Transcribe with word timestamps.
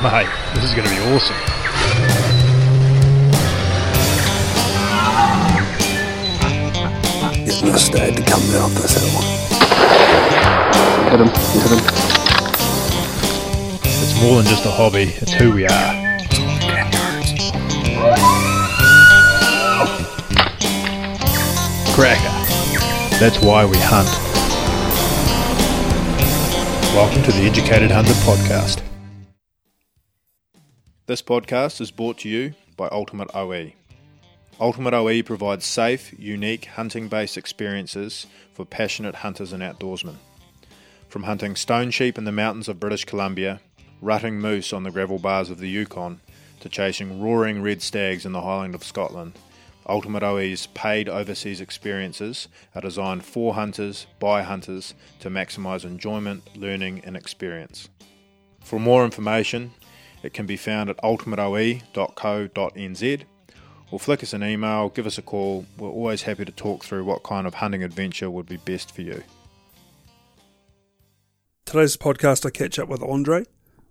Mate, 0.00 0.28
this 0.54 0.62
is 0.62 0.74
going 0.74 0.86
to 0.86 0.94
be 0.94 1.00
awesome. 1.12 1.34
He's 7.34 7.64
must 7.64 7.92
have 7.94 8.14
to 8.14 8.22
come 8.22 8.40
down 8.52 8.72
this 8.74 8.94
hill. 8.94 9.20
Hit 11.10 11.18
him. 11.18 11.26
Hit 11.26 11.72
him. 11.72 11.82
It's 13.82 14.22
more 14.22 14.36
than 14.36 14.46
just 14.46 14.64
a 14.66 14.70
hobby, 14.70 15.14
it's 15.16 15.32
who 15.32 15.50
we 15.50 15.66
are. 15.66 16.18
Cracker. 21.92 23.18
That's 23.18 23.40
why 23.40 23.64
we 23.64 23.76
hunt. 23.80 24.08
Welcome 26.94 27.24
to 27.24 27.32
the 27.32 27.48
Educated 27.48 27.90
Hunter 27.90 28.12
podcast. 28.12 28.87
This 31.08 31.22
podcast 31.22 31.80
is 31.80 31.90
brought 31.90 32.18
to 32.18 32.28
you 32.28 32.52
by 32.76 32.86
Ultimate 32.92 33.34
OE. 33.34 33.72
Ultimate 34.60 34.92
OE 34.92 35.22
provides 35.22 35.64
safe, 35.64 36.12
unique 36.18 36.66
hunting 36.66 37.08
based 37.08 37.38
experiences 37.38 38.26
for 38.52 38.66
passionate 38.66 39.14
hunters 39.14 39.54
and 39.54 39.62
outdoorsmen. 39.62 40.16
From 41.08 41.22
hunting 41.22 41.56
stone 41.56 41.90
sheep 41.90 42.18
in 42.18 42.24
the 42.24 42.30
mountains 42.30 42.68
of 42.68 42.78
British 42.78 43.06
Columbia, 43.06 43.62
rutting 44.02 44.38
moose 44.38 44.70
on 44.74 44.82
the 44.82 44.90
gravel 44.90 45.18
bars 45.18 45.48
of 45.48 45.60
the 45.60 45.68
Yukon, 45.70 46.20
to 46.60 46.68
chasing 46.68 47.22
roaring 47.22 47.62
red 47.62 47.80
stags 47.80 48.26
in 48.26 48.32
the 48.32 48.42
Highland 48.42 48.74
of 48.74 48.84
Scotland, 48.84 49.32
Ultimate 49.88 50.22
OE's 50.22 50.66
paid 50.66 51.08
overseas 51.08 51.62
experiences 51.62 52.48
are 52.74 52.82
designed 52.82 53.24
for 53.24 53.54
hunters 53.54 54.06
by 54.20 54.42
hunters 54.42 54.92
to 55.20 55.30
maximise 55.30 55.86
enjoyment, 55.86 56.54
learning, 56.54 57.00
and 57.02 57.16
experience. 57.16 57.88
For 58.62 58.78
more 58.78 59.06
information, 59.06 59.72
it 60.28 60.34
can 60.34 60.44
be 60.44 60.58
found 60.58 60.90
at 60.90 60.98
ultimateoe.co.nz 60.98 63.22
or 63.90 63.98
flick 63.98 64.22
us 64.22 64.34
an 64.34 64.44
email, 64.44 64.90
give 64.90 65.06
us 65.06 65.16
a 65.16 65.22
call. 65.22 65.64
We're 65.78 65.88
always 65.88 66.20
happy 66.20 66.44
to 66.44 66.52
talk 66.52 66.84
through 66.84 67.04
what 67.04 67.22
kind 67.22 67.46
of 67.46 67.54
hunting 67.54 67.82
adventure 67.82 68.28
would 68.28 68.44
be 68.44 68.58
best 68.58 68.94
for 68.94 69.00
you. 69.00 69.22
Today's 71.64 71.96
podcast, 71.96 72.44
I 72.44 72.50
catch 72.50 72.78
up 72.78 72.90
with 72.90 73.02
Andre, 73.02 73.46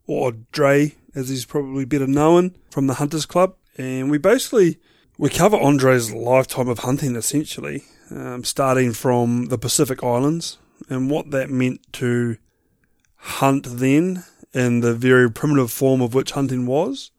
or 0.05 0.33
Dre, 0.51 0.93
as 1.15 1.29
he's 1.29 1.45
probably 1.45 1.85
better 1.85 2.05
known, 2.05 2.55
from 2.69 2.85
the 2.85 2.93
Hunters 2.93 3.25
Club, 3.25 3.55
and 3.75 4.11
we 4.11 4.19
basically 4.19 4.77
we 5.17 5.31
cover 5.31 5.57
Andre's 5.57 6.13
lifetime 6.13 6.67
of 6.67 6.77
hunting, 6.79 7.15
essentially, 7.15 7.85
um, 8.11 8.43
starting 8.43 8.93
from 8.93 9.45
the 9.45 9.57
Pacific 9.57 10.03
Islands 10.03 10.59
and 10.87 11.09
what 11.09 11.31
that 11.31 11.49
meant 11.49 11.81
to 11.93 12.37
hunt 13.15 13.65
then, 13.67 14.23
in 14.53 14.79
the 14.79 14.93
very 14.93 15.29
primitive 15.31 15.71
form 15.71 16.01
of 16.01 16.13
which 16.13 16.31
hunting 16.31 16.65
was, 16.65 17.11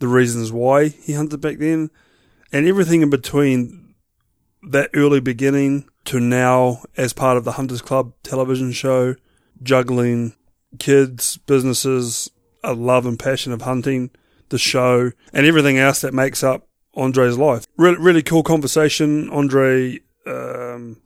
the 0.00 0.08
reasons 0.08 0.50
why 0.52 0.88
he 0.88 1.12
hunted 1.12 1.40
back 1.40 1.58
then, 1.58 1.90
and 2.52 2.66
everything 2.66 3.02
in 3.02 3.10
between 3.10 3.94
that 4.62 4.90
early 4.94 5.20
beginning 5.20 5.88
to 6.04 6.20
now 6.20 6.82
as 6.96 7.12
part 7.12 7.36
of 7.36 7.44
the 7.44 7.52
Hunters 7.52 7.82
Club 7.82 8.12
television 8.22 8.72
show, 8.72 9.16
juggling 9.62 10.34
kids, 10.78 11.36
businesses, 11.38 12.30
a 12.62 12.74
love 12.74 13.06
and 13.06 13.18
passion 13.18 13.52
of 13.52 13.62
hunting, 13.62 14.10
the 14.48 14.58
show, 14.58 15.12
and 15.32 15.46
everything 15.46 15.78
else 15.78 16.00
that 16.00 16.14
makes 16.14 16.42
up 16.42 16.68
Andre's 16.94 17.38
life. 17.38 17.66
Really, 17.76 17.98
really 17.98 18.22
cool 18.22 18.42
conversation. 18.42 19.28
Andre 19.30 20.00
um, 20.26 21.00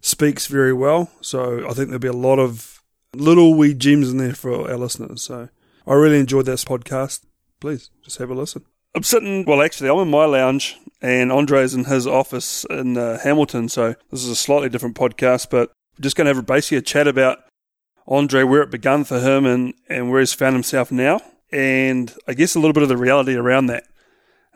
speaks 0.00 0.46
very 0.46 0.72
well, 0.72 1.10
so 1.20 1.68
I 1.68 1.72
think 1.72 1.88
there'll 1.88 1.98
be 1.98 2.08
a 2.08 2.12
lot 2.12 2.38
of 2.38 2.75
little 3.16 3.54
wee 3.54 3.74
gems 3.74 4.10
in 4.10 4.18
there 4.18 4.34
for 4.34 4.70
our 4.70 4.76
listeners. 4.76 5.22
So 5.22 5.48
I 5.86 5.94
really 5.94 6.20
enjoyed 6.20 6.46
this 6.46 6.64
podcast. 6.64 7.24
Please 7.60 7.90
just 8.02 8.18
have 8.18 8.30
a 8.30 8.34
listen. 8.34 8.64
I'm 8.94 9.02
sitting, 9.02 9.44
well, 9.44 9.60
actually, 9.60 9.90
I'm 9.90 9.98
in 9.98 10.10
my 10.10 10.24
lounge 10.24 10.78
and 11.02 11.30
Andre's 11.30 11.74
in 11.74 11.84
his 11.84 12.06
office 12.06 12.64
in 12.70 12.96
uh, 12.96 13.18
Hamilton. 13.18 13.68
So 13.68 13.94
this 14.10 14.24
is 14.24 14.30
a 14.30 14.36
slightly 14.36 14.68
different 14.68 14.96
podcast, 14.96 15.50
but 15.50 15.70
we're 15.98 16.02
just 16.02 16.16
going 16.16 16.26
to 16.26 16.34
have 16.34 16.46
basically 16.46 16.78
a 16.78 16.82
chat 16.82 17.06
about 17.06 17.40
Andre, 18.08 18.42
where 18.42 18.62
it 18.62 18.70
began 18.70 19.04
for 19.04 19.20
him 19.20 19.44
and, 19.44 19.74
and 19.88 20.10
where 20.10 20.20
he's 20.20 20.32
found 20.32 20.54
himself 20.54 20.90
now. 20.90 21.20
And 21.52 22.14
I 22.26 22.34
guess 22.34 22.54
a 22.54 22.58
little 22.58 22.72
bit 22.72 22.82
of 22.82 22.88
the 22.88 22.96
reality 22.96 23.34
around 23.34 23.66
that. 23.66 23.84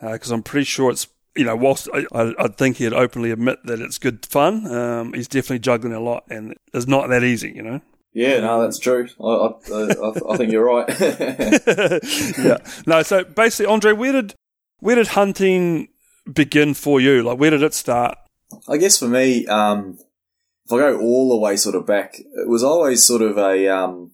Because 0.01 0.33
uh, 0.33 0.37
I'm 0.37 0.43
pretty 0.43 0.65
sure 0.65 0.91
it's, 0.91 1.07
you 1.37 1.45
know, 1.45 1.57
whilst 1.57 1.89
I, 1.93 2.07
I, 2.13 2.34
I, 2.39 2.49
think 2.49 2.79
he'd 2.79 2.95
openly 2.95 3.31
admit 3.31 3.59
that 3.65 3.81
it's 3.81 3.99
good 3.99 4.25
fun, 4.25 4.67
um, 4.73 5.13
he's 5.13 5.29
definitely 5.29 5.59
juggling 5.59 5.93
a 5.93 6.01
lot 6.01 6.25
and 6.31 6.55
it's 6.73 6.87
not 6.87 7.09
that 7.11 7.23
easy, 7.23 7.53
you 7.55 7.63
know? 7.63 7.81
Yeah, 8.12 8.41
no, 8.41 8.62
that's 8.62 8.78
true. 8.78 9.09
I, 9.22 9.25
I, 9.72 10.32
I 10.32 10.37
think 10.37 10.50
you're 10.50 10.65
right. 10.65 10.88
yeah. 12.38 12.59
No, 12.87 13.03
so 13.03 13.22
basically, 13.25 13.66
Andre, 13.66 13.93
where 13.93 14.12
did 14.12 14.34
where 14.81 14.97
did 14.97 15.09
hunting 15.09 15.88
begin 16.32 16.75
for 16.75 17.00
you? 17.00 17.22
Like, 17.22 17.38
where 17.38 17.50
did 17.50 17.62
it 17.62 17.75
start? 17.75 18.19
I 18.69 18.78
guess 18.78 18.98
for 18.98 19.06
me, 19.06 19.47
um, 19.47 19.98
if 20.66 20.72
I 20.72 20.78
go 20.78 21.00
all 21.00 21.31
the 21.31 21.37
way 21.37 21.56
sort 21.56 21.76
of 21.76 21.87
back, 21.87 22.19
it 22.19 22.48
was 22.48 22.65
always 22.65 23.04
sort 23.04 23.22
of 23.22 23.38
a, 23.38 23.69
um, 23.69 24.12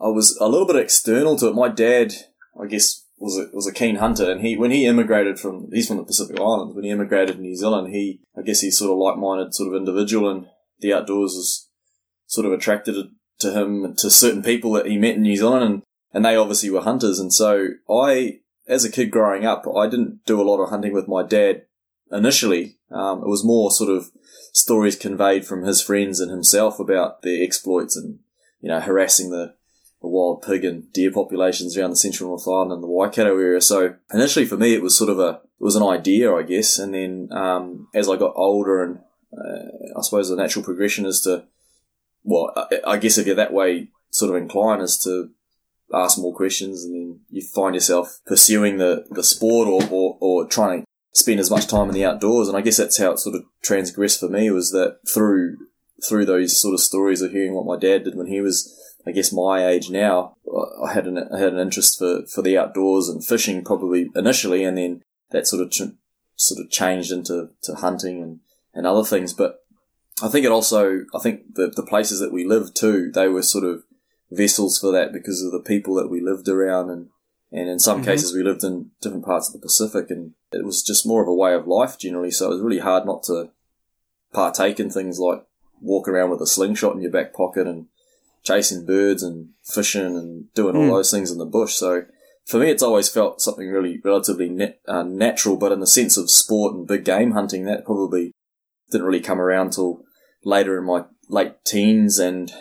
I 0.00 0.08
was 0.08 0.36
a 0.40 0.48
little 0.48 0.66
bit 0.66 0.76
external 0.76 1.36
to 1.38 1.48
it. 1.48 1.54
My 1.54 1.68
dad, 1.68 2.12
I 2.60 2.66
guess, 2.66 3.06
was 3.18 3.38
a, 3.38 3.54
was 3.54 3.66
a 3.66 3.72
keen 3.72 3.96
hunter, 3.96 4.30
and 4.30 4.40
he 4.40 4.56
when 4.56 4.72
he 4.72 4.84
immigrated 4.84 5.38
from 5.38 5.68
he's 5.72 5.86
from 5.86 5.98
the 5.98 6.04
Pacific 6.04 6.38
Islands. 6.38 6.74
When 6.74 6.84
he 6.84 6.90
immigrated 6.90 7.36
to 7.36 7.42
New 7.42 7.56
Zealand, 7.56 7.94
he 7.94 8.20
I 8.36 8.42
guess 8.42 8.60
he's 8.60 8.76
sort 8.76 8.90
of 8.90 8.98
like 8.98 9.16
minded 9.16 9.54
sort 9.54 9.68
of 9.68 9.78
individual, 9.78 10.28
and 10.28 10.46
the 10.80 10.92
outdoors 10.92 11.32
is 11.32 11.68
sort 12.26 12.46
of 12.46 12.52
attracted 12.52 12.96
to 13.42 13.52
him 13.52 13.94
to 13.98 14.10
certain 14.10 14.42
people 14.42 14.72
that 14.72 14.86
he 14.86 14.98
met 14.98 15.16
in 15.16 15.22
New 15.22 15.36
Zealand, 15.36 15.64
and 15.64 15.82
and 16.12 16.24
they 16.24 16.36
obviously 16.36 16.70
were 16.70 16.82
hunters, 16.82 17.18
and 17.18 17.32
so 17.32 17.68
I. 17.88 18.38
As 18.68 18.84
a 18.84 18.92
kid 18.92 19.10
growing 19.10 19.44
up, 19.44 19.66
I 19.76 19.88
didn't 19.88 20.24
do 20.24 20.40
a 20.40 20.46
lot 20.48 20.62
of 20.62 20.70
hunting 20.70 20.92
with 20.92 21.08
my 21.08 21.24
dad 21.24 21.62
initially. 22.12 22.78
Um, 22.92 23.18
it 23.18 23.26
was 23.26 23.44
more 23.44 23.72
sort 23.72 23.90
of 23.90 24.12
stories 24.52 24.94
conveyed 24.94 25.44
from 25.44 25.64
his 25.64 25.82
friends 25.82 26.20
and 26.20 26.30
himself 26.30 26.78
about 26.78 27.22
their 27.22 27.42
exploits 27.42 27.96
and, 27.96 28.20
you 28.60 28.68
know, 28.68 28.78
harassing 28.78 29.30
the, 29.30 29.56
the 30.00 30.06
wild 30.06 30.42
pig 30.42 30.64
and 30.64 30.90
deer 30.92 31.10
populations 31.10 31.76
around 31.76 31.90
the 31.90 31.96
central 31.96 32.30
North 32.30 32.46
Island 32.46 32.70
and 32.70 32.82
the 32.84 32.86
Waikato 32.86 33.36
area. 33.36 33.60
So 33.60 33.96
initially 34.14 34.46
for 34.46 34.56
me, 34.56 34.74
it 34.74 34.82
was 34.82 34.96
sort 34.96 35.10
of 35.10 35.18
a, 35.18 35.40
it 35.60 35.64
was 35.64 35.74
an 35.74 35.82
idea, 35.82 36.32
I 36.32 36.44
guess. 36.44 36.78
And 36.78 36.94
then, 36.94 37.30
um, 37.32 37.88
as 37.92 38.08
I 38.08 38.14
got 38.16 38.34
older 38.36 38.84
and, 38.84 39.00
uh, 39.36 39.98
I 39.98 40.02
suppose 40.02 40.28
the 40.28 40.36
natural 40.36 40.64
progression 40.64 41.04
is 41.04 41.20
to, 41.22 41.46
well, 42.24 42.68
I, 42.86 42.98
guess 42.98 43.18
if 43.18 43.26
you're 43.26 43.36
that 43.36 43.52
way 43.52 43.88
sort 44.10 44.34
of 44.34 44.40
inclined 44.40 44.82
is 44.82 44.98
to 45.04 45.30
ask 45.92 46.18
more 46.18 46.34
questions 46.34 46.84
and 46.84 46.94
then 46.94 47.20
you 47.30 47.42
find 47.42 47.74
yourself 47.74 48.20
pursuing 48.26 48.78
the, 48.78 49.04
the 49.10 49.22
sport 49.22 49.68
or, 49.68 49.82
or, 49.90 50.18
or 50.20 50.46
trying 50.46 50.82
to 50.82 50.86
spend 51.12 51.40
as 51.40 51.50
much 51.50 51.66
time 51.66 51.88
in 51.88 51.94
the 51.94 52.04
outdoors. 52.04 52.48
And 52.48 52.56
I 52.56 52.60
guess 52.60 52.76
that's 52.76 52.98
how 52.98 53.12
it 53.12 53.18
sort 53.18 53.36
of 53.36 53.44
transgressed 53.62 54.20
for 54.20 54.28
me 54.28 54.50
was 54.50 54.70
that 54.70 54.98
through 55.12 55.56
through 56.08 56.24
those 56.24 56.60
sort 56.60 56.74
of 56.74 56.80
stories 56.80 57.22
of 57.22 57.30
hearing 57.30 57.54
what 57.54 57.66
my 57.66 57.78
dad 57.78 58.02
did 58.04 58.16
when 58.16 58.26
he 58.26 58.40
was, 58.40 58.76
I 59.06 59.12
guess, 59.12 59.32
my 59.32 59.66
age 59.66 59.88
now, 59.88 60.34
I 60.84 60.92
had 60.92 61.06
an 61.06 61.18
I 61.32 61.38
had 61.38 61.52
an 61.52 61.60
interest 61.60 61.98
for, 61.98 62.26
for 62.26 62.42
the 62.42 62.58
outdoors 62.58 63.08
and 63.08 63.24
fishing 63.24 63.64
probably 63.64 64.10
initially, 64.14 64.64
and 64.64 64.76
then 64.76 65.02
that 65.30 65.46
sort 65.46 65.62
of 65.62 65.72
sort 66.36 66.60
of 66.60 66.70
changed 66.70 67.12
into 67.12 67.50
to 67.62 67.74
hunting 67.74 68.22
and, 68.22 68.40
and 68.74 68.86
other 68.86 69.04
things. 69.04 69.32
But 69.32 69.61
I 70.22 70.28
think 70.28 70.46
it 70.46 70.52
also 70.52 71.04
I 71.14 71.18
think 71.18 71.54
the 71.54 71.68
the 71.68 71.84
places 71.84 72.20
that 72.20 72.32
we 72.32 72.44
lived 72.44 72.76
too, 72.76 73.10
they 73.10 73.28
were 73.28 73.42
sort 73.42 73.64
of 73.64 73.84
vessels 74.30 74.78
for 74.78 74.92
that 74.92 75.12
because 75.12 75.42
of 75.42 75.52
the 75.52 75.60
people 75.60 75.94
that 75.96 76.08
we 76.08 76.20
lived 76.20 76.48
around 76.48 76.90
and 76.90 77.08
and 77.50 77.68
in 77.68 77.78
some 77.78 77.98
mm-hmm. 77.98 78.06
cases 78.06 78.32
we 78.32 78.42
lived 78.42 78.64
in 78.64 78.90
different 79.00 79.24
parts 79.24 79.48
of 79.48 79.52
the 79.52 79.66
Pacific 79.66 80.10
and 80.10 80.32
it 80.52 80.64
was 80.64 80.82
just 80.82 81.06
more 81.06 81.22
of 81.22 81.28
a 81.28 81.34
way 81.34 81.54
of 81.54 81.66
life 81.66 81.98
generally. 81.98 82.30
So 82.30 82.46
it 82.46 82.54
was 82.54 82.62
really 82.62 82.78
hard 82.78 83.04
not 83.04 83.24
to 83.24 83.50
partake 84.32 84.80
in 84.80 84.90
things 84.90 85.18
like 85.18 85.44
walk 85.80 86.08
around 86.08 86.30
with 86.30 86.40
a 86.40 86.46
slingshot 86.46 86.94
in 86.94 87.02
your 87.02 87.10
back 87.10 87.34
pocket 87.34 87.66
and 87.66 87.86
chasing 88.42 88.86
birds 88.86 89.22
and 89.22 89.50
fishing 89.64 90.16
and 90.16 90.52
doing 90.54 90.76
all 90.76 90.84
mm. 90.84 90.90
those 90.90 91.10
things 91.10 91.30
in 91.30 91.38
the 91.38 91.44
bush. 91.44 91.74
So 91.74 92.06
for 92.46 92.58
me, 92.58 92.70
it's 92.70 92.82
always 92.82 93.08
felt 93.08 93.40
something 93.40 93.68
really 93.68 94.00
relatively 94.04 94.74
uh, 94.88 95.02
natural, 95.02 95.56
but 95.56 95.72
in 95.72 95.80
the 95.80 95.86
sense 95.86 96.16
of 96.16 96.30
sport 96.30 96.74
and 96.74 96.86
big 96.86 97.04
game 97.04 97.32
hunting, 97.32 97.64
that 97.64 97.84
probably 97.84 98.32
didn't 98.90 99.06
really 99.06 99.20
come 99.20 99.40
around 99.40 99.72
till 99.72 100.04
later 100.44 100.78
in 100.78 100.84
my 100.84 101.04
late 101.28 101.64
teens 101.64 102.18
and 102.18 102.52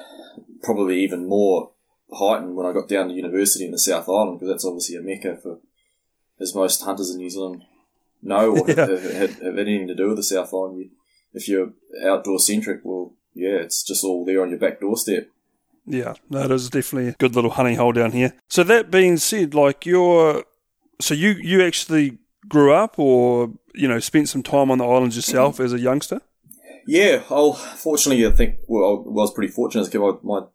probably 0.63 1.01
even 1.01 1.27
more 1.27 1.71
heightened 2.13 2.55
when 2.55 2.65
I 2.65 2.73
got 2.73 2.89
down 2.89 3.07
to 3.07 3.13
university 3.13 3.65
in 3.65 3.71
the 3.71 3.79
South 3.79 4.07
Island 4.07 4.39
because 4.39 4.53
that's 4.53 4.65
obviously 4.65 4.97
a 4.97 5.01
mecca 5.01 5.37
for 5.41 5.59
as 6.39 6.55
most 6.55 6.83
hunters 6.83 7.11
in 7.11 7.17
New 7.17 7.29
Zealand 7.29 7.63
know 8.21 8.57
or 8.57 8.69
yeah. 8.69 8.87
have, 8.87 9.03
have, 9.03 9.41
have, 9.41 9.57
anything 9.57 9.87
to 9.87 9.95
do 9.95 10.09
with 10.09 10.17
the 10.17 10.23
South 10.23 10.53
Island. 10.53 10.79
You, 10.79 10.89
if 11.33 11.47
you're 11.47 11.73
outdoor 12.05 12.39
centric, 12.39 12.81
well, 12.83 13.13
yeah, 13.33 13.55
it's 13.55 13.83
just 13.83 14.03
all 14.03 14.25
there 14.25 14.41
on 14.41 14.49
your 14.49 14.59
back 14.59 14.79
doorstep. 14.79 15.29
Yeah, 15.85 16.13
that 16.29 16.51
is 16.51 16.69
definitely 16.69 17.09
a 17.09 17.13
good 17.13 17.35
little 17.35 17.51
honey 17.51 17.75
hole 17.75 17.91
down 17.91 18.11
here. 18.11 18.33
So 18.49 18.63
that 18.63 18.91
being 18.91 19.17
said, 19.17 19.55
like 19.55 19.85
you're, 19.85 20.43
so 20.99 21.13
you 21.13 21.31
you 21.31 21.65
actually 21.65 22.19
grew 22.47 22.73
up 22.73 22.99
or 22.99 23.51
you 23.73 23.87
know 23.87 23.99
spent 23.99 24.29
some 24.29 24.43
time 24.43 24.69
on 24.69 24.77
the 24.77 24.85
islands 24.85 25.15
yourself 25.15 25.59
as 25.59 25.73
a 25.73 25.79
youngster. 25.79 26.21
Yeah, 26.87 27.23
oh, 27.29 27.53
fortunately, 27.53 28.25
I 28.25 28.31
think 28.31 28.57
well, 28.67 29.03
I 29.07 29.09
was 29.09 29.33
pretty 29.33 29.51
fortunate 29.51 29.91
because 29.91 30.19
my, 30.23 30.39
my 30.39 30.47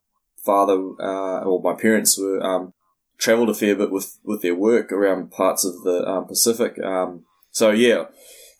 father 0.45 0.75
uh, 1.01 1.41
or 1.41 1.61
my 1.63 1.75
parents 1.81 2.19
were 2.19 2.43
um, 2.43 2.73
travelled 3.19 3.51
a 3.51 3.55
fair 3.55 3.75
bit 3.77 3.91
with, 3.91 4.19
with 4.25 4.43
their 4.43 4.55
work 4.55 4.93
around 4.93 5.31
parts 5.31 5.65
of 5.65 5.83
the 5.83 6.07
um, 6.07 6.27
Pacific. 6.27 6.79
Um, 6.83 7.25
so 7.51 7.71
yeah, 7.71 8.05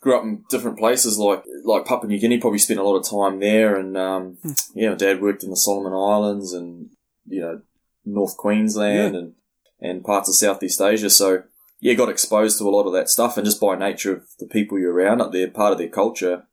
grew 0.01 0.17
up 0.17 0.23
in 0.23 0.43
different 0.49 0.77
places 0.77 1.17
like 1.17 1.43
like 1.63 1.85
Papua 1.85 2.07
New 2.07 2.19
Guinea. 2.19 2.39
Probably 2.39 2.59
spent 2.59 2.79
a 2.79 2.83
lot 2.83 2.95
of 2.97 3.09
time 3.09 3.39
there, 3.39 3.75
and 3.75 3.97
um, 3.97 4.37
yeah, 4.73 4.89
my 4.89 4.95
dad 4.95 5.21
worked 5.21 5.43
in 5.43 5.49
the 5.49 5.57
Solomon 5.57 5.93
Islands 5.93 6.53
and 6.53 6.89
you 7.27 7.41
know 7.41 7.61
North 8.05 8.37
Queensland 8.37 9.13
Yeah. 9.13 9.19
and 9.19 9.33
and 9.79 10.03
parts 10.03 10.29
of 10.29 10.35
Southeast 10.35 10.81
Asia. 10.81 11.09
So 11.09 11.43
yeah, 11.79 11.93
got 11.93 12.09
exposed 12.09 12.57
to 12.57 12.67
a 12.67 12.71
lot 12.71 12.87
of 12.87 12.93
that 12.93 13.09
stuff, 13.09 13.37
and 13.37 13.45
just 13.45 13.61
by 13.61 13.75
nature 13.75 14.13
of 14.13 14.23
the 14.39 14.47
people 14.47 14.79
you're 14.79 14.93
around 14.93 15.21
up 15.21 15.31
there, 15.31 15.49
part 15.49 15.73
of 15.73 15.77
their 15.77 15.89
culture. 15.89 16.43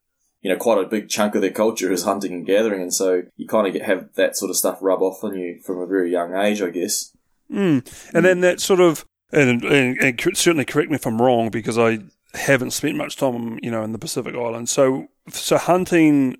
You 0.45 0.51
know, 0.51 0.57
quite 0.57 0.77
a 0.77 0.85
big 0.87 1.09
chunk 1.09 1.33
of 1.33 1.41
their 1.41 1.49
culture 1.49 1.91
is 1.91 2.03
hunting 2.03 2.31
and 2.31 2.45
gathering, 2.45 2.79
and 2.83 2.93
so 2.93 3.23
you 3.35 3.47
kind 3.47 3.65
of 3.65 3.73
get 3.73 3.81
have 3.81 4.13
that 4.13 4.37
sort 4.37 4.51
of 4.51 4.57
stuff 4.57 4.77
rub 4.79 5.01
off 5.01 5.23
on 5.23 5.35
you 5.35 5.59
from 5.65 5.79
a 5.79 5.87
very 5.87 6.11
young 6.11 6.35
age, 6.35 6.61
I 6.61 6.69
guess. 6.69 7.11
Mm. 7.51 7.81
And 8.13 8.23
then 8.25 8.41
that 8.41 8.59
sort 8.59 8.79
of, 8.79 9.05
and, 9.31 9.63
and, 9.63 9.97
and 9.97 10.19
certainly 10.37 10.65
correct 10.65 10.89
me 10.91 10.95
if 10.97 11.07
I'm 11.07 11.19
wrong 11.19 11.49
because 11.49 11.79
I 11.79 11.99
haven't 12.35 12.71
spent 12.71 12.95
much 12.95 13.15
time, 13.17 13.57
you 13.63 13.71
know, 13.71 13.81
in 13.83 13.91
the 13.91 13.97
Pacific 13.97 14.35
Islands. 14.35 14.69
So, 14.69 15.07
so 15.29 15.57
hunting 15.57 16.37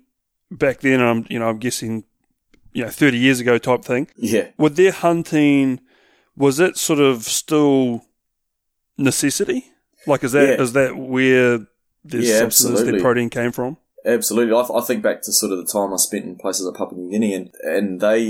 back 0.52 0.80
then, 0.82 1.00
I'm, 1.00 1.26
you 1.28 1.40
know, 1.40 1.48
I'm 1.48 1.58
guessing, 1.58 2.04
you 2.72 2.84
know, 2.84 2.90
30 2.90 3.18
years 3.18 3.40
ago 3.40 3.58
type 3.58 3.84
thing. 3.84 4.06
Yeah, 4.16 4.48
With 4.56 4.76
their 4.76 4.92
hunting, 4.92 5.80
was 6.36 6.60
it 6.60 6.76
sort 6.76 7.00
of 7.00 7.24
still 7.24 8.04
necessity? 8.98 9.66
Like, 10.06 10.22
is 10.22 10.32
that 10.32 10.60
is 10.60 10.74
Yeah. 10.74 10.82
that 10.82 10.96
where 10.96 11.58
the 12.04 12.18
Yeah, 12.18 12.38
substance, 12.38 12.82
their 12.82 13.00
protein 13.00 13.30
came 13.30 13.50
from? 13.50 13.78
Absolutely. 14.06 14.54
I, 14.54 14.60
I 14.60 14.80
think 14.82 15.02
back 15.02 15.22
to 15.22 15.32
sort 15.32 15.52
of 15.52 15.58
the 15.58 15.70
time 15.70 15.92
I 15.92 15.96
spent 15.96 16.24
in 16.24 16.36
places 16.36 16.66
like 16.66 16.76
Papua 16.76 17.00
New 17.00 17.10
Guinea 17.10 17.34
and, 17.34 17.50
and 17.62 18.00
they, 18.00 18.28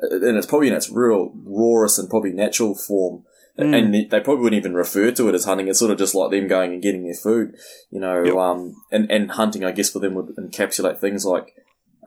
and 0.00 0.36
it's 0.36 0.46
probably 0.46 0.68
in 0.68 0.74
its 0.74 0.90
real 0.90 1.32
rawest 1.44 1.98
and 1.98 2.08
probably 2.08 2.32
natural 2.32 2.74
form. 2.74 3.24
And 3.60 3.92
they 3.92 4.20
probably 4.20 4.36
wouldn't 4.36 4.60
even 4.60 4.74
refer 4.74 5.10
to 5.10 5.28
it 5.28 5.34
as 5.34 5.44
hunting. 5.44 5.66
It's 5.66 5.80
sort 5.80 5.90
of 5.90 5.98
just 5.98 6.14
like 6.14 6.30
them 6.30 6.46
going 6.46 6.72
and 6.72 6.80
getting 6.80 7.02
their 7.02 7.12
food, 7.14 7.56
you 7.90 7.98
know, 7.98 8.22
Yep. 8.22 8.34
um, 8.36 8.76
and, 8.92 9.10
and 9.10 9.32
hunting, 9.32 9.64
I 9.64 9.72
guess, 9.72 9.90
for 9.90 9.98
them 9.98 10.14
would 10.14 10.36
encapsulate 10.36 11.00
things 11.00 11.24
like, 11.24 11.52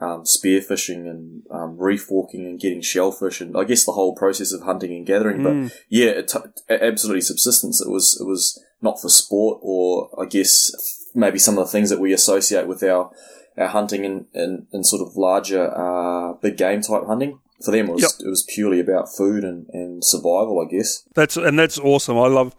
um, 0.00 0.24
spearfishing 0.24 1.08
and, 1.10 1.42
um, 1.50 1.76
reef 1.76 2.10
walking 2.10 2.46
and 2.46 2.58
getting 2.58 2.80
shellfish 2.80 3.42
and 3.42 3.54
I 3.54 3.64
guess 3.64 3.84
the 3.84 3.92
whole 3.92 4.14
process 4.16 4.50
of 4.52 4.62
hunting 4.62 4.92
and 4.92 5.06
gathering. 5.06 5.42
But 5.42 5.78
yeah, 5.90 6.06
it 6.12 6.28
t- 6.28 6.38
absolutely 6.70 7.20
subsistence. 7.20 7.82
It 7.82 7.90
was, 7.90 8.18
it 8.18 8.24
was 8.26 8.58
not 8.80 8.98
for 9.02 9.10
sport 9.10 9.58
or 9.60 10.08
I 10.18 10.24
guess 10.24 10.70
maybe 11.14 11.38
some 11.38 11.58
of 11.58 11.64
the 11.66 11.70
things 11.70 11.90
that 11.90 12.00
we 12.00 12.12
associate 12.12 12.66
with 12.66 12.82
our, 12.82 13.10
our 13.56 13.68
hunting 13.68 14.04
and, 14.04 14.26
and, 14.34 14.66
and 14.72 14.86
sort 14.86 15.02
of 15.06 15.16
larger, 15.16 15.70
uh, 15.76 16.32
big 16.34 16.56
game 16.56 16.80
type 16.80 17.04
hunting. 17.06 17.38
For 17.64 17.70
them, 17.70 17.88
it 17.88 17.92
was, 17.92 18.02
Yep. 18.02 18.26
it 18.26 18.28
was 18.30 18.42
purely 18.42 18.80
about 18.80 19.08
food 19.14 19.44
and, 19.44 19.66
and 19.72 20.04
survival, 20.04 20.60
I 20.66 20.70
guess. 20.70 21.04
That's 21.14 21.36
and 21.36 21.56
that's 21.58 21.78
awesome. 21.78 22.18
I 22.18 22.26
love, 22.26 22.56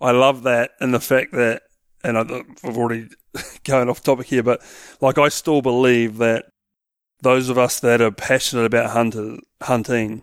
I 0.00 0.12
love 0.12 0.44
that, 0.44 0.70
and 0.80 0.94
the 0.94 1.00
fact 1.00 1.32
that, 1.32 1.62
and 2.02 2.16
I, 2.16 2.42
I've 2.64 2.78
already 2.78 3.08
going 3.64 3.90
off 3.90 4.02
topic 4.02 4.28
here, 4.28 4.42
but 4.42 4.62
like 5.02 5.18
I 5.18 5.28
still 5.28 5.60
believe 5.60 6.16
that 6.18 6.46
those 7.20 7.50
of 7.50 7.58
us 7.58 7.80
that 7.80 8.00
are 8.00 8.10
passionate 8.10 8.64
about 8.64 8.90
hunter, 8.90 9.36
hunting, 9.62 10.22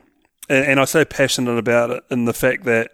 and, 0.50 0.66
and 0.66 0.80
I 0.80 0.86
say 0.86 1.06
passionate 1.06 1.58
about 1.60 1.92
it 1.92 2.04
in 2.10 2.26
the 2.26 2.34
fact 2.34 2.64
that 2.64 2.92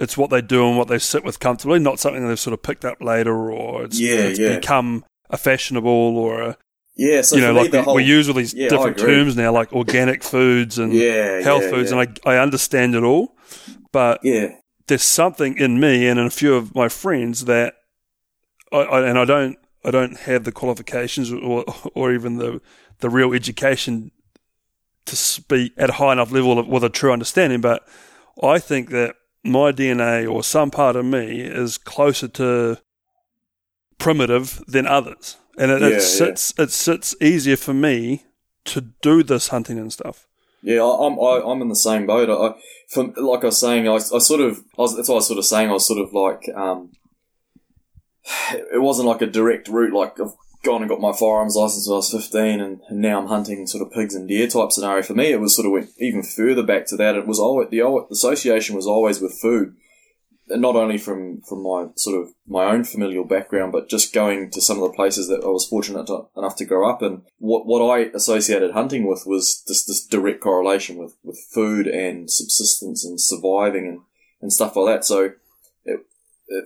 it's 0.00 0.16
what 0.16 0.30
they 0.30 0.40
do 0.40 0.66
and 0.66 0.78
what 0.78 0.88
they 0.88 0.98
sit 0.98 1.22
with 1.22 1.38
comfortably, 1.38 1.78
not 1.78 2.00
something 2.00 2.26
they've 2.26 2.40
sort 2.40 2.54
of 2.54 2.62
picked 2.62 2.84
up 2.86 3.00
later 3.02 3.52
or 3.52 3.84
it's, 3.84 4.00
Yeah, 4.00 4.28
it's 4.28 4.38
yeah. 4.38 4.58
become 4.58 5.04
a 5.28 5.36
fashionable 5.36 6.16
or 6.16 6.40
a, 6.40 6.56
Yeah, 6.96 7.20
so 7.20 7.36
you 7.36 7.42
know, 7.42 7.52
like 7.52 7.70
we, 7.70 7.78
whole, 7.78 7.94
we 7.94 8.04
use 8.04 8.26
all 8.28 8.34
these 8.34 8.54
Yeah, 8.54 8.70
different 8.70 8.98
terms 8.98 9.36
now, 9.36 9.52
like 9.52 9.72
organic 9.74 10.24
foods 10.24 10.78
and 10.78 10.92
Yeah, 10.92 11.42
health 11.42 11.64
yeah, 11.64 11.70
foods, 11.70 11.92
and 11.92 12.00
I 12.00 12.08
I 12.28 12.38
understand 12.38 12.94
it 12.94 13.04
all, 13.04 13.36
but 13.92 14.20
yeah, 14.24 14.56
there's 14.86 15.02
something 15.02 15.56
in 15.58 15.78
me 15.78 16.08
and 16.08 16.18
in 16.18 16.26
a 16.26 16.30
few 16.30 16.54
of 16.54 16.74
my 16.74 16.88
friends 16.88 17.44
that 17.44 17.74
I, 18.72 18.78
I 18.78 19.08
and 19.08 19.18
I 19.18 19.24
don't 19.26 19.58
I 19.84 19.90
don't 19.90 20.16
have 20.20 20.44
the 20.44 20.52
qualifications 20.52 21.30
or 21.30 21.64
or 21.94 22.12
even 22.12 22.38
the 22.38 22.60
the 23.00 23.10
real 23.10 23.32
education 23.34 24.10
to 25.04 25.14
speak 25.16 25.72
at 25.76 25.90
a 25.90 25.94
high 25.94 26.12
enough 26.12 26.32
level 26.32 26.58
of, 26.58 26.66
with 26.66 26.84
a 26.84 26.88
true 26.88 27.12
understanding, 27.12 27.60
but 27.60 27.86
I 28.42 28.58
think 28.58 28.90
that 28.90 29.16
my 29.44 29.72
DNA 29.72 30.30
or 30.30 30.42
some 30.42 30.70
part 30.70 30.96
of 30.96 31.04
me 31.04 31.40
is 31.40 31.78
closer 31.78 32.28
to 32.28 32.78
primitive 33.98 34.62
than 34.66 34.86
others, 34.86 35.36
and 35.58 35.70
it, 35.70 35.80
Yeah, 35.80 35.88
it 35.88 35.92
yeah. 35.94 35.98
sits 36.00 36.54
it 36.58 36.70
sits 36.70 37.14
easier 37.20 37.56
for 37.56 37.74
me 37.74 38.24
to 38.66 38.80
do 39.02 39.22
this 39.22 39.48
hunting 39.48 39.78
and 39.78 39.92
stuff. 39.92 40.26
yeah. 40.62 40.82
I, 40.82 41.06
I'm 41.06 41.18
I, 41.18 41.42
I'm 41.44 41.62
in 41.62 41.68
the 41.68 41.74
same 41.76 42.06
boat. 42.06 42.28
I, 42.28 42.32
I 42.48 42.60
from 42.88 43.14
like 43.16 43.42
I 43.42 43.46
was 43.46 43.58
saying, 43.58 43.88
I, 43.88 43.94
I 43.94 43.98
sort 44.18 44.40
of 44.40 44.58
I 44.78 44.82
was, 44.82 44.96
that's 44.96 45.08
what 45.08 45.14
I 45.16 45.18
was 45.18 45.26
sort 45.26 45.38
of 45.38 45.44
saying. 45.46 45.70
I 45.70 45.72
was 45.72 45.86
sort 45.86 46.00
of 46.00 46.12
like 46.12 46.48
um, 46.54 46.92
it 48.52 48.80
wasn't 48.82 49.08
like 49.08 49.22
a 49.22 49.26
direct 49.26 49.68
route. 49.68 49.92
Like 49.94 50.16
gone 50.62 50.82
and 50.82 50.88
got 50.88 51.00
my 51.00 51.12
firearms 51.12 51.56
license 51.56 51.86
when 51.88 51.94
I 51.94 51.96
was 51.96 52.10
15, 52.10 52.60
and, 52.60 52.80
and 52.88 53.00
now 53.00 53.20
I'm 53.20 53.28
hunting 53.28 53.66
sort 53.66 53.86
of 53.86 53.92
pigs 53.92 54.14
and 54.14 54.28
deer 54.28 54.46
type 54.46 54.72
scenario. 54.72 55.02
For 55.02 55.14
me, 55.14 55.32
it 55.32 55.40
was 55.40 55.56
sort 55.56 55.66
of 55.66 55.72
went 55.72 55.90
even 55.98 56.22
further 56.22 56.62
back 56.62 56.86
to 56.86 56.96
that. 56.96 57.16
It 57.16 57.26
was 57.26 57.38
always 57.38 57.70
the 57.70 57.82
association 58.10 58.76
was 58.76 58.86
always 58.86 59.20
with 59.20 59.38
food. 59.40 59.74
And 60.48 60.60
not 60.60 60.74
only 60.74 60.98
from, 60.98 61.42
from 61.42 61.62
my 61.62 61.86
sort 61.94 62.20
of 62.20 62.32
my 62.46 62.64
own 62.64 62.82
familial 62.82 63.24
background, 63.24 63.70
but 63.70 63.88
just 63.88 64.12
going 64.12 64.50
to 64.50 64.60
some 64.60 64.82
of 64.82 64.82
the 64.82 64.96
places 64.96 65.28
that 65.28 65.44
I 65.44 65.48
was 65.48 65.64
fortunate 65.64 66.08
to, 66.08 66.26
enough 66.36 66.56
to 66.56 66.64
grow 66.64 66.90
up 66.90 67.02
in. 67.02 67.22
What 67.38 67.66
what 67.66 67.88
I 67.88 68.10
associated 68.14 68.72
hunting 68.72 69.06
with 69.06 69.22
was 69.26 69.62
this 69.68 69.84
this 69.84 70.04
direct 70.04 70.40
correlation 70.40 70.96
with, 70.96 71.16
with 71.22 71.38
food 71.54 71.86
and 71.86 72.28
subsistence 72.28 73.04
and 73.04 73.20
surviving 73.20 73.86
and, 73.86 74.00
and 74.42 74.52
stuff 74.52 74.74
like 74.74 74.92
that. 74.92 75.04
So 75.04 75.34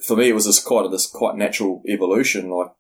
for 0.03 0.17
me, 0.17 0.31
it 0.31 0.35
was 0.35 0.47
this 0.47 0.63
quite 0.63 0.91
this 0.91 1.07
quite 1.07 1.37
natural 1.37 1.83
evolution, 1.87 2.51
like 2.51 2.71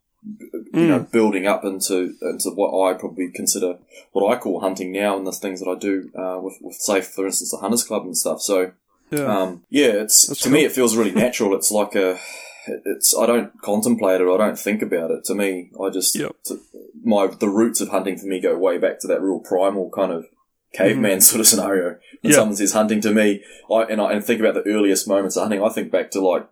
you 0.72 0.88
know, 0.88 1.00
building 1.00 1.46
up 1.46 1.64
into 1.64 2.14
into 2.22 2.50
what 2.50 2.90
I 2.90 2.94
probably 2.94 3.30
consider 3.30 3.78
what 4.12 4.32
I 4.34 4.38
call 4.38 4.60
hunting 4.60 4.92
now, 4.92 5.16
and 5.16 5.26
the 5.26 5.32
things 5.32 5.60
that 5.60 5.68
I 5.70 5.74
do 5.78 6.10
uh, 6.18 6.40
with, 6.40 6.56
with, 6.60 6.76
say, 6.76 7.00
for 7.00 7.26
instance, 7.26 7.50
the 7.50 7.58
Hunters 7.58 7.84
Club 7.84 8.04
and 8.04 8.16
stuff. 8.16 8.40
So. 8.40 8.72
Yeah. 9.10 9.26
Um, 9.26 9.62
yeah, 9.68 9.88
it's 10.02 10.26
That's 10.26 10.40
to 10.40 10.50
me 10.50 10.64
it 10.64 10.72
feels 10.72 10.96
really 10.96 11.12
natural. 11.12 11.54
It's 11.54 11.70
like 11.70 11.94
a, 11.94 12.18
it's 12.66 13.14
I 13.16 13.26
don't 13.26 13.52
contemplate 13.60 14.20
it. 14.20 14.28
I 14.28 14.36
don't 14.38 14.58
think 14.58 14.82
about 14.82 15.10
it. 15.12 15.24
To 15.24 15.34
me, 15.34 15.70
I 15.80 15.90
just 15.90 16.18
Yep. 16.18 16.32
t- 16.44 16.56
my 17.04 17.26
the 17.28 17.50
roots 17.50 17.81
of 17.81 17.90
hunting 17.90 18.16
for 18.16 18.26
me 18.26 18.40
go 18.40 18.56
way 18.58 18.78
back 18.78 18.98
to 19.00 19.06
that 19.08 19.20
real 19.20 19.38
primal 19.38 19.90
kind 19.90 20.10
of 20.10 20.26
caveman 20.72 21.20
sort 21.20 21.40
of 21.40 21.46
scenario. 21.46 21.84
When 22.22 22.32
Mm-hmm. 22.32 22.32
Someone 22.32 22.56
says 22.56 22.72
hunting 22.72 23.02
to 23.02 23.12
me, 23.12 23.44
I 23.70 23.82
and 23.82 24.00
I 24.00 24.12
and 24.14 24.24
think 24.24 24.40
about 24.40 24.54
the 24.54 24.69
earliest 24.69 25.06
moments 25.06 25.36
of 25.36 25.43
hunting. 25.43 25.62
I 25.62 25.69
think 25.69 25.93
back 25.93 26.10
to 26.12 26.26
like 26.26 26.48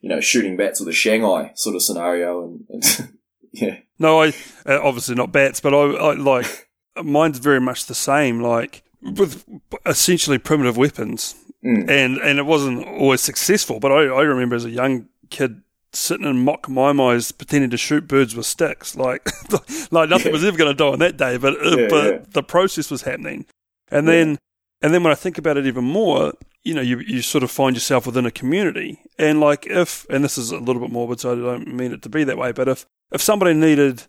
you 0.00 0.08
know 0.08 0.20
shooting 0.20 0.56
bats 0.56 0.80
with 0.80 0.88
a 0.88 0.92
Shanghai 0.92 1.52
sort 1.54 1.76
of 1.76 1.82
scenario, 1.82 2.42
and, 2.44 2.64
and 2.68 3.12
yeah, 3.52 3.76
No, 3.98 4.22
I 4.22 4.28
uh, 4.66 4.80
obviously 4.82 5.14
not 5.14 5.32
bats, 5.32 5.60
but 5.60 5.74
I, 5.74 5.78
I 5.80 6.14
like 6.14 6.68
mine's 7.02 7.38
very 7.38 7.60
much 7.60 7.86
the 7.86 7.94
same. 7.94 8.40
Like 8.40 8.82
with 9.02 9.44
essentially 9.86 10.38
primitive 10.38 10.76
weapons, 10.76 11.34
Mm. 11.64 11.90
and 11.90 12.16
and 12.18 12.38
it 12.38 12.46
wasn't 12.46 12.86
always 12.86 13.20
successful. 13.20 13.80
But 13.80 13.92
I, 13.92 14.04
I 14.06 14.22
remember 14.22 14.56
as 14.56 14.64
a 14.64 14.70
young 14.70 15.08
kid 15.28 15.60
sitting 15.92 16.24
in 16.26 16.42
maimais 16.68 17.32
pretending 17.36 17.68
to 17.68 17.76
shoot 17.76 18.08
birds 18.08 18.34
with 18.34 18.46
sticks. 18.46 18.96
Like 18.96 19.28
like 19.90 20.08
nothing 20.08 20.28
Yeah. 20.28 20.32
was 20.32 20.44
ever 20.44 20.56
going 20.56 20.70
to 20.70 20.74
die 20.74 20.88
on 20.88 21.00
that 21.00 21.18
day, 21.18 21.36
but 21.36 21.54
uh, 21.62 21.76
Yeah, 21.76 21.88
but 21.90 22.04
yeah. 22.12 22.18
the 22.32 22.42
process 22.42 22.90
was 22.90 23.02
happening. 23.02 23.44
And 23.90 24.08
then 24.08 24.38
and 24.80 24.94
then 24.94 25.02
when 25.02 25.12
I 25.12 25.16
think 25.16 25.36
about 25.36 25.58
it 25.58 25.66
even 25.66 25.84
more, 25.84 26.32
you 26.64 26.72
know, 26.72 26.80
you 26.80 27.00
you 27.00 27.20
sort 27.20 27.44
of 27.44 27.50
find 27.50 27.76
yourself 27.76 28.06
within 28.06 28.24
a 28.24 28.30
community, 28.30 28.98
and 29.20 29.40
like 29.40 29.66
if 29.66 30.06
and 30.10 30.24
this 30.24 30.36
is 30.38 30.50
a 30.50 30.58
little 30.58 30.80
bit 30.82 30.90
morbid, 30.90 31.20
so 31.20 31.32
I 31.32 31.34
don't 31.36 31.74
mean 31.74 31.92
it 31.92 32.02
to 32.02 32.08
be 32.08 32.24
that 32.24 32.38
way, 32.38 32.52
but 32.52 32.68
if 32.68 32.86
if 33.12 33.20
somebody 33.20 33.54
needed 33.54 34.04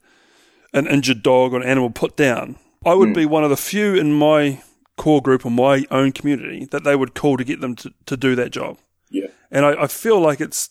an 0.74 0.88
injured 0.88 1.22
dog 1.24 1.54
or 1.54 1.58
an 1.58 1.68
animal 1.68 1.90
put 1.90 2.16
down, 2.16 2.56
I 2.86 2.94
would 2.94 3.10
Mm. 3.10 3.16
be 3.16 3.26
one 3.26 3.44
of 3.44 3.50
the 3.50 3.58
few 3.58 3.96
in 3.96 4.14
my 4.14 4.62
core 4.98 5.22
group 5.22 5.46
or 5.46 5.52
my 5.52 5.86
own 5.92 6.12
community 6.12 6.66
that 6.72 6.84
they 6.84 6.96
would 6.96 7.14
call 7.14 7.36
to 7.38 7.44
get 7.44 7.60
them 7.62 7.76
to, 7.76 7.92
to 8.06 8.16
do 8.16 8.36
that 8.36 8.52
job. 8.52 8.78
yeah, 9.10 9.28
And 9.52 9.66
I, 9.66 9.84
I 9.84 9.88
feel 9.88 10.20
like 10.20 10.40
it's 10.40 10.70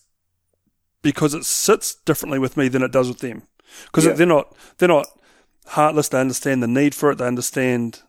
because 1.01 1.33
it 1.33 1.45
sits 1.45 1.95
differently 2.05 2.39
with 2.39 2.55
me 2.57 2.67
than 2.67 2.83
it 2.83 2.91
does 2.91 3.07
with 3.09 3.19
them. 3.19 3.43
Because 3.85 4.05
Yeah. 4.05 4.13
they're 4.13 4.25
not 4.27 4.55
they're 4.77 4.87
not 4.97 5.07
heartless. 5.67 6.09
They 6.09 6.19
understand 6.19 6.61
the 6.63 6.67
need 6.67 6.95
for 6.95 7.11
it. 7.11 7.17
They 7.17 7.27
understand 7.27 8.01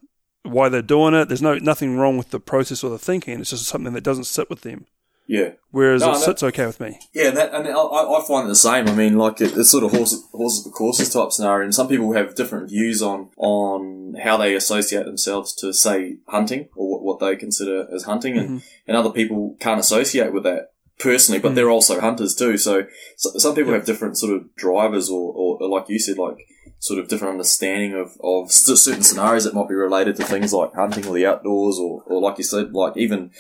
why 0.45 0.69
they're 0.69 0.83
doing 0.83 1.15
it. 1.15 1.29
There's 1.29 1.43
no 1.43 1.55
nothing 1.59 1.97
wrong 1.97 2.17
with 2.17 2.31
the 2.31 2.41
process 2.41 2.83
or 2.85 2.91
the 2.91 2.99
thinking. 2.99 3.41
It's 3.41 3.51
just 3.51 3.67
something 3.67 3.93
that 3.93 4.05
doesn't 4.05 4.25
sit 4.25 4.49
with 4.51 4.63
them. 4.63 4.87
Yeah. 5.27 5.53
Whereas 5.71 6.03
No, 6.03 6.13
it 6.13 6.19
sits 6.19 6.43
okay 6.43 6.67
with 6.67 6.81
me. 6.81 6.99
Yeah, 7.15 7.31
that, 7.31 7.55
and 7.55 7.67
I, 7.69 7.73
I 7.73 8.25
find 8.27 8.47
it 8.47 8.49
the 8.49 8.55
same. 8.55 8.89
I 8.89 8.95
mean, 8.95 9.17
like 9.17 9.41
it, 9.41 9.57
it's 9.57 9.71
sort 9.71 9.85
of 9.85 9.93
horses, 9.93 10.27
horses 10.33 10.65
for 10.65 10.71
courses 10.71 11.13
type 11.13 11.33
scenario, 11.33 11.65
and 11.65 11.75
some 11.75 11.89
people 11.89 12.13
have 12.13 12.35
different 12.35 12.71
views 12.71 13.03
on 13.03 13.31
on 13.37 14.17
how 14.23 14.37
they 14.37 14.55
associate 14.55 15.05
themselves 15.07 15.55
to 15.57 15.73
say 15.73 16.19
hunting 16.29 16.69
or 16.77 16.91
what, 16.91 17.03
what 17.03 17.19
they 17.21 17.37
consider 17.37 17.87
as 17.95 18.05
hunting, 18.05 18.37
and 18.37 18.49
mm-hmm. 18.49 18.59
and 18.87 18.97
other 18.97 19.11
people 19.11 19.57
can't 19.61 19.81
associate 19.81 20.33
with 20.33 20.43
that 20.43 20.73
personally, 20.99 21.41
but 21.41 21.55
they're 21.55 21.67
mm. 21.67 21.73
also 21.73 22.01
hunters 22.01 22.35
too. 22.35 22.57
So, 22.57 22.87
so 23.17 23.31
some 23.39 23.55
people 23.55 23.73
have 23.73 23.85
different 23.85 24.17
sort 24.17 24.35
of 24.35 24.55
drivers, 24.55 25.09
or, 25.11 25.33
or, 25.33 25.59
or 25.61 25.69
like 25.69 25.89
you 25.89 25.99
said, 25.99 26.19
like 26.19 26.37
sort 26.83 26.99
of 26.99 27.07
different 27.07 27.31
understanding 27.31 27.93
of, 27.95 28.17
of 28.25 28.51
certain 28.51 29.05
scenarios 29.05 29.45
that 29.45 29.55
might 29.55 29.69
be 29.69 29.75
related 29.75 30.17
to 30.17 30.25
things 30.25 30.53
like 30.53 30.75
hunting 30.75 31.07
or 31.07 31.15
the 31.15 31.25
outdoors 31.25 31.79
or, 31.79 32.03
or 32.07 32.21
like 32.21 32.39
you 32.39 32.45
said, 32.45 32.73
like 32.73 32.97
even, 32.97 33.31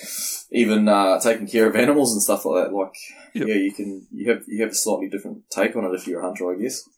even, 0.52 0.88
uh, 0.88 1.18
taking 1.18 1.48
care 1.48 1.66
of 1.66 1.74
animals 1.74 2.12
and 2.12 2.22
stuff 2.22 2.44
like 2.44 2.64
that. 2.64 2.72
Like, 2.72 2.94
Yep. 3.34 3.48
yeah, 3.48 3.54
you 3.54 3.72
can, 3.72 4.06
you 4.12 4.30
have, 4.30 4.44
you 4.46 4.62
have 4.62 4.70
a 4.70 4.74
slightly 4.74 5.08
different 5.08 5.42
take 5.50 5.74
on 5.74 5.84
it 5.84 5.94
if 5.94 6.06
you're 6.06 6.20
a 6.20 6.24
hunter, 6.24 6.54
I 6.54 6.56
guess. 6.62 6.88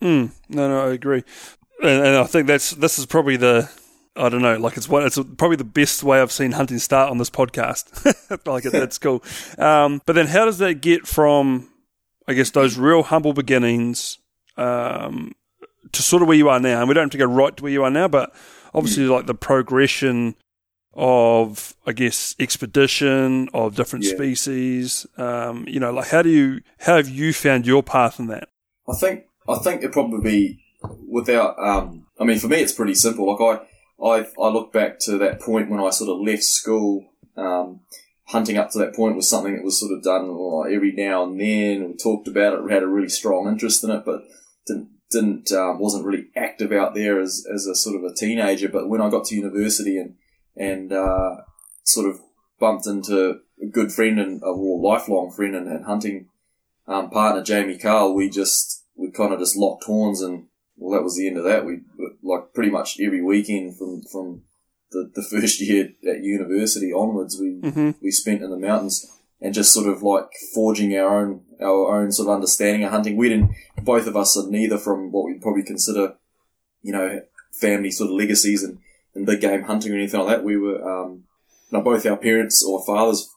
Mm, 0.00 0.32
no, 0.48 0.68
no, 0.68 0.88
I 0.88 0.92
agree, 0.92 1.22
and, 1.82 2.04
and 2.06 2.16
I 2.16 2.24
think 2.24 2.48
that's 2.48 2.70
this 2.72 2.98
is 2.98 3.06
probably 3.06 3.36
the 3.36 3.70
I 4.16 4.28
don't 4.28 4.42
know, 4.42 4.56
like 4.56 4.76
it's 4.76 4.88
one, 4.88 5.04
it's 5.04 5.18
probably 5.36 5.56
the 5.56 5.64
best 5.64 6.02
way 6.02 6.20
I've 6.20 6.32
seen 6.32 6.52
hunting 6.52 6.78
start 6.78 7.10
on 7.10 7.18
this 7.18 7.30
podcast. 7.30 8.04
like 8.46 8.64
it, 8.64 8.72
that's 8.72 8.98
cool. 8.98 9.22
Um, 9.58 10.02
but 10.04 10.14
then 10.14 10.26
how 10.26 10.44
does 10.44 10.58
that 10.58 10.80
get 10.80 11.06
from, 11.06 11.68
I 12.26 12.32
guess, 12.34 12.50
those 12.50 12.76
real 12.76 13.04
humble 13.04 13.32
beginnings 13.32 14.18
um, 14.56 15.32
to 15.92 16.02
sort 16.02 16.22
of 16.22 16.28
where 16.28 16.36
you 16.36 16.48
are 16.48 16.60
now? 16.60 16.80
And 16.80 16.88
we 16.88 16.94
don't 16.94 17.04
have 17.04 17.10
to 17.10 17.18
go 17.18 17.26
right 17.26 17.56
to 17.56 17.62
where 17.62 17.72
you 17.72 17.84
are 17.84 17.90
now, 17.90 18.08
but 18.08 18.34
obviously 18.74 19.04
like 19.06 19.26
the 19.26 19.34
progression 19.34 20.34
of, 20.94 21.74
I 21.86 21.92
guess, 21.92 22.34
expedition 22.38 23.48
of 23.54 23.74
different 23.74 24.04
Yeah. 24.04 24.14
species. 24.14 25.06
Um, 25.16 25.64
you 25.66 25.80
know, 25.80 25.92
like 25.92 26.08
how 26.08 26.22
do 26.22 26.28
you, 26.28 26.60
how 26.80 26.96
have 26.96 27.08
you 27.08 27.32
found 27.32 27.66
your 27.66 27.82
path 27.82 28.18
in 28.18 28.26
that? 28.28 28.48
I 28.88 28.94
think 28.96 29.24
I 29.48 29.58
think 29.58 29.82
it 29.82 29.92
probably 29.92 30.20
be 30.22 30.64
without. 31.08 31.58
Um, 31.58 32.06
I 32.18 32.24
mean, 32.24 32.38
for 32.38 32.48
me, 32.48 32.58
it's 32.58 32.72
pretty 32.72 32.94
simple. 32.94 33.26
Like 33.26 33.40
I, 33.40 34.04
I, 34.04 34.26
I 34.40 34.48
look 34.48 34.72
back 34.72 34.98
to 35.00 35.18
that 35.18 35.40
point 35.40 35.70
when 35.70 35.80
I 35.80 35.90
sort 35.90 36.10
of 36.10 36.20
left 36.26 36.44
school. 36.44 37.06
Um, 37.36 37.80
hunting 38.26 38.56
up 38.56 38.70
to 38.70 38.78
that 38.78 38.94
point 38.94 39.16
was 39.16 39.28
something 39.28 39.54
that 39.56 39.64
was 39.64 39.78
sort 39.80 39.92
of 39.92 40.02
done 40.02 40.24
every 40.72 40.92
now 40.92 41.24
and 41.24 41.40
then. 41.40 41.88
We 41.88 41.96
talked 41.96 42.28
about 42.28 42.54
it. 42.54 42.64
We 42.64 42.72
had 42.72 42.82
a 42.82 42.86
really 42.88 43.08
strong 43.08 43.48
interest 43.48 43.82
in 43.84 43.90
it, 43.90 44.04
but 44.04 44.22
didn't 44.66 44.88
didn't 45.12 45.52
um, 45.52 45.78
wasn't 45.78 46.04
really 46.04 46.26
active 46.36 46.72
out 46.72 46.94
there 46.94 47.20
as 47.20 47.46
as 47.52 47.66
a 47.66 47.74
sort 47.74 47.96
of 47.96 48.04
a 48.04 48.14
teenager. 48.14 48.68
But 48.68 48.88
when 48.88 49.00
I 49.00 49.10
got 49.10 49.26
to 49.26 49.34
university 49.36 49.98
and 49.98 50.16
and 50.56 50.92
uh, 50.92 51.36
sort 51.84 52.08
of 52.08 52.20
bumped 52.58 52.86
into 52.86 53.40
a 53.62 53.66
good 53.66 53.92
friend 53.92 54.18
and 54.18 54.42
a 54.42 54.52
well, 54.52 54.82
lifelong 54.82 55.30
friend 55.30 55.54
and, 55.54 55.68
and 55.68 55.84
hunting 55.84 56.28
um, 56.86 57.10
partner 57.10 57.42
Jamie 57.42 57.78
Carl, 57.78 58.14
we 58.14 58.28
just 58.28 58.84
we 58.96 59.10
kind 59.10 59.32
of 59.32 59.38
just 59.40 59.56
locked 59.56 59.84
horns 59.84 60.20
and 60.20 60.46
well, 60.76 60.98
that 60.98 61.04
was 61.04 61.16
the 61.16 61.28
end 61.28 61.38
of 61.38 61.44
that. 61.44 61.64
We 61.64 61.80
like 62.22 62.52
pretty 62.54 62.70
much 62.70 62.98
every 63.00 63.22
weekend 63.22 63.76
from 63.76 64.02
from 64.02 64.42
the, 64.90 65.10
the 65.14 65.22
first 65.30 65.60
year 65.60 65.90
at 66.08 66.22
university 66.22 66.92
onwards, 66.92 67.38
we 67.40 67.60
Mm-hmm. 67.62 67.90
we 68.02 68.10
spent 68.10 68.42
in 68.42 68.50
the 68.50 68.58
mountains 68.58 69.06
and 69.42 69.52
just 69.52 69.74
sort 69.74 69.88
of 69.88 70.02
like 70.02 70.30
forging 70.54 70.96
our 70.96 71.18
own 71.18 71.42
our 71.60 72.00
own 72.00 72.12
sort 72.12 72.28
of 72.28 72.34
understanding 72.34 72.84
of 72.84 72.92
hunting. 72.92 73.16
We 73.16 73.28
didn't 73.28 73.50
both 73.82 74.06
of 74.06 74.16
us 74.16 74.36
are 74.36 74.48
neither 74.48 74.78
from 74.78 75.10
what 75.10 75.26
we'd 75.26 75.42
probably 75.42 75.64
consider, 75.64 76.14
you 76.82 76.92
know, 76.92 77.20
family 77.52 77.90
sort 77.90 78.10
of 78.10 78.16
legacies 78.16 78.62
and, 78.62 78.78
and 79.14 79.26
big 79.26 79.40
game 79.40 79.64
hunting 79.64 79.92
or 79.92 79.96
anything 79.96 80.20
like 80.20 80.28
that. 80.28 80.44
We 80.44 80.56
were 80.56 80.80
um, 80.88 81.24
now 81.70 81.80
both 81.80 82.06
our 82.06 82.16
parents 82.16 82.64
or 82.64 82.84
fathers 82.84 83.28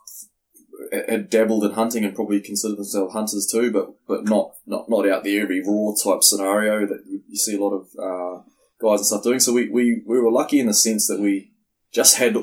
had 0.92 1.30
dabbled 1.30 1.64
in 1.64 1.72
hunting 1.72 2.06
and 2.06 2.16
probably 2.16 2.40
considered 2.40 2.78
themselves 2.78 3.14
hunters 3.14 3.48
too, 3.52 3.72
but 3.72 3.94
but 4.08 4.26
not 4.26 4.52
not 4.66 4.90
not 4.90 5.08
out 5.10 5.24
there 5.24 5.42
every 5.42 5.62
raw 5.66 5.94
type 6.02 6.24
scenario 6.24 6.86
that 6.86 7.04
you, 7.08 7.36
see 7.36 7.56
a 7.56 7.62
lot 7.62 7.74
of 7.74 7.88
uh, 8.00 8.42
guys 8.80 9.00
and 9.00 9.08
stuff 9.08 9.24
doing. 9.24 9.40
So 9.40 9.54
we, 9.54 9.70
we 9.70 10.04
we 10.06 10.20
were 10.20 10.32
lucky 10.32 10.60
in 10.60 10.68
the 10.68 10.74
sense 10.74 11.08
that 11.08 11.20
we 11.20 11.52
just 11.92 12.18
had 12.18 12.36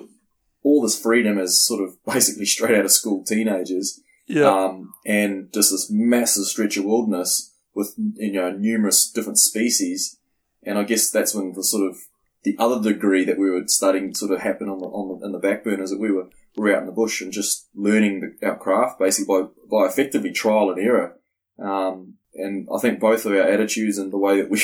all 0.63 0.83
this 0.83 1.01
freedom 1.01 1.39
as 1.39 1.65
sort 1.65 1.83
of 1.83 1.97
basically 2.07 2.47
straight 2.47 2.77
out 2.79 2.85
of 2.85 2.93
school 2.93 3.25
teenagers, 3.25 4.01
Yeah. 4.27 4.47
um, 4.49 4.93
and 5.07 5.53
just 5.53 5.71
this 5.71 5.91
massive 5.91 6.45
stretch 6.45 6.77
of 6.77 6.85
wilderness 6.85 7.55
with 7.75 7.95
you 7.97 8.33
know 8.33 8.51
numerous 8.51 9.11
different 9.11 9.39
species. 9.39 10.19
And 10.65 10.79
I 10.79 10.85
guess 10.85 11.11
that's 11.11 11.35
when 11.35 11.53
the 11.55 11.65
sort 11.65 11.91
of 11.91 11.97
the 12.45 12.57
other 12.59 12.81
degree 12.93 13.25
that 13.25 13.39
we 13.39 13.51
were 13.51 13.63
studying 13.67 14.15
sort 14.15 14.33
of 14.33 14.41
happened 14.41 14.71
on 14.71 14.79
the 14.79 14.87
on 14.87 15.21
the, 15.21 15.27
in 15.27 15.33
the 15.33 15.39
back 15.39 15.65
burners 15.65 15.91
that 15.91 16.01
we 16.01 16.11
were 16.11 16.29
we 16.57 16.63
were 16.65 16.75
out 16.77 16.83
in 16.83 16.87
the 16.87 16.93
bush 16.93 17.21
and 17.21 17.33
just 17.33 17.69
learning 17.75 18.37
the, 18.41 18.47
our 18.47 18.57
craft 18.57 18.99
basically 18.99 19.27
by 19.43 19.49
by 19.71 19.87
effectively 19.87 20.33
trial 20.33 20.71
and 20.71 20.81
error. 20.81 21.19
Um, 21.59 22.15
and 22.35 22.67
I 22.75 22.79
think 22.79 22.99
both 23.01 23.27
of 23.27 23.33
our 23.33 23.43
attitudes 23.43 23.99
and 23.99 24.13
the 24.13 24.19
way 24.19 24.41
that 24.41 24.51
we, 24.51 24.61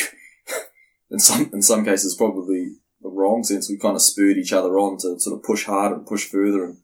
in 1.11 1.19
some 1.19 1.51
in 1.53 1.63
some 1.63 1.85
cases, 1.85 2.15
probably 2.17 2.77
wrong 3.19 3.43
sense, 3.45 3.69
we 3.69 3.77
kind 3.77 3.97
of 3.97 4.03
spurred 4.03 4.39
each 4.39 4.53
other 4.53 4.79
on 4.79 4.97
to 4.99 5.19
sort 5.21 5.37
of 5.37 5.43
push 5.45 5.65
harder 5.65 5.97
and 5.97 6.07
push 6.07 6.25
further. 6.27 6.65
And 6.65 6.79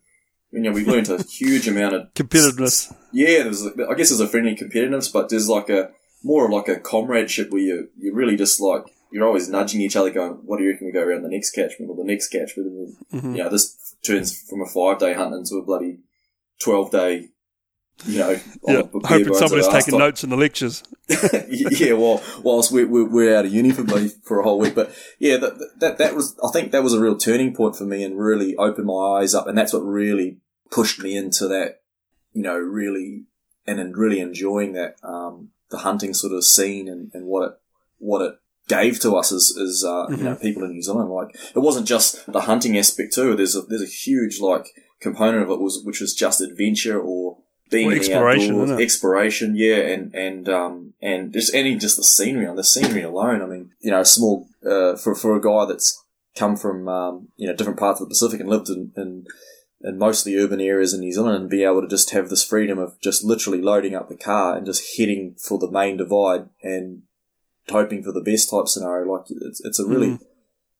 you 0.53 0.61
know, 0.61 0.73
we 0.73 0.85
learned 0.85 1.09
a 1.11 1.23
huge 1.23 1.67
amount 1.69 1.95
of 1.95 2.13
Competitiveness. 2.15 2.95
yeah, 3.13 3.43
there's 3.45 3.67
I 3.67 3.95
guess 3.95 4.09
there's 4.11 4.21
a 4.21 4.29
friendly 4.29 4.55
competitiveness, 4.55 5.13
but 5.13 5.29
there's 5.29 5.49
like 5.49 5.69
a 5.69 5.91
more 6.23 6.51
like 6.51 6.69
a 6.69 6.81
comradeship 6.81 7.51
where 7.51 7.61
you 7.63 7.89
you're 7.99 8.15
really 8.15 8.37
just 8.37 8.61
like 8.61 8.85
you're 9.13 9.27
always 9.27 9.49
nudging 9.49 9.81
each 9.81 9.97
other, 9.97 10.11
going, 10.11 10.33
"What 10.45 10.59
do 10.59 10.65
you 10.65 10.71
reckon 10.71 10.87
we 10.87 10.93
go 10.93 11.03
around 11.03 11.23
the 11.23 11.29
next 11.29 11.51
catchment 11.53 11.91
or 11.91 11.97
the 11.97 12.05
next 12.13 12.29
catchment?" 12.29 12.67
And 13.13 13.23
Mhm. 13.23 13.37
you 13.37 13.43
know, 13.45 13.49
this 13.51 13.95
turns 14.07 14.33
from 14.49 14.61
a 14.63 14.67
five 14.67 14.99
day 14.99 15.13
hunt 15.15 15.35
into 15.35 15.57
a 15.57 15.63
bloody 15.65 15.99
twelve 16.61 16.91
day. 16.91 17.29
You 18.07 18.19
know, 18.19 18.41
Yeah. 18.67 18.83
Hoping 18.93 19.35
somebody's 19.35 19.67
of 19.67 19.73
our 19.73 19.77
ass 19.79 19.85
taking 19.85 19.99
notes 19.99 20.25
in 20.25 20.31
the 20.31 20.37
lectures. 20.37 20.83
yeah, 21.49 21.93
well, 21.93 22.23
whilst 22.43 22.73
we're, 22.73 22.87
we're, 22.87 23.09
we're 23.09 23.37
out 23.37 23.47
of 23.47 23.53
uni 23.53 23.71
for, 23.71 23.85
for 24.25 24.41
a 24.41 24.43
whole 24.43 24.59
week. 24.59 24.75
But 24.75 24.95
yeah, 25.19 25.37
that, 25.39 25.71
that, 25.81 25.99
that 25.99 26.15
was, 26.15 26.39
I 26.45 26.51
think 26.51 26.73
that 26.73 26.83
was 26.83 26.93
a 26.93 27.01
real 27.01 27.17
turning 27.17 27.55
point 27.55 27.77
for 27.77 27.85
me 27.85 28.03
and 28.05 28.19
really 28.19 28.57
opened 28.57 28.87
my 28.87 29.21
eyes 29.21 29.35
up. 29.35 29.47
And 29.47 29.57
that's 29.57 29.73
what 29.73 29.81
really 29.81 30.39
pushed 30.71 31.01
me 31.01 31.17
into 31.17 31.49
that, 31.49 31.83
you 32.33 32.43
know, 32.43 32.59
really, 32.59 33.25
and 33.67 33.79
then 33.79 33.93
really 33.93 34.21
enjoying 34.21 34.73
that, 34.73 34.97
um, 35.03 35.51
the 35.71 35.79
hunting 35.79 36.15
sort 36.15 36.33
of 36.33 36.45
scene 36.45 36.89
and, 36.89 37.11
and 37.15 37.27
what 37.27 37.49
it, 37.49 37.55
what 37.99 38.23
it 38.23 38.35
gave 38.69 39.01
to 39.01 39.17
us 39.17 39.33
as, 39.33 39.57
as, 39.61 39.85
uh, 39.87 40.07
you 40.11 40.25
know, 40.25 40.35
people 40.37 40.65
in 40.65 40.73
New 40.73 40.83
Zealand. 40.83 41.11
Like, 41.11 41.35
it 41.55 41.61
wasn't 41.61 41.87
just 41.87 42.31
the 42.31 42.43
hunting 42.43 42.77
aspect 42.77 43.15
too. 43.15 43.35
There's 43.35 43.57
a, 43.57 43.63
there's 43.63 43.83
a 43.83 43.87
huge, 43.87 44.41
like, 44.41 44.67
component 45.01 45.43
of 45.43 45.51
it 45.51 45.61
was, 45.61 45.83
which 45.85 46.01
was 46.01 46.15
just 46.15 46.41
adventure 46.41 47.01
or, 47.01 47.39
being 47.71 47.89
Well, 47.89 47.97
exploration, 47.97 48.61
outdoors, 48.61 48.81
exploration, 48.81 49.55
yeah, 49.57 49.77
and 49.77 50.15
and 50.15 50.49
um 50.49 50.95
and 51.01 51.33
just 51.33 51.55
any 51.55 51.77
just 51.77 51.97
the 51.97 52.05
scenery 52.05 52.47
on 52.47 52.57
the 52.57 52.65
scenery 52.65 53.03
alone. 53.03 53.43
I 53.43 53.47
mean, 53.47 53.71
you 53.81 53.91
know, 53.91 54.01
a 54.01 54.05
small 54.05 54.49
uh, 54.65 54.97
for 54.97 55.15
for 55.15 55.37
a 55.37 55.41
guy 55.41 55.67
that's 55.67 56.03
come 56.37 56.57
from 56.57 56.89
um, 56.89 57.29
you 57.37 57.47
know 57.47 57.55
different 57.55 57.79
parts 57.79 58.01
of 58.01 58.07
the 58.07 58.11
Pacific 58.11 58.41
and 58.41 58.49
lived 58.49 58.69
in, 58.69 58.93
in 58.97 59.27
in 59.83 59.99
mostly 59.99 60.37
urban 60.37 60.61
areas 60.61 60.95
in 60.95 61.01
New 61.01 61.13
Zealand 61.13 61.37
and 61.37 61.51
be 61.51 61.63
able 61.63 61.83
to 61.83 61.89
just 61.89 62.11
have 62.11 62.31
this 62.31 62.45
freedom 62.45 62.79
of 62.79 62.99
just 63.01 63.23
literally 63.23 63.61
loading 63.61 63.95
up 63.95 64.09
the 64.09 64.17
car 64.17 64.57
and 64.57 64.65
just 64.65 64.97
heading 64.97 65.37
for 65.39 65.59
the 65.59 65.71
main 65.71 65.97
divide 65.99 66.49
and 66.63 67.03
hoping 67.69 68.03
for 68.03 68.13
the 68.13 68.23
best 68.23 68.51
type 68.51 68.67
scenario. 68.69 69.11
Like 69.13 69.27
it's 69.29 69.65
it's 69.65 69.79
a 69.79 69.87
really 69.87 70.19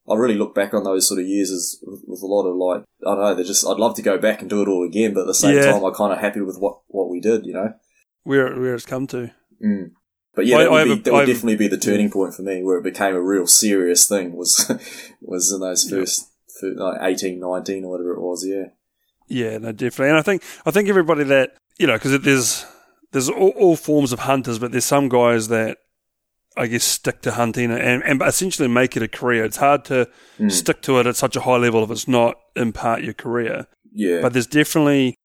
I 0.09 0.15
really 0.17 0.35
look 0.35 0.55
back 0.55 0.75
on 0.75 0.85
those 0.85 1.09
sort 1.09 1.21
of 1.21 1.27
years 1.27 1.51
as 1.51 1.79
with, 1.83 2.03
with 2.07 2.23
a 2.23 2.27
lot 2.27 2.47
of 2.47 2.57
like 2.57 2.85
I 3.07 3.15
don't 3.15 3.19
know. 3.21 3.35
They're 3.35 3.45
just 3.45 3.67
I'd 3.67 3.79
love 3.79 3.95
to 3.97 4.03
go 4.03 4.19
back 4.19 4.41
and 4.41 4.51
do 4.51 4.63
it 4.63 4.69
all 4.69 4.85
again, 4.87 5.15
but 5.15 5.23
at 5.23 5.27
the 5.27 5.35
same 5.35 5.57
Yeah. 5.57 5.73
time, 5.73 5.85
I'm 5.85 5.95
kind 5.95 6.13
of 6.13 6.19
happy 6.19 6.41
with 6.41 6.59
what 6.59 6.81
what 6.89 7.09
we 7.09 7.21
did. 7.21 7.47
You 7.47 7.55
know. 7.55 7.75
Where 8.25 8.55
where 8.59 8.75
it's 8.75 8.87
come 8.87 9.07
to. 9.09 9.33
Mm. 9.65 9.91
But 10.35 10.47
yeah, 10.47 10.59
that 10.59 10.71
would, 10.71 10.77
I 10.77 10.79
have 10.81 10.89
be, 10.89 10.93
a- 10.93 10.97
that 10.97 11.13
would 11.13 11.17
I 11.17 11.21
have 11.21 11.29
a- 11.29 11.33
definitely 11.33 11.57
be 11.57 11.69
the 11.69 11.79
turning 11.79 12.11
point 12.11 12.35
for 12.35 12.43
me, 12.43 12.63
where 12.63 12.77
it 12.79 12.83
became 12.85 13.15
a 13.15 13.23
real 13.23 13.47
serious 13.47 14.07
thing. 14.09 14.37
Was 14.37 14.71
was 15.21 15.53
in 15.53 15.61
those 15.61 15.89
first, 15.89 16.29
fir- 16.61 16.75
like 16.77 16.99
18, 17.03 17.39
19 17.39 17.85
or 17.85 17.91
whatever 17.91 18.13
it 18.15 18.21
was. 18.21 18.45
Yeah, 18.47 18.65
Yeah, 19.29 19.59
no, 19.59 19.73
definitely. 19.73 20.09
And 20.11 20.19
I 20.19 20.23
think 20.23 20.43
I 20.67 20.71
think 20.71 20.89
everybody 20.89 21.25
that 21.25 21.57
you 21.79 21.87
know, 21.87 21.95
because 21.95 22.19
there's 22.21 22.67
there's 23.13 23.29
all, 23.29 23.51
all 23.51 23.77
forms 23.77 24.13
of 24.13 24.21
hunters, 24.21 24.59
but 24.59 24.73
there's 24.73 24.85
some 24.85 25.09
guys 25.09 25.49
that 25.49 25.79
I 26.57 26.67
guess 26.69 26.85
stick 26.85 27.21
to 27.23 27.33
hunting 27.33 27.71
and, 27.73 28.03
and 28.05 28.23
essentially 28.23 28.69
make 28.69 28.97
it 28.97 29.03
a 29.03 29.09
career. 29.09 29.45
It's 29.45 29.57
hard 29.57 29.85
to 29.87 30.09
Mm. 30.39 30.51
stick 30.51 30.83
to 30.83 30.99
it 30.99 31.07
at 31.07 31.17
such 31.17 31.37
a 31.37 31.41
high 31.41 31.57
level 31.57 31.83
if 31.85 31.91
it's 31.91 32.09
not 32.09 32.37
in 32.57 32.73
part 32.73 33.03
your 33.03 33.13
career. 33.15 33.67
yeah, 33.93 34.21
But 34.23 34.33
there's 34.33 34.47
definitely 34.47 35.17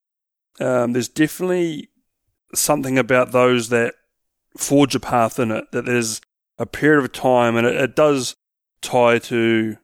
um, 0.59 0.93
there's 0.93 1.07
definitely 1.09 1.89
something 2.53 2.97
about 2.97 3.31
those 3.31 3.69
that 3.69 3.93
forge 4.57 4.93
a 4.95 4.99
path 4.99 5.39
in 5.39 5.51
it. 5.51 5.65
That 5.71 5.85
there's 5.85 6.19
a 6.57 6.65
period 6.65 7.03
of 7.03 7.11
time, 7.11 7.55
and 7.55 7.65
it, 7.65 7.75
it 7.75 7.95
does 7.95 8.35
tie 8.81 9.19
to 9.19 9.77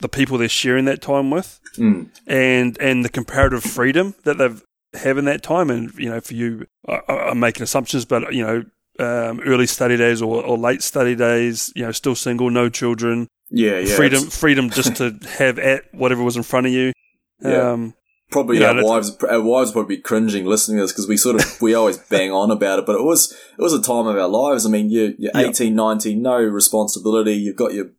the 0.00 0.08
people 0.08 0.36
they're 0.36 0.48
sharing 0.48 0.84
that 0.86 1.00
time 1.00 1.30
with 1.30 1.60
Mm. 1.78 2.08
and 2.26 2.76
and 2.80 3.04
the 3.04 3.08
comparative 3.08 3.62
freedom 3.64 4.14
that 4.24 4.38
they've 4.38 4.62
have 4.94 5.18
in 5.18 5.24
that 5.26 5.42
time. 5.42 5.70
And 5.70 5.92
you 5.98 6.08
know, 6.10 6.20
for 6.20 6.34
you, 6.34 6.66
I, 6.88 7.00
I- 7.08 7.28
I'm 7.30 7.40
making 7.40 7.62
assumptions, 7.62 8.04
but 8.04 8.34
you 8.34 8.42
know, 8.44 8.64
um, 8.98 9.40
early 9.40 9.66
study 9.66 9.96
days 9.96 10.22
or, 10.22 10.42
or 10.44 10.56
late 10.58 10.82
study 10.82 11.14
days, 11.14 11.72
you 11.74 11.82
know, 11.84 11.92
still 11.92 12.14
single, 12.14 12.50
no 12.50 12.68
children, 12.68 13.28
yeah, 13.50 13.78
yeah. 13.78 13.96
freedom, 13.96 14.24
freedom 14.24 14.70
just 14.70 14.96
to 14.96 15.18
have 15.38 15.58
at 15.58 15.92
whatever 15.94 16.22
was 16.22 16.36
in 16.36 16.42
front 16.42 16.66
of 16.66 16.72
you. 16.72 16.92
Yeah. 17.40 17.72
Um, 17.72 17.94
Probably 18.28 18.56
you 18.56 18.62
know, 18.62 18.78
our 18.78 18.84
wives, 18.84 19.16
our 19.22 19.40
wives 19.40 19.70
probably 19.70 19.96
be 19.96 20.02
cringing 20.02 20.46
listening 20.46 20.78
to 20.78 20.82
this 20.82 20.92
because 20.92 21.06
we 21.06 21.16
sort 21.16 21.36
of 21.36 21.62
we 21.62 21.74
always 21.74 21.96
bang 22.10 22.32
on 22.32 22.50
about 22.50 22.80
it, 22.80 22.86
but 22.86 22.96
it 22.96 23.04
was 23.04 23.32
it 23.56 23.62
was 23.62 23.72
a 23.72 23.80
time 23.80 24.08
of 24.08 24.16
our 24.16 24.26
lives. 24.26 24.66
I 24.66 24.68
mean, 24.68 24.90
you, 24.90 25.14
you're 25.16 25.30
Yeah. 25.32 25.48
18, 25.48 25.72
19, 25.76 26.20
no 26.20 26.36
responsibility. 26.38 27.34
You've 27.34 27.54
got 27.54 27.72
your 27.72 27.90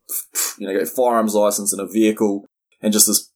you 0.58 0.68
know 0.68 0.74
got 0.74 0.80
your 0.80 0.86
firearms 0.86 1.34
license 1.34 1.72
and 1.72 1.82
a 1.82 1.88
vehicle, 1.88 2.46
and 2.82 2.92
just 2.92 3.08
this 3.08 3.32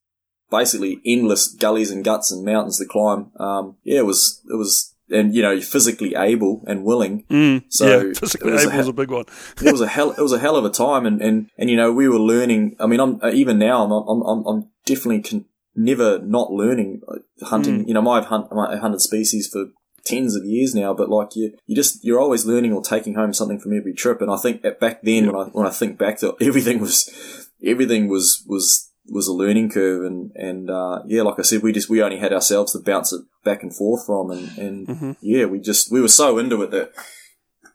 basically 0.50 1.00
endless 1.06 1.48
gullies 1.48 1.92
and 1.92 2.04
guts 2.04 2.30
and 2.30 2.44
mountains 2.44 2.78
to 2.80 2.86
climb. 2.86 3.32
Um, 3.40 3.78
yeah, 3.84 4.00
it 4.00 4.06
was 4.06 4.42
it 4.52 4.58
was 4.58 4.91
and 5.12 5.36
you 5.36 5.42
know 5.42 5.60
physically 5.62 6.16
able 6.16 6.64
and 6.68 6.84
willing. 6.84 7.24
Mm, 7.30 7.64
So, 7.70 7.86
yeah, 7.88 8.14
physically 8.14 8.52
was 8.52 8.66
able 8.66 8.78
was 8.78 8.88
a 8.88 8.94
big 8.94 9.12
one. 9.12 9.26
it 9.62 9.72
was 9.72 9.82
a 9.82 9.88
hell 9.88 10.12
it 10.12 10.22
was 10.22 10.32
a 10.34 10.40
hell 10.40 10.56
of 10.56 10.66
a 10.66 10.70
time 10.70 11.06
and 11.06 11.22
and 11.22 11.50
and 11.58 11.70
you 11.70 11.78
know 11.78 11.92
we 11.92 12.08
were 12.08 12.20
learning 12.20 12.76
i 12.80 12.86
mean 12.88 13.00
i'm 13.00 13.20
uh, 13.22 13.32
even 13.32 13.58
now 13.60 13.84
i'm 13.84 13.92
i'm 13.92 14.22
i'm, 14.22 14.46
I'm 14.48 14.70
definitely 14.86 15.22
con- 15.22 15.46
never 15.76 16.20
not 16.20 16.52
learning 16.52 17.02
uh, 17.08 17.46
hunting 17.46 17.88
you 17.88 17.94
know 17.94 18.10
i've 18.10 18.26
hunt, 18.26 18.48
I've 18.52 18.80
hunted 18.80 19.02
species 19.02 19.48
for 19.48 19.66
tens 20.04 20.36
of 20.36 20.44
years 20.46 20.74
now 20.76 20.94
but 20.94 21.10
like 21.10 21.36
you 21.36 21.54
you 21.68 21.76
just 21.76 22.04
you're 22.04 22.20
always 22.20 22.46
learning 22.46 22.74
or 22.74 22.82
taking 22.82 23.14
home 23.16 23.34
something 23.34 23.60
from 23.60 23.78
every 23.78 23.94
trip 23.94 24.20
and 24.22 24.32
i 24.32 24.38
think 24.38 24.62
back 24.80 25.02
then 25.04 25.28
when 25.28 25.36
i 25.36 25.44
when 25.52 25.68
i 25.68 25.70
think 25.70 25.98
back 25.98 26.18
to 26.20 26.36
everything 26.42 26.80
was 26.80 27.10
everything 27.64 28.08
was 28.10 28.44
was 28.48 28.91
was 29.08 29.28
a 29.28 29.34
learning 29.34 29.70
curve 29.70 30.06
and 30.06 30.32
and 30.36 30.70
uh, 30.70 31.00
yeah 31.08 31.22
like 31.22 31.40
i 31.40 31.42
said 31.42 31.62
we 31.62 31.72
just 31.72 31.90
we 31.90 32.02
only 32.02 32.20
had 32.20 32.32
ourselves 32.32 32.72
to 32.72 32.80
bounce 32.80 33.12
it 33.12 33.22
back 33.44 33.64
and 33.64 33.76
forth 33.76 34.06
from 34.06 34.30
and 34.30 34.58
and 34.58 35.18
yeah 35.22 35.46
we 35.46 35.60
just 35.60 35.92
we 35.92 36.00
were 36.00 36.08
so 36.08 36.38
into 36.38 36.62
it 36.62 36.72
that 36.72 36.92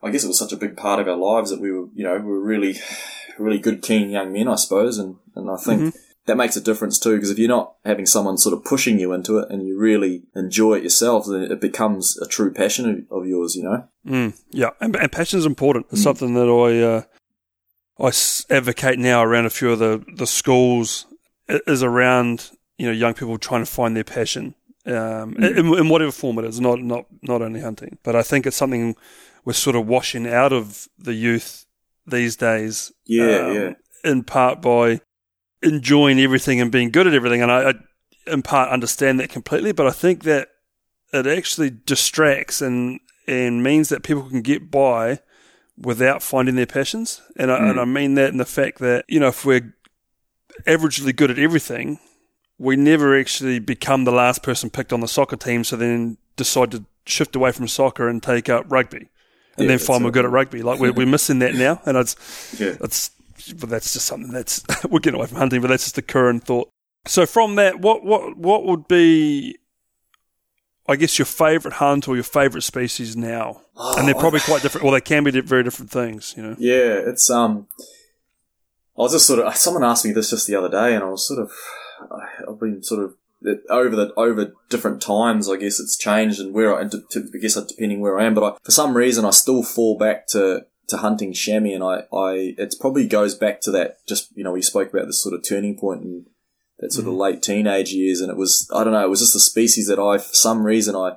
I 0.02 0.10
guess 0.10 0.24
it 0.24 0.28
was 0.28 0.38
such 0.38 0.52
a 0.52 0.56
big 0.56 0.76
part 0.76 1.00
of 1.00 1.08
our 1.08 1.16
lives 1.16 1.50
that 1.50 1.60
we 1.60 1.72
were, 1.72 1.86
you 1.94 2.04
know, 2.04 2.14
we 2.16 2.30
were 2.30 2.40
really, 2.40 2.76
really 3.38 3.58
good, 3.58 3.82
keen 3.82 4.10
young 4.10 4.32
men, 4.32 4.48
I 4.48 4.56
suppose, 4.56 4.98
and 4.98 5.16
and 5.34 5.50
I 5.50 5.56
think 5.56 5.94
that 6.26 6.36
makes 6.36 6.56
a 6.56 6.60
difference 6.60 6.98
too. 6.98 7.14
Because 7.14 7.30
if 7.30 7.38
you're 7.38 7.48
not 7.48 7.74
having 7.84 8.06
someone 8.06 8.38
sort 8.38 8.56
of 8.56 8.64
pushing 8.64 9.00
you 9.00 9.12
into 9.12 9.38
it, 9.38 9.50
and 9.50 9.66
you 9.66 9.78
really 9.78 10.24
enjoy 10.34 10.74
it 10.74 10.82
yourself, 10.84 11.26
then 11.26 11.42
it 11.42 11.60
becomes 11.60 12.16
a 12.18 12.26
true 12.26 12.52
passion 12.52 13.06
of, 13.10 13.22
of 13.22 13.26
yours, 13.26 13.56
you 13.56 13.64
know. 13.64 13.88
Mm, 14.06 14.40
yeah, 14.50 14.70
and, 14.80 14.94
and 14.96 15.10
passion 15.10 15.38
is 15.38 15.46
important. 15.46 15.86
It's 15.90 16.02
something 16.02 16.34
that 16.34 16.48
I 16.48 16.82
uh, 16.82 18.06
I 18.06 18.54
advocate 18.54 18.98
now 18.98 19.24
around 19.24 19.46
a 19.46 19.50
few 19.50 19.72
of 19.72 19.78
the 19.78 20.04
the 20.14 20.26
schools 20.26 21.06
is 21.48 21.82
around 21.82 22.50
you 22.78 22.86
know 22.86 22.92
young 22.92 23.14
people 23.14 23.38
trying 23.38 23.62
to 23.62 23.70
find 23.70 23.96
their 23.96 24.04
passion 24.04 24.54
um, 24.86 25.34
in, 25.36 25.74
in 25.74 25.88
whatever 25.88 26.12
form 26.12 26.38
it 26.38 26.44
is, 26.44 26.60
not 26.60 26.80
not 26.80 27.06
not 27.22 27.42
only 27.42 27.60
hunting, 27.60 27.98
but 28.02 28.14
I 28.14 28.22
think 28.22 28.46
it's 28.46 28.56
something 28.56 28.94
we're 29.44 29.52
sort 29.52 29.76
of 29.76 29.86
washing 29.86 30.28
out 30.28 30.52
of 30.52 30.88
the 30.98 31.14
youth 31.14 31.66
these 32.06 32.36
days. 32.36 32.92
Yeah, 33.04 33.38
um, 33.38 33.54
yeah. 33.54 33.72
In 34.04 34.22
part 34.22 34.62
by 34.62 35.00
enjoying 35.62 36.20
everything 36.20 36.60
and 36.60 36.70
being 36.70 36.90
good 36.90 37.06
at 37.06 37.14
everything, 37.14 37.42
and 37.42 37.50
I, 37.50 37.70
I 37.70 37.74
in 38.26 38.42
part 38.42 38.70
understand 38.70 39.18
that 39.20 39.30
completely, 39.30 39.72
but 39.72 39.86
I 39.86 39.90
think 39.90 40.22
that 40.24 40.48
it 41.12 41.26
actually 41.26 41.70
distracts 41.70 42.60
and 42.60 43.00
and 43.26 43.62
means 43.62 43.88
that 43.88 44.04
people 44.04 44.28
can 44.28 44.42
get 44.42 44.70
by 44.70 45.18
without 45.76 46.22
finding 46.22 46.54
their 46.54 46.66
passions. 46.66 47.20
And 47.36 47.50
I, 47.50 47.70
and 47.70 47.80
I 47.80 47.84
mean 47.84 48.14
that 48.14 48.30
in 48.30 48.38
the 48.38 48.44
fact 48.44 48.78
that 48.78 49.04
you 49.08 49.18
know 49.18 49.28
if 49.28 49.44
we're 49.44 49.74
averagely 50.66 51.14
good 51.14 51.30
at 51.30 51.38
everything, 51.38 51.98
we 52.58 52.76
never 52.76 53.18
actually 53.18 53.58
become 53.58 54.04
the 54.04 54.12
last 54.12 54.42
person 54.42 54.70
picked 54.70 54.92
on 54.92 55.00
the 55.00 55.08
soccer 55.08 55.36
team. 55.36 55.64
So 55.64 55.76
then 55.76 56.16
decide 56.36 56.70
to 56.72 56.84
shift 57.04 57.36
away 57.36 57.52
from 57.52 57.68
soccer 57.68 58.08
and 58.08 58.22
take 58.22 58.48
up 58.48 58.64
rugby, 58.68 59.08
and 59.56 59.64
Yeah, 59.64 59.68
then 59.68 59.78
find 59.78 60.04
we're 60.04 60.10
good 60.10 60.24
at 60.24 60.30
rugby. 60.30 60.62
Like 60.62 60.80
we're, 60.80 60.92
we're 60.92 61.06
missing 61.06 61.38
that 61.40 61.54
now, 61.54 61.80
and 61.86 61.96
it's 61.96 62.16
Yeah. 62.60 62.76
it's 62.80 63.10
but 63.58 63.68
that's 63.68 63.92
just 63.92 64.06
something 64.06 64.32
that's 64.32 64.64
we're 64.90 64.98
getting 65.00 65.18
away 65.18 65.26
from 65.28 65.38
hunting, 65.38 65.60
but 65.60 65.68
that's 65.68 65.84
just 65.84 65.94
the 65.96 66.02
current 66.02 66.44
thought. 66.44 66.68
So 67.06 67.26
from 67.26 67.54
that, 67.56 67.80
what 67.80 68.02
what 68.04 68.36
what 68.36 68.64
would 68.64 68.88
be, 68.88 69.56
I 70.88 70.96
guess, 70.96 71.18
your 71.18 71.26
favourite 71.26 71.76
hunt 71.76 72.08
or 72.08 72.14
your 72.16 72.24
favourite 72.24 72.64
species 72.64 73.16
now? 73.16 73.60
and 73.78 74.08
they're 74.08 74.14
probably 74.14 74.40
quite 74.40 74.62
different. 74.62 74.84
Well, 74.84 74.94
they 74.94 75.02
can 75.02 75.22
be 75.22 75.38
very 75.42 75.62
different 75.62 75.90
things, 75.90 76.32
you 76.36 76.42
know. 76.42 76.56
Yeah, 76.58 76.94
it's 77.06 77.30
um. 77.30 77.68
I 78.98 79.02
was 79.02 79.12
just 79.12 79.26
sort 79.26 79.40
of. 79.40 79.54
Someone 79.56 79.84
asked 79.84 80.04
me 80.04 80.12
this 80.12 80.30
just 80.30 80.46
the 80.46 80.56
other 80.56 80.70
day, 80.70 80.94
and 80.94 81.04
I 81.04 81.08
was 81.08 81.26
sort 81.26 81.40
of. 81.40 81.52
I've 82.48 82.60
been 82.60 82.82
sort 82.82 83.04
of 83.04 83.14
over 83.70 83.94
the 83.94 84.12
over 84.16 84.52
different 84.68 85.02
times. 85.02 85.48
I 85.48 85.56
guess 85.56 85.78
it's 85.78 85.96
changed, 85.96 86.40
and 86.40 86.54
where 86.54 86.76
I, 86.76 86.82
and 86.82 86.90
to, 86.90 87.30
I 87.34 87.38
guess 87.38 87.54
depending 87.54 88.00
where 88.00 88.18
I 88.18 88.24
am, 88.24 88.34
but 88.34 88.44
I, 88.44 88.56
for 88.62 88.72
some 88.72 88.96
reason 88.96 89.24
I 89.24 89.30
still 89.30 89.62
fall 89.62 89.98
back 89.98 90.26
to 90.28 90.66
to 90.88 90.96
hunting 90.98 91.32
chamois, 91.32 91.74
and 91.74 91.84
I 91.84 92.04
I 92.16 92.54
it 92.58 92.74
probably 92.80 93.06
goes 93.06 93.34
back 93.34 93.60
to 93.62 93.70
that. 93.72 93.98
Just 94.06 94.36
you 94.36 94.44
know, 94.44 94.52
we 94.52 94.62
spoke 94.62 94.92
about 94.92 95.06
this 95.06 95.22
sort 95.22 95.34
of 95.34 95.46
turning 95.46 95.76
point 95.76 96.02
and 96.02 96.26
that 96.78 96.92
sort 96.92 97.06
of 97.06 97.12
mm-hmm. 97.12 97.20
late 97.20 97.42
teenage 97.42 97.92
years, 97.92 98.20
and 98.20 98.30
it 98.30 98.36
was 98.36 98.70
I 98.74 98.84
don't 98.84 98.92
know, 98.92 99.04
it 99.04 99.10
was 99.10 99.20
just 99.20 99.36
a 99.36 99.40
species 99.40 99.88
that 99.88 99.98
I 99.98 100.18
for 100.18 100.34
some 100.34 100.64
reason 100.64 100.96
I 100.96 101.16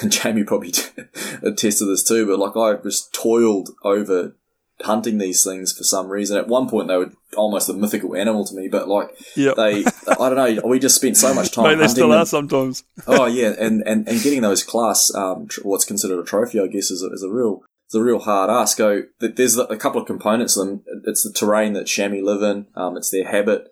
and 0.00 0.12
Jamie 0.12 0.44
probably 0.44 0.72
attested 1.42 1.88
this 1.88 2.04
too, 2.04 2.26
but 2.26 2.38
like 2.38 2.56
I 2.56 2.80
just 2.82 3.12
toiled 3.14 3.70
over 3.82 4.36
hunting 4.84 5.18
these 5.18 5.44
things 5.44 5.72
for 5.72 5.84
some 5.84 6.08
reason. 6.08 6.36
At 6.36 6.48
one 6.48 6.68
point, 6.68 6.88
they 6.88 6.96
were 6.96 7.12
almost 7.36 7.68
a 7.68 7.72
mythical 7.72 8.14
animal 8.16 8.44
to 8.46 8.54
me, 8.54 8.68
but 8.68 8.88
like 8.88 9.08
Yep. 9.36 9.56
they, 9.56 9.84
I 10.18 10.30
don't 10.30 10.36
know, 10.56 10.62
we 10.68 10.78
just 10.78 10.96
spent 10.96 11.16
so 11.16 11.32
much 11.34 11.50
time 11.54 11.64
Mate, 11.64 11.70
they 11.76 11.76
hunting 11.82 11.88
still 11.94 12.08
them. 12.10 12.18
are 12.20 12.26
sometimes. 12.26 12.84
oh 13.06 13.26
yeah, 13.26 13.54
and, 13.58 13.82
and, 13.86 14.08
and 14.08 14.22
getting 14.22 14.42
those 14.42 14.62
class, 14.62 15.12
um, 15.14 15.48
tr- 15.48 15.62
what's 15.62 15.84
considered 15.84 16.20
a 16.20 16.24
trophy, 16.24 16.60
I 16.60 16.66
guess, 16.66 16.90
is 16.90 17.02
a, 17.02 17.12
is 17.12 17.22
a 17.22 17.30
real, 17.30 17.62
it's 17.86 17.94
a 17.94 18.02
real 18.02 18.18
hard 18.18 18.50
ask. 18.50 18.76
Go, 18.78 19.02
th- 19.20 19.34
there's 19.36 19.56
a 19.58 19.76
couple 19.76 20.00
of 20.00 20.06
components. 20.06 20.54
to 20.54 20.60
them. 20.60 20.84
It's 21.04 21.22
the 21.22 21.32
terrain 21.32 21.72
that 21.74 21.86
chamois 21.86 22.22
live 22.22 22.42
in. 22.42 22.66
Um, 22.74 22.96
it's 22.96 23.10
their 23.10 23.26
habit, 23.28 23.68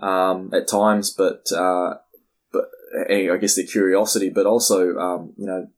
um, 0.00 0.50
at 0.52 0.66
times, 0.68 1.10
but, 1.10 1.50
uh, 1.52 1.94
but 2.52 2.64
eh, 3.08 3.30
I 3.32 3.36
guess 3.36 3.54
their 3.56 3.66
curiosity, 3.66 4.28
but 4.30 4.46
also, 4.46 4.96
um, 4.98 5.32
you 5.36 5.46
know, 5.46 5.68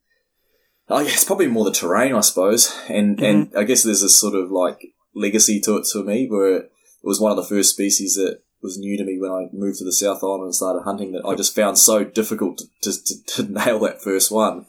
I 0.88 1.05
guess 1.05 1.25
probably 1.25 1.49
more 1.49 1.64
the 1.64 1.72
terrain, 1.72 2.14
I 2.14 2.20
suppose, 2.20 2.75
and 2.88 3.20
and 3.20 3.53
I 3.57 3.64
guess 3.64 3.83
there's 3.83 4.03
this 4.03 4.16
sort 4.16 4.35
of 4.35 4.51
like 4.51 4.92
legacy 5.14 5.61
to 5.61 5.77
it 5.79 5.87
to 5.92 6.05
me, 6.05 6.29
where 6.29 6.57
it 6.59 6.70
was 7.03 7.20
one 7.20 7.33
of 7.33 7.37
the 7.37 7.42
first 7.44 7.70
species 7.70 8.14
that 8.14 8.40
was 8.62 8.79
new 8.79 8.96
to 8.96 9.05
me 9.05 9.18
when 9.18 9.31
I 9.31 9.49
moved 9.53 9.79
to 9.79 9.85
the 9.85 9.92
South 9.92 10.22
Island 10.22 10.44
and 10.44 10.55
started 10.55 10.83
hunting. 10.83 11.12
That 11.12 11.25
I 11.27 11.35
just 11.35 11.55
found 11.55 11.79
so 11.79 12.05
difficult 12.05 12.62
to, 12.83 12.92
to, 13.05 13.25
to 13.27 13.42
nail 13.53 13.79
that 13.81 14.03
first 14.03 14.31
one 14.31 14.66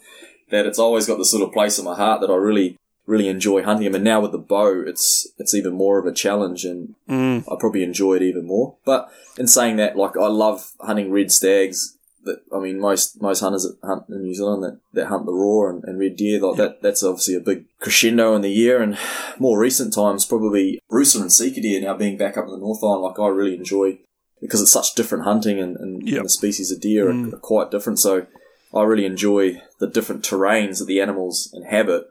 that 0.49 0.65
it's 0.65 0.79
always 0.79 1.05
got 1.05 1.17
this 1.17 1.31
sort 1.31 1.43
of 1.43 1.51
place 1.51 1.77
in 1.77 1.85
my 1.85 1.95
heart 1.95 2.21
that 2.21 2.31
I 2.31 2.35
really 2.35 2.77
really 3.05 3.29
enjoy 3.29 3.63
hunting 3.63 3.85
them. 3.85 3.95
And 3.95 4.03
now 4.03 4.19
with 4.21 4.33
the 4.33 4.37
bow, 4.37 4.83
it's 4.85 5.27
it's 5.37 5.53
even 5.53 5.73
more 5.73 5.97
of 5.97 6.05
a 6.05 6.13
challenge, 6.13 6.65
and 6.65 6.95
Mm. 7.09 7.43
I 7.51 7.55
probably 7.59 7.83
enjoy 7.83 8.15
it 8.15 8.21
even 8.21 8.45
more. 8.45 8.75
But 8.85 9.09
in 9.37 9.47
saying 9.47 9.77
that, 9.77 9.95
like 9.95 10.17
I 10.17 10.27
love 10.27 10.73
hunting 10.79 11.11
red 11.11 11.31
stags. 11.31 11.96
That 12.27 12.43
I 12.53 12.59
mean, 12.59 12.79
most 12.79 13.21
most 13.21 13.39
hunters 13.39 13.63
that 13.63 13.77
hunt 13.83 14.03
in 14.09 14.21
New 14.21 14.35
Zealand 14.35 14.63
that, 14.63 14.79
that 14.93 15.07
hunt 15.07 15.25
the 15.25 15.33
roar 15.33 15.69
and, 15.69 15.83
and 15.83 15.99
red 15.99 16.15
deer, 16.15 16.39
like 16.39 16.57
that, 16.57 16.81
that's 16.83 17.03
obviously 17.03 17.35
a 17.35 17.39
big 17.39 17.65
crescendo 17.79 18.35
in 18.35 18.41
the 18.43 18.51
year. 18.51 18.81
And 18.81 18.97
more 19.39 19.57
recent 19.59 19.93
times, 19.93 20.25
probably 20.25 20.79
rusa 20.91 21.21
and 21.21 21.33
sika 21.33 21.59
deer 21.61 21.81
now 21.81 21.95
being 21.97 22.17
back 22.17 22.37
up 22.37 22.45
in 22.45 22.51
the 22.51 22.57
North 22.59 22.83
Island, 22.83 23.01
like 23.01 23.19
I 23.19 23.27
really 23.27 23.55
enjoy 23.55 23.97
because 24.41 24.61
it's 24.61 24.71
such 24.71 24.93
different 24.93 25.23
hunting 25.23 25.59
and, 25.59 25.75
and, 25.77 26.07
Yep. 26.07 26.17
and 26.17 26.25
the 26.25 26.29
species 26.29 26.71
of 26.71 26.79
deer 26.79 27.09
are, 27.09 27.13
mm. 27.13 27.33
are 27.33 27.37
quite 27.37 27.71
different. 27.71 27.99
So 27.99 28.27
I 28.73 28.83
really 28.83 29.05
enjoy 29.05 29.61
the 29.79 29.87
different 29.87 30.23
terrains 30.23 30.79
that 30.79 30.85
the 30.85 31.01
animals 31.01 31.51
inhabit 31.53 32.07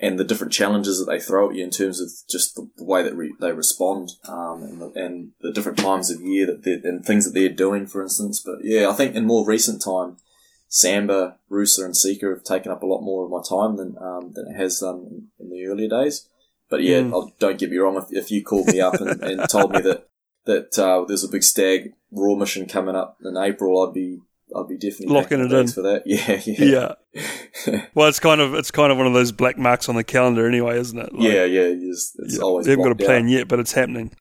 and 0.00 0.18
the 0.18 0.24
different 0.24 0.52
challenges 0.52 0.98
that 0.98 1.04
they 1.10 1.20
throw 1.20 1.50
at 1.50 1.56
you 1.56 1.62
in 1.64 1.70
terms 1.70 2.00
of 2.00 2.08
just 2.28 2.54
the, 2.56 2.68
the 2.76 2.84
way 2.84 3.02
that 3.02 3.14
re- 3.14 3.34
they 3.40 3.52
respond 3.52 4.10
um, 4.28 4.62
and, 4.62 4.80
the, 4.80 4.92
and 4.96 5.30
the 5.40 5.52
different 5.52 5.78
times 5.78 6.10
of 6.10 6.20
year 6.20 6.46
that 6.46 6.64
they're, 6.64 6.80
and 6.82 7.04
things 7.04 7.24
that 7.24 7.32
they're 7.38 7.48
doing, 7.48 7.86
for 7.86 8.02
instance. 8.02 8.42
But 8.44 8.56
yeah, 8.62 8.88
I 8.88 8.92
think 8.92 9.14
in 9.14 9.24
more 9.26 9.46
recent 9.46 9.82
time, 9.82 10.16
Sambar, 10.68 11.36
Rusa, 11.50 11.84
and 11.84 11.96
Sika 11.96 12.26
have 12.26 12.42
taken 12.42 12.72
up 12.72 12.82
a 12.82 12.86
lot 12.86 13.02
more 13.02 13.24
of 13.24 13.30
my 13.30 13.40
time 13.48 13.76
than 13.76 13.96
um, 14.00 14.32
than 14.34 14.48
it 14.48 14.56
has 14.56 14.80
done 14.80 15.28
in, 15.38 15.50
the 15.50 15.64
earlier 15.66 15.88
days. 15.88 16.28
But 16.68 16.82
yeah, 16.82 16.98
I'll- 17.12 17.32
don't 17.38 17.58
get 17.58 17.70
me 17.70 17.76
wrong. 17.76 17.96
If, 17.96 18.06
if 18.10 18.30
you 18.32 18.42
called 18.42 18.66
me 18.66 18.80
up 18.80 18.94
and, 18.94 19.22
and 19.22 19.48
told 19.48 19.70
me 19.72 19.80
that 19.82 20.08
that 20.46 20.76
uh, 20.78 21.04
there's 21.06 21.22
a 21.24 21.28
big 21.28 21.44
stag 21.44 21.92
roar 22.10 22.36
mission 22.36 22.66
coming 22.66 22.96
up 22.96 23.18
in 23.24 23.36
April, 23.36 23.86
I'd 23.86 23.94
be 23.94 24.18
I'd 24.56 24.68
be 24.68 24.76
definitely 24.76 25.14
Locking 25.14 25.40
it 25.40 25.52
in. 25.52 25.68
for 25.68 25.82
that. 25.82 26.02
Yeah, 26.06 26.40
yeah, 26.44 26.94
Yeah. 27.14 27.86
well, 27.94 28.08
it's 28.08 28.20
kind 28.20 28.40
of 28.40 28.54
it's 28.54 28.70
kind 28.70 28.90
of 28.92 28.98
one 28.98 29.06
of 29.06 29.12
those 29.14 29.32
black 29.32 29.58
marks 29.58 29.88
on 29.88 29.96
the 29.96 30.04
calendar, 30.04 30.46
anyway, 30.46 30.78
isn't 30.78 30.98
it? 30.98 31.12
Like, 31.12 31.22
yeah, 31.22 31.44
yeah. 31.44 31.62
It's, 31.62 32.14
it's 32.18 32.36
Yeah, 32.36 32.42
always 32.42 32.66
they 32.66 32.72
haven't 32.72 32.84
got 32.84 32.92
a 32.92 33.04
plan 33.06 33.24
out. 33.24 33.30
yet, 33.30 33.48
but 33.48 33.58
it's 33.60 33.72
happening. 33.72 34.12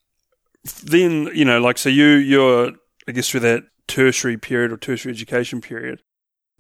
Then 0.83 1.29
you 1.33 1.45
know, 1.45 1.59
like 1.59 1.77
so, 1.77 1.89
you 1.89 2.05
you're 2.05 2.71
I 3.07 3.11
guess 3.11 3.29
through 3.29 3.41
that 3.41 3.63
tertiary 3.87 4.37
period 4.37 4.71
or 4.71 4.77
tertiary 4.77 5.13
education 5.13 5.59
period. 5.61 6.01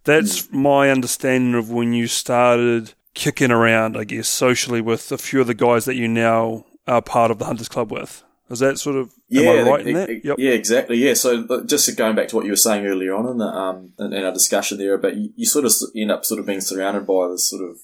That's 0.03 0.45
Hmm. 0.47 0.61
my 0.61 0.89
understanding 0.89 1.55
of 1.55 1.71
when 1.71 1.93
you 1.93 2.07
started 2.07 2.93
kicking 3.13 3.51
around, 3.51 3.95
I 3.95 4.03
guess, 4.03 4.27
socially 4.27 4.81
with 4.81 5.11
a 5.11 5.17
few 5.17 5.39
of 5.41 5.47
the 5.47 5.53
guys 5.53 5.85
that 5.85 5.95
you 5.95 6.07
now 6.09 6.65
are 6.87 7.01
part 7.01 7.31
of 7.31 7.39
the 7.39 7.45
Hunters 7.45 7.69
Club 7.69 7.91
with. 7.91 8.23
Is 8.53 8.59
that 8.59 8.77
sort 8.79 8.95
of 8.95 9.11
Yeah, 9.27 9.41
am 9.51 9.67
I 9.67 9.69
right 9.71 9.81
in 9.81 9.87
e- 9.89 9.93
that? 9.93 10.09
e- 10.09 10.21
Yep. 10.23 10.35
yeah, 10.39 10.51
exactly. 10.51 10.97
Yeah, 10.97 11.13
so 11.15 11.63
just 11.65 11.95
going 11.97 12.15
back 12.15 12.27
to 12.29 12.35
what 12.35 12.45
you 12.45 12.51
were 12.51 12.55
saying 12.67 12.85
earlier 12.85 13.13
on 13.15 13.27
in 13.27 13.37
the 13.39 13.45
um 13.47 13.93
in, 13.99 14.13
in 14.13 14.23
our 14.23 14.31
discussion 14.33 14.77
there 14.77 14.93
about 14.93 15.15
you, 15.17 15.29
you 15.35 15.45
sort 15.45 15.65
of 15.65 15.71
end 15.95 16.11
up 16.11 16.23
sort 16.25 16.39
of 16.39 16.45
being 16.45 16.61
surrounded 16.61 17.05
by 17.05 17.27
this 17.29 17.49
sort 17.49 17.69
of 17.69 17.77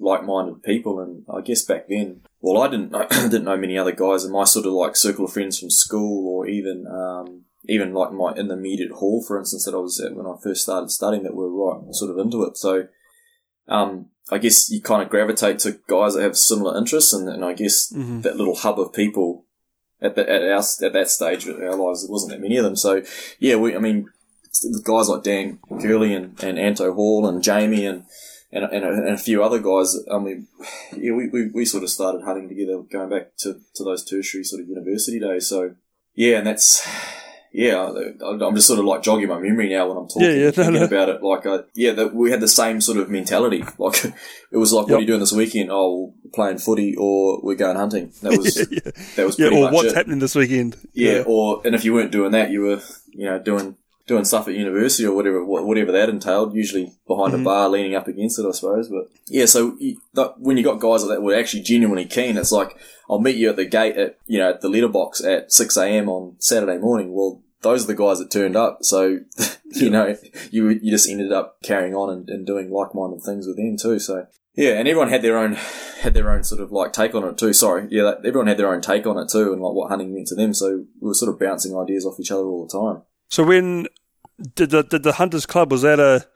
like-minded 0.00 0.62
people, 0.62 0.98
and 1.00 1.24
I 1.32 1.40
guess 1.40 1.62
back 1.62 1.86
then, 1.88 2.22
well, 2.40 2.60
I 2.62 2.68
didn't 2.68 2.90
know, 2.90 3.06
didn't 3.10 3.44
know 3.44 3.56
many 3.56 3.78
other 3.78 3.92
guys 3.92 4.24
in 4.24 4.32
my 4.32 4.44
sort 4.44 4.66
of 4.66 4.72
like 4.72 4.96
circle 4.96 5.24
of 5.26 5.32
friends 5.32 5.58
from 5.58 5.70
school, 5.70 6.26
or 6.28 6.46
even 6.48 6.86
um 6.86 7.42
even 7.66 7.94
like 7.94 8.12
my 8.12 8.32
in 8.36 8.48
the 8.48 8.54
immediate 8.54 8.90
hall, 8.92 9.22
for 9.26 9.38
instance, 9.38 9.64
that 9.64 9.74
I 9.74 9.78
was 9.78 10.00
at 10.00 10.14
when 10.16 10.26
I 10.26 10.34
first 10.42 10.62
started 10.62 10.90
studying, 10.90 11.22
that 11.22 11.34
were 11.34 11.48
right 11.50 11.80
sort 11.94 12.10
of 12.10 12.18
into 12.18 12.42
it. 12.44 12.56
So, 12.56 12.88
um, 13.68 14.10
I 14.30 14.38
guess 14.38 14.70
you 14.70 14.80
kind 14.82 15.02
of 15.02 15.08
gravitate 15.10 15.58
to 15.60 15.78
guys 15.88 16.14
that 16.14 16.22
have 16.22 16.36
similar 16.36 16.76
interests, 16.76 17.12
and, 17.12 17.28
and 17.28 17.44
I 17.44 17.52
guess 17.54 17.92
Mhm. 17.92 18.22
that 18.22 18.36
little 18.36 18.56
hub 18.56 18.78
of 18.80 18.92
people 18.92 19.46
at 20.04 20.14
the, 20.14 20.28
at 20.28 20.42
our 20.42 20.62
at 20.82 20.92
that 20.92 21.10
stage 21.10 21.46
of 21.46 21.60
our 21.60 21.74
lives, 21.74 22.02
there 22.02 22.12
wasn't 22.12 22.32
that 22.32 22.40
many 22.40 22.56
of 22.56 22.64
them. 22.64 22.76
So 22.76 23.02
yeah, 23.38 23.56
we 23.56 23.74
I 23.74 23.78
mean, 23.78 24.10
guys 24.82 25.08
like 25.08 25.22
Dan 25.22 25.58
Gurley 25.80 26.14
and, 26.14 26.42
and 26.42 26.58
Anto 26.58 26.92
Hall 26.92 27.26
and 27.26 27.42
Jamie 27.42 27.86
and 27.86 28.04
and, 28.52 28.64
and, 28.64 28.84
a, 28.84 28.88
and 28.88 29.08
a 29.08 29.18
few 29.18 29.42
other 29.42 29.58
guys. 29.58 29.98
I 30.10 30.18
mean, 30.18 30.46
yeah, 30.96 31.12
we, 31.12 31.28
we, 31.28 31.48
we 31.48 31.64
sort 31.64 31.82
of 31.82 31.90
started 31.90 32.22
hunting 32.22 32.48
together 32.48 32.78
going 32.82 33.10
back 33.10 33.36
to, 33.38 33.60
to 33.74 33.82
those 33.82 34.04
tertiary 34.04 34.44
sort 34.44 34.62
of 34.62 34.68
university 34.68 35.18
days. 35.18 35.48
So 35.48 35.74
yeah, 36.14 36.38
and 36.38 36.46
that's 36.46 36.86
yeah, 37.56 37.88
I'm 38.20 38.54
just 38.56 38.66
sort 38.66 38.80
of 38.80 38.84
like 38.84 39.02
jogging 39.02 39.28
my 39.28 39.38
memory 39.38 39.68
now 39.68 39.86
when 39.86 39.96
I'm 39.96 40.08
talking, 40.08 40.22
Yeah, 40.22 40.50
yeah, 40.50 40.50
no, 40.56 40.70
no. 40.70 40.84
about 40.86 41.08
it. 41.08 41.22
Like, 41.22 41.46
uh, 41.46 41.62
yeah, 41.74 41.92
that 41.92 42.12
we 42.12 42.32
had 42.32 42.40
the 42.40 42.48
same 42.48 42.80
sort 42.80 42.98
of 42.98 43.08
mentality. 43.08 43.64
Like, 43.78 44.04
it 44.04 44.56
was 44.56 44.72
like, 44.72 44.88
what 44.88 44.96
are 44.96 45.00
you 45.00 45.06
doing 45.06 45.20
this 45.20 45.32
weekend? 45.32 45.70
Oh, 45.70 46.14
playing 46.32 46.58
footy 46.58 46.96
or 46.98 47.40
we're 47.42 47.54
going 47.54 47.76
hunting. 47.76 48.12
That 48.22 48.32
was 48.38 48.56
yeah, 48.70 48.90
that 49.14 49.24
was 49.26 49.38
yeah. 49.38 49.48
Or 49.48 49.64
much 49.66 49.72
what's 49.72 49.92
it. 49.92 49.96
happening 49.96 50.18
this 50.18 50.34
weekend? 50.34 50.76
Yeah, 50.94 51.22
or 51.26 51.62
and 51.64 51.76
if 51.76 51.84
you 51.84 51.94
weren't 51.94 52.10
doing 52.10 52.32
that, 52.32 52.50
you 52.50 52.62
were 52.62 52.80
you 53.12 53.26
know 53.26 53.38
doing 53.38 53.76
doing 54.06 54.24
stuff 54.24 54.48
at 54.48 54.54
university 54.54 55.06
or 55.06 55.14
whatever 55.14 55.44
whatever 55.44 55.92
that 55.92 56.08
entailed. 56.08 56.54
Usually 56.54 56.92
behind 57.06 57.32
a 57.32 57.36
mm-hmm. 57.36 57.44
bar, 57.44 57.68
leaning 57.68 57.94
up 57.94 58.08
against 58.08 58.38
it, 58.38 58.46
I 58.46 58.52
suppose. 58.52 58.88
But 58.88 59.08
yeah, 59.26 59.46
so 59.46 59.76
you, 59.78 60.00
that, 60.14 60.38
when 60.38 60.56
you 60.56 60.64
got 60.64 60.80
guys 60.80 61.04
like 61.04 61.16
that 61.16 61.22
were 61.22 61.34
actually 61.34 61.62
genuinely 61.62 62.06
keen, 62.06 62.36
it's 62.36 62.52
like 62.52 62.76
I'll 63.08 63.20
meet 63.20 63.36
you 63.36 63.50
at 63.50 63.56
the 63.56 63.64
gate 63.64 63.96
at 63.96 64.18
you 64.26 64.38
know 64.38 64.50
at 64.50 64.60
the 64.60 64.68
letterbox 64.68 65.22
at 65.22 65.52
six 65.52 65.76
a.m. 65.76 66.08
on 66.08 66.36
Saturday 66.38 66.78
morning. 66.78 67.12
Well. 67.12 67.40
Those 67.62 67.84
are 67.84 67.86
the 67.86 67.94
guys 67.94 68.18
that 68.18 68.30
turned 68.30 68.56
up, 68.56 68.80
so 68.82 69.20
you 69.70 69.88
know 69.88 70.14
you 70.50 70.68
you 70.68 70.90
just 70.90 71.08
ended 71.08 71.32
up 71.32 71.56
carrying 71.62 71.94
on 71.94 72.10
and, 72.10 72.28
and 72.28 72.46
doing 72.46 72.70
like-minded 72.70 73.22
things 73.24 73.46
with 73.46 73.56
them 73.56 73.78
too. 73.78 73.98
So 73.98 74.26
yeah, 74.54 74.72
and 74.78 74.86
everyone 74.86 75.08
had 75.08 75.22
their 75.22 75.38
own 75.38 75.54
had 76.00 76.14
their 76.14 76.30
own 76.30 76.44
sort 76.44 76.60
of 76.60 76.70
like 76.70 76.92
take 76.92 77.14
on 77.14 77.24
it 77.24 77.36
too. 77.36 77.52
Sorry, 77.52 77.88
yeah, 77.90 78.12
everyone 78.18 78.46
had 78.46 78.58
their 78.58 78.72
own 78.72 78.80
take 78.80 79.06
on 79.06 79.18
it 79.18 79.28
too, 79.28 79.52
and 79.52 79.60
like 79.60 79.72
what 79.72 79.88
hunting 79.88 80.14
meant 80.14 80.28
to 80.28 80.34
them. 80.34 80.54
So 80.54 80.84
we 81.00 81.08
were 81.08 81.14
sort 81.14 81.32
of 81.32 81.40
bouncing 81.40 81.76
ideas 81.76 82.06
off 82.06 82.20
each 82.20 82.30
other 82.30 82.42
all 82.42 82.66
the 82.66 82.78
time. 82.78 83.02
So 83.28 83.44
when 83.44 83.86
did 84.54 84.70
the 84.70 84.82
did 84.82 85.02
the 85.02 85.12
Hunters 85.12 85.46
Club 85.46 85.70
was 85.70 85.82
that 85.82 86.00
a 86.00 86.26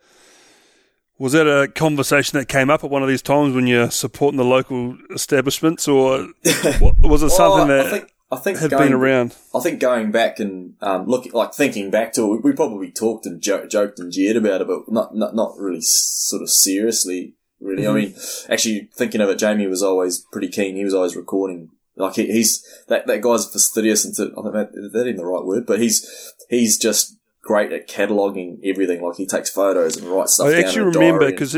was 1.19 1.33
that 1.33 1.47
a 1.47 1.67
conversation 1.67 2.39
that 2.39 2.47
came 2.47 2.69
up 2.69 2.83
at 2.83 2.89
one 2.89 3.03
of 3.03 3.09
these 3.09 3.21
times 3.21 3.53
when 3.53 3.67
you're 3.67 3.91
supporting 3.91 4.37
the 4.37 4.45
local 4.45 4.97
establishments, 5.13 5.87
or 5.87 6.29
was 7.01 7.21
it 7.21 7.29
something 7.31 7.67
that 7.67 7.87
I 7.87 7.89
think 7.89 8.13
I 8.31 8.37
think 8.37 8.59
had 8.59 8.71
going, 8.71 8.83
been 8.83 8.93
around? 8.93 9.35
I 9.53 9.59
think 9.59 9.81
going 9.81 10.11
back 10.11 10.39
and 10.39 10.75
um, 10.81 11.07
looking 11.07 11.33
like 11.33 11.53
thinking 11.53 11.91
back 11.91 12.13
to 12.13 12.33
it, 12.35 12.43
we 12.43 12.53
probably 12.53 12.89
talked 12.89 13.25
and 13.25 13.41
jo- 13.41 13.67
joked 13.67 13.99
and 13.99 14.11
jeered 14.11 14.37
about 14.37 14.61
it, 14.61 14.67
but 14.67 14.89
not 14.89 15.13
not 15.13 15.35
not 15.35 15.57
really 15.57 15.81
sort 15.81 16.41
of 16.41 16.49
seriously. 16.49 17.35
Really, 17.59 17.85
I 17.85 17.91
mean, 17.91 18.15
actually 18.49 18.89
thinking 18.95 19.19
of 19.19 19.27
it, 19.27 19.37
Jamie 19.37 19.67
was 19.67 19.83
always 19.83 20.25
pretty 20.31 20.47
keen. 20.47 20.77
He 20.77 20.85
was 20.85 20.93
always 20.93 21.17
recording. 21.17 21.71
Like 21.99 22.15
he, 22.15 22.31
he's 22.31 22.65
that 22.87 23.07
that 23.07 23.21
guy's 23.21 23.51
fastidious 23.51 24.05
and 24.05 24.13
I 24.37 24.41
think 24.41 24.53
that, 24.53 24.69
is 24.73 24.91
that 24.93 25.05
even 25.05 25.17
the 25.17 25.25
right 25.25 25.43
word, 25.43 25.65
but 25.65 25.79
he's 25.79 26.33
he's 26.49 26.77
just 26.77 27.17
great 27.41 27.73
at 27.73 27.89
cataloging 27.89 28.59
everything. 28.63 29.01
Like 29.01 29.17
he 29.17 29.25
takes 29.25 29.49
photos 29.49 29.97
and 29.97 30.07
writes 30.07 30.35
stuff. 30.35 30.47
I 30.47 30.59
actually 30.59 30.85
remember 30.85 31.25
and- 31.25 31.35
because 31.35 31.57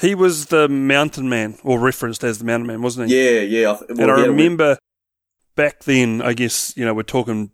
he, 0.00 0.14
was 0.14 0.46
the 0.46 0.68
mountain 0.68 1.28
man, 1.28 1.58
or 1.62 1.78
referenced 1.78 2.24
as 2.24 2.38
the 2.38 2.44
mountain 2.44 2.66
man, 2.66 2.80
wasn't 2.80 3.10
he? 3.10 3.16
yeah, 3.16 3.40
yeah. 3.40 3.72
I 3.72 3.74
th- 3.76 3.90
and 3.90 3.98
well, 3.98 4.10
I 4.10 4.14
he 4.16 4.20
had 4.22 4.30
remember 4.30 4.78
back 5.54 5.84
then. 5.84 6.22
I 6.22 6.32
guess 6.32 6.74
you 6.76 6.84
know 6.86 6.94
we're 6.94 7.02
talking 7.02 7.50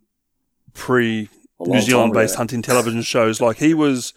pre 0.73 1.29
New 1.59 1.81
Zealand 1.81 2.13
based 2.13 2.37
hunting 2.37 2.63
television 2.63 3.03
shows. 3.03 3.41
Like 3.41 3.59
he 3.59 3.75
was, 3.75 4.15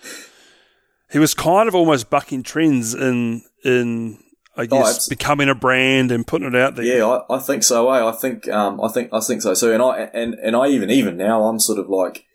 he 1.12 1.17
was 1.17 1.34
kind 1.34 1.67
of 1.67 1.73
almost 1.73 2.12
bucking 2.12 2.43
trends 2.43 2.93
in 2.93 3.41
in 3.65 4.22
I 4.55 4.65
guess 4.65 4.89
it's- 4.89 5.09
becoming 5.09 5.49
a 5.49 5.55
brand 5.55 6.11
and 6.11 6.25
putting 6.27 6.47
it 6.47 6.55
out 6.55 6.75
there. 6.75 6.85
Yeah, 6.85 7.05
I, 7.05 7.37
I 7.37 7.39
think 7.39 7.63
so. 7.63 7.89
Eh? 7.91 8.07
I 8.07 8.11
think 8.11 8.47
um, 8.49 8.79
I 8.81 8.87
think 8.87 9.09
I 9.11 9.19
think 9.19 9.41
so. 9.41 9.53
So, 9.53 9.73
and 9.73 9.81
I 9.81 10.09
and 10.13 10.35
and 10.35 10.55
I 10.55 10.67
even 10.67 10.89
even 10.89 11.17
now 11.17 11.45
I'm 11.45 11.59
sort 11.59 11.79
of 11.79 11.89
like 11.89 12.25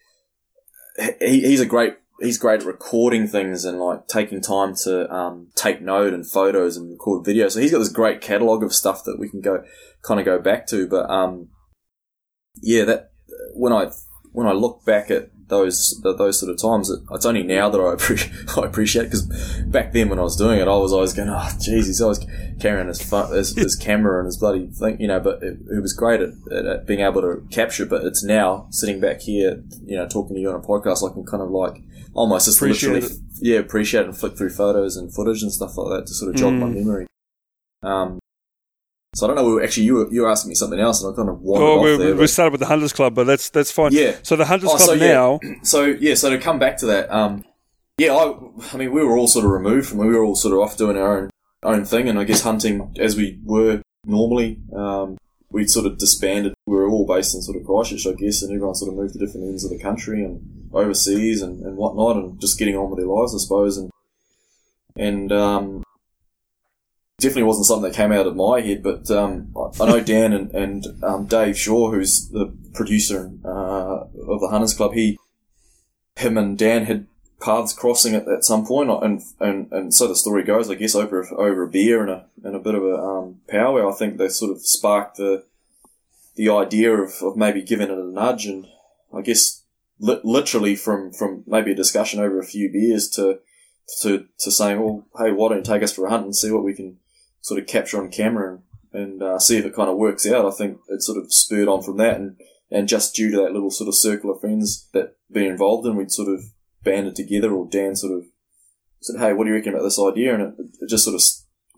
he, 1.21 1.41
he's 1.41 1.61
a 1.61 1.67
great 1.67 1.95
he's 2.21 2.39
great 2.39 2.61
at 2.61 2.67
recording 2.67 3.29
things 3.29 3.65
and 3.65 3.79
like 3.79 4.09
taking 4.09 4.41
time 4.41 4.75
to 4.75 5.13
um, 5.15 5.49
take 5.55 5.81
note 5.81 6.13
and 6.13 6.29
photos 6.29 6.77
and 6.77 6.91
record 6.91 7.25
video. 7.25 7.49
So 7.49 7.61
he's 7.61 7.71
got 7.71 7.79
this 7.79 7.89
great 7.89 8.21
catalog 8.21 8.63
of 8.63 8.75
stuff 8.75 9.05
that 9.05 9.19
we 9.19 9.29
can 9.29 9.41
go 9.41 9.63
kind 10.03 10.19
of 10.19 10.27
go 10.27 10.41
back 10.41 10.67
to. 10.69 10.89
But 10.89 11.09
um, 11.11 11.51
yeah, 12.61 12.85
that 12.85 13.11
when 13.55 13.73
I 13.73 13.91
when 14.33 14.47
I 14.47 14.53
look 14.53 14.85
back 14.85 15.11
at 15.11 15.31
those 15.49 15.99
th- 16.03 16.17
those 16.19 16.39
sort 16.39 16.51
of 16.53 16.59
times, 16.61 16.91
it's 17.11 17.27
only 17.27 17.43
now 17.43 17.69
that 17.71 17.79
I, 17.81 17.95
appre- 17.95 18.59
I 18.63 18.67
appreciate 18.67 19.05
because 19.05 19.23
back 19.67 19.93
then 19.93 20.09
when 20.09 20.19
I 20.19 20.23
was 20.23 20.37
doing 20.37 20.61
it, 20.61 20.69
I 20.69 20.77
was 20.77 20.93
always 20.93 21.13
going, 21.15 21.29
oh, 21.29 21.49
jeez, 21.59 21.87
he's 21.87 22.01
always 22.01 22.21
carrying 22.61 22.89
his, 22.89 23.01
phone, 23.03 23.33
his, 23.35 23.55
his 23.57 23.75
camera 23.81 24.19
and 24.19 24.27
his 24.27 24.37
bloody 24.37 24.67
thing, 24.69 25.01
you 25.01 25.09
know. 25.09 25.21
But 25.21 25.43
it, 25.43 25.59
it 25.71 25.81
was 25.81 25.93
great 25.93 26.21
at, 26.21 26.31
at, 26.53 26.67
at 26.67 26.87
being 26.87 27.01
able 27.01 27.23
to 27.23 27.47
capture. 27.51 27.87
But 27.87 28.05
it's 28.05 28.23
now 28.23 28.67
sitting 28.71 29.01
back 29.01 29.21
here, 29.23 29.63
you 29.85 29.97
know, 29.97 30.07
talking 30.07 30.35
to 30.37 30.41
you 30.41 30.49
on 30.51 30.55
a 30.57 30.61
podcast, 30.61 31.09
I 31.09 31.13
can 31.13 31.25
kind 31.25 31.43
of 31.43 31.51
like 31.51 31.83
almost 32.15 32.47
just 32.47 32.59
Appreciate 32.59 32.93
literally, 32.95 33.15
it. 33.15 33.21
yeah, 33.41 33.59
appreciate 33.59 34.05
and 34.05 34.17
flick 34.17 34.37
through 34.37 34.51
photos 34.51 34.97
and 34.97 35.13
footage 35.15 35.43
and 35.43 35.53
stuff 35.53 35.77
like 35.77 36.01
that 36.01 36.07
to 36.09 36.15
sort 36.15 36.31
of 36.35 36.37
jog 36.37 36.55
my 36.55 36.67
Mm. 36.67 36.75
memory. 36.75 37.07
Um, 37.83 38.19
so 39.15 39.27
I 39.27 39.35
don't 39.35 39.37
know. 39.37 39.63
Actually, 39.63 39.85
you 39.85 39.95
were 39.95 40.13
you 40.13 40.23
were 40.23 40.31
asking 40.31 40.51
me 40.51 40.55
something 40.55 40.79
else, 40.79 41.03
and 41.03 41.13
I 41.13 41.17
kind 41.17 41.29
of 41.29 41.41
wandered 41.41 41.65
Oh, 41.67 41.79
off 41.79 41.85
we, 41.85 41.97
there. 42.05 42.17
we 42.17 42.27
started 42.27 42.53
with 42.53 42.61
the 42.61 42.67
Hunters 42.67 42.93
Club, 42.93 43.15
but 43.15 43.25
that's 43.25 43.51
that's 43.51 43.71
fine. 43.73 43.93
Yeah. 43.93 44.17
So 44.23 44.37
the 44.37 44.45
Hunters 44.45 44.71
Oh, 44.73 44.77
Club 44.77 44.89
so, 44.89 44.95
yeah. 44.95 45.13
now, 45.13 45.41
So 45.63 45.85
yeah, 45.87 46.15
so 46.15 46.31
to 46.31 46.39
come 46.39 46.59
back 46.59 46.77
to 46.79 46.87
that, 46.87 47.11
um, 47.11 47.45
yeah, 47.99 48.15
I, 48.15 48.35
I 48.73 48.77
mean, 48.77 48.93
we 48.93 49.03
were 49.05 49.17
all 49.17 49.27
sort 49.29 49.45
of 49.45 49.51
removed 49.51 49.89
from. 49.89 49.99
We 49.99 50.09
were 50.09 50.23
all 50.25 50.37
sort 50.37 50.55
of 50.55 50.61
off 50.61 50.77
doing 50.77 50.97
our 50.97 51.19
own 51.19 51.31
own 51.63 51.85
thing, 51.85 52.09
and 52.09 52.19
I 52.19 52.25
guess 52.25 52.43
hunting 52.43 52.95
as 53.01 53.17
we 53.17 53.39
were 53.45 53.83
normally. 54.05 54.61
Um, 54.75 55.17
we 55.51 55.67
sort 55.67 55.87
of 55.87 55.97
disbanded. 55.97 56.53
We 56.67 56.77
were 56.77 56.91
all 56.91 57.07
based 57.07 57.35
in 57.35 57.41
sort 57.41 57.57
of 57.57 57.65
Christchurch, 57.65 58.07
I 58.07 58.13
guess, 58.13 58.43
and 58.43 58.53
everyone 58.53 58.75
sort 58.75 58.91
of 58.93 58.99
moved 58.99 59.15
to 59.15 59.19
different 59.19 59.47
ends 59.49 59.65
of 59.65 59.71
the 59.71 59.79
country 59.79 60.23
and 60.23 60.69
overseas 60.75 61.41
and, 61.41 61.63
and 61.65 61.75
whatnot, 61.79 62.17
and 62.17 62.39
just 62.39 62.59
getting 62.59 62.77
on 62.77 62.91
with 62.91 62.99
their 62.99 63.09
lives, 63.09 63.35
I 63.35 63.39
suppose. 63.39 63.79
And 63.79 63.91
and 64.97 65.33
um, 65.33 65.83
definitely 67.21 67.43
wasn't 67.43 67.67
something 67.67 67.91
that 67.91 67.97
came 67.97 68.13
out 68.13 68.27
of 68.29 68.37
my 68.37 68.61
head, 68.61 68.83
but 68.83 69.11
um, 69.11 69.53
I 69.81 69.87
know 69.87 70.01
Dan 70.01 70.33
and, 70.33 70.51
and 70.53 70.87
um, 71.03 71.27
Dave 71.27 71.59
Shaw, 71.59 71.91
who's 71.91 72.29
the 72.29 72.55
producer 72.75 73.33
uh, 73.45 74.05
of 74.29 74.41
the 74.41 74.49
Hunters 74.51 74.75
Club, 74.75 74.95
he, 74.95 75.19
him 76.17 76.39
and 76.39 76.57
Dan 76.57 76.85
had 76.85 77.07
paths 77.41 77.73
crossing 77.73 78.15
at, 78.15 78.29
at 78.29 78.45
some 78.45 78.65
point, 78.65 78.91
and, 78.91 79.23
and 79.41 79.73
and 79.73 79.95
so 79.95 80.07
the 80.07 80.15
story 80.15 80.45
goes, 80.45 80.71
I 80.71 80.75
guess, 80.75 80.95
over 80.95 81.27
over 81.37 81.65
a 81.65 81.69
beer 81.69 82.01
and 82.03 82.11
a 82.11 82.27
and 82.45 82.55
a 82.55 82.61
bit 82.61 82.77
of 82.77 82.85
a 82.85 82.97
um, 82.97 83.41
powwow. 83.49 83.91
I 83.91 83.95
think 83.95 84.17
they 84.17 84.29
sort 84.29 84.53
of 84.53 84.61
sparked 84.61 85.17
the 85.17 85.45
the 86.37 86.51
idea 86.51 86.93
of, 86.93 87.15
of 87.21 87.37
maybe 87.37 87.63
giving 87.63 87.91
it 87.91 87.99
a 87.99 88.05
nudge, 88.05 88.47
and 88.47 88.67
I 89.13 89.23
guess 89.23 89.65
li- 89.99 90.21
literally 90.23 90.77
from 90.77 91.13
from 91.13 91.43
maybe 91.49 91.73
a 91.73 91.77
discussion 91.77 92.21
over 92.21 92.39
a 92.39 92.45
few 92.45 92.71
beers 92.71 93.09
to 93.11 93.41
to 94.03 94.27
to 94.39 94.53
saying, 94.53 94.81
well, 94.81 95.05
hey, 95.19 95.33
why 95.33 95.49
don't 95.49 95.59
you 95.59 95.65
take 95.65 95.83
us 95.83 95.93
for 95.93 96.07
a 96.07 96.11
hunt 96.11 96.25
and 96.25 96.37
see 96.37 96.53
what 96.53 96.63
we 96.63 96.75
can 96.75 96.99
sort 97.41 97.61
of 97.61 97.67
capture 97.67 98.01
on 98.03 98.11
camera 98.11 98.59
and, 98.93 99.23
uh, 99.23 99.39
see 99.39 99.59
if 99.59 99.65
it 99.65 99.75
kind 99.75 99.91
of 99.91 99.97
works 99.97 100.27
out. 100.27 100.47
I 100.47 100.51
think 100.51 100.79
it 100.89 101.03
sort 101.03 101.19
of 101.19 101.33
spurred 101.33 101.69
on 101.69 101.83
from 101.83 101.97
that, 101.99 102.17
and 102.17 102.37
and 102.71 102.89
just 102.89 103.15
due 103.15 103.31
to 103.31 103.37
that 103.39 103.53
little 103.53 103.71
sort 103.71 103.89
of 103.89 103.95
circle 103.95 104.31
of 104.31 104.41
friends 104.41 104.89
that 104.93 105.17
been 105.31 105.47
involved 105.47 105.87
in, 105.87 105.97
we'd 105.97 106.13
sort 106.13 106.29
of 106.29 106.43
banded 106.85 107.17
together, 107.17 107.53
or 107.53 107.69
Dan 107.69 107.97
sort 107.97 108.19
of 108.19 108.27
said, 109.01 109.19
"Hey, 109.19 109.33
what 109.33 109.45
do 109.45 109.51
you 109.51 109.57
reckon 109.57 109.73
about 109.75 109.85
this 109.85 109.99
idea?" 109.99 110.35
And 110.35 110.43
it, 110.43 110.55
it 110.81 110.89
just 110.89 111.05
sort 111.05 111.15
of 111.15 111.23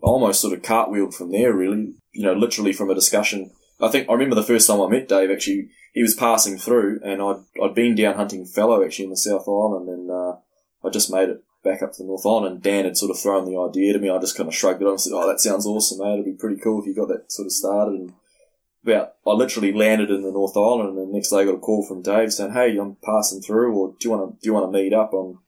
almost 0.01 0.41
sort 0.41 0.53
of 0.53 0.63
cartwheeled 0.63 1.13
from 1.13 1.31
there, 1.31 1.53
really. 1.53 1.93
You 2.13 2.23
know, 2.23 2.33
literally 2.33 2.73
from 2.73 2.89
a 2.89 2.95
discussion. 2.95 3.51
I 3.79 3.87
think 3.87 4.09
I 4.09 4.13
remember 4.13 4.35
the 4.35 4.43
first 4.43 4.67
time 4.67 4.81
I 4.81 4.87
met 4.87 5.07
Dave. 5.07 5.31
Actually, 5.31 5.69
he 5.93 6.01
was 6.01 6.15
passing 6.15 6.57
through, 6.57 6.99
and 7.03 7.21
I'd 7.21 7.43
I'd 7.61 7.75
been 7.75 7.95
down 7.95 8.15
hunting 8.15 8.45
fallow 8.45 8.83
actually 8.83 9.05
in 9.05 9.11
the 9.11 9.17
South 9.17 9.47
Island, 9.47 9.89
and 9.89 10.11
uh, 10.11 10.35
I 10.83 10.89
just 10.91 11.11
made 11.11 11.29
it 11.29 11.43
back 11.63 11.81
up 11.81 11.93
to 11.93 12.03
the 12.03 12.07
North 12.07 12.25
Island, 12.25 12.47
and 12.47 12.61
Dan 12.61 12.85
had 12.85 12.97
sort 12.97 13.11
of 13.11 13.19
thrown 13.19 13.45
the 13.45 13.59
idea 13.59 13.93
to 13.93 13.99
me. 13.99 14.09
I 14.09 14.19
just 14.19 14.37
kind 14.37 14.49
of 14.49 14.55
shrugged 14.55 14.81
it 14.81 14.85
off 14.85 14.93
and 14.93 15.01
said, 15.01 15.13
"Oh, 15.13 15.27
that 15.27 15.39
sounds 15.39 15.65
awesome, 15.65 15.99
mate. 15.99 16.13
It'd 16.13 16.25
be 16.25 16.33
pretty 16.33 16.61
cool 16.61 16.81
if 16.81 16.87
you 16.87 16.95
got 16.95 17.09
that 17.09 17.31
sort 17.31 17.45
of 17.45 17.51
started." 17.51 17.99
And 17.99 18.13
about 18.83 19.13
I 19.25 19.31
literally 19.31 19.73
landed 19.73 20.09
in 20.09 20.23
the 20.23 20.31
North 20.31 20.57
Island, 20.57 20.89
and 20.89 20.97
the 20.97 21.13
next 21.13 21.29
day 21.29 21.37
I 21.37 21.45
got 21.45 21.55
a 21.55 21.59
call 21.59 21.85
from 21.85 22.01
Dave 22.01 22.33
saying, 22.33 22.53
"Hey, 22.53 22.77
I'm 22.77 22.97
passing 23.03 23.41
through, 23.41 23.73
or 23.75 23.89
do 23.99 24.07
you 24.07 24.11
want 24.11 24.31
to 24.31 24.41
do 24.41 24.49
you 24.49 24.53
want 24.53 24.71
to 24.71 24.77
meet 24.77 24.93
up?" 24.93 25.13
On 25.13 25.39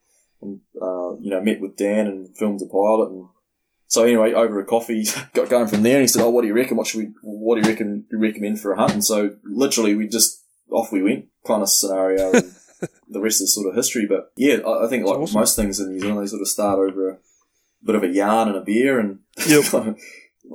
uh, 0.44 1.16
you 1.20 1.30
know, 1.30 1.42
met 1.42 1.62
with 1.62 1.78
Dan 1.78 2.08
and 2.08 2.36
filmed 2.36 2.60
the 2.60 2.68
pilot, 2.68 3.10
and 3.10 3.28
so 3.88 4.04
anyway, 4.04 4.34
over 4.34 4.60
a 4.60 4.66
coffee, 4.66 5.06
got 5.34 5.50
going 5.50 5.68
from 5.68 5.84
there. 5.84 5.96
And 5.96 6.02
he 6.02 6.08
said, 6.08 6.24
"Oh, 6.24 6.30
what 6.30 6.42
do 6.42 6.48
you 6.48 6.54
reckon? 6.54 6.78
What 6.78 6.88
should 6.88 7.00
we? 7.00 7.12
What 7.22 7.56
do 7.56 7.62
you 7.62 7.74
reckon? 7.74 8.06
You 8.12 8.18
recommend 8.18 8.60
for 8.60 8.74
a 8.74 8.78
hunt?" 8.78 8.94
And 8.94 9.06
so 9.06 9.36
literally, 9.44 9.96
we 9.96 10.08
just 10.08 10.44
off 10.74 10.92
we 10.92 11.04
went, 11.04 11.28
kind 11.46 11.62
of 11.62 11.70
scenario. 11.70 12.32
And 12.32 12.56
the 13.14 13.22
rest 13.22 13.42
is 13.42 13.54
sort 13.54 13.68
of 13.70 13.76
history. 13.76 14.06
But 14.08 14.32
yeah, 14.36 14.58
I, 14.66 14.86
I 14.86 14.88
think 14.90 15.06
like 15.06 15.18
awesome. 15.18 15.40
most 15.40 15.56
things 15.56 15.80
in 15.80 15.90
New 15.92 16.00
Zealand, 16.00 16.22
they 16.22 16.28
sort 16.30 16.42
of 16.42 16.48
start 16.48 16.80
over 16.80 17.10
a 17.10 17.18
bit 17.84 17.96
of 17.96 18.04
a 18.04 18.08
yarn 18.08 18.48
and 18.50 18.58
a 18.58 18.62
beer, 18.62 19.00
and 19.00 19.20
Yep. 19.48 19.74
well, 19.74 19.96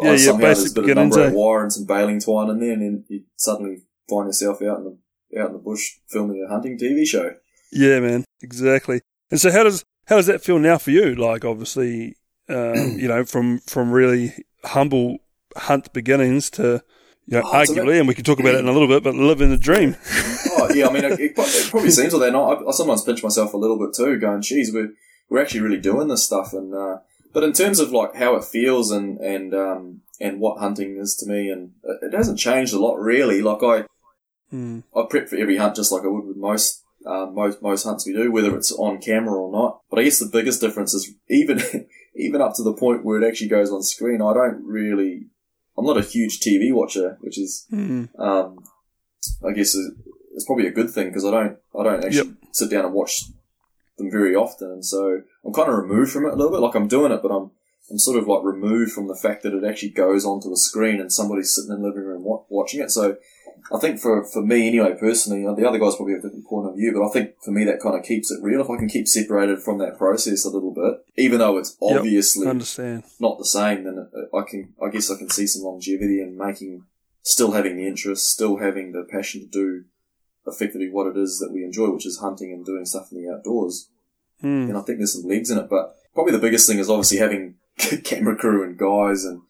Yeah, 0.03 0.11
yeah, 0.12 0.16
somehow 0.16 0.44
there's 0.47 0.77
a 0.77 0.81
bit 0.83 0.94
number 0.97 1.21
of 1.21 1.33
eh? 1.33 1.35
wire 1.35 1.62
and 1.62 1.73
some 1.73 1.87
baling 1.87 2.21
twine 2.21 2.51
in 2.51 2.61
there, 2.61 2.73
and 2.73 2.83
then 2.83 3.05
you 3.09 3.23
suddenly 3.37 3.83
find 4.09 4.27
yourself 4.27 4.61
out 4.62 4.79
in 4.79 4.85
the 4.85 5.40
out 5.40 5.49
in 5.49 5.53
the 5.55 5.59
bush 5.59 5.97
filming 6.09 6.44
a 6.47 6.51
hunting 6.51 6.79
TV 6.79 7.07
show. 7.07 7.35
yeah, 7.73 8.01
man, 8.01 8.25
exactly. 8.42 9.01
And 9.31 9.40
so 9.40 9.51
how 9.51 9.62
does 9.62 9.85
how 10.07 10.16
does 10.16 10.27
that 10.27 10.42
feel 10.42 10.59
now 10.59 10.79
for 10.79 10.90
you? 10.90 11.14
Like 11.14 11.44
obviously, 11.44 12.16
um, 12.49 12.75
you 12.99 13.09
know, 13.09 13.25
from 13.25 13.59
from 13.61 13.90
really 13.90 14.33
humble 14.64 15.18
hunt 15.57 15.92
beginnings 15.92 16.51
to 16.51 16.83
you 17.27 17.37
know, 17.38 17.42
Oh, 17.44 17.53
arguably, 17.53 17.99
and 17.99 18.09
we 18.09 18.14
can 18.14 18.25
talk 18.25 18.40
about 18.40 18.55
it 18.55 18.61
in 18.61 18.68
a 18.68 18.73
little 18.73 18.88
bit, 18.88 19.03
but 19.03 19.14
living 19.14 19.51
the 19.51 19.59
dream. 19.59 19.97
Yeah, 20.74 20.88
I 20.88 20.92
mean, 20.92 21.04
it, 21.04 21.12
it, 21.20 21.33
it 21.37 21.70
probably 21.70 21.90
seems 21.90 22.12
like 22.12 22.20
that. 22.20 22.28
And 22.28 22.37
I, 22.37 22.68
I 22.68 22.72
sometimes 22.72 23.02
pinch 23.02 23.22
myself 23.22 23.54
a 23.54 23.59
little 23.59 23.78
bit 23.78 23.94
too, 23.94 24.18
going, 24.18 24.42
"Geez, 24.42 24.72
we're 24.72 24.92
we're 25.28 25.40
actually 25.40 25.61
really 25.61 25.81
doing 25.81 26.09
this 26.09 26.24
stuff." 26.24 26.52
And 26.52 26.74
uh, 26.74 26.98
but 27.33 27.44
in 27.44 27.52
terms 27.52 27.78
of 27.81 27.92
like 27.92 28.14
how 28.16 28.35
it 28.37 28.44
feels 28.44 28.90
and 28.90 29.18
and 29.20 29.54
um, 29.54 30.00
and 30.20 30.40
what 30.40 30.59
hunting 30.61 30.96
is 30.98 31.14
to 31.16 31.26
me, 31.26 31.50
and 31.50 31.72
it 32.02 32.14
hasn't 32.14 32.38
changed 32.38 32.72
a 32.74 32.78
lot 32.78 32.98
really. 32.98 33.42
Like 33.42 33.62
I 33.62 33.85
Mm. 34.50 34.83
I 34.96 35.02
prep 35.11 35.28
for 35.28 35.37
every 35.37 35.59
hunt 35.59 35.76
just 35.76 35.92
like 35.92 36.04
I 36.04 36.07
would 36.09 36.24
with 36.24 36.38
most 36.38 36.83
uh, 37.04 37.26
most 37.26 37.61
most 37.61 37.83
hunts 37.85 38.07
we 38.07 38.14
do, 38.14 38.33
whether 38.33 38.57
it's 38.57 38.72
on 38.72 38.96
camera 38.96 39.38
or 39.38 39.52
not. 39.52 39.81
But 39.90 39.98
I 39.98 40.04
guess 40.04 40.18
the 40.20 40.24
biggest 40.33 40.62
difference 40.62 40.94
is 40.94 41.12
even 41.28 41.61
even 42.16 42.40
up 42.40 42.54
to 42.54 42.62
the 42.62 42.72
point 42.72 43.04
where 43.04 43.20
it 43.22 43.28
actually 43.28 43.48
goes 43.48 43.70
on 43.70 43.83
screen. 43.83 44.22
I 44.22 44.33
don't 44.33 44.64
really. 44.64 45.26
I'm 45.76 45.85
not 45.85 45.98
a 45.98 46.02
huge 46.02 46.40
TV 46.40 46.72
watcher, 46.72 47.18
which 47.20 47.38
is 47.38 47.66
Mm. 47.70 48.09
um, 48.18 48.59
I 49.46 49.52
guess 49.52 49.74
is- 49.74 49.92
it's 50.38 50.46
probably 50.46 50.68
a 50.68 50.72
good 50.79 50.90
thing 50.90 51.09
because 51.09 51.24
I 51.24 51.33
don't 51.33 51.59
I 51.79 51.83
don't 51.83 52.05
actually 52.05 52.37
sit 52.53 52.70
down 52.70 52.85
and 52.85 52.94
watch 52.94 53.24
them 53.98 54.11
very 54.11 54.35
often, 54.37 54.70
and 54.70 54.85
so 54.85 55.22
I'm 55.44 55.53
kind 55.53 55.68
of 55.68 55.77
removed 55.77 56.12
from 56.12 56.24
it 56.27 56.33
a 56.33 56.37
little 56.37 56.53
bit. 56.53 56.61
Like 56.61 56.77
I'm 56.77 56.87
doing 56.88 57.11
it, 57.12 57.20
but 57.22 57.33
I'm 57.33 57.51
I'm 57.90 57.98
sort 57.98 58.18
of 58.18 58.29
like 58.29 58.44
removed 58.44 58.92
from 58.92 59.09
the 59.09 59.16
fact 59.16 59.42
that 59.42 59.55
it 59.55 59.64
actually 59.64 59.90
goes 59.90 60.24
onto 60.24 60.53
a 60.53 60.57
screen 60.57 61.01
and 61.01 61.12
somebody's 61.12 61.55
sitting 61.55 61.72
in 61.72 61.83
the 61.83 61.88
living 61.88 62.05
room 62.05 62.22
wa- 62.22 62.44
watching 62.48 62.81
it. 62.81 62.90
So 62.90 63.16
I 63.74 63.79
think 63.81 63.98
for 63.98 64.24
for 64.24 64.42
me 64.42 64.68
anyway, 64.68 64.94
personally, 64.98 65.44
uh, 65.46 65.55
the 65.55 65.66
other 65.68 65.79
guys 65.81 65.96
probably 65.96 66.14
have 66.14 66.20
a 66.24 66.29
different 66.29 66.46
point 66.46 66.68
of 66.68 66.77
view, 66.77 66.92
but 66.94 67.05
I 67.05 67.11
think 67.12 67.35
for 67.44 67.51
me 67.51 67.64
that 67.64 67.81
kind 67.81 67.96
of 67.98 68.05
keeps 68.05 68.31
it 68.31 68.42
real. 68.42 68.61
If 68.61 68.70
I 68.70 68.77
can 68.77 68.88
keep 68.88 69.09
separated 69.09 69.61
from 69.61 69.79
that 69.79 69.98
process 69.98 70.44
a 70.44 70.51
little 70.51 70.72
bit, 70.72 70.94
even 71.16 71.38
though 71.40 71.59
it's 71.59 71.77
Yep. 71.83 71.98
obviously 71.98 72.46
Understand. 72.46 73.03
not 73.18 73.38
the 73.38 73.44
same, 73.44 73.83
then 73.85 74.07
I 74.33 74.42
can, 74.48 74.74
I 74.81 74.90
guess 74.90 75.11
I 75.11 75.16
can 75.18 75.29
see 75.31 75.46
some 75.48 75.62
longevity 75.64 76.20
in 76.20 76.37
making, 76.37 76.85
still 77.22 77.51
having 77.53 77.77
the 77.77 77.87
interest, 77.88 78.29
still 78.31 78.59
having 78.59 78.92
the 78.92 79.03
passion 79.11 79.40
to 79.40 79.46
do 79.48 79.85
effectively 80.49 80.89
what 80.91 81.07
it 81.07 81.17
is 81.17 81.39
that 81.39 81.53
we 81.53 81.65
enjoy, 81.65 81.91
which 81.91 82.07
is 82.07 82.19
hunting 82.19 82.53
and 82.53 82.65
doing 82.65 82.85
stuff 82.85 83.13
in 83.13 83.23
the 83.23 83.33
outdoors. 83.33 83.91
Mm. 84.43 84.69
And 84.69 84.77
I 84.77 84.83
think 84.83 84.99
there's 84.99 85.15
some 85.15 85.29
legs 85.29 85.51
in 85.51 85.59
it, 85.59 85.69
but 85.69 85.97
probably 86.15 86.33
the 86.33 86.39
biggest 86.39 86.69
thing 86.69 86.79
is 86.79 86.91
obviously 86.91 87.19
having 87.19 87.57
camera 88.05 88.37
crew 88.37 88.63
and 88.63 88.79
guys 88.79 89.25
and, 89.25 89.43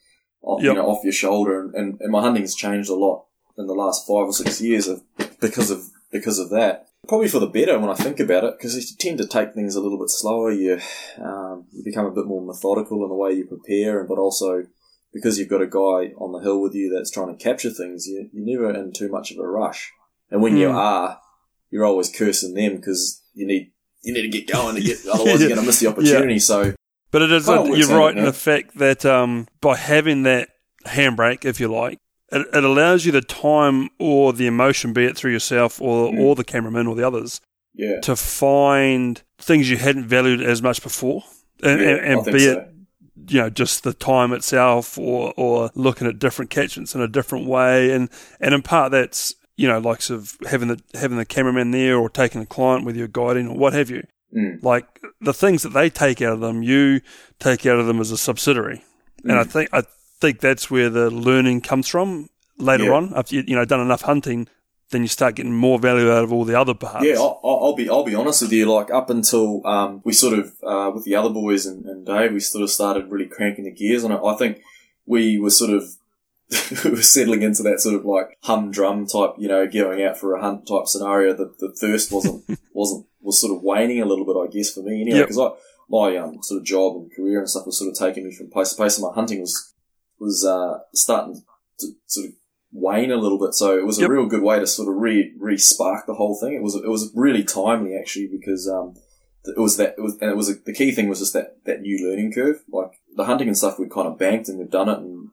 uh, 0.46 0.56
you 0.58 0.72
know, 0.72 0.86
off 0.86 1.04
your 1.04 1.12
shoulder. 1.12 1.60
And, 1.60 1.74
and, 1.74 2.00
and 2.00 2.12
my 2.12 2.22
hunting's 2.22 2.54
changed 2.54 2.90
a 2.90 2.94
lot 2.94 3.26
in 3.56 3.66
the 3.66 3.74
last 3.74 4.06
five 4.06 4.26
or 4.26 4.32
six 4.32 4.60
years 4.60 4.88
of, 4.88 5.02
because 5.40 5.70
of, 5.70 5.84
because 6.10 6.38
of 6.38 6.50
that. 6.50 6.86
Probably 7.06 7.28
for 7.28 7.38
the 7.38 7.46
better 7.46 7.78
when 7.78 7.90
I 7.90 7.94
think 7.94 8.20
about 8.20 8.44
it, 8.44 8.54
because 8.58 8.76
you 8.76 8.96
tend 8.98 9.18
to 9.18 9.26
take 9.26 9.54
things 9.54 9.74
a 9.74 9.80
little 9.80 9.98
bit 9.98 10.10
slower. 10.10 10.50
You, 10.50 10.80
um, 11.18 11.66
you 11.72 11.82
become 11.84 12.06
a 12.06 12.10
bit 12.10 12.26
more 12.26 12.44
methodical 12.44 13.02
in 13.02 13.08
the 13.08 13.14
way 13.14 13.32
you 13.32 13.46
prepare, 13.46 14.04
but 14.04 14.18
also 14.18 14.64
because 15.12 15.38
you've 15.38 15.48
got 15.48 15.62
a 15.62 15.66
guy 15.66 16.12
on 16.18 16.32
the 16.32 16.40
hill 16.40 16.60
with 16.60 16.74
you 16.74 16.92
that's 16.92 17.10
trying 17.10 17.34
to 17.34 17.42
capture 17.42 17.70
things, 17.70 18.06
you, 18.06 18.28
you're 18.32 18.60
never 18.60 18.78
in 18.78 18.92
too 18.92 19.08
much 19.08 19.30
of 19.30 19.38
a 19.38 19.46
rush. 19.46 19.92
And 20.30 20.42
when 20.42 20.56
you 20.56 20.68
Hmm. 20.68 20.76
are, 20.76 21.20
you're 21.70 21.84
always 21.84 22.10
cursing 22.10 22.54
them 22.54 22.76
because 22.76 23.22
you 23.34 23.46
need 23.46 23.72
you 24.02 24.12
need 24.14 24.22
to 24.22 24.28
get 24.28 24.46
going 24.46 24.76
to 24.76 24.80
get 24.82 24.98
otherwise 25.12 25.40
you're 25.40 25.48
going 25.48 25.60
to 25.60 25.66
miss 25.66 25.80
the 25.80 25.86
opportunity. 25.88 26.38
So 26.38 26.74
But 27.10 27.22
it 27.22 27.32
is, 27.32 27.46
Kinda 27.46 27.76
you're 27.76 27.88
right 27.98 28.16
in 28.16 28.24
the 28.24 28.32
fact 28.32 28.78
that 28.78 29.04
um, 29.04 29.48
by 29.60 29.76
having 29.76 30.22
that 30.22 30.50
handbrake, 30.86 31.44
if 31.44 31.58
you 31.60 31.68
like, 31.68 31.98
it, 32.30 32.46
it 32.52 32.64
allows 32.64 33.04
you 33.06 33.12
the 33.12 33.20
time 33.20 33.88
or 33.98 34.32
the 34.32 34.46
emotion, 34.46 34.92
be 34.92 35.04
it 35.04 35.16
through 35.16 35.32
yourself 35.32 35.80
or, 35.80 36.12
Mm. 36.12 36.20
or 36.20 36.34
the 36.36 36.44
cameraman 36.44 36.86
or 36.86 36.94
the 36.94 37.06
others, 37.06 37.40
yeah, 37.74 38.00
to 38.00 38.14
find 38.16 39.22
things 39.38 39.68
you 39.70 39.76
hadn't 39.76 40.06
valued 40.06 40.40
as 40.42 40.62
much 40.62 40.82
before. 40.82 41.22
And, 41.62 41.80
yeah, 41.80 41.88
and, 41.88 42.00
and 42.20 42.24
be 42.32 42.38
so. 42.40 42.52
it, 42.52 42.68
you 43.32 43.40
know, 43.40 43.50
just 43.50 43.82
the 43.82 43.92
time 43.92 44.32
itself 44.32 44.96
or, 44.96 45.34
or 45.36 45.70
looking 45.74 46.06
at 46.06 46.18
different 46.18 46.50
catchments 46.50 46.94
in 46.94 47.00
a 47.00 47.08
different 47.08 47.46
way. 47.46 47.90
And, 47.92 48.08
and 48.40 48.54
in 48.54 48.62
part, 48.62 48.92
that's, 48.92 49.34
you 49.58 49.66
know, 49.68 49.78
likes 49.78 50.08
of 50.08 50.38
having 50.48 50.68
the, 50.68 50.80
having 50.94 51.18
the 51.18 51.24
cameraman 51.26 51.72
there 51.72 51.98
or 51.98 52.08
taking 52.08 52.40
a 52.40 52.46
client 52.46 52.86
with 52.86 52.96
you 52.96 53.06
guiding 53.08 53.48
or 53.48 53.56
what 53.58 53.72
have 53.74 53.90
you. 53.90 54.06
Mm. 54.34 54.62
Like 54.62 55.00
the 55.20 55.34
things 55.34 55.62
that 55.64 55.70
they 55.70 55.90
take 55.90 56.22
out 56.22 56.32
of 56.34 56.40
them, 56.40 56.62
you 56.62 57.00
take 57.38 57.66
out 57.66 57.78
of 57.78 57.86
them 57.86 58.00
as 58.00 58.10
a 58.10 58.16
subsidiary. 58.16 58.84
And 59.24 59.32
I 59.32 59.44
think, 59.44 59.68
I 59.72 59.82
think 60.20 60.40
that's 60.40 60.70
where 60.70 60.88
the 60.88 61.10
learning 61.10 61.62
comes 61.62 61.88
from 61.88 62.28
later 62.56 62.84
Yeah. 62.84 62.92
on. 62.92 63.12
After 63.16 63.34
you, 63.34 63.44
you 63.46 63.56
know, 63.56 63.64
done 63.64 63.80
enough 63.80 64.02
hunting, 64.02 64.46
then 64.90 65.02
you 65.02 65.08
start 65.08 65.34
getting 65.34 65.52
more 65.54 65.78
value 65.78 66.10
out 66.10 66.24
of 66.24 66.32
all 66.32 66.44
the 66.44 66.58
other 66.58 66.72
parts. 66.74 67.04
Yeah, 67.04 67.16
I'll, 67.16 67.40
I'll 67.44 67.60
I'll 67.64 67.74
be 67.76 67.90
I'll 67.90 68.04
be 68.04 68.14
honest 68.14 68.40
with 68.42 68.52
you. 68.52 68.64
Like 68.72 68.90
up 68.90 69.10
until 69.10 69.66
um, 69.66 70.00
we 70.04 70.12
sort 70.12 70.38
of 70.38 70.54
uh, 70.62 70.90
with 70.94 71.04
the 71.04 71.14
other 71.14 71.28
boys 71.30 71.66
and, 71.66 71.84
and 71.84 72.06
Dave, 72.06 72.32
we 72.32 72.40
sort 72.40 72.62
of 72.62 72.70
started 72.70 73.10
really 73.10 73.26
cranking 73.26 73.64
the 73.64 73.70
gears 73.70 74.02
on 74.04 74.12
it. 74.12 74.20
I 74.24 74.34
think 74.36 74.62
we 75.04 75.38
were 75.38 75.50
sort 75.50 75.70
of 75.70 75.82
we 76.84 76.90
were 76.90 77.02
settling 77.02 77.42
into 77.42 77.62
that 77.62 77.80
sort 77.80 77.94
of 77.94 78.04
like 78.04 78.38
humdrum 78.42 79.06
type, 79.06 79.34
you 79.38 79.48
know, 79.48 79.66
going 79.66 80.02
out 80.02 80.16
for 80.16 80.34
a 80.34 80.40
hunt 80.40 80.66
type 80.66 80.86
scenario. 80.86 81.34
The, 81.34 81.54
the 81.58 81.72
thirst 81.78 82.10
wasn't 82.10 82.44
wasn't 82.72 83.06
was 83.20 83.40
sort 83.40 83.54
of 83.56 83.62
waning 83.62 84.00
a 84.00 84.06
little 84.06 84.24
bit, 84.24 84.36
I 84.36 84.50
guess, 84.50 84.72
for 84.72 84.82
me 84.82 85.02
anyway. 85.02 85.18
Yep. 85.18 85.28
Because 85.28 85.38
I 85.38 85.48
my 85.90 86.16
um, 86.16 86.42
sort 86.42 86.60
of 86.60 86.66
job 86.66 86.96
and 86.96 87.12
career 87.14 87.38
and 87.38 87.48
stuff 87.48 87.66
was 87.66 87.78
sort 87.78 87.90
of 87.90 87.98
taking 87.98 88.24
me 88.24 88.34
from 88.34 88.50
place 88.50 88.70
to 88.70 88.76
place, 88.76 88.98
and 88.98 89.06
my 89.06 89.14
hunting 89.14 89.40
was 89.40 89.74
was 90.18 90.44
uh, 90.44 90.78
starting 90.94 91.42
to 91.80 91.86
sort 92.06 92.26
of 92.28 92.32
wane 92.72 93.10
a 93.10 93.16
little 93.16 93.38
bit. 93.38 93.54
So 93.54 93.78
it 93.78 93.86
was 93.86 93.98
Yep. 93.98 94.08
a 94.08 94.12
real 94.12 94.26
good 94.26 94.42
way 94.42 94.58
to 94.58 94.66
sort 94.66 94.88
of 94.88 95.00
re 95.00 95.34
re 95.38 95.56
spark 95.56 96.06
the 96.06 96.14
whole 96.14 96.38
thing. 96.38 96.54
It 96.54 96.62
was 96.62 96.74
it 96.74 96.88
was 96.88 97.10
really 97.14 97.44
timely 97.44 97.96
actually 97.96 98.26
because 98.26 98.68
um, 98.68 98.94
it 99.44 99.58
was 99.60 99.76
that 99.76 99.94
it 99.98 100.02
was 100.02 100.18
and 100.20 100.30
it 100.30 100.36
was 100.36 100.62
the 100.62 100.72
key 100.72 100.92
thing 100.92 101.08
was 101.08 101.20
just 101.20 101.32
that 101.32 101.64
that 101.64 101.80
new 101.82 102.08
learning 102.08 102.32
curve. 102.32 102.62
Like 102.70 102.92
the 103.16 103.24
hunting 103.24 103.48
and 103.48 103.56
stuff, 103.56 103.78
we'd 103.78 103.90
kind 103.90 104.08
of 104.08 104.18
banked 104.18 104.48
and 104.48 104.58
we'd 104.58 104.70
done 104.70 104.88
it, 104.88 104.98
and 104.98 105.30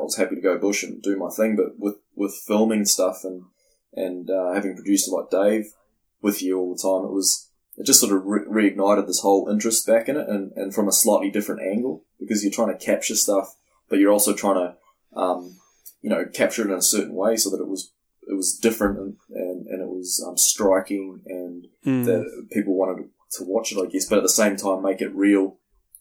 I 0.00 0.04
was 0.04 0.16
happy 0.16 0.34
to 0.34 0.40
go 0.40 0.58
bush 0.58 0.82
and 0.82 1.02
do 1.02 1.16
my 1.16 1.30
thing. 1.30 1.56
But 1.56 1.78
with 1.78 1.96
with 2.14 2.34
filming 2.46 2.84
stuff 2.84 3.24
and 3.24 3.44
and 3.92 4.30
uh, 4.30 4.52
having 4.52 4.74
produced 4.74 5.10
like 5.10 5.30
Dave 5.30 5.72
with 6.22 6.42
you 6.42 6.58
all 6.58 6.74
the 6.74 6.80
time, 6.82 7.04
it 7.08 7.12
was 7.12 7.48
it 7.76 7.86
just 7.86 8.00
sort 8.00 8.12
of 8.12 8.24
re- 8.24 8.70
reignited 8.70 9.06
this 9.06 9.20
whole 9.20 9.48
interest 9.48 9.86
back 9.86 10.08
in 10.08 10.16
it, 10.16 10.28
and, 10.28 10.52
and 10.52 10.74
from 10.74 10.88
a 10.88 10.92
slightly 10.92 11.30
different 11.30 11.62
angle 11.62 12.04
because 12.18 12.42
you're 12.42 12.52
trying 12.52 12.76
to 12.76 12.84
capture 12.84 13.14
stuff, 13.14 13.56
but 13.88 13.98
you're 13.98 14.12
also 14.12 14.34
trying 14.34 14.56
to 14.56 15.18
um, 15.18 15.56
you 16.02 16.10
know 16.10 16.24
capture 16.32 16.62
it 16.62 16.72
in 16.72 16.78
a 16.78 16.82
certain 16.82 17.14
way 17.14 17.36
so 17.36 17.50
that 17.50 17.60
it 17.60 17.68
was 17.68 17.92
it 18.28 18.34
was 18.36 18.56
different 18.58 18.98
and, 18.98 19.16
and, 19.30 19.66
and 19.66 19.82
it 19.82 19.88
was 19.88 20.24
um, 20.26 20.36
striking 20.36 21.20
and 21.26 21.66
Mm. 21.86 22.04
that 22.04 22.48
people 22.52 22.74
wanted 22.76 23.08
to 23.32 23.44
watch 23.44 23.72
it, 23.72 23.78
I 23.80 23.86
guess, 23.86 24.04
but 24.04 24.18
at 24.18 24.22
the 24.22 24.28
same 24.28 24.56
time 24.56 24.82
make 24.82 25.00
it 25.00 25.14
real. 25.14 25.56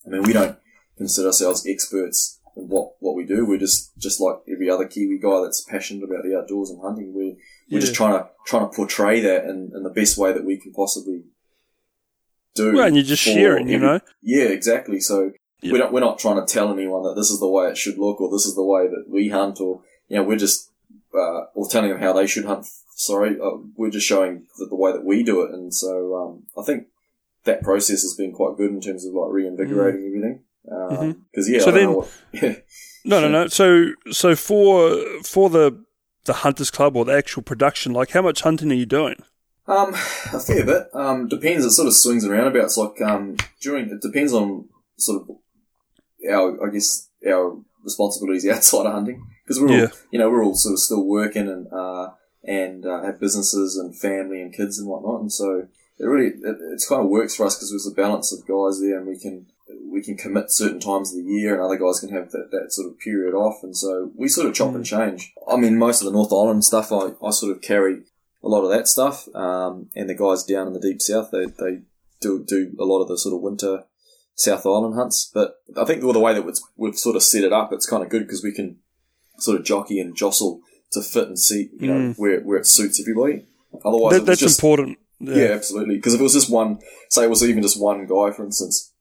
I 0.05 0.09
mean, 0.09 0.23
we 0.23 0.33
don't 0.33 0.57
consider 0.97 1.27
ourselves 1.27 1.65
experts 1.65 2.38
what, 2.67 2.93
what 3.00 3.15
we 3.15 3.26
do. 3.26 3.45
We're 3.45 3.60
just, 3.60 3.98
just 3.98 4.19
like 4.19 4.38
every 4.52 4.69
other 4.69 4.88
Kiwi 4.88 5.19
guy 5.19 5.41
that's 5.43 5.62
passionate 5.62 6.04
about 6.04 6.24
the 6.24 6.38
outdoors 6.38 6.69
and 6.69 6.82
hunting. 6.82 7.13
We're, 7.13 7.36
we're 7.72 7.82
just 7.82 7.95
trying 7.95 8.13
to, 8.19 8.28
trying 8.45 8.69
to 8.69 8.76
portray 8.76 9.22
that 9.22 9.45
in, 9.45 9.72
in 9.76 9.84
the 9.84 9.89
best 9.89 10.17
way 10.17 10.34
that 10.34 10.43
we 10.43 10.58
can 10.58 10.74
possibly 10.74 11.24
do. 12.56 12.74
Well, 12.74 12.88
and 12.88 12.95
you're 12.95 13.06
just 13.06 13.24
sharing, 13.24 13.69
you 13.69 13.80
know? 13.80 14.00
Yeah, 14.22 14.45
exactly. 14.45 15.00
So 15.00 15.32
Yeah. 15.62 15.72
we 15.74 15.78
don't, 15.78 15.93
we're 15.93 16.00
not 16.00 16.19
trying 16.19 16.45
to 16.45 16.52
tell 16.52 16.72
anyone 16.72 17.04
that 17.04 17.15
this 17.15 17.30
is 17.30 17.39
the 17.39 17.50
way 17.50 17.67
it 17.69 17.78
should 17.78 17.98
look 17.98 18.19
or 18.22 18.30
this 18.32 18.45
is 18.45 18.56
the 18.56 18.63
way 18.63 18.88
that 18.88 19.06
we 19.08 19.30
hunt 19.30 19.60
or, 19.62 19.82
you 20.08 20.17
know, 20.17 20.24
we're 20.24 20.38
just, 20.38 20.72
uh, 21.13 21.45
or 21.54 21.67
telling 21.69 21.89
them 21.89 22.00
how 22.00 22.13
they 22.13 22.28
should 22.28 22.45
hunt. 22.45 22.65
Sorry, 22.95 23.39
uh, 23.39 23.58
we're 23.76 23.91
just 23.91 24.08
showing 24.08 24.48
the, 24.58 24.65
the 24.65 24.76
way 24.76 24.91
that 24.91 25.06
we 25.06 25.24
do 25.24 25.41
it. 25.43 25.52
And 25.52 25.74
so, 25.74 26.15
um, 26.15 26.43
I 26.62 26.65
think 26.65 26.88
that 27.45 27.63
process 27.63 28.02
has 28.02 28.13
been 28.15 28.34
quite 28.34 28.58
good 28.58 28.72
in 28.72 28.82
terms 28.82 29.06
of 29.06 29.13
like 29.13 29.32
reinvigorating 29.32 30.06
everything. 30.06 30.41
Um 30.71 31.25
'cause 31.34 31.47
Mhm. 31.47 31.53
yeah, 31.53 31.60
So 31.62 31.71
then- 31.71 31.93
what, 31.93 32.08
yeah. 32.34 32.55
No, 33.05 33.21
no, 33.21 33.29
no. 33.29 33.47
So, 33.47 33.91
so 34.12 34.36
for 34.36 34.99
for 35.23 35.49
the 35.49 35.84
the 36.25 36.34
hunters 36.34 36.69
club 36.69 36.95
or 36.95 37.05
the 37.05 37.13
actual 37.13 37.41
production, 37.43 37.93
like 37.93 38.12
how 38.12 38.21
much 38.21 38.41
hunting 38.41 38.71
are 38.71 38.75
you 38.75 38.86
doing? 38.86 39.15
Um, 39.67 39.93
a 40.34 40.39
fair 40.39 40.65
bit. 40.65 40.88
Um, 40.93 41.27
depends. 41.27 41.65
It 41.65 41.71
sort 41.71 41.88
of 41.88 41.93
swings 41.95 42.23
and 42.23 42.34
roundabouts. 42.34 42.77
Like 42.77 43.01
um, 43.01 43.38
during 43.62 43.89
it 43.89 44.01
depends 44.01 44.34
on 44.34 44.67
sort 44.97 45.21
of 45.21 45.29
our, 46.29 46.67
I 46.67 46.71
guess, 46.71 47.10
our 47.27 47.58
responsibilities 47.84 48.47
outside 48.49 48.86
of 48.86 48.93
hunting 48.93 49.25
because 49.45 49.60
we're 49.62 49.69
all, 49.69 49.97
you 50.12 50.19
know, 50.19 50.29
we're 50.29 50.43
all 50.43 50.55
sort 50.55 50.73
of 50.73 50.79
still 50.79 51.03
working 51.05 51.47
and 51.47 51.67
uh, 51.71 52.10
and 52.43 52.86
uh, 52.86 53.03
have 53.03 53.19
businesses 53.19 53.77
and 53.77 53.97
family 53.97 54.41
and 54.41 54.53
kids 54.53 54.77
and 54.77 54.88
whatnot. 54.88 55.21
And 55.21 55.32
so 55.32 55.67
it 55.97 56.05
really 56.05 56.27
it, 56.36 56.58
it's 56.73 56.88
kind 56.88 57.01
of 57.01 57.08
works 57.10 57.36
for 57.36 57.45
us 57.45 57.55
because 57.55 57.71
there's 57.71 57.88
a 57.88 57.91
balance 57.95 58.32
of 58.34 58.45
guys 58.47 58.79
there, 58.82 58.97
and 58.97 59.08
we 59.08 59.17
can 59.17 59.47
we 59.91 60.01
can 60.01 60.17
commit 60.17 60.51
certain 60.51 60.79
times 60.79 61.12
of 61.12 61.23
the 61.23 61.32
year, 61.32 61.53
and 61.53 61.63
other 61.63 61.77
guys 61.77 61.99
can 61.99 62.10
have 62.10 62.32
that, 62.32 62.49
that 62.51 62.71
sort 62.71 62.88
of 62.88 62.99
period 62.99 63.34
off. 63.34 63.63
And 63.63 63.75
so 63.75 64.12
we 64.15 64.27
sort 64.27 64.47
of 64.47 64.53
chop 64.53 64.75
and 64.75 64.86
change. 64.86 65.34
I 65.51 65.58
mean, 65.58 65.77
most 65.77 66.01
of 66.01 66.05
the 66.05 66.12
North 66.12 66.32
Island 66.32 66.63
stuff, 66.63 66.91
I, 66.91 67.12
I 67.25 67.32
sort 67.32 67.55
of 67.55 67.62
carry 67.62 68.03
a 68.43 68.47
lot 68.47 68.63
of 68.63 68.69
that 68.69 68.88
stuff. 68.88 69.27
Um, 69.36 69.89
and 69.95 70.10
the 70.10 70.15
guys 70.15 70.43
down 70.43 70.67
in 70.67 70.73
the 70.73 70.79
deep 70.79 71.01
south, 71.01 71.32
they, 71.32 71.45
they 71.45 71.82
do, 72.21 72.43
do 72.47 72.75
a 72.79 72.86
lot 72.86 73.01
of 73.01 73.08
the 73.08 73.17
sort 73.17 73.36
of 73.36 73.41
winter 73.41 73.84
South 74.36 74.65
Island 74.65 74.95
hunts. 74.95 75.29
But 75.34 75.55
I 75.75 75.86
think 75.86 76.01
the 76.01 76.19
way 76.19 76.34
that 76.34 76.60
we've 76.77 76.97
sort 76.97 77.15
of 77.15 77.23
set 77.23 77.43
it 77.43 77.53
up, 77.53 77.73
it's 77.73 77.89
kind 77.89 78.03
of 78.03 78.10
good 78.10 78.23
because 78.23 78.43
we 78.43 78.53
can 78.53 78.77
sort 79.38 79.60
of 79.60 79.65
jockey 79.65 79.99
and 79.99 80.15
jostle 80.15 80.62
to 80.91 81.01
fit 81.01 81.27
and 81.27 81.38
see, 81.38 81.69
you 81.79 81.88
know, 81.88 82.13
where, 82.17 82.41
where 82.41 82.58
it 82.58 82.65
suits 82.65 82.99
everybody. 82.99 83.45
Otherwise, 83.86 84.13
That, 84.19 84.25
that's 84.25 84.39
just, 84.39 84.60
important. 84.60 84.97
yeah, 85.19 85.51
absolutely. 85.51 85.95
Because 85.95 86.13
if 86.15 86.19
it 86.19 86.23
was 86.23 86.34
just 86.34 86.49
one, 86.49 86.79
say 87.10 87.23
it 87.25 87.29
was 87.29 87.43
even 87.43 87.62
just 87.62 87.79
one 87.79 88.01
guy, 88.08 88.32
for 88.32 88.43
instance, 88.43 88.91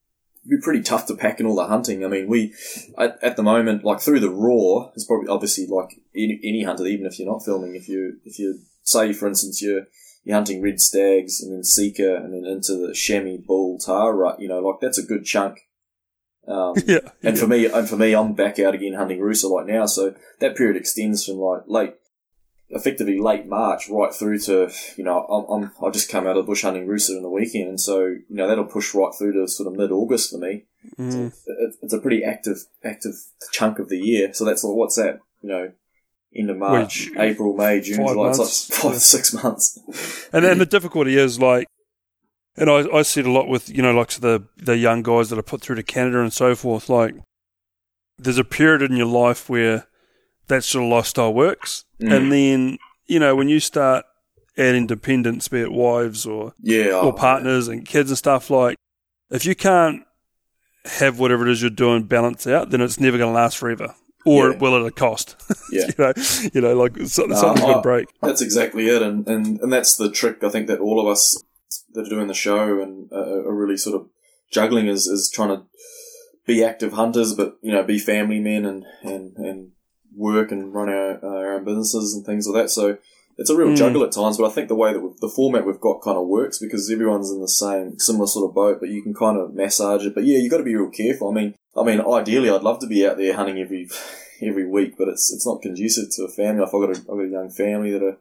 be 0.47 0.57
pretty 0.63 0.83
tough 0.83 1.07
to 1.07 1.15
pack 1.17 1.41
in 1.41 1.47
all 1.47 1.57
the 1.57 1.67
hunting. 1.67 2.05
I 2.05 2.09
mean, 2.09 2.29
we, 2.29 2.55
at, 2.99 3.19
at 3.23 3.37
the 3.37 3.43
moment, 3.43 3.85
like 3.85 4.01
through 4.01 4.21
the 4.21 4.31
roar, 4.31 4.93
is 4.95 5.05
probably 5.05 5.29
obviously 5.29 5.67
like 5.67 6.01
any, 6.15 6.41
any 6.43 6.63
hunter, 6.65 6.87
even 6.87 7.07
if 7.07 7.19
you're 7.19 7.31
not 7.31 7.45
filming, 7.45 7.75
if 7.75 7.89
you, 7.89 8.19
if 8.25 8.39
you 8.39 8.61
say, 8.83 9.13
for 9.13 9.29
instance, 9.29 9.63
you're, 9.63 9.87
you're 10.25 10.37
hunting 10.37 10.63
red 10.63 10.81
stags 10.81 11.41
and 11.43 11.53
then 11.53 11.65
sika 11.65 12.17
and 12.17 12.33
then 12.35 12.51
into 12.51 12.75
the 12.75 12.95
chamois 12.95 13.39
bull 13.39 13.79
tahr 13.79 14.15
rut, 14.15 14.41
you 14.41 14.49
know, 14.49 14.61
like 14.61 14.81
that's 14.81 14.99
a 14.99 15.03
good 15.03 15.25
chunk. 15.25 15.61
Um, 16.47 16.75
Yeah, 16.87 16.99
and 17.23 17.37
yeah. 17.37 17.41
for 17.41 17.47
me, 17.47 17.67
and 17.67 17.89
for 17.89 17.97
me, 17.97 18.15
I'm 18.15 18.35
back 18.35 18.59
out 18.59 18.75
again 18.75 18.95
hunting 18.95 19.21
rusa 19.21 19.51
like 19.51 19.67
now. 19.67 19.87
So 19.87 20.15
that 20.41 20.57
period 20.57 20.77
extends 20.77 21.25
from 21.25 21.37
like 21.37 21.63
late, 21.67 21.95
effectively 22.71 23.19
late 23.19 23.47
March 23.47 23.89
right 23.89 24.13
through 24.13 24.39
to 24.39 24.71
you 24.97 25.05
know 25.05 25.25
I'm, 25.25 25.63
I'm 25.65 25.73
I 25.85 25.91
just 25.91 26.11
come 26.11 26.27
out 26.27 26.37
of 26.37 26.47
bush 26.47 26.63
hunting 26.63 26.87
rooster 26.87 27.17
in 27.17 27.23
the 27.23 27.31
weekend, 27.31 27.69
and 27.69 27.81
so 27.81 28.07
you 28.07 28.25
know 28.29 28.47
that'll 28.47 28.65
push 28.65 28.95
right 28.95 29.13
through 29.17 29.33
to 29.35 29.49
sort 29.49 29.67
of 29.67 29.79
mid 29.79 29.91
August 29.91 30.31
for 30.31 30.39
me. 30.39 30.65
Mm. 30.99 31.33
It, 31.47 31.75
it's 31.83 31.93
a 31.93 32.01
pretty 32.01 32.25
active 32.25 32.67
active 32.85 33.15
chunk 33.53 33.79
of 33.79 33.89
the 33.89 33.99
year. 33.99 34.33
So 34.35 34.45
that's 34.45 34.65
like, 34.65 34.75
what's 34.77 34.97
that? 34.97 35.21
You 35.43 35.49
know. 35.49 35.73
End 36.37 36.51
of 36.51 36.59
March, 36.59 37.09
April, 37.17 37.57
May, 37.57 37.81
June, 37.81 38.07
July. 38.07 38.29
It's 38.29 38.39
months. 38.39 38.71
like 38.71 38.79
five, 38.93 39.01
six 39.01 39.33
months. 39.33 40.29
And 40.31 40.45
and 40.45 40.61
the 40.61 40.67
difficulty 40.67 41.17
is 41.17 41.41
like, 41.41 41.67
and 42.55 42.69
I 42.69 42.87
I 42.93 43.01
see 43.01 43.21
it 43.21 43.27
a 43.27 43.33
lot 43.33 43.49
with 43.49 43.71
you 43.71 43.81
know 43.81 43.95
like 43.95 44.11
the 44.11 44.45
the 44.59 44.77
young 44.77 45.03
guys 45.03 45.31
that 45.31 45.39
are 45.39 45.43
put 45.43 45.63
through 45.63 45.77
to 45.77 45.83
Canada 45.83 46.21
and 46.21 46.31
so 46.31 46.55
forth. 46.55 46.91
Like, 46.91 47.15
there's 48.19 48.37
a 48.37 48.45
period 48.45 48.83
in 48.83 48.95
your 48.95 49.07
life 49.07 49.49
where 49.49 49.88
that 50.49 50.65
sort 50.65 50.85
of 50.85 50.91
lifestyle 50.91 51.33
works, 51.35 51.85
Mm. 52.01 52.13
and 52.17 52.33
then 52.33 52.79
you 53.07 53.19
know 53.19 53.35
when 53.37 53.49
you 53.49 53.61
start 53.61 54.05
adding 54.57 54.87
dependents, 54.87 55.49
be 55.49 55.61
it 55.61 55.73
wives 55.73 56.27
or 56.27 56.53
Yeah. 56.61 57.01
or 57.01 57.13
partners 57.13 57.69
and 57.69 57.87
kids 57.87 58.11
and 58.11 58.19
stuff 58.19 58.51
like, 58.51 58.77
if 59.31 59.47
you 59.47 59.55
can't 59.55 60.03
have 60.85 61.19
whatever 61.19 61.47
it 61.47 61.53
is 61.53 61.61
you're 61.63 61.71
doing 61.71 62.05
balance 62.05 62.47
out, 62.47 62.71
then 62.71 62.81
it's 62.81 62.99
never 62.99 63.19
going 63.19 63.31
to 63.33 63.35
last 63.35 63.57
forever. 63.59 63.95
Or 64.27 64.51
Yeah. 64.53 64.59
will 64.59 64.77
at 64.77 64.87
a 64.87 64.91
cost? 64.91 65.37
Yeah. 65.73 65.87
you 65.87 65.95
know, 65.99 66.13
you 66.55 66.61
know, 66.63 66.75
like 66.75 66.97
so, 67.07 67.25
No, 67.27 67.35
something's 67.37 67.61
going 67.61 67.75
to 67.75 67.83
break. 67.83 68.09
That's 68.23 68.41
exactly 68.41 68.89
it, 68.89 69.03
and, 69.03 69.27
and, 69.29 69.61
and 69.61 69.73
that's 69.73 69.97
the 69.97 70.11
trick. 70.11 70.43
I 70.43 70.49
think 70.49 70.67
that 70.69 70.81
all 70.81 70.99
of 70.99 71.07
us 71.07 71.41
that 71.93 72.07
are 72.07 72.11
doing 72.11 72.27
the 72.27 72.35
show 72.35 72.81
and 72.83 73.09
uh, 73.13 73.17
are 73.47 73.55
really 73.55 73.77
sort 73.77 74.01
of 74.01 74.09
juggling 74.51 74.87
is, 74.89 75.07
is 75.07 75.31
trying 75.33 75.51
to 75.51 75.63
be 76.47 76.65
active 76.65 76.95
hunters, 76.95 77.35
but 77.35 77.59
you 77.63 77.71
know, 77.71 77.83
be 77.83 77.99
family 77.99 78.41
men 78.41 78.65
and 78.65 78.85
and, 79.03 79.37
and 79.37 79.73
work 80.19 80.51
and 80.53 80.75
run 80.75 80.89
our, 80.89 81.25
our 81.25 81.55
own 81.55 81.65
businesses 81.65 82.15
and 82.15 82.27
things 82.27 82.47
like 82.49 82.63
that. 82.65 82.69
So 82.71 82.99
it's 83.39 83.51
a 83.51 83.57
real 83.57 83.69
Mm. 83.69 83.77
juggle 83.77 84.03
at 84.03 84.13
times. 84.13 84.37
But 84.37 84.47
I 84.51 84.53
think 84.53 84.69
the 84.69 84.75
way 84.75 84.93
that 84.93 85.01
we've, 85.01 85.17
the 85.19 85.29
format 85.29 85.65
we've 85.65 85.81
got 85.81 86.03
kind 86.03 86.19
of 86.19 86.27
works 86.27 86.59
because 86.59 86.91
everyone's 86.91 87.31
in 87.31 87.41
the 87.41 87.49
same 87.49 87.99
similar 87.99 88.27
sort 88.27 88.49
of 88.49 88.55
boat, 88.55 88.81
but 88.81 88.89
you 88.89 89.03
can 89.03 89.15
kind 89.15 89.39
of 89.39 89.55
massage 89.55 90.05
it. 90.05 90.15
But 90.15 90.25
yeah, 90.25 90.39
you've 90.39 90.51
got 90.51 90.59
to 90.59 90.65
be 90.65 90.75
real 90.75 90.91
careful. 90.91 91.31
I 91.31 91.35
mean, 91.35 91.55
I 91.77 91.85
mean, 91.85 92.01
ideally, 92.01 92.51
I'd 92.51 92.63
love 92.63 92.81
to 92.81 92.87
be 92.89 93.07
out 93.07 93.17
there 93.17 93.35
hunting 93.35 93.59
every 93.61 93.89
every 94.43 94.67
week, 94.67 94.95
but 94.99 95.09
it's 95.09 95.33
it's 95.33 95.47
not 95.47 95.63
conducive 95.63 96.11
to 96.17 96.25
a 96.25 96.29
family. 96.29 96.63
I've 96.65 96.73
got 96.73 96.91
a, 96.97 97.01
I've 97.01 97.07
got 97.07 97.21
a 97.21 97.29
young 97.29 97.51
family 97.51 97.93
that 97.93 98.03
are 98.03 98.17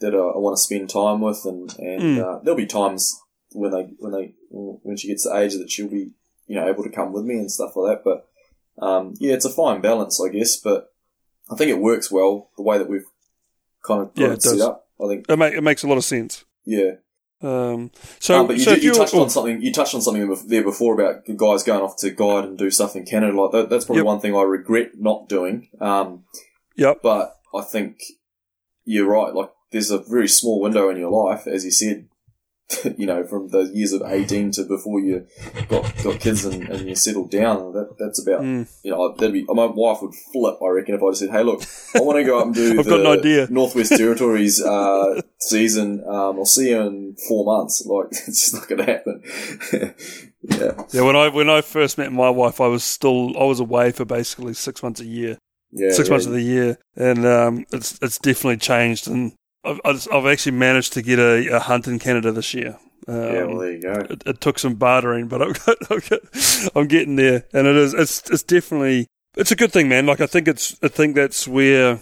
that 0.00 0.14
uh, 0.14 0.28
I 0.30 0.38
want 0.38 0.56
to 0.56 0.62
spend 0.62 0.88
time 0.90 1.20
with, 1.20 1.44
and 1.44 1.70
and 1.78 2.02
Mm. 2.02 2.18
uh, 2.24 2.40
there'll 2.42 2.56
be 2.56 2.66
times 2.66 3.14
when 3.52 3.70
they 3.72 3.82
when 3.98 4.12
they 4.12 4.34
when 4.50 4.96
she 4.96 5.08
gets 5.08 5.24
to 5.24 5.36
age 5.36 5.52
that 5.54 5.70
she'll 5.70 5.88
be 5.88 6.12
you 6.46 6.54
know 6.56 6.66
able 6.66 6.82
to 6.82 6.90
come 6.90 7.12
with 7.12 7.24
me 7.24 7.34
and 7.34 7.50
stuff 7.50 7.76
like 7.76 7.98
that. 7.98 8.04
But 8.04 8.26
um, 8.84 9.14
yeah, 9.20 9.34
it's 9.34 9.44
a 9.44 9.50
fine 9.50 9.80
balance, 9.82 10.18
I 10.20 10.28
guess. 10.30 10.56
But 10.56 10.91
I 11.52 11.56
think 11.56 11.70
it 11.70 11.78
works 11.78 12.10
well 12.10 12.48
the 12.56 12.62
way 12.62 12.78
that 12.78 12.88
we've 12.88 13.04
kind 13.84 14.02
of 14.02 14.14
got 14.14 14.22
Yeah, 14.22 14.32
it, 14.32 14.42
set 14.42 14.52
does. 14.52 14.62
up. 14.62 14.86
I 15.02 15.08
think 15.08 15.26
It, 15.28 15.36
make, 15.38 15.54
it 15.54 15.62
makes 15.62 15.82
a 15.82 15.88
lot 15.88 15.98
of 15.98 16.04
sense. 16.04 16.44
yeah. 16.64 16.92
Um, 17.44 17.90
so, 18.20 18.38
Um, 18.38 18.46
but 18.46 18.56
you, 18.56 18.62
so 18.62 18.74
did- 18.74 18.84
you 18.84 18.90
you 18.90 18.94
touched 18.94 19.14
oh, 19.14 19.22
on 19.22 19.28
something. 19.30 19.60
You 19.60 19.72
touched 19.72 19.96
on 19.96 20.00
something 20.00 20.32
there 20.46 20.62
before 20.62 20.94
about 20.94 21.24
guys 21.36 21.64
going 21.64 21.82
off 21.82 21.96
to 21.96 22.10
guide 22.10 22.44
and 22.44 22.56
do 22.56 22.70
stuff 22.70 22.94
in 22.94 23.04
Canada. 23.04 23.36
Like 23.40 23.50
that, 23.50 23.68
that's 23.68 23.84
probably 23.84 24.00
Yep. 24.02 24.06
one 24.06 24.20
thing 24.20 24.36
I 24.36 24.42
regret 24.42 24.90
not 24.98 25.28
doing. 25.28 25.68
Um, 25.80 26.22
Yep. 26.76 27.00
But 27.02 27.36
I 27.52 27.62
think 27.62 27.98
you're 28.84 29.08
right. 29.08 29.34
Like 29.34 29.50
there's 29.72 29.90
a 29.90 29.98
very 29.98 30.28
small 30.28 30.60
window 30.60 30.88
in 30.88 30.96
your 30.98 31.10
life, 31.10 31.46
as 31.48 31.64
you 31.64 31.72
said. 31.72 32.06
You 32.98 33.06
know, 33.06 33.24
from 33.24 33.48
the 33.48 33.70
years 33.72 33.92
of 33.92 34.02
18 34.04 34.52
to 34.52 34.64
before 34.64 35.00
you 35.00 35.26
got 35.68 35.82
got 36.02 36.20
kids 36.20 36.44
and, 36.44 36.68
and 36.68 36.88
you 36.88 36.94
settled 36.94 37.30
down. 37.30 37.72
That 37.72 37.96
that's 37.98 38.20
about 38.22 38.42
Mm. 38.42 38.68
you 38.82 38.90
know 38.90 39.14
that'd 39.14 39.32
be 39.32 39.44
my 39.48 39.66
wife 39.66 39.98
would 40.02 40.14
flip. 40.32 40.56
I 40.62 40.68
reckon 40.68 40.94
if 40.94 41.02
I 41.02 41.10
just 41.10 41.20
said, 41.20 41.30
"Hey, 41.30 41.42
look, 41.42 41.62
I 41.94 42.00
want 42.00 42.18
to 42.18 42.24
go 42.24 42.38
up 42.38 42.46
and 42.46 42.54
do 42.54 42.78
I've 42.78 42.84
the 42.86 43.06
idea." 43.08 43.46
Northwest 43.50 43.96
Territories 43.96 44.62
uh, 44.62 45.20
season. 45.38 46.02
Um, 46.06 46.38
I'll 46.38 46.44
see 46.44 46.70
you 46.70 46.80
in 46.80 47.16
four 47.28 47.44
months." 47.44 47.84
Like 47.86 48.06
it's 48.10 48.50
just 48.50 48.54
not 48.54 48.68
going 48.68 48.84
to 48.84 48.92
happen. 48.92 49.22
yeah, 50.42 50.84
Yeah, 50.92 51.02
when 51.02 51.16
I 51.16 51.28
when 51.28 51.48
I 51.50 51.60
first 51.60 51.98
met 51.98 52.12
my 52.12 52.30
wife, 52.30 52.60
I 52.60 52.66
was 52.66 52.84
still 52.84 53.38
I 53.38 53.44
was 53.44 53.60
away 53.60 53.92
for 53.92 54.04
basically 54.04 54.54
six 54.54 54.82
months 54.82 55.00
a 55.00 55.04
year, 55.06 55.38
yeah, 55.72 55.90
six 55.92 56.08
yeah. 56.08 56.12
months 56.14 56.26
of 56.26 56.32
the 56.32 56.42
year, 56.42 56.78
and 56.96 57.24
um, 57.26 57.66
it's 57.72 57.98
it's 58.02 58.18
definitely 58.18 58.58
changed. 58.58 59.08
And 59.08 59.32
I've 59.64 59.80
I've 60.12 60.26
actually 60.26 60.52
managed 60.52 60.92
to 60.94 61.02
get 61.02 61.18
a, 61.18 61.56
a 61.56 61.58
hunt 61.60 61.86
in 61.86 61.98
Canada 61.98 62.32
this 62.32 62.52
year. 62.54 62.78
Um, 63.08 63.16
Yeah, 63.22 63.44
well, 63.44 63.58
there 63.58 63.72
you 63.72 63.82
go. 63.82 63.92
it, 64.10 64.22
it 64.26 64.40
took 64.40 64.58
some 64.58 64.74
bartering, 64.74 65.28
but 65.28 65.42
I've 65.42 65.64
got, 65.64 65.76
I've 65.90 66.08
got, 66.08 66.20
I'm 66.76 66.86
getting 66.86 67.16
there, 67.16 67.44
and 67.52 67.66
it 67.66 67.76
is 67.76 67.94
it's 67.94 68.28
it's 68.30 68.42
definitely 68.42 69.06
it's 69.36 69.50
a 69.50 69.56
good 69.56 69.72
thing, 69.72 69.88
man. 69.88 70.06
Like 70.06 70.20
I 70.20 70.26
think 70.26 70.48
it's 70.48 70.76
I 70.82 70.88
think 70.88 71.14
that's 71.16 71.46
where 71.48 72.00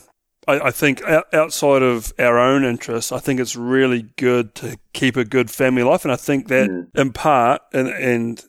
I, 0.49 0.61
I 0.61 0.71
think 0.71 1.03
outside 1.33 1.83
of 1.83 2.13
our 2.19 2.39
own 2.39 2.65
interests, 2.65 3.13
I 3.13 3.19
think 3.19 3.41
it's 3.41 3.57
really 3.57 4.03
good 4.17 4.55
to 4.57 4.79
keep 4.93 5.17
a 5.17 5.25
good 5.25 5.51
family 5.51 5.83
life, 5.83 6.05
and 6.05 6.13
I 6.13 6.17
think 6.17 6.49
that 6.49 6.69
Mm. 6.71 6.87
in 6.95 7.13
part, 7.13 7.63
and 7.73 7.89
and 7.89 8.43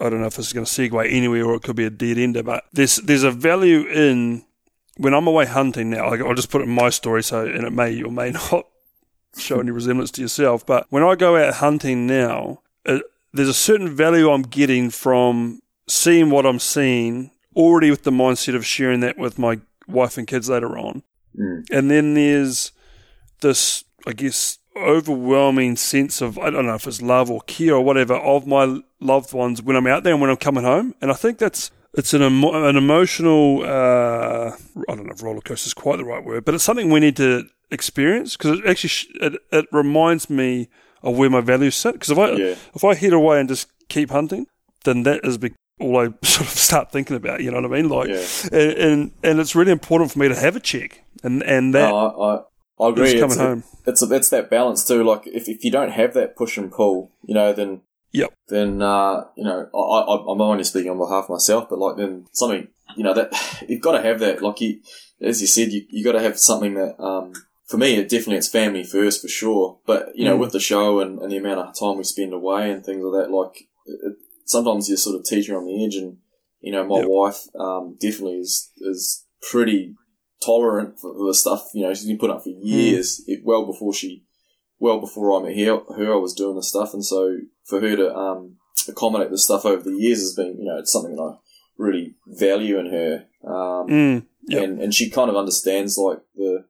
I 0.00 0.08
don't 0.10 0.20
know 0.20 0.26
if 0.28 0.36
this 0.36 0.46
is 0.48 0.52
going 0.52 0.66
to 0.66 0.70
segue 0.70 1.12
anywhere 1.12 1.44
or 1.44 1.54
it 1.54 1.62
could 1.62 1.74
be 1.76 1.84
a 1.84 1.90
dead 1.90 2.18
ender, 2.18 2.42
but 2.44 2.64
there's 2.72 2.96
there's 2.96 3.24
a 3.24 3.30
value 3.32 3.80
in 3.88 4.44
when 4.98 5.14
I'm 5.14 5.26
away 5.26 5.46
hunting 5.46 5.90
now. 5.90 6.08
I'll 6.08 6.34
just 6.34 6.50
put 6.50 6.60
it 6.60 6.64
in 6.64 6.74
my 6.74 6.90
story, 6.90 7.22
so 7.22 7.46
and 7.46 7.64
it 7.64 7.72
may 7.72 8.02
or 8.02 8.10
may 8.10 8.30
not 8.52 8.66
show 9.38 9.60
any 9.60 9.70
resemblance 9.70 10.10
to 10.12 10.20
yourself. 10.20 10.66
But 10.66 10.86
when 10.90 11.02
I 11.02 11.14
go 11.14 11.36
out 11.36 11.54
hunting 11.54 12.06
now, 12.06 12.60
uh, 12.84 12.98
there's 13.32 13.48
a 13.48 13.54
certain 13.54 13.94
value 13.94 14.30
I'm 14.30 14.42
getting 14.42 14.90
from 14.90 15.60
seeing 15.86 16.30
what 16.30 16.44
I'm 16.44 16.58
seeing 16.58 17.30
already 17.56 17.90
with 17.90 18.02
the 18.02 18.10
mindset 18.10 18.54
of 18.54 18.66
sharing 18.66 19.00
that 19.00 19.16
with 19.16 19.38
my 19.38 19.60
wife 19.86 20.18
and 20.18 20.26
kids 20.26 20.50
later 20.50 20.76
on. 20.76 21.02
Mm. 21.38 21.64
And 21.70 21.90
then 21.90 22.14
there's 22.14 22.72
this, 23.40 23.84
I 24.06 24.12
guess, 24.12 24.58
overwhelming 24.76 25.76
sense 25.76 26.20
of, 26.20 26.38
I 26.38 26.50
don't 26.50 26.66
know 26.66 26.74
if 26.74 26.86
it's 26.86 27.02
love 27.02 27.30
or 27.30 27.40
care 27.42 27.74
or 27.74 27.80
whatever, 27.80 28.14
of 28.14 28.46
my 28.46 28.80
loved 29.00 29.32
ones 29.32 29.62
when 29.62 29.76
I'm 29.76 29.86
out 29.86 30.04
there 30.04 30.12
and 30.12 30.20
when 30.20 30.30
I'm 30.30 30.36
coming 30.36 30.64
home. 30.64 30.94
And 31.00 31.10
I 31.10 31.14
think 31.14 31.38
that's, 31.38 31.70
it's 31.94 32.12
an, 32.14 32.22
emo- 32.22 32.64
an 32.68 32.76
emotional, 32.76 33.62
uh, 33.62 34.50
I 34.88 34.94
don't 34.94 35.06
know 35.06 35.12
if 35.12 35.22
roller 35.22 35.40
coaster 35.40 35.68
is 35.68 35.74
quite 35.74 35.96
the 35.96 36.04
right 36.04 36.24
word, 36.24 36.44
but 36.44 36.54
it's 36.54 36.64
something 36.64 36.90
we 36.90 37.00
need 37.00 37.16
to 37.16 37.44
experience 37.70 38.36
because 38.36 38.58
it 38.60 38.66
actually, 38.66 38.88
sh- 38.88 39.06
it, 39.20 39.34
it 39.52 39.66
reminds 39.72 40.28
me 40.30 40.68
of 41.02 41.16
where 41.16 41.30
my 41.30 41.40
values 41.40 41.76
sit. 41.76 41.94
Because 41.94 42.10
if 42.10 42.18
I, 42.18 42.30
Yeah. 42.32 42.54
if 42.74 42.84
I 42.84 42.94
head 42.94 43.12
away 43.12 43.40
and 43.40 43.48
just 43.48 43.68
keep 43.88 44.10
hunting, 44.10 44.46
then 44.84 45.02
that 45.04 45.20
is 45.24 45.38
be- 45.38 45.54
all 45.80 45.96
I 45.98 46.06
sort 46.24 46.48
of 46.48 46.58
start 46.58 46.90
thinking 46.92 47.16
about. 47.16 47.40
You 47.40 47.50
know 47.50 47.60
what 47.60 47.72
I 47.72 47.80
mean? 47.80 47.88
Like, 47.88 48.08
Yeah. 48.08 48.26
and, 48.52 48.72
and 48.78 49.10
and 49.22 49.40
it's 49.40 49.54
really 49.54 49.72
important 49.72 50.12
for 50.12 50.18
me 50.18 50.28
to 50.28 50.34
have 50.34 50.56
a 50.56 50.60
check, 50.60 51.04
and 51.22 51.42
and 51.42 51.74
that 51.74 51.88
No, 51.90 51.96
I, 51.96 52.34
I, 52.84 52.86
I 52.86 52.90
agree. 52.90 53.06
is 53.08 53.12
coming 53.14 53.30
It's, 53.30 53.36
home. 53.36 53.64
it's 53.86 54.02
a, 54.02 54.14
it's 54.14 54.28
that 54.30 54.50
balance 54.50 54.84
too. 54.84 55.02
Like 55.04 55.26
if, 55.26 55.48
if 55.48 55.64
you 55.64 55.70
don't 55.70 55.92
have 55.92 56.14
that 56.14 56.36
push 56.36 56.58
and 56.58 56.70
pull, 56.70 57.12
you 57.24 57.34
know, 57.34 57.52
then 57.52 57.82
Yep. 58.18 58.32
then 58.48 58.82
uh, 58.82 59.24
you 59.36 59.44
know, 59.44 59.68
I, 59.74 59.78
I, 59.78 60.32
I'm 60.32 60.40
only 60.40 60.64
speaking 60.64 60.90
on 60.90 60.98
behalf 60.98 61.24
of 61.24 61.30
myself, 61.30 61.68
but 61.70 61.78
like 61.78 61.96
then 61.96 62.26
something, 62.32 62.68
you 62.96 63.04
know, 63.04 63.14
that 63.14 63.32
you've 63.68 63.82
got 63.82 63.92
to 63.92 64.02
have 64.02 64.18
that. 64.20 64.42
Like 64.42 64.60
you, 64.60 64.80
as 65.20 65.40
you 65.40 65.46
said, 65.46 65.72
you 65.72 65.82
you 65.88 66.04
got 66.04 66.12
to 66.12 66.22
have 66.26 66.38
something 66.38 66.74
that. 66.74 67.00
Um, 67.02 67.32
for 67.66 67.76
me, 67.76 67.96
it 67.96 68.08
definitely 68.08 68.36
it's 68.38 68.48
family 68.48 68.82
first 68.82 69.20
for 69.20 69.28
sure. 69.28 69.78
But 69.86 70.16
you 70.16 70.24
know, 70.24 70.36
Mm. 70.36 70.40
with 70.40 70.52
the 70.52 70.60
show 70.60 71.00
and, 71.00 71.18
and 71.18 71.30
the 71.30 71.36
amount 71.36 71.60
of 71.60 71.78
time 71.78 71.98
we 71.98 72.04
spend 72.04 72.32
away 72.32 72.70
and 72.70 72.82
things 72.82 73.02
like 73.04 73.24
that, 73.26 73.30
like 73.30 73.54
it, 73.84 74.14
sometimes 74.46 74.88
you're 74.88 74.96
sort 74.96 75.16
of 75.16 75.24
teetering 75.26 75.58
on 75.58 75.66
the 75.66 75.84
edge. 75.84 75.96
And 75.96 76.16
you 76.60 76.72
know, 76.72 76.84
my 76.84 77.00
Yep. 77.00 77.06
wife 77.08 77.40
um, 77.60 77.96
definitely 78.00 78.38
is 78.38 78.70
is 78.78 79.26
pretty 79.50 79.94
tolerant 80.42 80.98
for 80.98 81.12
the 81.26 81.34
stuff. 81.34 81.68
You 81.74 81.82
know, 81.82 81.92
she's 81.94 82.06
been 82.06 82.16
putting 82.18 82.36
up 82.36 82.42
for 82.44 82.48
years, 82.50 83.22
it, 83.26 83.40
well 83.44 83.66
before 83.66 83.92
she, 83.92 84.24
well 84.78 84.98
before 85.00 85.38
I 85.38 85.42
met 85.48 85.58
her, 85.58 85.80
her, 85.96 86.14
I 86.14 86.16
was 86.16 86.32
doing 86.34 86.56
the 86.56 86.62
stuff, 86.62 86.94
and 86.94 87.04
so 87.04 87.36
for 87.68 87.80
her 87.80 87.96
to 87.96 88.14
um, 88.14 88.56
accommodate 88.88 89.30
this 89.30 89.44
stuff 89.44 89.64
over 89.64 89.82
the 89.82 89.96
years 89.96 90.18
has 90.20 90.34
been, 90.34 90.58
you 90.58 90.64
know, 90.64 90.78
it's 90.78 90.92
something 90.92 91.14
that 91.16 91.22
I 91.22 91.34
really 91.76 92.14
value 92.26 92.78
in 92.78 92.86
her. 92.90 93.24
Um, 93.44 93.86
Mm, 93.88 94.26
yep. 94.48 94.62
and 94.64 94.80
and 94.80 94.94
she 94.94 95.10
kind 95.10 95.30
of 95.30 95.36
understands 95.36 95.96
like 95.98 96.18
the, 96.34 96.64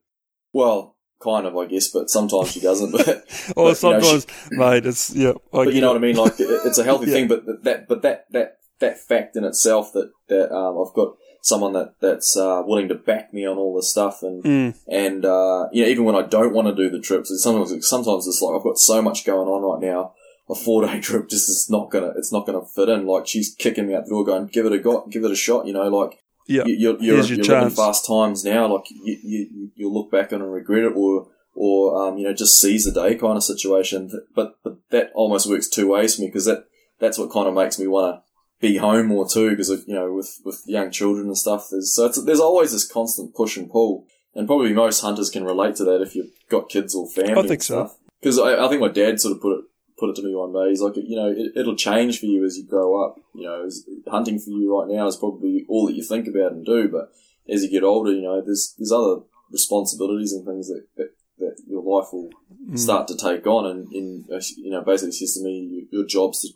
well, 0.52 0.96
kind 1.22 1.46
of 1.46 1.56
I 1.56 1.66
guess, 1.66 1.88
but 1.88 2.10
sometimes 2.10 2.52
she 2.52 2.60
doesn't. 2.60 2.92
But 2.96 3.08
oh, 3.56 3.64
but, 3.64 3.82
you 3.82 3.90
know, 3.90 4.00
sometimes, 4.00 4.26
mate, 4.50 4.86
it's 4.86 5.14
yeah. 5.14 5.30
I 5.52 5.64
but 5.64 5.74
you 5.74 5.80
know 5.80 5.90
it. 5.90 5.94
what 5.94 6.02
I 6.02 6.06
mean. 6.06 6.16
Like 6.16 6.38
it- 6.40 6.66
it's 6.66 6.78
a 6.78 6.84
healthy 6.84 7.06
Yeah. 7.10 7.12
thing, 7.14 7.28
but 7.28 7.64
that 7.64 7.88
but 7.88 8.02
that 8.02 8.26
that 8.32 8.58
that 8.80 8.98
fact 8.98 9.36
in 9.36 9.44
itself 9.44 9.92
that 9.94 10.10
that 10.28 10.52
um, 10.54 10.78
I've 10.86 10.94
got 10.94 11.16
someone 11.42 11.72
that 11.72 11.94
that's 12.00 12.36
uh, 12.36 12.62
willing 12.66 12.88
to 12.88 12.94
back 12.94 13.32
me 13.32 13.46
on 13.46 13.56
all 13.56 13.74
this 13.74 13.90
stuff 13.90 14.22
and 14.22 14.42
Mm, 14.44 14.74
and 14.86 15.24
uh, 15.24 15.68
you 15.72 15.82
know 15.82 15.88
even 15.88 16.04
when 16.04 16.14
I 16.16 16.22
don't 16.22 16.52
want 16.54 16.68
to 16.68 16.74
do 16.74 16.90
the 16.90 17.00
trips, 17.00 17.30
it's 17.30 17.42
sometimes 17.42 17.70
sometimes 17.88 18.26
it's 18.28 18.42
like 18.42 18.54
I've 18.56 18.62
got 18.64 18.78
so 18.78 19.00
much 19.02 19.24
going 19.24 19.48
on 19.48 19.62
right 19.62 19.80
now. 19.90 20.12
A 20.50 20.54
four 20.54 20.86
day 20.86 21.00
trip 21.02 21.28
just 21.28 21.48
is 21.48 21.68
not 21.70 21.90
gonna 21.90 22.12
it's 22.16 22.32
not 22.32 22.46
gonna 22.46 22.64
fit 22.64 22.88
in. 22.88 23.06
Like 23.06 23.26
she's 23.26 23.54
kicking 23.54 23.86
me 23.86 23.94
out 23.94 24.04
the 24.04 24.10
door, 24.10 24.24
going 24.24 24.46
give 24.46 24.66
it 24.66 24.72
a 24.72 24.78
go, 24.78 25.06
give 25.06 25.24
it 25.24 25.30
a 25.30 25.36
shot. 25.36 25.66
You 25.66 25.72
know, 25.72 25.88
like 25.88 26.18
yeah. 26.46 26.62
you, 26.66 26.74
you're 26.74 27.02
you're, 27.02 27.24
your 27.24 27.36
you're 27.36 27.60
living 27.60 27.70
fast 27.70 28.06
times 28.06 28.44
now. 28.44 28.74
Like 28.74 28.90
you, 28.90 29.18
you 29.22 29.70
you'll 29.74 29.94
look 29.94 30.10
back 30.10 30.32
on 30.32 30.40
and 30.40 30.52
regret 30.52 30.84
it, 30.84 30.92
or 30.96 31.28
or 31.54 32.08
um, 32.08 32.18
you 32.18 32.24
know 32.24 32.32
just 32.32 32.60
seize 32.60 32.84
the 32.84 32.92
day 32.92 33.14
kind 33.14 33.36
of 33.36 33.42
situation. 33.42 34.10
But 34.34 34.56
but 34.62 34.78
that 34.90 35.10
almost 35.14 35.48
works 35.48 35.68
two 35.68 35.88
ways 35.88 36.16
for 36.16 36.22
me 36.22 36.28
because 36.28 36.46
that 36.46 36.64
that's 36.98 37.18
what 37.18 37.30
kind 37.30 37.48
of 37.48 37.54
makes 37.54 37.78
me 37.78 37.86
want 37.86 38.16
to 38.16 38.22
be 38.60 38.76
home 38.76 39.06
more 39.06 39.28
too 39.28 39.50
because 39.50 39.68
you 39.86 39.94
know 39.94 40.12
with 40.12 40.40
with 40.44 40.62
young 40.66 40.90
children 40.90 41.26
and 41.26 41.38
stuff. 41.38 41.68
There's 41.70 41.94
so 41.94 42.06
it's, 42.06 42.22
there's 42.24 42.40
always 42.40 42.72
this 42.72 42.90
constant 42.90 43.34
push 43.34 43.56
and 43.56 43.70
pull, 43.70 44.06
and 44.34 44.46
probably 44.46 44.72
most 44.72 45.00
hunters 45.00 45.30
can 45.30 45.44
relate 45.44 45.76
to 45.76 45.84
that 45.84 46.00
if 46.00 46.14
you've 46.14 46.30
got 46.50 46.68
kids 46.68 46.94
or 46.94 47.08
family. 47.08 47.34
I 47.34 47.46
think 47.46 47.62
so. 47.62 47.90
Because 48.20 48.38
I, 48.38 48.64
I 48.64 48.68
think 48.68 48.80
my 48.80 48.88
dad 48.88 49.20
sort 49.20 49.36
of 49.36 49.42
put 49.42 49.58
it 49.58 49.64
put 49.98 50.10
it 50.10 50.16
to 50.16 50.22
me 50.22 50.34
one 50.34 50.52
day. 50.52 50.68
He's 50.68 50.80
like, 50.80 50.96
you 50.96 51.16
know, 51.16 51.28
it, 51.28 51.52
it'll 51.56 51.76
change 51.76 52.20
for 52.20 52.26
you 52.26 52.44
as 52.44 52.56
you 52.56 52.64
grow 52.64 53.04
up. 53.04 53.20
You 53.34 53.44
know, 53.44 53.68
hunting 54.06 54.38
for 54.38 54.50
you 54.50 54.78
right 54.78 54.88
now 54.88 55.06
is 55.06 55.16
probably 55.16 55.64
all 55.68 55.86
that 55.86 55.94
you 55.94 56.02
think 56.02 56.26
about 56.28 56.52
and 56.52 56.64
do, 56.64 56.88
but 56.88 57.12
as 57.48 57.62
you 57.62 57.70
get 57.70 57.82
older, 57.82 58.12
you 58.12 58.22
know, 58.22 58.40
there's 58.40 58.74
there's 58.78 58.92
other 58.92 59.22
responsibilities 59.50 60.32
and 60.32 60.44
things 60.44 60.68
that, 60.68 60.84
that, 60.96 61.10
that 61.38 61.56
your 61.66 61.82
life 61.82 62.12
will 62.12 62.30
start 62.76 63.08
to 63.08 63.16
take 63.16 63.46
on, 63.46 63.64
and, 63.64 64.24
uh, 64.30 64.40
you 64.56 64.70
know, 64.70 64.82
basically, 64.82 65.08
it's 65.08 65.18
just 65.18 65.38
to 65.38 65.44
me, 65.44 65.86
your, 65.90 66.00
your 66.00 66.06
job's 66.06 66.42
to 66.42 66.48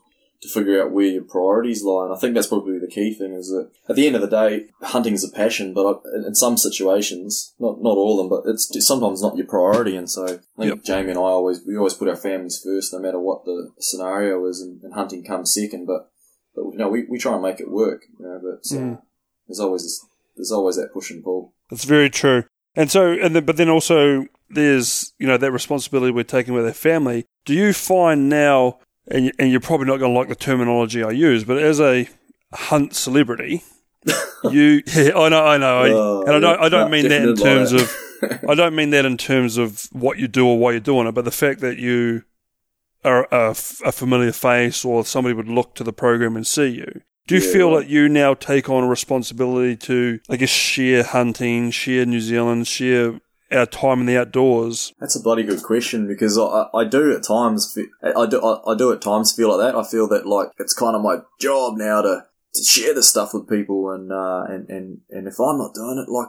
to 0.43 0.49
figure 0.49 0.83
out 0.83 0.91
where 0.91 1.07
your 1.07 1.23
priorities 1.23 1.85
lie. 1.85 2.05
And 2.05 2.13
I 2.13 2.19
think 2.19 2.35
that's 2.35 2.49
probably 2.49 2.79
key 2.95 3.15
thing 3.15 3.33
is 3.33 3.49
that 3.49 3.71
at 3.89 3.97
the 3.97 4.07
end 4.07 4.17
of 4.17 4.23
the 4.23 4.29
day, 4.29 4.67
hunting 4.83 5.15
is 5.15 5.25
a 5.25 5.31
passion, 5.35 5.73
but 5.75 6.03
in 6.27 6.35
some 6.35 6.57
situations, 6.57 7.55
not 7.59 7.81
not 7.83 7.97
all 7.97 8.13
of 8.21 8.23
them, 8.23 8.29
but 8.35 8.49
it's 8.51 8.71
sometimes 8.87 9.23
not 9.23 9.37
your 9.37 9.47
priority. 9.47 9.97
And 9.97 10.09
so 10.11 10.25
I 10.25 10.29
think 10.29 10.43
Yep. 10.59 10.83
Jamie 10.85 11.11
and 11.11 11.19
I 11.19 11.23
always 11.23 11.61
we 11.67 11.77
always 11.77 11.95
put 11.95 12.09
our 12.09 12.17
families 12.17 12.61
first, 12.65 12.93
no 12.93 12.99
matter 12.99 13.19
what 13.21 13.45
the 13.45 13.71
scenario 13.79 14.45
is, 14.47 14.61
and, 14.61 14.83
and 14.83 14.95
hunting 14.95 15.25
comes 15.25 15.55
second. 15.55 15.87
But 15.87 16.09
but 16.55 16.65
you 16.73 16.79
know, 16.79 16.89
we, 16.89 17.05
we 17.09 17.19
try 17.19 17.33
and 17.35 17.43
make 17.43 17.61
it 17.61 17.71
work. 17.71 18.03
You 18.19 18.27
know, 18.27 18.41
but 18.43 18.77
uh, 18.77 18.81
Mm. 18.81 19.03
there's 19.49 19.61
always 19.61 19.83
this, 19.83 20.05
there's 20.37 20.53
always 20.53 20.77
that 20.77 20.93
push 20.93 21.11
and 21.11 21.25
pull. 21.25 21.55
That's 21.71 21.85
very 21.85 22.11
true. 22.11 22.45
And 22.75 22.91
so, 22.91 23.13
and 23.13 23.35
then, 23.37 23.45
but 23.45 23.57
then 23.57 23.69
also 23.69 24.27
there's 24.51 25.13
you 25.19 25.27
know 25.27 25.37
that 25.39 25.53
responsibility 25.53 26.13
we're 26.13 26.25
taking 26.25 26.55
with 26.55 26.67
our 26.67 26.73
family. 26.73 27.25
Do 27.45 27.55
you 27.55 27.73
find 27.73 28.29
now, 28.29 28.79
and 29.09 29.33
and 29.39 29.51
you're 29.51 29.61
probably 29.61 29.87
not 29.87 29.99
going 29.99 30.13
to 30.13 30.19
like 30.19 30.29
the 30.29 30.35
terminology 30.35 31.03
I 31.03 31.11
use, 31.11 31.45
but 31.45 31.59
as 31.59 31.81
a 31.81 32.09
hunt 32.53 32.95
celebrity, 32.95 33.63
you 34.51 34.83
yeah, 34.95 35.13
I 35.17 35.29
know, 35.29 35.45
I 35.45 35.57
know, 35.59 35.79
I, 35.79 35.89
Oh, 35.91 36.23
and 36.27 36.37
I 36.37 36.41
don't, 36.41 36.61
I 36.61 36.69
don't 36.69 36.91
mean 36.91 37.09
that 37.09 37.23
in 37.23 37.37
terms 37.37 37.73
of, 37.73 37.95
I 38.49 38.55
don't 38.55 38.75
mean 38.75 38.91
that 38.91 39.05
in 39.05 39.17
terms 39.17 39.57
of 39.59 39.89
what 39.93 40.19
you 40.19 40.29
do 40.29 40.47
or 40.47 40.59
why 40.59 40.73
you're 40.73 40.81
doing 40.81 41.07
it, 41.07 41.13
but 41.13 41.25
the 41.25 41.31
fact 41.31 41.61
that 41.61 41.79
you 41.79 42.23
are 43.05 43.27
a 43.33 43.55
familiar 43.55 44.33
face 44.33 44.85
or 44.85 45.05
somebody 45.05 45.35
would 45.35 45.49
look 45.49 45.75
to 45.75 45.85
the 45.85 45.93
program 45.93 46.37
and 46.37 46.47
see 46.47 46.69
you. 46.69 47.01
Do 47.27 47.37
you 47.37 47.41
Yeah, 47.45 47.53
feel 47.53 47.71
right. 47.75 47.81
that 47.81 47.89
you 47.89 48.09
now 48.09 48.35
take 48.35 48.69
on 48.69 48.85
a 48.85 48.89
responsibility 48.89 49.77
to, 49.77 50.21
I 50.31 50.37
guess, 50.37 50.49
share 50.51 51.03
hunting, 51.03 51.71
share 51.73 52.05
New 52.07 52.21
Zealand, 52.21 52.69
share 52.69 53.21
our 53.51 53.67
time 53.67 54.01
in 54.01 54.07
the 54.07 54.17
outdoors? 54.19 54.93
That's 55.01 55.17
a 55.17 55.21
bloody 55.23 55.43
good 55.43 55.63
question 55.63 56.07
because 56.07 56.39
I, 56.39 56.43
I- 56.43 56.81
I 56.81 56.85
do 56.85 57.13
at 57.15 57.23
times 57.25 57.77
I 58.05 58.27
do 58.27 58.41
I, 58.41 58.73
I 58.73 58.77
do 58.77 58.93
at 58.93 59.01
times 59.01 59.33
feel 59.33 59.57
like 59.57 59.73
that. 59.73 59.79
I 59.79 59.85
feel 59.85 60.09
that 60.09 60.27
like 60.27 60.49
it's 60.59 60.73
kind 60.75 60.95
of 60.97 61.03
my 61.03 61.19
job 61.41 61.77
now 61.77 62.03
to, 62.03 62.25
to 62.55 62.65
share 62.65 62.95
this 62.95 63.09
stuff 63.09 63.33
with 63.33 63.49
people 63.49 63.91
and 63.91 64.13
uh, 64.13 64.45
and 64.49 64.69
and 64.69 65.01
and 65.11 65.27
if 65.27 65.41
I'm 65.41 65.59
not 65.59 65.75
doing 65.75 66.05
it, 66.07 66.11
like 66.11 66.29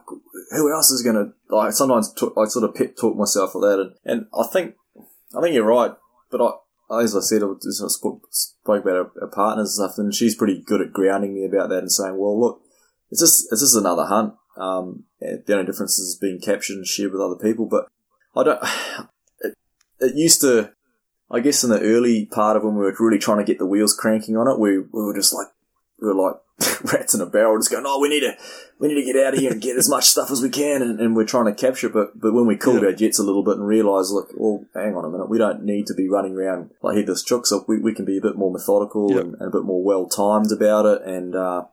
who 0.51 0.73
else 0.73 0.91
is 0.91 1.01
gonna? 1.01 1.33
Like 1.49 1.73
sometimes 1.73 2.13
I 2.37 2.45
sort 2.45 2.65
of 2.65 2.75
pep 2.75 2.95
talk 2.95 3.15
myself 3.15 3.55
with 3.55 3.63
that, 3.63 3.79
and, 3.79 3.93
and 4.05 4.27
I 4.37 4.47
think 4.47 4.75
I 5.37 5.41
think 5.41 5.53
you're 5.55 5.65
right, 5.65 5.91
but 6.31 6.41
I. 6.41 6.51
As 6.91 7.15
I 7.15 7.21
said, 7.21 7.41
I 7.41 7.87
spoke, 7.87 8.29
about 8.67 9.11
our 9.19 9.27
partners 9.33 9.79
and 9.79 9.89
stuff, 9.89 9.97
and 9.97 10.13
she's 10.13 10.35
pretty 10.35 10.61
good 10.61 10.79
at 10.79 10.93
grounding 10.93 11.33
me 11.33 11.43
about 11.43 11.69
that 11.69 11.79
and 11.79 11.91
saying, 11.91 12.17
"Well, 12.17 12.39
look, 12.39 12.61
it's 13.09 13.21
just 13.21 13.47
it's 13.51 13.61
just 13.61 13.75
another 13.75 14.05
hunt. 14.05 14.33
Um, 14.57 15.05
the 15.19 15.53
only 15.53 15.65
difference 15.65 15.97
is 15.99 16.17
being 16.19 16.39
captured 16.39 16.77
and 16.77 16.87
shared 16.87 17.11
with 17.11 17.21
other 17.21 17.35
people. 17.35 17.67
But 17.67 17.87
I 18.35 18.43
don't. 18.43 18.59
It, 19.39 19.55
it 19.99 20.15
used 20.15 20.39
to, 20.41 20.71
I 21.29 21.41
guess, 21.41 21.65
in 21.65 21.69
the 21.69 21.81
early 21.81 22.27
part 22.27 22.55
of 22.55 22.63
when 22.63 22.75
we 22.75 22.85
were 22.85 22.95
really 22.97 23.19
trying 23.19 23.39
to 23.39 23.43
get 23.43 23.57
the 23.57 23.65
wheels 23.65 23.93
cranking 23.93 24.37
on 24.37 24.47
it, 24.47 24.57
we, 24.57 24.77
we 24.77 25.03
were 25.03 25.13
just 25.13 25.33
like 25.33 25.47
we 26.03 26.09
were 26.09 26.15
like 26.15 26.35
rats 26.93 27.13
in 27.15 27.21
a 27.21 27.25
barrel, 27.25 27.57
just 27.57 27.71
going, 27.71 27.85
"Oh, 27.87 27.99
we 27.99 28.09
need 28.09 28.19
to 28.19 28.35
we 28.79 28.87
need 28.89 29.03
to 29.03 29.13
get 29.13 29.25
out 29.25 29.33
of 29.33 29.39
here 29.39 29.51
and 29.51 29.61
get 29.61 29.77
as 29.77 29.89
much 29.89 30.03
stuff 30.05 30.29
as 30.29 30.41
we 30.41 30.49
can," 30.49 30.81
and, 30.83 30.99
and 30.99 31.15
we're 31.15 31.25
trying 31.25 31.45
to 31.45 31.53
capture. 31.53 31.89
But 31.89 32.19
but 32.19 32.33
when 32.33 32.45
we 32.45 32.57
cooled 32.57 32.81
Yeah. 32.81 32.89
our 32.89 32.93
jets 32.93 33.17
a 33.19 33.23
little 33.23 33.43
bit 33.43 33.57
and 33.57 33.65
realised, 33.65 34.11
look, 34.11 34.29
well, 34.35 34.65
hang 34.75 34.95
on 34.95 35.05
a 35.05 35.09
minute, 35.09 35.29
we 35.29 35.37
don't 35.39 35.63
need 35.63 35.87
to 35.87 35.93
be 35.95 36.07
running 36.09 36.35
around 36.35 36.71
like 36.83 36.97
headless 36.97 37.23
chooks. 37.23 37.47
So 37.47 37.65
we, 37.67 37.79
we 37.79 37.93
can 37.95 38.05
be 38.05 38.17
a 38.17 38.21
bit 38.21 38.35
more 38.35 38.51
methodical 38.51 39.09
Yep. 39.11 39.21
and, 39.21 39.33
and 39.39 39.47
a 39.47 39.57
bit 39.57 39.63
more 39.63 39.83
well 39.83 40.07
timed 40.07 40.51
about 40.51 40.85
it, 40.85 41.01
and 41.07 41.35
uh, 41.35 41.63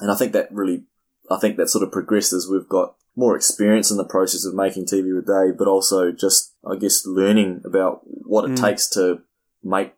and 0.00 0.10
I 0.10 0.14
think 0.14 0.32
that 0.32 0.52
really, 0.52 0.84
I 1.30 1.38
think 1.40 1.56
that 1.56 1.70
sort 1.70 1.82
of 1.84 1.90
progresses. 1.90 2.48
we've 2.50 2.68
got 2.68 2.94
more 3.16 3.36
experience 3.36 3.90
in 3.92 3.96
the 3.96 4.04
process 4.04 4.44
of 4.44 4.54
making 4.54 4.86
TV 4.86 5.14
with 5.14 5.26
Dave, 5.26 5.56
but 5.56 5.68
also 5.68 6.10
just, 6.10 6.52
I 6.68 6.74
guess, 6.76 7.06
learning 7.06 7.62
about 7.64 8.00
what 8.04 8.44
it 8.44 8.50
Mm. 8.52 8.60
takes 8.60 8.88
to 8.90 9.20
make 9.62 9.92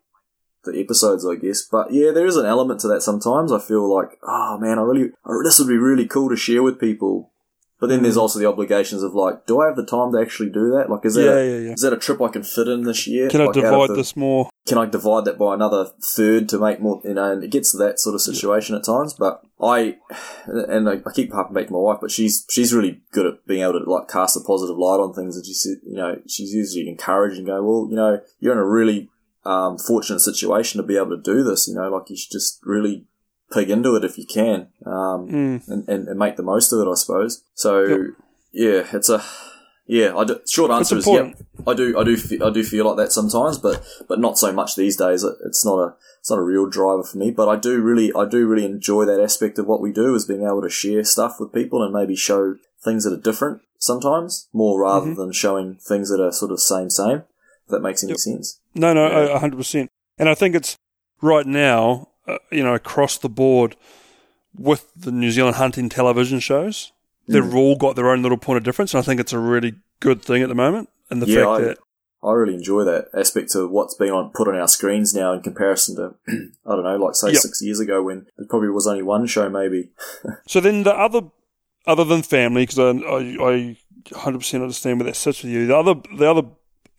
the 0.71 0.79
episodes, 0.79 1.25
I 1.25 1.35
guess. 1.35 1.63
But 1.69 1.91
yeah, 1.93 2.11
there 2.11 2.25
is 2.27 2.35
an 2.37 2.45
element 2.45 2.79
to 2.81 2.87
that 2.89 3.01
sometimes. 3.01 3.51
I 3.51 3.59
feel 3.59 3.93
like, 3.93 4.17
oh 4.23 4.57
man, 4.59 4.79
I 4.79 4.83
really, 4.83 5.11
this 5.43 5.59
would 5.59 5.67
be 5.67 5.77
really 5.77 6.07
cool 6.07 6.29
to 6.29 6.35
share 6.37 6.63
with 6.63 6.79
people. 6.79 7.31
But 7.79 7.89
then 7.89 7.99
Mm. 7.99 8.03
there's 8.03 8.17
also 8.17 8.39
the 8.39 8.47
obligations 8.47 9.03
of 9.03 9.13
like, 9.13 9.45
do 9.45 9.61
I 9.61 9.67
have 9.67 9.75
the 9.75 9.85
time 9.85 10.11
to 10.13 10.19
actually 10.19 10.49
do 10.49 10.71
that? 10.71 10.89
Like, 10.89 11.05
is 11.05 11.13
that, 11.13 11.23
Yeah, 11.25 11.37
a, 11.37 11.45
yeah, 11.45 11.65
yeah. 11.67 11.73
is 11.73 11.81
that 11.81 11.93
a 11.93 11.97
trip 11.97 12.19
I 12.23 12.29
can 12.29 12.41
fit 12.41 12.67
in 12.67 12.81
this 12.85 13.05
year? 13.05 13.29
Can 13.29 13.39
I 13.41 13.45
Like, 13.45 13.55
of 13.55 13.61
divide 13.63 13.89
the- 13.89 13.93
this 13.95 14.15
more? 14.17 14.49
can 14.67 14.79
I 14.79 14.85
divide 14.85 15.25
that 15.25 15.37
by 15.37 15.53
another 15.53 15.91
third 16.15 16.49
to 16.49 16.57
make 16.57 16.81
more, 16.81 16.99
you 17.05 17.13
know, 17.13 17.31
and 17.31 17.43
it 17.43 17.51
gets 17.51 17.71
to 17.73 17.77
that 17.77 17.99
sort 17.99 18.15
of 18.15 18.21
situation 18.21 18.75
at 18.75 18.83
times. 18.83 19.13
But 19.13 19.41
I, 19.61 19.95
and 20.47 20.89
I, 20.89 20.93
I 21.05 21.11
keep 21.13 21.31
harping 21.31 21.53
back 21.53 21.67
to 21.67 21.73
my 21.73 21.79
wife, 21.79 21.99
but 22.01 22.09
she's, 22.11 22.45
she's 22.49 22.73
really 22.73 23.01
good 23.11 23.27
at 23.27 23.45
being 23.47 23.61
able 23.61 23.73
to 23.79 23.89
like 23.89 24.07
cast 24.09 24.35
a 24.35 24.39
positive 24.41 24.77
light 24.77 24.99
on 24.99 25.13
things. 25.13 25.35
And 25.37 25.45
she 25.45 25.53
said, 25.53 25.77
you 25.85 25.95
know, 25.97 26.17
she's 26.27 26.53
usually 26.53 26.89
encouraged 26.89 27.37
and 27.37 27.45
go, 27.45 27.61
well, 27.63 27.87
you 27.89 27.95
know, 27.95 28.19
you're 28.39 28.53
in 28.53 28.57
a 28.59 28.65
really, 28.65 29.09
um, 29.47 29.77
fortunate 29.77 30.19
situation 30.19 30.81
to 30.81 30.87
be 30.87 30.97
able 30.97 31.11
to 31.17 31.21
do 31.33 31.43
this, 31.43 31.67
you 31.67 31.75
know, 31.75 31.89
like 31.89 32.09
you 32.09 32.17
should 32.17 32.31
just 32.31 32.59
really 32.63 33.05
pig 33.53 33.69
into 33.69 33.95
it 33.95 34.03
if 34.03 34.17
you 34.17 34.25
can, 34.25 34.67
um, 34.85 35.19
Mm. 35.29 35.67
and, 35.69 35.89
and, 35.89 36.07
and 36.09 36.19
make 36.19 36.35
the 36.35 36.43
most 36.43 36.73
of 36.73 36.79
it, 36.81 36.89
I 36.91 36.95
suppose. 36.95 37.41
So, 37.55 37.71
Yep. 37.85 37.99
yeah, 38.51 38.81
it's 38.97 39.09
a, 39.09 39.23
yeah, 39.85 40.15
I 40.17 40.25
do, 40.25 40.39
short 40.45 40.69
answer 40.71 40.97
is, 40.97 41.07
important. 41.07 41.37
I 41.65 41.73
do, 41.73 41.97
I 41.97 42.03
do, 42.03 42.17
fe- 42.17 42.41
I 42.43 42.49
do 42.49 42.61
feel 42.63 42.85
like 42.87 42.97
that 42.97 43.11
sometimes, 43.13 43.57
but 43.57 43.81
but 44.09 44.19
not 44.19 44.37
so 44.37 44.51
much 44.51 44.75
these 44.75 44.97
days. 44.97 45.23
It- 45.23 45.37
It's 45.45 45.63
not 45.65 45.79
a, 45.79 45.95
it's 46.19 46.29
not 46.29 46.39
a 46.39 46.43
real 46.53 46.65
driver 46.67 47.03
for 47.03 47.17
me. 47.17 47.31
But 47.31 47.47
I 47.47 47.55
do 47.55 47.79
really, 47.81 48.11
I 48.13 48.25
do 48.25 48.45
really 48.51 48.65
enjoy 48.65 49.05
that 49.05 49.21
aspect 49.23 49.57
of 49.59 49.65
what 49.65 49.79
we 49.81 49.93
do, 49.93 50.13
is 50.13 50.25
being 50.25 50.43
able 50.43 50.61
to 50.63 50.69
share 50.69 51.05
stuff 51.05 51.39
with 51.39 51.53
people 51.53 51.81
and 51.83 51.93
maybe 51.93 52.15
show 52.17 52.41
things 52.83 53.05
that 53.05 53.13
are 53.13 53.21
different 53.29 53.61
sometimes, 53.79 54.49
more 54.51 54.81
rather 54.81 55.05
Mm-hmm. 55.07 55.19
than 55.21 55.31
showing 55.31 55.75
things 55.91 56.09
that 56.09 56.21
are 56.21 56.33
sort 56.33 56.51
of 56.51 56.59
same 56.59 56.89
same. 56.89 57.23
If 57.67 57.71
that 57.71 57.81
makes 57.81 58.01
any 58.03 58.11
Yep. 58.13 58.19
sense. 58.19 58.59
No, 58.75 58.93
no, 58.93 59.07
Yeah. 59.07 59.35
a 59.35 59.39
hundred 59.39 59.57
percent. 59.57 59.89
And 60.17 60.29
I 60.29 60.35
think 60.35 60.55
it's 60.55 60.77
right 61.21 61.45
now, 61.45 62.09
uh, 62.27 62.37
you 62.51 62.63
know, 62.63 62.73
across 62.73 63.17
the 63.17 63.29
board 63.29 63.75
with 64.57 64.89
the 64.95 65.11
New 65.11 65.31
Zealand 65.31 65.57
hunting 65.57 65.89
television 65.89 66.39
shows, 66.39 66.91
they've 67.27 67.43
Mm. 67.43 67.55
all 67.55 67.75
got 67.75 67.95
their 67.95 68.09
own 68.09 68.21
little 68.21 68.37
point 68.37 68.57
of 68.57 68.63
difference, 68.63 68.93
and 68.93 68.99
I 68.99 69.03
think 69.03 69.19
it's 69.19 69.33
a 69.33 69.39
really 69.39 69.75
good 69.99 70.21
thing 70.21 70.41
at 70.41 70.49
the 70.49 70.55
moment. 70.55 70.89
And 71.09 71.21
the 71.21 71.27
Yeah, 71.27 71.43
fact 71.43 71.49
I- 71.49 71.61
that 71.65 71.77
I 72.23 72.31
really 72.33 72.55
enjoy 72.55 72.83
that 72.83 73.09
aspect 73.13 73.53
of 73.53 73.69
what's 73.69 73.93
been 73.93 74.09
on 74.09 74.31
put 74.33 74.47
on 74.47 74.55
our 74.55 74.67
screens 74.67 75.13
now 75.13 75.33
in 75.33 75.41
comparison 75.41 75.95
to 75.97 76.15
I 76.65 76.75
don't 76.75 76.83
know, 76.83 76.95
like 76.97 77.15
say 77.15 77.31
Yep. 77.33 77.41
six 77.41 77.61
years 77.61 77.79
ago 77.79 78.01
when 78.01 78.25
there 78.37 78.47
probably 78.47 78.69
was 78.69 78.87
only 78.87 79.03
one 79.03 79.27
show 79.27 79.49
maybe. 79.49 79.89
So 80.47 80.59
then 80.59 80.83
the 80.83 80.95
other, 80.95 81.21
other 81.85 82.03
than 82.03 82.23
family, 82.23 82.63
because 82.65 82.79
I, 82.79 82.89
I, 82.89 83.19
I 83.53 83.77
100% 84.05 84.61
understand 84.61 84.99
where 84.99 85.05
that 85.05 85.15
sits 85.15 85.43
with 85.43 85.51
you. 85.51 85.67
The 85.67 85.77
other, 85.77 85.95
the 86.17 86.29
other, 86.29 86.41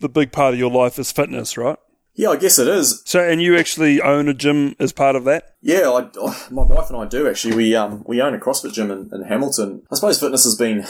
the 0.00 0.08
big 0.08 0.32
part 0.32 0.54
of 0.54 0.60
your 0.60 0.70
life 0.70 0.98
is 0.98 1.12
fitness, 1.12 1.56
right? 1.56 1.78
Yeah, 2.18 2.30
I 2.30 2.36
guess 2.36 2.58
it 2.58 2.66
is. 2.66 3.00
So, 3.04 3.20
and 3.20 3.40
you 3.40 3.56
actually 3.56 4.02
own 4.02 4.28
a 4.28 4.34
gym 4.34 4.74
as 4.80 4.92
part 4.92 5.14
of 5.14 5.22
that. 5.24 5.54
Yeah, 5.60 5.88
I, 5.88 6.10
oh, 6.16 6.48
my 6.50 6.64
wife 6.64 6.90
and 6.90 6.98
I 6.98 7.06
do 7.06 7.28
actually. 7.28 7.54
We 7.54 7.76
um 7.76 8.02
we 8.08 8.20
own 8.20 8.34
a 8.34 8.38
CrossFit 8.38 8.72
gym 8.72 8.90
in, 8.90 9.08
in 9.12 9.22
Hamilton. 9.22 9.84
I 9.88 9.94
suppose 9.94 10.18
fitness 10.18 10.42
has 10.42 10.56
been 10.56 10.80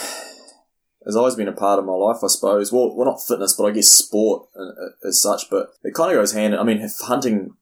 has 1.04 1.16
always 1.16 1.34
been 1.34 1.46
a 1.46 1.52
part 1.52 1.78
of 1.78 1.84
my 1.84 1.92
life. 1.92 2.24
I 2.24 2.28
suppose. 2.28 2.72
Well, 2.72 2.96
well, 2.96 3.04
not 3.04 3.20
fitness, 3.20 3.54
but 3.54 3.64
I 3.66 3.72
guess 3.72 3.88
sport 3.88 4.48
uh, 4.58 5.06
as 5.06 5.20
such. 5.20 5.50
But 5.50 5.68
it 5.82 5.92
kind 5.92 6.10
of 6.10 6.16
goes 6.16 6.32
hand. 6.32 6.54
I 6.54 6.62
mean, 6.62 6.78
if 6.78 6.98
hunting, 6.98 7.56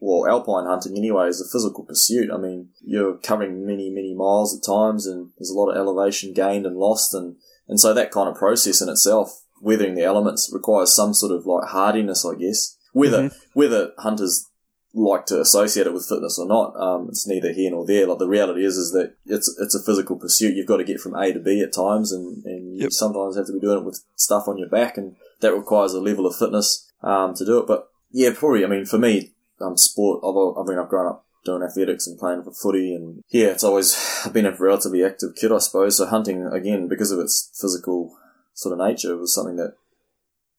well, 0.00 0.28
alpine 0.28 0.66
hunting 0.66 0.96
anyway, 0.96 1.28
is 1.28 1.40
a 1.40 1.48
physical 1.48 1.84
pursuit. 1.84 2.28
I 2.32 2.38
mean, 2.38 2.70
you're 2.82 3.18
covering 3.18 3.64
many 3.64 3.88
many 3.88 4.14
miles 4.14 4.56
at 4.56 4.66
times, 4.66 5.06
and 5.06 5.30
there's 5.38 5.50
a 5.50 5.54
lot 5.54 5.70
of 5.70 5.76
elevation 5.76 6.32
gained 6.32 6.66
and 6.66 6.76
lost, 6.76 7.14
and 7.14 7.36
and 7.68 7.78
so 7.78 7.94
that 7.94 8.10
kind 8.10 8.28
of 8.28 8.34
process 8.34 8.82
in 8.82 8.88
itself, 8.88 9.43
weathering 9.64 9.94
the 9.94 10.04
elements, 10.04 10.50
requires 10.52 10.94
some 10.94 11.14
sort 11.14 11.32
of 11.32 11.46
like 11.46 11.68
hardiness, 11.68 12.24
I 12.24 12.34
guess. 12.36 12.76
Whether 12.92 13.30
whether 13.54 13.92
hunters 13.98 14.48
like 14.94 15.26
to 15.26 15.40
associate 15.40 15.86
it 15.88 15.92
with 15.92 16.06
fitness 16.06 16.38
or 16.38 16.46
not. 16.46 16.76
Um, 16.80 17.08
it's 17.08 17.26
neither 17.26 17.52
here 17.52 17.70
nor 17.72 17.84
there. 17.84 18.06
Like 18.06 18.18
the 18.18 18.28
reality 18.28 18.64
is, 18.64 18.76
is 18.76 18.92
that 18.92 19.16
it's 19.26 19.54
it's 19.58 19.74
a 19.74 19.82
physical 19.82 20.16
pursuit. 20.16 20.54
You've 20.54 20.68
got 20.68 20.76
to 20.76 20.84
get 20.84 21.00
from 21.00 21.16
A 21.16 21.32
to 21.32 21.40
B 21.40 21.60
at 21.60 21.72
times, 21.72 22.12
and 22.12 22.44
and 22.44 22.76
you 22.76 22.82
Yep. 22.82 22.92
sometimes 22.92 23.36
have 23.36 23.46
to 23.46 23.52
be 23.52 23.60
doing 23.60 23.78
it 23.78 23.84
with 23.84 24.04
stuff 24.14 24.46
on 24.46 24.58
your 24.58 24.68
back, 24.68 24.96
and 24.96 25.16
that 25.40 25.54
requires 25.54 25.92
a 25.94 26.00
level 26.00 26.26
of 26.26 26.36
fitness 26.36 26.88
um, 27.02 27.34
to 27.34 27.44
do 27.44 27.58
it. 27.58 27.66
But 27.66 27.88
yeah, 28.12 28.30
probably. 28.32 28.64
I 28.64 28.68
mean, 28.68 28.84
for 28.84 28.98
me, 28.98 29.32
um, 29.60 29.76
sport. 29.76 30.20
I've, 30.22 30.62
I 30.62 30.68
mean, 30.68 30.78
I've 30.78 30.88
grown 30.88 31.08
up 31.08 31.26
doing 31.44 31.62
athletics 31.62 32.06
and 32.06 32.18
playing 32.18 32.44
for 32.44 32.52
footy, 32.52 32.94
and 32.94 33.22
yeah, 33.30 33.48
it's 33.48 33.64
always 33.64 33.96
I've 34.24 34.32
been 34.38 34.46
a 34.46 34.52
relatively 34.56 35.04
active 35.04 35.34
kid, 35.34 35.50
I 35.50 35.58
suppose. 35.58 35.96
So 35.96 36.06
hunting 36.06 36.46
again 36.46 36.86
because 36.86 37.10
of 37.10 37.18
its 37.18 37.50
physical 37.60 38.16
sort 38.54 38.78
of 38.78 38.86
nature 38.86 39.16
was 39.16 39.34
something 39.34 39.56
that 39.56 39.74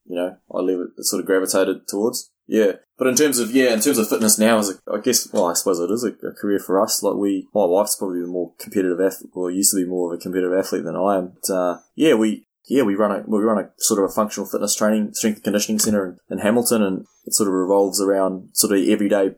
you 0.05 0.15
know 0.15 0.37
I 0.53 1.01
sort 1.01 1.21
of 1.21 1.25
gravitated 1.25 1.87
towards. 1.87 2.29
Yeah, 2.47 2.73
but 2.97 3.07
in 3.07 3.15
terms 3.15 3.39
of 3.39 3.51
yeah, 3.51 3.73
in 3.73 3.81
terms 3.81 3.97
of 3.97 4.07
fitness 4.07 4.37
now, 4.37 4.59
is 4.59 4.79
I 4.91 4.99
guess 4.99 5.31
well, 5.33 5.45
I 5.45 5.53
suppose 5.53 5.79
it 5.79 5.89
is 5.89 6.03
a, 6.03 6.27
a, 6.27 6.31
career 6.31 6.59
for 6.59 6.79
us. 6.79 7.01
Like 7.01 7.15
we, 7.15 7.47
my 7.55 7.65
wife's 7.65 7.95
probably 7.95 8.21
a 8.21 8.27
more 8.27 8.53
competitive 8.59 9.01
athlete, 9.01 9.31
or 9.33 9.49
used 9.49 9.71
to 9.71 9.83
be 9.83 9.89
more 9.89 10.13
of 10.13 10.19
a 10.19 10.21
competitive 10.21 10.53
athlete 10.53 10.83
than 10.83 10.95
I 10.95 11.17
am. 11.17 11.33
But, 11.41 11.53
uh, 11.53 11.77
yeah, 11.95 12.13
we 12.13 12.45
yeah 12.67 12.83
we 12.83 12.93
run 12.93 13.11
a 13.11 13.23
we 13.25 13.39
run 13.39 13.57
a 13.57 13.71
sort 13.77 14.03
of 14.03 14.09
a 14.11 14.13
functional 14.13 14.47
fitness 14.47 14.75
training 14.75 15.13
strength 15.15 15.37
and 15.37 15.43
conditioning 15.43 15.79
center 15.79 16.05
in, 16.05 16.37
in 16.37 16.43
Hamilton, 16.43 16.83
and 16.83 17.05
it 17.25 17.33
sort 17.33 17.47
of 17.47 17.53
revolves 17.53 17.99
around 17.99 18.49
sort 18.53 18.77
of 18.77 18.87
everyday 18.87 19.31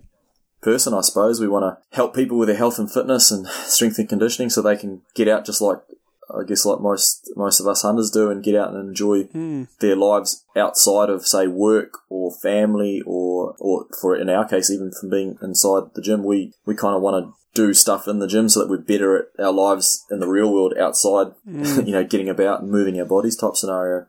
person, 0.61 0.93
I 0.93 1.01
suppose. 1.01 1.39
We 1.39 1.47
want 1.47 1.63
to 1.63 1.95
help 1.95 2.13
people 2.13 2.37
with 2.37 2.49
their 2.49 2.57
health 2.57 2.77
and 2.77 2.91
fitness 2.91 3.31
and 3.31 3.47
strength 3.65 3.99
and 3.99 4.09
conditioning 4.09 4.49
so 4.49 4.61
they 4.61 4.75
can 4.75 5.01
get 5.15 5.29
out 5.29 5.45
just 5.45 5.61
like 5.61 5.79
I 6.29 6.43
guess 6.43 6.65
like 6.65 6.79
most 6.81 7.29
most 7.35 7.59
of 7.59 7.67
us 7.67 7.81
hunters 7.83 8.11
do, 8.11 8.29
and 8.29 8.43
get 8.43 8.55
out 8.55 8.73
and 8.73 8.89
enjoy 8.89 9.23
Mm. 9.25 9.67
their 9.79 9.95
lives 9.95 10.43
outside 10.55 11.09
of 11.09 11.25
say 11.25 11.47
work 11.47 11.99
or 12.09 12.31
family 12.41 13.01
or 13.05 13.55
or 13.59 13.85
for 14.01 14.15
in 14.15 14.29
our 14.29 14.47
case 14.47 14.69
even 14.69 14.91
from 14.91 15.09
being 15.09 15.37
inside 15.41 15.83
the 15.95 16.01
gym. 16.01 16.23
We 16.23 16.53
we 16.65 16.75
kind 16.75 16.95
of 16.95 17.01
want 17.01 17.25
to 17.25 17.33
do 17.53 17.73
stuff 17.73 18.07
in 18.07 18.19
the 18.19 18.27
gym 18.27 18.49
so 18.49 18.59
that 18.59 18.69
we're 18.69 18.77
better 18.77 19.17
at 19.17 19.43
our 19.45 19.51
lives 19.53 20.05
in 20.11 20.19
the 20.19 20.27
real 20.27 20.51
world 20.53 20.73
outside. 20.79 21.27
you 21.45 21.91
know, 21.91 22.03
getting 22.03 22.29
about 22.29 22.61
and 22.61 22.69
moving 22.71 22.99
our 22.99 23.05
bodies 23.05 23.35
type 23.35 23.55
scenario. 23.55 24.05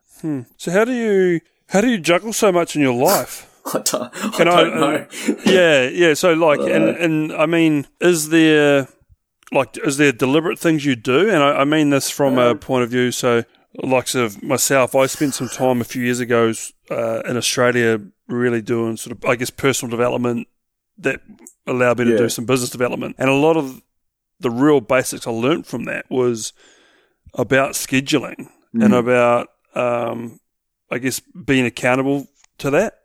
So 0.56 0.70
how 0.72 0.84
do 0.84 0.92
you 0.92 1.40
how 1.68 1.80
do 1.80 1.88
you 1.88 1.98
juggle 1.98 2.32
so 2.32 2.50
much 2.52 2.74
in 2.76 2.82
your 2.82 2.94
life? 2.94 3.44
I 3.74 3.80
don't, 3.80 4.40
I 4.40 4.44
don't 4.44 4.74
know. 4.80 5.06
yeah, 5.44 5.88
yeah. 5.88 6.14
So 6.14 6.32
like, 6.32 6.60
and 6.60 6.84
Uh. 6.84 6.94
and 7.04 7.32
I 7.32 7.46
mean, 7.46 7.86
is 8.00 8.30
there 8.30 8.88
like 9.52 9.78
is 9.84 9.96
there 9.96 10.12
deliberate 10.12 10.58
things 10.58 10.84
you 10.84 10.96
do? 10.96 11.28
And 11.30 11.42
I, 11.42 11.60
I 11.60 11.64
mean 11.64 11.90
this 11.90 12.10
from 12.10 12.38
a 12.38 12.54
point 12.54 12.84
of 12.84 12.90
view. 12.90 13.10
So, 13.10 13.44
like, 13.82 14.08
sort 14.08 14.24
of 14.26 14.42
myself, 14.42 14.94
I 14.94 15.06
spent 15.06 15.34
some 15.34 15.48
time 15.48 15.80
a 15.80 15.84
few 15.84 16.02
years 16.02 16.20
ago 16.20 16.52
uh, 16.90 17.20
in 17.20 17.36
Australia, 17.36 18.00
really 18.28 18.62
doing 18.62 18.96
sort 18.96 19.16
of, 19.16 19.24
I 19.24 19.36
guess, 19.36 19.50
personal 19.50 19.90
development 19.90 20.48
that 20.98 21.20
allowed 21.66 21.98
me 21.98 22.06
to 22.06 22.10
Yeah. 22.12 22.16
do 22.18 22.28
some 22.28 22.44
business 22.44 22.70
development, 22.70 23.16
and 23.18 23.28
a 23.28 23.34
lot 23.34 23.56
of 23.56 23.80
the 24.40 24.50
real 24.50 24.80
basics 24.80 25.26
I 25.26 25.30
learned 25.30 25.66
from 25.66 25.84
that 25.84 26.08
was 26.10 26.52
about 27.34 27.72
scheduling 27.72 28.48
and 28.72 28.94
about, 28.94 29.48
um, 29.74 30.40
I 30.90 30.98
guess, 30.98 31.20
being 31.20 31.66
accountable 31.66 32.28
to 32.58 32.70
that 32.70 32.97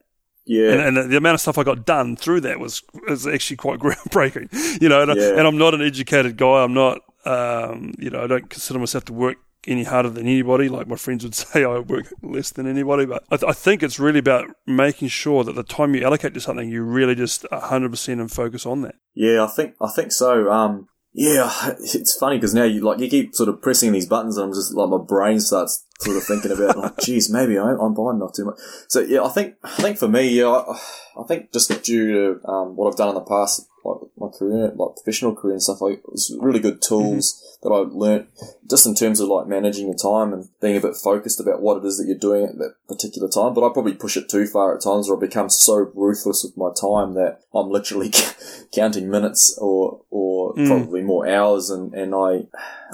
yeah, 0.46 0.72
and, 0.72 0.98
and 0.98 1.12
the 1.12 1.18
amount 1.18 1.36
of 1.36 1.42
stuff 1.42 1.58
I 1.58 1.64
got 1.64 1.86
done 1.86 2.16
through 2.16 2.42
that 2.42 2.60
was 2.60 2.82
was 3.08 3.26
actually 3.28 3.58
quite 3.58 3.80
groundbreaking. 3.84 4.82
You 4.82 4.90
know, 4.90 5.02
and, 5.04 5.16
Yeah. 5.20 5.38
and 5.38 5.48
I'm 5.48 5.58
not 5.58 5.74
an 5.74 5.82
educated 5.82 6.38
guy. 6.38 6.64
I'm 6.64 6.74
not, 6.74 7.00
um, 7.26 7.94
you 8.00 8.10
know, 8.10 8.24
I 8.24 8.28
don't 8.28 8.50
consider 8.50 8.80
myself 8.80 9.06
to 9.06 9.14
work 9.14 9.38
any 9.66 9.84
harder 9.84 10.10
than 10.10 10.28
anybody. 10.28 10.68
Like 10.68 10.88
my 10.88 10.98
friends 10.98 11.24
would 11.24 11.36
say, 11.44 11.64
I 11.64 11.80
work 11.80 12.12
less 12.22 12.52
than 12.52 12.68
anybody. 12.68 13.06
But 13.06 13.24
I, 13.32 13.38
th- 13.38 13.50
I 13.50 13.54
think 13.54 13.82
it's 13.82 13.98
really 14.00 14.20
about 14.20 14.48
making 14.68 15.08
sure 15.08 15.44
that 15.46 15.56
the 15.56 15.64
time 15.64 15.96
you 15.96 16.04
allocate 16.04 16.34
to 16.34 16.42
something, 16.42 16.70
you 16.70 16.84
really 16.84 17.16
just 17.16 17.44
100% 17.44 18.08
and 18.14 18.30
focus 18.32 18.66
on 18.66 18.82
that. 18.82 18.96
Yeah, 19.14 19.44
I 19.44 19.48
think 19.48 19.76
I 19.82 19.90
think 19.90 20.12
so. 20.12 20.52
Um, 20.52 20.88
yeah, 21.16 21.76
it's 21.80 22.16
funny 22.16 22.38
because 22.38 22.56
now 22.56 22.64
you 22.64 22.82
like 22.82 23.00
you 23.00 23.08
keep 23.08 23.36
sort 23.36 23.48
of 23.48 23.62
pressing 23.62 23.92
these 23.92 24.08
buttons, 24.08 24.36
and 24.36 24.48
I'm 24.48 24.54
just 24.54 24.74
like 24.74 24.90
my 24.90 24.98
brain 24.98 25.40
starts 25.40 25.86
sort 26.00 26.18
of 26.18 26.24
thinking 26.24 26.52
about 26.52 26.76
like, 26.76 26.98
geez, 27.02 27.30
maybe 27.30 27.58
I'm, 27.58 27.80
I'm 27.80 27.94
buying 27.94 28.18
not 28.18 28.34
too 28.34 28.46
much. 28.46 28.58
So 28.88 29.02
yeah, 29.02 29.24
I 29.24 29.30
think 29.30 29.56
I 29.64 29.70
think 29.76 30.00
for 30.00 30.08
me, 30.08 30.28
yeah, 30.30 30.50
I, 30.50 30.80
I 31.20 31.24
think 31.28 31.54
just 31.54 31.70
due 31.84 32.40
to 32.40 32.50
um, 32.50 32.76
what 32.76 32.90
I've 32.90 32.98
done 32.98 33.10
in 33.10 33.16
the 33.16 33.22
past, 33.22 33.68
like 33.86 33.98
my 34.18 34.28
career, 34.30 34.72
like 34.76 34.96
professional 34.96 35.36
career 35.36 35.54
and 35.54 35.62
stuff, 35.62 35.82
like 35.82 36.00
it 36.00 36.12
was 36.12 36.36
really 36.42 36.60
good 36.60 36.82
tools 36.82 37.40
that 37.62 37.70
I 37.70 37.78
learnt 37.78 38.28
just 38.68 38.88
in 38.88 38.96
terms 38.96 39.20
of 39.20 39.30
like 39.30 39.48
managing 39.48 39.88
your 39.88 39.96
time 39.96 40.34
and 40.34 40.50
being 40.62 40.78
a 40.78 40.82
bit 40.82 40.96
focused 40.96 41.40
about 41.40 41.62
what 41.62 41.78
it 41.78 41.86
is 41.86 41.98
that 41.98 42.08
you're 42.08 42.18
doing 42.18 42.46
at 42.46 42.58
that 42.58 42.76
particular 42.88 43.30
time. 43.30 43.54
But 43.54 43.66
I 43.66 43.72
probably 43.72 43.94
push 43.94 44.18
it 44.18 44.30
too 44.30 44.48
far 44.48 44.76
at 44.76 44.82
times 44.82 45.10
or 45.10 45.18
I 45.18 45.20
become 45.20 45.50
so 45.50 45.92
ruthless 45.94 46.44
with 46.44 46.58
my 46.58 46.72
time 46.74 47.14
that 47.14 47.42
I'm 47.54 47.70
literally 47.70 48.12
counting 48.74 49.10
minutes 49.10 49.58
or, 49.62 50.02
or 50.10 50.33
probably 50.56 51.02
more 51.02 51.28
hours. 51.28 51.70
And, 51.70 51.94
and 51.94 52.14
I, 52.16 52.44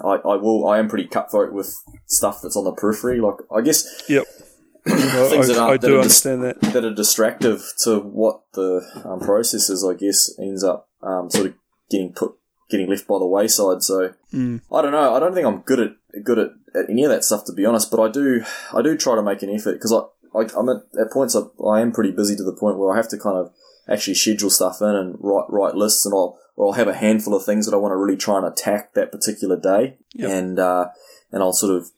I, 0.03 0.15
I 0.15 0.35
will, 0.35 0.67
I 0.67 0.79
am 0.79 0.87
pretty 0.89 1.07
cutthroat 1.07 1.53
with 1.53 1.75
stuff 2.07 2.39
that's 2.41 2.55
on 2.57 2.63
the 2.65 2.71
periphery. 2.73 3.19
Like, 3.21 3.35
I 3.55 3.61
guess 3.61 4.03
Yep. 4.09 4.25
I, 4.87 4.91
Things 5.29 5.47
that 5.47 5.57
aren't- 5.57 5.73
I 5.73 5.77
that 5.77 5.87
do 5.87 5.99
are 5.99 6.03
just- 6.03 6.25
understand 6.25 6.43
that. 6.43 6.73
that 6.73 6.85
are 6.85 6.93
distractive 6.93 7.63
to 7.83 7.99
what 7.99 8.41
the 8.53 8.81
um, 9.05 9.19
process 9.19 9.69
is, 9.69 9.83
I 9.85 9.93
guess, 9.93 10.31
ends 10.39 10.63
up 10.63 10.87
um, 11.03 11.29
sort 11.29 11.47
of 11.47 11.53
getting 11.91 12.13
put, 12.13 12.33
getting 12.69 12.89
left 12.89 13.07
by 13.07 13.19
the 13.19 13.25
wayside. 13.27 13.83
So 13.83 14.13
Mm. 14.33 14.61
I 14.71 14.81
don't 14.83 14.91
know. 14.91 15.15
I 15.15 15.19
don't 15.19 15.33
think 15.33 15.47
I'm 15.47 15.61
good 15.61 15.79
at 15.79 16.23
good 16.23 16.37
at, 16.37 16.49
at 16.75 16.87
any 16.89 17.03
of 17.03 17.09
that 17.09 17.23
stuff 17.23 17.45
to 17.45 17.53
be 17.53 17.65
honest. 17.65 17.89
But 17.91 17.99
I 17.99 18.09
do, 18.11 18.43
I 18.75 18.81
do 18.83 18.95
try 18.95 19.15
to 19.15 19.23
make 19.23 19.41
an 19.41 19.49
effort 19.49 19.73
because 19.73 19.91
I, 19.91 20.01
I, 20.37 20.43
I'm 20.55 20.69
at, 20.69 20.83
at 20.99 21.11
points 21.11 21.35
I, 21.35 21.41
I 21.65 21.81
am 21.81 21.91
pretty 21.91 22.11
busy 22.11 22.35
to 22.35 22.43
the 22.43 22.53
point 22.53 22.77
where 22.77 22.91
I 22.93 22.95
have 22.97 23.09
to 23.09 23.17
kind 23.17 23.37
of 23.37 23.51
actually 23.89 24.13
schedule 24.13 24.51
stuff 24.51 24.81
in 24.81 24.87
and 24.89 25.15
write 25.19 25.45
write 25.49 25.73
lists 25.75 26.05
and 26.05 26.13
I'll 26.13 26.37
or 26.59 26.67
I'll 26.67 26.73
have 26.73 26.89
a 26.89 26.93
handful 26.93 27.33
of 27.33 27.45
things 27.45 27.65
that 27.65 27.73
I 27.73 27.77
want 27.77 27.93
to 27.93 27.95
really 27.97 28.17
try 28.17 28.37
and 28.37 28.45
attack 28.45 28.93
that 28.93 29.11
particular 29.11 29.57
day, 29.59 29.97
Yep. 30.13 30.29
and 30.29 30.59
uh, 30.59 30.89
and 31.31 31.41
I'll 31.41 31.53
sort 31.53 31.75
of 31.75 31.89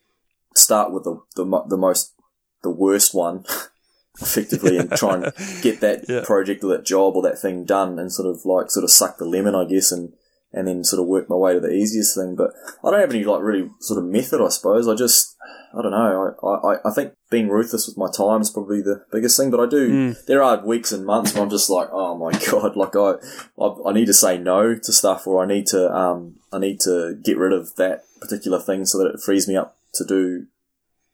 start 0.54 0.92
with 0.92 1.04
the 1.04 1.20
the, 1.36 1.44
the 1.68 1.76
most 1.76 2.14
the 2.62 2.70
worst 2.70 3.12
one 3.14 3.44
effectively 4.20 4.76
and 4.78 4.90
try 4.92 5.14
and 5.14 5.24
get 5.62 5.80
that 5.80 6.04
Yeah. 6.08 6.22
project 6.24 6.62
or 6.64 6.68
that 6.70 6.84
job 6.84 7.16
or 7.16 7.22
that 7.22 7.38
thing 7.38 7.64
done 7.64 7.98
and 7.98 8.12
sort 8.12 8.28
of 8.28 8.44
like 8.44 8.70
sort 8.70 8.84
of 8.84 8.90
suck 8.90 9.18
the 9.18 9.24
lemon 9.24 9.54
I 9.54 9.64
guess 9.64 9.90
and 9.90 10.12
and 10.52 10.68
then 10.68 10.84
sort 10.84 11.00
of 11.00 11.08
work 11.08 11.28
my 11.30 11.34
way 11.36 11.54
to 11.54 11.60
the 11.60 11.72
easiest 11.72 12.14
thing 12.16 12.36
but 12.36 12.52
I 12.84 12.90
don't 12.90 13.00
have 13.00 13.10
any 13.10 13.24
like 13.24 13.42
really 13.42 13.70
sort 13.80 13.98
of 13.98 14.04
method 14.04 14.40
I 14.44 14.48
suppose 14.50 14.86
I 14.86 14.94
just 14.94 15.31
I 15.76 15.82
don't 15.82 15.90
know. 15.90 16.34
I, 16.42 16.46
I, 16.74 16.88
I 16.88 16.92
think 16.92 17.14
being 17.30 17.48
ruthless 17.48 17.86
with 17.86 17.96
my 17.96 18.10
time 18.10 18.40
is 18.42 18.50
probably 18.50 18.82
the 18.82 19.04
biggest 19.10 19.38
thing 19.38 19.50
but 19.50 19.60
I 19.60 19.66
do 19.66 20.14
there 20.26 20.42
are 20.42 20.64
weeks 20.64 20.92
and 20.92 21.06
months 21.06 21.32
where 21.34 21.42
I'm 21.42 21.50
just 21.50 21.70
like 21.70 21.88
oh 21.92 22.16
my 22.18 22.30
god 22.50 22.76
like 22.76 22.94
I, 22.94 23.14
I 23.60 23.88
I 23.88 23.92
need 23.92 24.06
to 24.06 24.14
say 24.14 24.36
no 24.38 24.74
to 24.74 24.92
stuff 24.92 25.26
or 25.26 25.42
I 25.42 25.46
need 25.46 25.66
to 25.68 25.90
um 25.94 26.36
I 26.52 26.58
need 26.58 26.80
to 26.80 27.18
get 27.24 27.38
rid 27.38 27.52
of 27.52 27.74
that 27.76 28.02
particular 28.20 28.60
thing 28.60 28.84
so 28.84 28.98
that 28.98 29.12
it 29.14 29.20
frees 29.24 29.48
me 29.48 29.56
up 29.56 29.76
to 29.94 30.04
do 30.04 30.46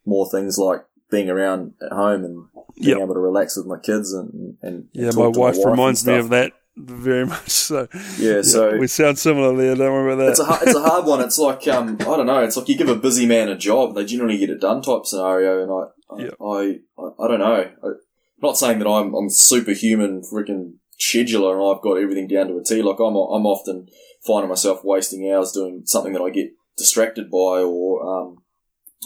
more 0.05 0.29
things 0.29 0.59
like 0.59 0.85
being 1.11 1.31
around 1.31 1.75
at 1.81 1.93
home 1.93 2.25
and 2.25 2.47
being 2.77 2.89
Yep. 2.97 2.99
able 2.99 3.15
to 3.15 3.21
relax 3.21 3.57
with 3.57 3.67
my 3.67 3.79
kids 3.79 4.13
and 4.13 4.57
and 4.63 4.89
Yeah, 4.93 5.07
my 5.07 5.13
talk 5.13 5.35
to 5.35 5.41
wife 5.41 5.57
reminds 5.65 6.07
me 6.07 6.17
of 6.17 6.29
that 6.31 6.53
very 6.79 7.27
much. 7.27 7.49
So, 7.51 7.89
Yeah, 8.19 8.43
so 8.43 8.77
we 8.79 8.87
sound 8.87 9.19
similar 9.19 9.57
there. 9.57 9.75
Don't 9.75 9.93
worry 9.93 10.13
about 10.13 10.25
that. 10.25 10.31
it's 10.31 10.41
a 10.41 10.59
it's 10.63 10.77
a 10.79 10.83
hard 10.83 11.05
one. 11.07 11.21
It's 11.21 11.39
like 11.39 11.67
um 11.69 11.97
I 12.01 12.05
don't 12.17 12.27
know. 12.27 12.43
It's 12.43 12.57
like 12.57 12.69
you 12.69 12.77
give 12.79 12.89
a 12.89 12.97
busy 12.97 13.27
man 13.27 13.49
a 13.49 13.57
job, 13.57 13.95
they 13.95 14.05
generally 14.05 14.39
get 14.39 14.51
it 14.51 14.61
done 14.61 14.83
type 14.83 15.05
scenario, 15.05 15.63
and 15.63 15.71
I 15.71 16.15
I 16.15 16.25
Yep. 16.25 16.35
I, 16.41 17.03
I, 17.03 17.25
I 17.25 17.29
don't 17.29 17.39
know. 17.41 17.71
I, 17.85 17.89
not 18.41 18.57
saying 18.57 18.79
that 18.79 18.89
I'm 18.89 19.15
I'm 19.15 19.29
superhuman 19.29 20.23
freaking 20.23 20.75
scheduler 21.01 21.53
and 21.53 21.77
I've 21.77 21.83
got 21.83 21.95
everything 21.99 22.29
down 22.29 22.49
to 22.49 22.59
a 22.59 22.65
T. 22.65 22.83
Like 22.83 22.99
I'm 23.01 23.15
I'm 23.17 23.47
often 23.47 23.87
finding 24.27 24.49
myself 24.49 24.81
wasting 24.85 25.31
hours 25.31 25.53
doing 25.53 25.83
something 25.85 26.13
that 26.13 26.23
I 26.23 26.31
get 26.31 26.51
distracted 26.77 27.31
by 27.31 27.61
or 27.61 28.03
um 28.07 28.37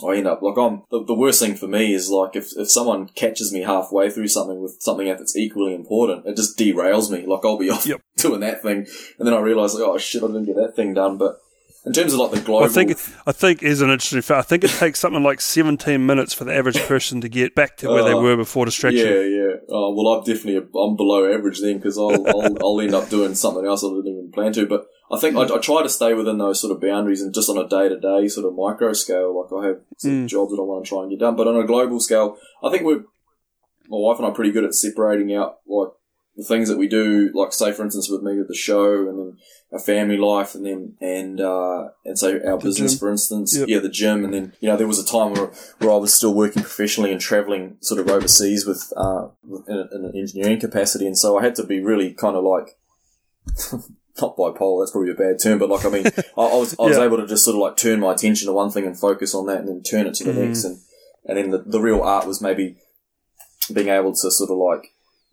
I 0.05 0.15
end 0.15 0.27
up 0.27 0.41
like 0.41 0.57
I'm 0.57 0.81
the, 0.89 1.03
the 1.05 1.13
worst 1.13 1.39
thing 1.39 1.55
for 1.55 1.67
me 1.67 1.93
is 1.93 2.09
like 2.09 2.35
if, 2.35 2.47
if 2.57 2.71
someone 2.71 3.07
catches 3.09 3.53
me 3.53 3.61
halfway 3.61 4.09
through 4.09 4.27
something 4.29 4.59
with 4.61 4.77
something 4.79 5.07
that's 5.07 5.35
equally 5.37 5.75
important, 5.75 6.25
it 6.25 6.35
just 6.35 6.57
derails 6.57 7.11
me. 7.11 7.25
Like 7.27 7.41
I'll 7.45 7.57
be 7.59 7.69
off 7.69 7.85
Yep. 7.85 8.01
doing 8.17 8.39
that 8.39 8.63
thing, 8.63 8.87
and 9.19 9.27
then 9.27 9.33
I 9.35 9.39
realise 9.39 9.73
like 9.75 9.83
oh 9.83 9.97
shit, 9.99 10.23
I 10.23 10.27
didn't 10.27 10.45
get 10.45 10.55
that 10.55 10.75
thing 10.75 10.95
done. 10.95 11.17
But 11.19 11.37
in 11.85 11.91
terms 11.93 12.13
of 12.13 12.19
like 12.19 12.31
the 12.31 12.39
global, 12.41 12.65
I 12.65 12.69
think 12.69 12.91
I 13.27 13.31
think 13.33 13.61
is 13.61 13.81
an 13.81 13.91
interesting 13.91 14.21
fact. 14.21 14.39
I 14.39 14.47
think 14.47 14.63
it 14.63 14.71
takes 14.71 14.99
something 14.99 15.21
like 15.21 15.41
17 15.41 16.03
minutes 16.03 16.33
for 16.33 16.43
the 16.45 16.55
average 16.55 16.79
person 16.87 17.21
to 17.21 17.29
get 17.29 17.53
back 17.53 17.77
to 17.77 17.89
where 17.89 18.03
they 18.03 18.13
Uh, 18.13 18.21
were 18.21 18.35
before 18.37 18.65
distraction. 18.65 19.05
yeah, 19.05 19.19
yeah. 19.21 19.53
Oh 19.69 19.93
well, 19.93 20.13
I'm 20.15 20.23
definitely 20.23 20.57
I'm 20.79 20.95
below 20.95 21.31
average 21.31 21.59
then 21.61 21.77
because 21.77 21.97
I'll, 21.99 22.25
I'll 22.27 22.57
I'll 22.63 22.81
end 22.81 22.95
up 22.95 23.09
doing 23.09 23.35
something 23.35 23.65
else 23.65 23.83
I 23.83 23.89
didn't 23.89 24.07
even 24.07 24.31
plan 24.33 24.53
to. 24.53 24.65
But 24.65 24.87
I 25.13 25.19
think 25.19 25.35
I, 25.35 25.43
I 25.43 25.57
try 25.59 25.83
to 25.83 25.89
stay 25.89 26.13
within 26.13 26.37
those 26.39 26.59
sort 26.61 26.71
of 26.73 26.81
boundaries 26.81 27.21
and 27.21 27.33
just 27.33 27.49
on 27.49 27.57
a 27.57 27.67
day 27.67 27.87
to 27.89 27.99
day 27.99 28.27
sort 28.27 28.45
of 28.47 28.55
micro 28.55 28.93
scale. 28.93 29.41
Like 29.41 29.53
I 29.63 29.67
have 29.67 29.79
some 29.97 30.27
jobs 30.27 30.51
that 30.51 30.59
I 30.59 30.63
want 30.65 30.85
to 30.85 30.89
try 30.89 31.01
and 31.01 31.09
get 31.11 31.19
done, 31.19 31.35
but 31.35 31.47
on 31.47 31.55
a 31.55 31.65
global 31.67 31.99
scale, 31.99 32.37
I 32.63 32.69
think 32.71 32.83
we're 32.83 33.03
my 33.89 33.97
wife 33.97 34.17
and 34.17 34.25
I 34.25 34.29
are 34.29 34.33
pretty 34.35 34.51
good 34.51 34.63
at 34.63 34.73
separating 34.73 35.33
out 35.35 35.59
like 35.67 35.89
the 36.35 36.43
things 36.43 36.67
that 36.69 36.77
we 36.77 36.87
do. 36.87 37.29
Like 37.33 37.53
say 37.53 37.71
for 37.73 37.83
instance 37.83 38.09
with 38.09 38.23
me 38.23 38.37
with 38.37 38.47
the 38.47 38.55
show 38.55 39.07
and 39.07 39.19
then 39.19 39.37
our 39.71 39.79
family 39.79 40.17
life 40.17 40.53
and 40.55 40.65
then 40.65 40.95
and 41.01 41.41
uh 41.41 41.89
and 42.05 42.17
so 42.17 42.39
our 42.45 42.57
business 42.59 42.93
gym. 42.93 42.99
for 42.99 43.09
instance 43.11 43.57
Yep. 43.57 43.67
yeah 43.69 43.79
the 43.79 43.89
gym 43.89 44.23
and 44.23 44.31
then 44.33 44.53
you 44.59 44.69
know 44.69 44.77
there 44.77 44.85
was 44.87 44.99
a 44.99 45.05
time 45.05 45.33
where 45.33 45.47
where 45.79 45.91
I 45.91 45.95
was 45.95 46.13
still 46.13 46.33
working 46.33 46.61
professionally 46.61 47.11
and 47.11 47.19
traveling 47.19 47.77
sort 47.81 47.99
of 47.99 48.07
overseas 48.07 48.67
with 48.67 48.93
uh 48.95 49.29
in, 49.67 49.87
in 49.91 50.05
an 50.05 50.11
engineering 50.15 50.59
capacity 50.59 51.07
and 51.07 51.17
so 51.17 51.37
I 51.39 51.43
had 51.43 51.55
to 51.55 51.63
be 51.63 51.79
really 51.81 52.13
kind 52.13 52.35
of 52.35 52.43
like 52.43 52.77
not 54.21 54.35
bipolar 54.37 54.81
that's 54.83 54.91
probably 54.91 55.11
a 55.11 55.15
bad 55.15 55.39
term 55.41 55.57
but 55.59 55.69
like 55.69 55.85
I 55.85 55.89
mean 55.89 56.05
I, 56.37 56.41
I 56.41 56.55
was 56.55 56.75
I 56.79 56.83
was 56.83 56.97
Yeah. 56.97 57.03
able 57.05 57.17
to 57.17 57.27
just 57.27 57.43
sort 57.45 57.55
of 57.55 57.61
like 57.61 57.77
turn 57.77 57.99
my 57.99 58.13
attention 58.13 58.47
to 58.47 58.53
one 58.53 58.69
thing 58.71 58.85
and 58.85 58.97
focus 58.99 59.33
on 59.33 59.45
that 59.47 59.59
and 59.59 59.67
then 59.67 59.81
turn 59.83 60.05
it 60.07 60.13
to 60.15 60.23
the 60.23 60.31
Mm. 60.31 60.45
next 60.47 60.63
and 60.63 60.79
and 61.25 61.37
then 61.37 61.49
the, 61.51 61.59
the 61.59 61.79
real 61.81 62.01
art 62.01 62.27
was 62.27 62.41
maybe 62.41 62.77
being 63.73 63.87
able 63.87 64.11
to 64.13 64.29
sort 64.31 64.49
of 64.49 64.57
like 64.57 64.89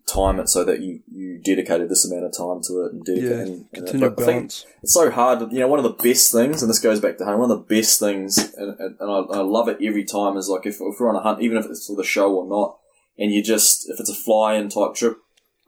time 0.07 0.39
it 0.39 0.49
so 0.49 0.63
that 0.63 0.81
you, 0.81 0.99
you 1.11 1.39
dedicated 1.43 1.87
this 1.89 2.09
amount 2.09 2.25
of 2.25 2.31
time 2.35 2.61
to 2.63 2.81
it 2.85 2.91
and 2.93 3.03
Yeah, 3.07 3.15
dedicate 3.15 3.47
and, 3.47 3.65
and 3.73 3.85
continue 3.87 4.09
think 4.09 4.17
balance. 4.17 4.65
it's 4.81 4.93
so 4.93 5.09
hard. 5.11 5.51
You 5.51 5.59
know, 5.59 5.67
one 5.67 5.79
of 5.79 5.83
the 5.83 6.03
best 6.03 6.31
things, 6.31 6.61
and 6.63 6.69
this 6.69 6.79
goes 6.79 6.99
back 6.99 7.17
to 7.17 7.23
hunting. 7.25 7.39
One 7.39 7.51
of 7.51 7.59
the 7.67 7.75
best 7.75 7.99
things, 7.99 8.37
and, 8.55 8.77
and, 8.79 8.95
and 8.99 9.09
I, 9.11 9.37
I 9.37 9.41
love 9.41 9.67
it 9.69 9.77
every 9.81 10.03
time, 10.03 10.37
is 10.37 10.49
like 10.49 10.65
if, 10.65 10.75
if 10.81 10.99
we're 10.99 11.07
on 11.09 11.15
a 11.15 11.21
hunt, 11.21 11.41
even 11.41 11.57
if 11.57 11.65
it's 11.65 11.85
for 11.87 11.95
the 11.95 12.03
show 12.03 12.33
or 12.33 12.47
not, 12.47 12.77
and 13.17 13.31
you 13.31 13.43
just 13.43 13.89
if 13.89 13.99
it's 13.99 14.09
a 14.09 14.15
fly-in 14.15 14.69
type 14.69 14.95
trip, 14.95 15.17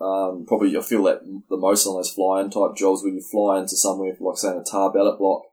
Um, 0.04 0.46
probably 0.46 0.76
I 0.78 0.82
feel 0.82 1.04
that 1.04 1.22
the 1.50 1.56
most 1.58 1.88
on 1.88 1.96
those 1.96 2.12
fly-in 2.12 2.50
type 2.50 2.76
jobs 2.76 3.02
where 3.04 3.14
you 3.14 3.22
fly 3.22 3.60
into 3.60 3.78
somewhere 3.78 4.14
like 4.20 4.38
say 4.38 4.50
in 4.50 4.58
a 4.58 4.64
tahr 4.64 4.92
ballot 4.92 5.18
block, 5.18 5.44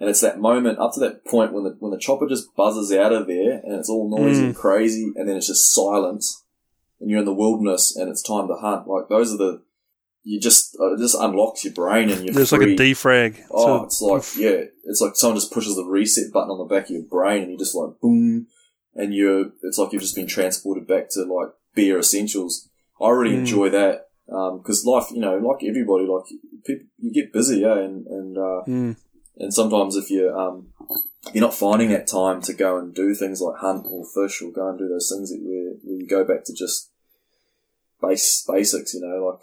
and 0.00 0.08
it's 0.08 0.22
that 0.22 0.40
moment 0.40 0.78
up 0.78 0.92
to 0.94 1.00
that 1.00 1.26
point 1.26 1.52
when 1.52 1.64
the 1.64 1.76
when 1.78 1.92
the 1.92 1.98
chopper 1.98 2.26
just 2.26 2.54
buzzes 2.56 2.90
out 2.92 3.12
of 3.12 3.26
there 3.26 3.60
and 3.62 3.74
it's 3.74 3.90
all 3.90 4.08
noisy 4.08 4.44
and 4.46 4.56
crazy, 4.56 5.12
and 5.14 5.28
then 5.28 5.36
it's 5.36 5.48
just 5.48 5.74
silence, 5.74 6.44
and 7.00 7.10
you're 7.10 7.18
in 7.18 7.26
the 7.26 7.34
wilderness 7.34 7.94
and 7.96 8.08
it's 8.08 8.22
time 8.22 8.48
to 8.48 8.54
hunt. 8.54 8.88
Like 8.88 9.08
those 9.10 9.34
are 9.34 9.36
the 9.36 9.62
you 10.24 10.40
just 10.40 10.76
uh, 10.80 10.94
it 10.94 10.98
just 11.00 11.16
unlocks 11.18 11.64
your 11.64 11.74
brain 11.74 12.10
and 12.10 12.24
you're 12.24 12.34
There's 12.34 12.50
free. 12.50 12.58
like 12.76 12.80
a 12.80 12.82
defrag. 12.82 13.42
Oh, 13.50 13.88
So- 13.88 14.16
it's 14.16 14.36
like 14.36 14.42
yeah, 14.42 14.64
it's 14.84 15.00
like 15.00 15.16
someone 15.16 15.36
just 15.38 15.52
pushes 15.52 15.76
the 15.76 15.84
reset 15.84 16.32
button 16.32 16.50
on 16.50 16.58
the 16.58 16.72
back 16.74 16.84
of 16.84 16.90
your 16.90 17.02
brain, 17.02 17.42
and 17.42 17.50
you're 17.50 17.58
just 17.58 17.74
like 17.74 17.98
boom, 18.00 18.46
and 18.94 19.12
you're 19.12 19.50
it's 19.62 19.76
like 19.78 19.92
you've 19.92 20.02
just 20.02 20.16
been 20.16 20.26
transported 20.26 20.86
back 20.86 21.10
to 21.10 21.24
like 21.24 21.50
bare 21.74 21.98
essentials. 21.98 22.68
I 23.00 23.08
really 23.10 23.34
Mm. 23.36 23.40
enjoy 23.40 23.68
that 23.70 24.06
because 24.26 24.84
life, 24.84 25.06
you 25.12 25.20
know, 25.20 25.36
like 25.38 25.64
everybody, 25.64 26.04
like 26.06 26.24
people, 26.66 26.86
you 26.98 27.12
get 27.12 27.32
busy, 27.32 27.60
yeah, 27.60 27.78
and 27.78 28.06
and 28.06 28.36
uh, 28.38 28.62
Mm. 28.66 28.96
and 29.36 29.54
sometimes 29.54 29.96
if 29.96 30.10
you 30.10 30.30
um, 30.30 30.68
you're 31.32 31.42
not 31.48 31.54
finding 31.54 31.88
that 31.90 32.06
time 32.06 32.40
to 32.42 32.52
go 32.54 32.78
and 32.78 32.94
do 32.94 33.14
things 33.14 33.40
like 33.40 33.56
hunt 33.60 33.84
or 33.88 34.04
fish 34.04 34.42
or 34.42 34.50
go 34.50 34.68
and 34.68 34.78
do 34.78 34.88
those 34.88 35.10
things 35.14 35.30
that 35.30 35.40
where, 35.42 35.74
where 35.84 35.96
you 36.00 36.06
go 36.06 36.24
back 36.24 36.44
to 36.44 36.52
just 36.54 36.90
base 38.02 38.44
basics, 38.48 38.94
you 38.94 39.00
know, 39.00 39.26
like 39.26 39.40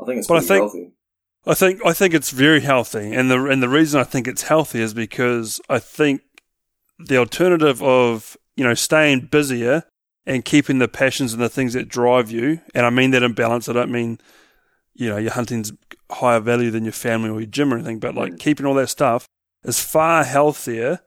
I 0.00 0.04
think 0.06 0.18
it's 0.18 0.26
But 0.28 0.38
I 0.38 0.40
think- 0.40 0.60
healthy. 0.62 0.92
I 1.46 1.54
think 1.54 1.80
I 1.86 1.94
think 1.94 2.12
it's 2.12 2.30
very 2.30 2.60
healthy, 2.60 3.14
and 3.14 3.30
the 3.30 3.42
and 3.46 3.62
the 3.62 3.68
reason 3.68 3.98
I 3.98 4.04
think 4.04 4.28
it's 4.28 4.42
healthy 4.42 4.82
is 4.82 4.92
because 4.92 5.58
I 5.70 5.78
think 5.78 6.20
the 6.98 7.16
alternative 7.16 7.82
of 7.82 8.36
you 8.56 8.64
know 8.64 8.74
staying 8.74 9.28
busier 9.30 9.84
and 10.26 10.44
keeping 10.44 10.78
the 10.78 10.88
passions 10.88 11.32
and 11.32 11.42
the 11.42 11.48
things 11.48 11.72
that 11.72 11.88
drive 11.88 12.30
you, 12.30 12.60
and 12.74 12.86
I 12.86 12.90
mean 12.90 13.10
that 13.12 13.22
in 13.22 13.32
balance. 13.32 13.68
I 13.68 13.72
don't 13.72 13.90
mean 13.90 14.18
you 14.94 15.08
know 15.08 15.16
your 15.16 15.32
hunting's 15.32 15.72
higher 16.10 16.40
value 16.40 16.70
than 16.70 16.84
your 16.84 16.92
family 16.92 17.30
or 17.30 17.40
your 17.40 17.50
gym 17.50 17.72
or 17.72 17.76
anything, 17.76 17.98
but 18.00 18.14
like 18.14 18.32
Mm. 18.34 18.38
keeping 18.40 18.66
all 18.66 18.74
that 18.74 18.88
stuff 18.88 19.26
is 19.64 19.80
far 19.80 20.24
healthier 20.24 21.00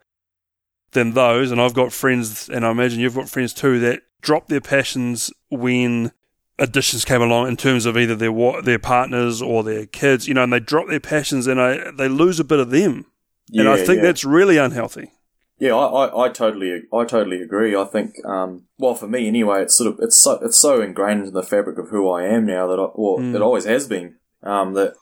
than 0.91 1.13
those. 1.13 1.51
And 1.51 1.59
I've 1.61 1.73
got 1.73 1.91
friends, 1.91 2.49
and 2.49 2.65
I 2.65 2.71
imagine 2.71 2.99
you've 2.99 3.15
got 3.15 3.29
friends 3.29 3.53
too 3.53 3.79
that 3.79 4.01
drop 4.21 4.47
their 4.47 4.61
passions 4.61 5.31
when 5.49 6.11
additions 6.59 7.03
came 7.03 7.21
along 7.21 7.47
in 7.47 7.57
terms 7.57 7.85
of 7.85 7.97
either 7.97 8.15
their 8.15 8.61
their 8.61 8.79
partners 8.79 9.41
or 9.41 9.63
their 9.63 9.85
kids, 9.85 10.27
you 10.27 10.33
know, 10.33 10.43
and 10.43 10.53
they 10.53 10.59
drop 10.59 10.87
their 10.87 10.99
passions 10.99 11.47
and 11.47 11.59
I, 11.59 11.91
they 11.91 12.07
lose 12.07 12.39
a 12.39 12.43
bit 12.43 12.59
of 12.59 12.69
them. 12.69 13.05
and 13.53 13.67
I 13.67 13.77
think 13.77 13.97
yeah. 13.97 14.03
that's 14.03 14.23
really 14.23 14.57
unhealthy. 14.57 15.11
Yeah, 15.59 15.75
I, 15.75 16.05
I, 16.07 16.25
I 16.25 16.29
totally, 16.29 16.83
I 16.93 17.05
totally 17.05 17.41
agree. 17.41 17.75
I 17.75 17.85
think, 17.85 18.15
um, 18.25 18.63
well, 18.77 18.95
for 18.95 19.07
me 19.07 19.27
anyway, 19.27 19.61
it's 19.61 19.77
sort 19.77 19.93
of, 19.93 19.99
it's 20.01 20.19
so, 20.21 20.39
it's 20.41 20.59
so 20.59 20.81
ingrained 20.81 21.27
in 21.27 21.33
the 21.33 21.43
fabric 21.43 21.77
of 21.77 21.89
who 21.89 22.09
I 22.09 22.23
am 22.25 22.45
now 22.45 22.67
that 22.67 22.79
I, 22.79 22.87
well, 22.95 23.17
Mm. 23.19 23.35
it 23.35 23.41
always 23.41 23.65
has 23.65 23.87
been. 23.87 24.15
Um, 24.41 24.73
that 24.73 24.93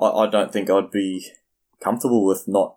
I, 0.00 0.06
I 0.08 0.26
don't 0.30 0.52
think 0.52 0.70
I'd 0.70 0.90
be 0.90 1.30
comfortable 1.80 2.24
with 2.26 2.44
not, 2.48 2.76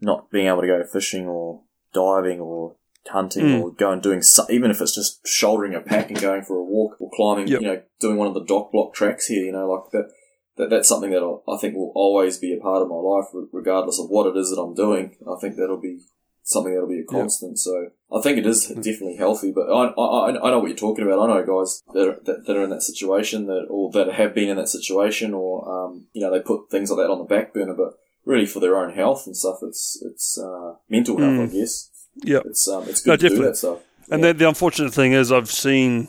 not 0.00 0.30
being 0.30 0.46
able 0.46 0.62
to 0.62 0.66
go 0.66 0.84
fishing 0.90 1.26
or 1.28 1.62
diving 1.92 2.40
or 2.40 2.76
hunting 3.08 3.44
Mm. 3.46 3.60
or 3.62 3.70
going 3.72 4.00
doing 4.00 4.22
so, 4.22 4.44
even 4.48 4.70
if 4.70 4.80
it's 4.80 4.94
just 4.94 5.26
shouldering 5.26 5.74
a 5.74 5.80
pack 5.80 6.08
and 6.10 6.20
going 6.20 6.42
for 6.42 6.56
a 6.56 6.64
walk 6.64 6.96
or 7.00 7.10
climbing, 7.14 7.48
Yep. 7.48 7.60
you 7.60 7.66
know, 7.66 7.82
doing 8.00 8.16
one 8.16 8.28
of 8.28 8.34
the 8.34 8.44
dock 8.44 8.72
block 8.72 8.94
tracks 8.94 9.26
here, 9.26 9.44
you 9.44 9.52
know, 9.52 9.68
like 9.70 9.90
that. 9.92 10.10
That, 10.56 10.70
that's 10.70 10.88
something 10.88 11.10
that 11.10 11.20
I 11.20 11.52
I 11.52 11.58
think 11.58 11.74
will 11.74 11.90
always 11.96 12.38
be 12.38 12.54
a 12.54 12.62
part 12.62 12.80
of 12.80 12.88
my 12.88 12.94
life, 12.94 13.24
regardless 13.52 13.98
of 13.98 14.08
what 14.08 14.28
it 14.28 14.38
is 14.38 14.50
that 14.50 14.62
I'm 14.62 14.72
doing. 14.72 15.16
I 15.26 15.34
think 15.40 15.56
that'll 15.56 15.80
be 15.80 15.98
something 16.44 16.72
that'll 16.74 16.88
be 16.88 17.00
a 17.00 17.04
constant. 17.04 17.58
So 17.58 17.88
I 18.14 18.20
think 18.20 18.38
it 18.38 18.46
is 18.46 18.66
definitely 18.68 19.16
healthy. 19.16 19.50
But 19.50 19.68
I, 19.70 19.86
I, 19.86 20.28
I 20.28 20.50
know 20.50 20.60
what 20.60 20.68
you're 20.68 20.76
talking 20.76 21.04
about. 21.04 21.18
I 21.18 21.26
know 21.26 21.58
guys 21.58 21.82
that 21.92 22.08
are, 22.08 22.20
that, 22.24 22.46
that 22.46 22.56
are 22.56 22.62
in 22.62 22.70
that 22.70 22.82
situation 22.82 23.46
that 23.46 23.66
or 23.68 23.90
that 23.92 24.12
have 24.12 24.34
been 24.34 24.50
in 24.50 24.56
that 24.56 24.68
situation, 24.68 25.34
or 25.34 25.68
um, 25.68 26.06
you 26.12 26.20
know, 26.20 26.30
they 26.30 26.40
put 26.40 26.70
things 26.70 26.90
like 26.90 26.98
that 26.98 27.10
on 27.10 27.18
the 27.18 27.24
back 27.24 27.52
burner. 27.52 27.74
But 27.74 27.98
really, 28.24 28.46
for 28.46 28.60
their 28.60 28.76
own 28.76 28.92
health 28.94 29.26
and 29.26 29.36
stuff, 29.36 29.58
it's 29.62 30.00
it's 30.04 30.38
uh, 30.38 30.74
mental 30.88 31.18
health, 31.18 31.50
I 31.50 31.52
guess. 31.52 31.90
Yeah. 32.16 32.40
It's 32.44 32.68
um, 32.68 32.88
it's 32.88 33.00
good 33.00 33.22
No, 33.22 33.28
to 33.28 33.36
do 33.36 33.42
that 33.42 33.56
stuff. 33.56 33.78
And 34.10 34.22
Yeah. 34.22 34.32
the, 34.32 34.38
the 34.40 34.48
unfortunate 34.48 34.92
thing 34.92 35.14
is, 35.14 35.32
I've 35.32 35.50
seen, 35.50 36.08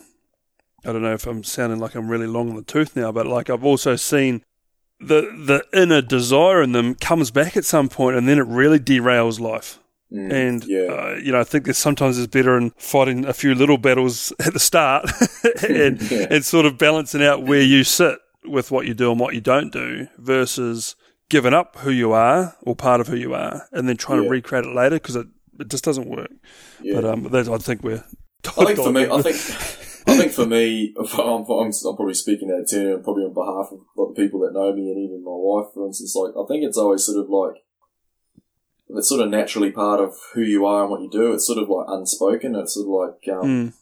I 0.83 0.91
don't 0.91 1.01
know 1.01 1.13
if 1.13 1.25
I'm 1.25 1.43
sounding 1.45 1.79
like 1.79 1.95
I'm 1.95 2.09
really 2.09 2.27
long 2.27 2.49
in 2.49 2.55
the 2.57 2.61
tooth 2.61 2.95
now, 2.95 3.11
but 3.11 3.25
like 3.25 3.49
I've 3.49 3.63
also 3.63 3.95
seen 3.95 4.43
the 4.99 5.21
the 5.21 5.63
inner 5.73 6.01
desire 6.01 6.61
in 6.61 6.73
them 6.73 6.95
comes 6.95 7.31
back 7.31 7.55
at 7.55 7.63
some 7.65 7.88
point, 7.88 8.17
and 8.17 8.27
then 8.27 8.38
it 8.38 8.45
really 8.47 8.79
derails 8.79 9.39
life. 9.39 9.79
Mm, 10.16 10.32
And 10.32 10.63
yeah, 10.66 10.80
uh, 10.84 11.16
you 11.22 11.32
know, 11.32 11.39
I 11.39 11.43
think 11.43 11.66
there's 11.66 11.78
sometimes 11.78 12.18
it's 12.18 12.28
better 12.32 12.57
in 12.57 12.70
fighting 12.78 13.26
a 13.26 13.34
few 13.34 13.53
little 13.55 13.78
battles 13.78 14.32
at 14.45 14.53
the 14.53 14.59
start, 14.59 15.09
and 15.70 16.01
Yeah. 16.11 16.28
and 16.30 16.45
sort 16.45 16.66
of 16.66 16.78
balancing 16.78 17.24
out 17.24 17.43
where 17.43 17.61
you 17.61 17.84
sit 17.84 18.18
with 18.45 18.72
what 18.72 18.86
you 18.86 18.93
do 18.93 19.11
and 19.11 19.20
what 19.20 19.34
you 19.34 19.41
don't 19.41 19.72
do, 19.74 20.07
versus 20.18 20.95
giving 21.30 21.53
up 21.53 21.76
who 21.80 21.89
you 21.89 22.11
are 22.11 22.55
or 22.61 22.76
part 22.76 23.01
of 23.01 23.07
who 23.07 23.16
you 23.16 23.34
are, 23.34 23.63
and 23.72 23.89
then 23.89 23.97
trying 23.97 24.22
to 24.24 24.30
recreate 24.30 24.66
it 24.66 24.74
later 24.76 24.97
because 24.97 25.16
it, 25.16 25.28
it 25.59 25.70
just 25.70 25.84
doesn't 25.84 26.07
work. 26.07 26.30
yeah. 26.82 26.93
But 27.01 27.05
um, 27.05 27.28
I 27.34 27.57
think 27.57 27.84
we're. 27.84 28.03
I 28.57 28.66
think 28.66 28.78
for 28.78 28.91
me, 28.91 29.09
I 29.09 29.22
think, 29.24 29.36
I 30.07 30.18
think 30.18 30.32
for 30.32 30.45
me, 30.45 30.93
I'm, 30.99 31.20
I'm, 31.20 31.45
I'm 31.49 31.95
probably 31.95 32.13
speaking 32.13 32.51
out 32.51 32.59
of 32.61 32.70
turn, 32.70 32.93
and 32.93 33.03
probably 33.03 33.24
on 33.24 33.34
behalf 33.34 33.72
of 33.72 33.80
a 33.80 34.01
lot 34.01 34.11
of 34.11 34.16
people 34.16 34.39
that 34.41 34.53
know 34.53 34.72
me, 34.72 34.91
and 34.91 34.99
even 35.03 35.24
my 35.26 35.32
wife, 35.34 35.74
for 35.74 35.88
instance. 35.88 36.13
Like, 36.16 36.34
I 36.38 36.45
think 36.47 36.63
it's 36.63 36.78
always 36.78 37.03
sort 37.03 37.18
of 37.18 37.28
like 37.30 37.63
it's 38.89 39.09
sort 39.09 39.21
of 39.21 39.29
naturally 39.29 39.71
part 39.71 39.99
of 39.99 40.15
who 40.33 40.41
you 40.41 40.65
are 40.65 40.83
and 40.83 40.91
what 40.91 41.01
you 41.01 41.09
do. 41.09 41.33
It's 41.33 41.47
sort 41.47 41.59
of 41.59 41.69
like 41.69 41.86
unspoken. 41.89 42.55
It's 42.55 42.73
sort 42.75 42.88
of 42.88 43.11
like 43.11 43.36
um, 43.36 43.43
Mm. 43.49 43.73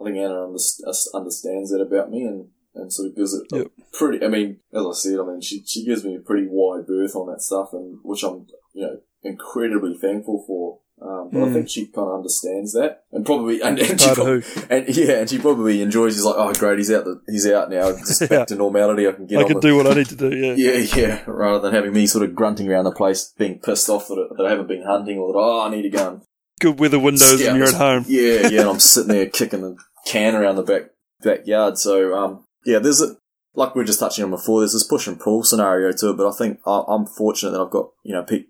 I 0.00 0.04
think 0.04 0.16
Anna 0.18 0.34
underst- 0.34 1.06
understands 1.14 1.70
that 1.70 1.80
about 1.80 2.10
me, 2.10 2.22
and 2.24 2.48
and 2.74 2.92
sort 2.92 3.08
of 3.08 3.16
gives 3.16 3.32
it 3.32 3.46
a 3.52 3.56
Yep. 3.58 3.66
pretty. 3.92 4.24
I 4.24 4.28
mean, 4.28 4.58
as 4.74 4.84
I 4.84 4.92
said, 4.92 5.18
I 5.18 5.24
mean, 5.24 5.40
she 5.40 5.62
she 5.64 5.84
gives 5.84 6.04
me 6.04 6.14
a 6.16 6.20
pretty 6.20 6.46
wide 6.50 6.86
berth 6.86 7.16
on 7.16 7.28
that 7.28 7.40
stuff, 7.40 7.72
and 7.72 7.98
which 8.02 8.22
I'm 8.22 8.46
you 8.74 8.82
know 8.82 9.00
incredibly 9.22 9.96
thankful 9.96 10.44
for. 10.46 10.80
Um, 11.00 11.28
but 11.30 11.42
I 11.42 11.46
Mm. 11.48 11.52
think 11.52 11.68
she 11.68 11.86
kind 11.86 12.08
of 12.08 12.14
understands 12.14 12.72
that, 12.72 13.02
and 13.12 13.24
probably 13.26 13.60
and, 13.60 13.78
and 13.78 14.00
she 14.00 14.14
prob- 14.14 14.42
and 14.70 14.88
yeah, 14.96 15.12
and 15.20 15.28
she 15.28 15.38
probably 15.38 15.82
enjoys. 15.82 16.14
She's 16.14 16.24
like, 16.24 16.36
oh 16.38 16.54
great, 16.54 16.78
he's 16.78 16.90
out. 16.90 17.04
The, 17.04 17.20
he's 17.28 17.46
out 17.46 17.68
now. 17.70 17.90
Just 17.92 18.20
Yeah. 18.22 18.26
back 18.28 18.46
to 18.48 18.54
normality. 18.54 19.06
I 19.06 19.12
can 19.12 19.26
get 19.26 19.38
I 19.40 19.44
can 19.44 19.56
with 19.56 19.62
do 19.62 19.76
what 19.76 19.86
I 19.86 19.92
need 19.94 20.08
to 20.08 20.16
do. 20.16 20.34
Yeah. 20.34 20.54
yeah, 20.54 20.86
yeah. 20.96 21.22
Rather 21.26 21.58
than 21.60 21.74
having 21.74 21.92
me 21.92 22.06
sort 22.06 22.24
of 22.24 22.34
grunting 22.34 22.68
around 22.70 22.84
the 22.84 22.92
place, 22.92 23.32
being 23.36 23.58
pissed 23.58 23.90
off 23.90 24.08
that, 24.08 24.28
that 24.38 24.46
I 24.46 24.50
haven't 24.50 24.68
been 24.68 24.84
hunting 24.84 25.18
or 25.18 25.32
that 25.34 25.38
oh 25.38 25.66
I 25.66 25.70
need 25.70 25.84
a 25.84 25.90
gun. 25.90 26.22
Good 26.60 26.78
weather 26.80 26.98
windows 26.98 27.40
scout 27.40 27.48
and 27.50 27.58
you're 27.58 27.68
at 27.68 27.74
home. 27.74 28.04
Yeah, 28.08 28.48
yeah. 28.48 28.60
And 28.62 28.70
I'm 28.70 28.78
sitting 28.80 29.08
there 29.12 29.26
kicking 29.26 29.60
the 29.60 29.76
can 30.06 30.34
around 30.34 30.56
the 30.56 30.62
back 30.62 30.84
backyard. 31.22 31.76
So 31.76 32.16
um, 32.16 32.44
yeah, 32.64 32.78
there's 32.78 33.02
a 33.02 33.16
like 33.56 33.74
we 33.74 33.80
were 33.80 33.86
just 33.86 33.98
touching 33.98 34.22
on 34.24 34.30
before. 34.30 34.60
There's 34.60 34.74
this 34.74 34.84
push 34.84 35.06
and 35.06 35.18
pull 35.18 35.42
scenario 35.42 35.90
to 35.90 36.10
it, 36.10 36.16
but 36.16 36.28
I 36.28 36.32
think 36.32 36.60
I'm 36.66 37.06
fortunate 37.06 37.52
that 37.52 37.60
I've 37.60 37.70
got 37.70 37.90
you 38.04 38.12
know 38.12 38.22
pe- 38.22 38.44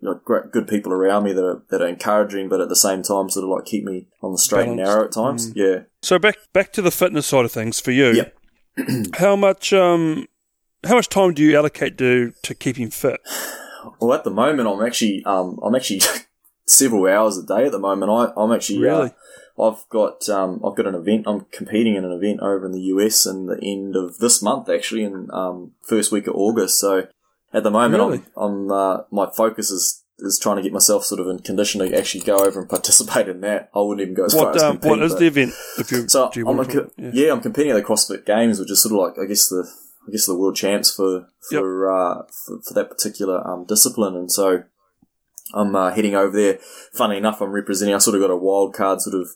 good 0.52 0.68
people 0.68 0.92
around 0.92 1.24
me 1.24 1.32
that 1.32 1.44
are 1.44 1.62
that 1.70 1.80
are 1.80 1.86
encouraging, 1.88 2.48
but 2.48 2.60
at 2.60 2.68
the 2.68 2.76
same 2.76 3.02
time 3.02 3.30
sort 3.30 3.44
of 3.44 3.50
like 3.50 3.64
keep 3.64 3.84
me 3.84 4.08
on 4.20 4.32
the 4.32 4.38
straight 4.38 4.68
and 4.68 4.76
narrow 4.76 5.04
at 5.04 5.12
times. 5.12 5.52
Yeah. 5.54 5.84
So 6.02 6.18
back 6.18 6.36
back 6.52 6.72
to 6.74 6.82
the 6.82 6.90
fitness 6.90 7.26
side 7.26 7.44
of 7.44 7.52
things 7.52 7.80
for 7.80 7.92
you. 7.92 8.12
Yep. 8.12 9.14
how 9.18 9.36
much 9.36 9.72
um 9.72 10.26
how 10.84 10.96
much 10.96 11.08
time 11.08 11.32
do 11.34 11.42
you 11.42 11.56
allocate 11.56 11.96
to 11.98 12.32
to 12.42 12.54
keeping 12.54 12.90
fit? 12.90 13.20
Well, 14.00 14.12
at 14.12 14.24
the 14.24 14.30
moment, 14.30 14.68
I'm 14.68 14.84
actually 14.84 15.24
um, 15.24 15.58
I'm 15.62 15.74
actually 15.74 16.00
several 16.66 17.06
hours 17.06 17.38
a 17.38 17.46
day 17.46 17.66
at 17.66 17.72
the 17.72 17.78
moment. 17.78 18.10
I, 18.10 18.40
I'm 18.40 18.52
actually 18.52 18.80
Really? 18.80 19.06
uh, 19.06 19.10
I've 19.60 19.88
got 19.88 20.28
um, 20.28 20.60
I've 20.64 20.76
got 20.76 20.86
an 20.86 20.94
event. 20.94 21.24
I'm 21.26 21.46
competing 21.52 21.94
in 21.94 22.04
an 22.04 22.12
event 22.12 22.40
over 22.40 22.66
in 22.66 22.72
the 22.72 22.80
US 22.94 23.26
in 23.26 23.46
the 23.46 23.58
end 23.62 23.96
of 23.96 24.18
this 24.18 24.42
month, 24.42 24.68
actually, 24.68 25.04
in 25.04 25.28
um, 25.32 25.72
first 25.82 26.12
week 26.12 26.26
of 26.26 26.34
August. 26.34 26.78
So 26.78 27.06
at 27.52 27.62
the 27.62 27.70
moment, 27.70 28.02
Really? 28.02 28.22
I'm, 28.36 28.70
I'm 28.70 28.70
uh, 28.72 28.96
my 29.10 29.28
focus 29.34 29.70
is 29.70 30.02
is 30.18 30.38
trying 30.38 30.56
to 30.56 30.62
get 30.62 30.72
myself 30.72 31.04
sort 31.04 31.20
of 31.20 31.28
in 31.28 31.38
condition 31.40 31.78
to 31.80 31.94
actually 31.98 32.24
go 32.24 32.38
over 32.38 32.60
and 32.60 32.68
participate 32.76 33.28
in 33.28 33.40
that. 33.42 33.70
I 33.74 33.80
wouldn't 33.80 34.00
even 34.00 34.14
go 34.14 34.24
as 34.24 34.34
far 34.34 34.46
What 34.46 34.56
as 34.56 34.62
um, 34.62 34.72
compete. 34.78 34.90
what 34.90 35.02
is 35.02 35.16
the 35.16 35.26
event? 35.26 35.52
You 35.90 36.08
so 36.08 36.30
I'm 36.34 36.64
co- 36.64 36.90
yeah. 36.96 37.10
yeah. 37.12 37.32
I'm 37.32 37.40
competing 37.40 37.72
at 37.72 37.76
the 37.76 37.82
CrossFit 37.82 38.24
Games, 38.26 38.58
which 38.58 38.70
is 38.70 38.82
sort 38.82 38.92
of 38.92 38.98
like 39.16 39.24
I 39.24 39.28
guess 39.28 39.48
the 39.48 39.66
I 40.06 40.10
guess 40.12 40.26
the 40.26 40.36
world 40.36 40.56
champs 40.56 40.94
for 40.94 41.28
for 41.50 41.90
uh, 41.90 42.22
for, 42.46 42.60
for 42.62 42.74
that 42.74 42.88
particular 42.90 43.46
um, 43.46 43.64
discipline, 43.66 44.16
and 44.16 44.30
so 44.30 44.64
I'm 45.54 45.74
uh, 45.76 45.92
heading 45.92 46.14
over 46.14 46.36
there. 46.36 46.58
Funny 46.92 47.16
enough, 47.18 47.40
I'm 47.40 47.50
representing. 47.52 47.94
I 47.94 47.98
sort 47.98 48.16
of 48.16 48.22
got 48.22 48.30
a 48.30 48.36
wild 48.36 48.74
card, 48.74 49.00
sort 49.00 49.20
of 49.20 49.28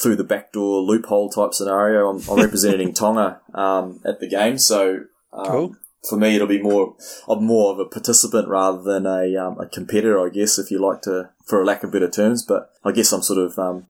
through 0.00 0.16
the 0.16 0.24
backdoor 0.24 0.82
loophole 0.82 1.30
type 1.30 1.54
scenario. 1.54 2.08
I'm, 2.10 2.22
I'm 2.30 2.36
representing 2.44 2.92
Tonga 2.94 3.40
um, 3.54 4.00
at 4.04 4.20
the 4.20 4.28
game, 4.28 4.58
so 4.58 5.00
um, 5.32 5.46
Cool. 5.46 5.76
for 6.08 6.16
me, 6.18 6.34
it'll 6.36 6.46
be 6.46 6.60
more 6.62 6.94
of 7.26 7.40
more 7.40 7.72
of 7.72 7.78
a 7.78 7.86
participant 7.86 8.48
rather 8.48 8.82
than 8.82 9.06
a 9.06 9.34
um, 9.36 9.58
a 9.58 9.66
competitor, 9.66 10.24
I 10.24 10.28
guess, 10.30 10.58
if 10.58 10.70
you 10.70 10.78
like 10.78 11.00
to, 11.02 11.30
for 11.46 11.62
a 11.62 11.64
lack 11.64 11.82
of 11.82 11.92
better 11.92 12.10
terms. 12.10 12.44
But 12.44 12.70
I 12.84 12.92
guess 12.92 13.10
I'm 13.12 13.22
sort 13.22 13.38
of 13.38 13.58
um, 13.58 13.86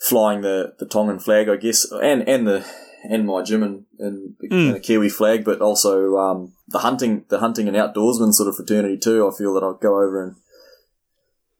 flying 0.00 0.42
the, 0.42 0.74
the 0.78 0.86
Tongan 0.86 1.18
flag, 1.18 1.48
I 1.48 1.56
guess, 1.56 1.90
and 1.90 2.28
and 2.28 2.46
the 2.46 2.64
and 3.10 3.26
my 3.26 3.42
gym 3.42 3.62
and, 3.62 3.84
and, 3.98 4.34
the, 4.40 4.48
Mm. 4.48 4.66
and 4.68 4.74
the 4.76 4.80
Kiwi 4.80 5.10
flag, 5.10 5.44
but 5.44 5.60
also 5.60 6.16
um, 6.16 6.54
the 6.68 6.78
hunting 6.78 7.24
the 7.28 7.40
hunting 7.40 7.66
and 7.68 7.76
outdoorsman 7.76 8.32
sort 8.32 8.48
of 8.48 8.56
fraternity 8.56 8.96
too. 8.98 9.28
I 9.28 9.36
feel 9.36 9.52
that 9.54 9.62
I'll 9.62 9.74
go 9.74 9.96
over 10.00 10.22
and 10.22 10.36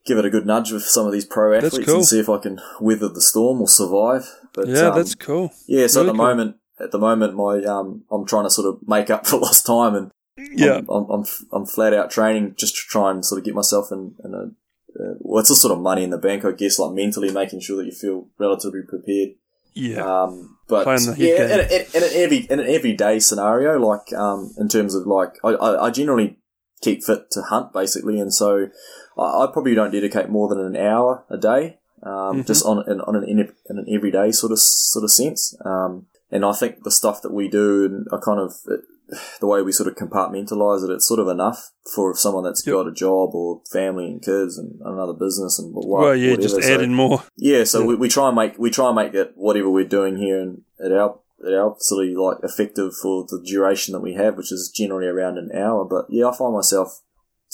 give 0.06 0.18
it 0.18 0.24
a 0.24 0.30
good 0.30 0.46
nudge 0.46 0.70
with 0.72 0.82
some 0.84 1.06
of 1.06 1.12
these 1.12 1.24
pro 1.24 1.54
athletes 1.56 1.86
cool. 1.86 1.96
and 1.96 2.04
see 2.06 2.20
if 2.20 2.28
I 2.28 2.38
can 2.38 2.60
weather 2.80 3.08
the 3.08 3.20
storm 3.20 3.60
or 3.60 3.68
survive. 3.68 4.28
But 4.52 4.68
Yeah, 4.68 4.88
um, 4.88 4.96
that's 4.96 5.14
cool. 5.14 5.52
yeah, 5.66 5.86
so 5.86 6.00
Really 6.00 6.10
at 6.10 6.12
the 6.12 6.18
cool. 6.18 6.26
moment, 6.26 6.56
at 6.80 6.90
the 6.90 6.98
moment, 6.98 7.34
my 7.34 7.64
um, 7.64 8.04
I'm 8.10 8.26
trying 8.26 8.44
to 8.44 8.50
sort 8.50 8.68
of 8.68 8.86
make 8.86 9.10
up 9.10 9.26
for 9.26 9.38
lost 9.38 9.66
time, 9.66 9.94
and 9.94 10.10
Yeah. 10.58 10.76
I'm, 10.78 10.88
I'm, 10.90 11.10
I'm, 11.10 11.24
I'm 11.52 11.66
flat 11.66 11.94
out 11.94 12.10
training 12.10 12.54
just 12.58 12.74
to 12.76 12.82
try 12.88 13.10
and 13.10 13.24
sort 13.24 13.38
of 13.38 13.44
get 13.44 13.54
myself 13.54 13.90
in, 13.92 14.14
in 14.24 14.34
a 14.34 14.50
uh, 14.96 15.14
well, 15.18 15.40
it's 15.40 15.50
a 15.50 15.56
sort 15.56 15.72
of 15.72 15.80
money 15.80 16.04
in 16.04 16.10
the 16.10 16.18
bank, 16.18 16.44
I 16.44 16.52
guess, 16.52 16.78
like 16.78 16.94
mentally 16.94 17.32
making 17.32 17.60
sure 17.60 17.76
that 17.78 17.86
you 17.86 17.90
feel 17.92 18.28
relatively 18.38 18.82
prepared. 18.88 19.30
Yeah. 19.74 20.04
Um, 20.04 20.58
but 20.68 20.84
Playing 20.84 21.06
the 21.06 21.14
head 21.16 21.18
yeah, 21.18 21.54
in, 21.54 21.60
in, 21.60 21.86
in 21.94 22.02
an 22.04 22.10
every 22.14 22.36
in 22.38 22.60
an 22.60 22.66
everyday 22.68 23.18
scenario, 23.18 23.76
like 23.78 24.12
um, 24.12 24.54
in 24.56 24.68
terms 24.68 24.94
of 24.94 25.06
like, 25.06 25.32
I, 25.42 25.48
I, 25.48 25.86
I 25.86 25.90
generally 25.90 26.38
keep 26.80 27.02
fit 27.02 27.30
to 27.32 27.42
hunt 27.42 27.72
basically, 27.72 28.20
and 28.20 28.32
so 28.32 28.68
I, 29.16 29.44
I 29.44 29.48
probably 29.52 29.74
don't 29.74 29.90
dedicate 29.92 30.28
more 30.28 30.48
than 30.48 30.60
an 30.60 30.76
hour 30.76 31.24
a 31.30 31.36
day, 31.38 31.78
um, 32.02 32.12
Mm-hmm. 32.12 32.42
just 32.42 32.64
on 32.66 32.84
in, 32.90 33.00
on 33.00 33.16
an 33.16 33.24
in, 33.28 33.52
an 33.68 33.86
everyday 33.92 34.30
sort 34.32 34.52
of 34.52 34.58
sort 34.60 35.04
of 35.04 35.10
sense. 35.10 35.56
Um, 35.64 36.06
and 36.30 36.44
I 36.44 36.52
think 36.52 36.82
the 36.82 36.90
stuff 36.90 37.22
that 37.22 37.32
we 37.32 37.48
do, 37.48 37.84
and 37.86 38.06
I 38.12 38.16
kind 38.24 38.40
of 38.40 38.52
the 39.40 39.46
way 39.46 39.60
we 39.62 39.70
sort 39.70 39.86
of 39.88 39.94
compartmentalize 39.96 40.82
it, 40.82 40.90
it's 40.92 41.06
sort 41.06 41.20
of 41.20 41.28
enough 41.28 41.70
for 41.94 42.14
someone 42.16 42.42
that's 42.42 42.66
Yep. 42.66 42.72
got 42.74 42.86
a 42.88 42.92
job 42.92 43.34
or 43.34 43.60
family 43.70 44.06
and 44.06 44.22
kids 44.22 44.56
and 44.58 44.80
another 44.84 45.12
business 45.12 45.58
and 45.58 45.74
what, 45.74 45.86
well, 45.86 46.16
yeah, 46.16 46.34
just 46.36 46.54
whatever. 46.56 46.72
add 46.72 46.78
So- 46.78 46.84
in 46.84 46.94
more. 46.94 47.22
yeah, 47.36 47.64
so 47.64 47.80
Yeah. 47.80 47.86
We, 47.86 47.94
we 47.96 48.08
try 48.08 48.28
and 48.28 48.36
make 48.36 48.58
we 48.58 48.70
try 48.70 48.86
and 48.88 48.96
make 48.96 49.12
that 49.12 49.32
whatever 49.36 49.68
we're 49.70 49.84
doing 49.84 50.16
here 50.16 50.40
and 50.40 50.62
at 50.84 50.90
our 50.90 51.18
at 51.46 51.52
our 51.52 51.74
facility 51.74 52.14
like 52.16 52.38
effective 52.42 52.92
for 53.00 53.26
the 53.28 53.40
duration 53.44 53.92
that 53.92 54.00
we 54.00 54.14
have, 54.14 54.36
which 54.36 54.50
is 54.50 54.72
generally 54.74 55.06
around 55.06 55.36
an 55.36 55.50
hour. 55.54 55.84
But 55.84 56.06
yeah, 56.08 56.26
I 56.26 56.34
find 56.36 56.54
myself 56.54 57.02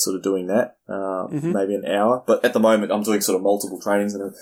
sort 0.00 0.16
of 0.16 0.22
doing 0.22 0.46
that, 0.48 0.76
uh, 0.88 1.26
Mhm. 1.28 1.52
maybe 1.52 1.74
an 1.74 1.84
hour. 1.84 2.22
But 2.26 2.44
at 2.44 2.52
the 2.52 2.60
moment, 2.60 2.90
I'm 2.92 3.02
doing 3.02 3.20
sort 3.20 3.36
of 3.36 3.42
multiple 3.42 3.80
trainings 3.80 4.14
in 4.14 4.20
a 4.22 4.32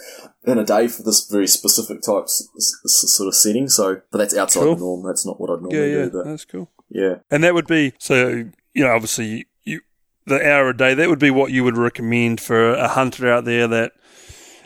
in 0.50 0.58
a 0.58 0.64
day 0.64 0.88
for 0.88 1.02
this 1.02 1.28
very 1.30 1.46
specific 1.46 2.00
type 2.02 2.24
s- 2.24 2.48
s- 2.56 3.12
sort 3.16 3.26
of 3.28 3.34
setting. 3.34 3.68
So, 3.68 4.00
but 4.10 4.18
that's 4.18 4.36
outside 4.36 4.62
Cool. 4.62 4.74
the 4.76 4.80
norm. 4.80 5.06
That's 5.06 5.26
not 5.26 5.40
what 5.40 5.50
I'd 5.50 5.58
Yeah, 5.60 5.62
normally 5.62 5.92
yeah, 5.92 6.04
do. 6.06 6.10
But 6.10 6.24
that's 6.26 6.44
cool. 6.44 6.70
yeah, 6.90 7.16
And 7.30 7.44
that 7.44 7.54
would 7.54 7.66
be 7.66 7.92
so. 7.98 8.44
You 8.74 8.84
know, 8.84 8.92
obviously, 8.92 9.46
you 9.64 9.80
the 10.26 10.40
hour 10.48 10.68
a 10.68 10.76
day. 10.76 10.94
That 10.94 11.08
would 11.08 11.18
be 11.18 11.30
what 11.30 11.50
you 11.52 11.64
would 11.64 11.76
recommend 11.76 12.40
for 12.40 12.72
a 12.74 12.88
hunter 12.88 13.30
out 13.32 13.44
there. 13.44 13.66
That, 13.66 13.92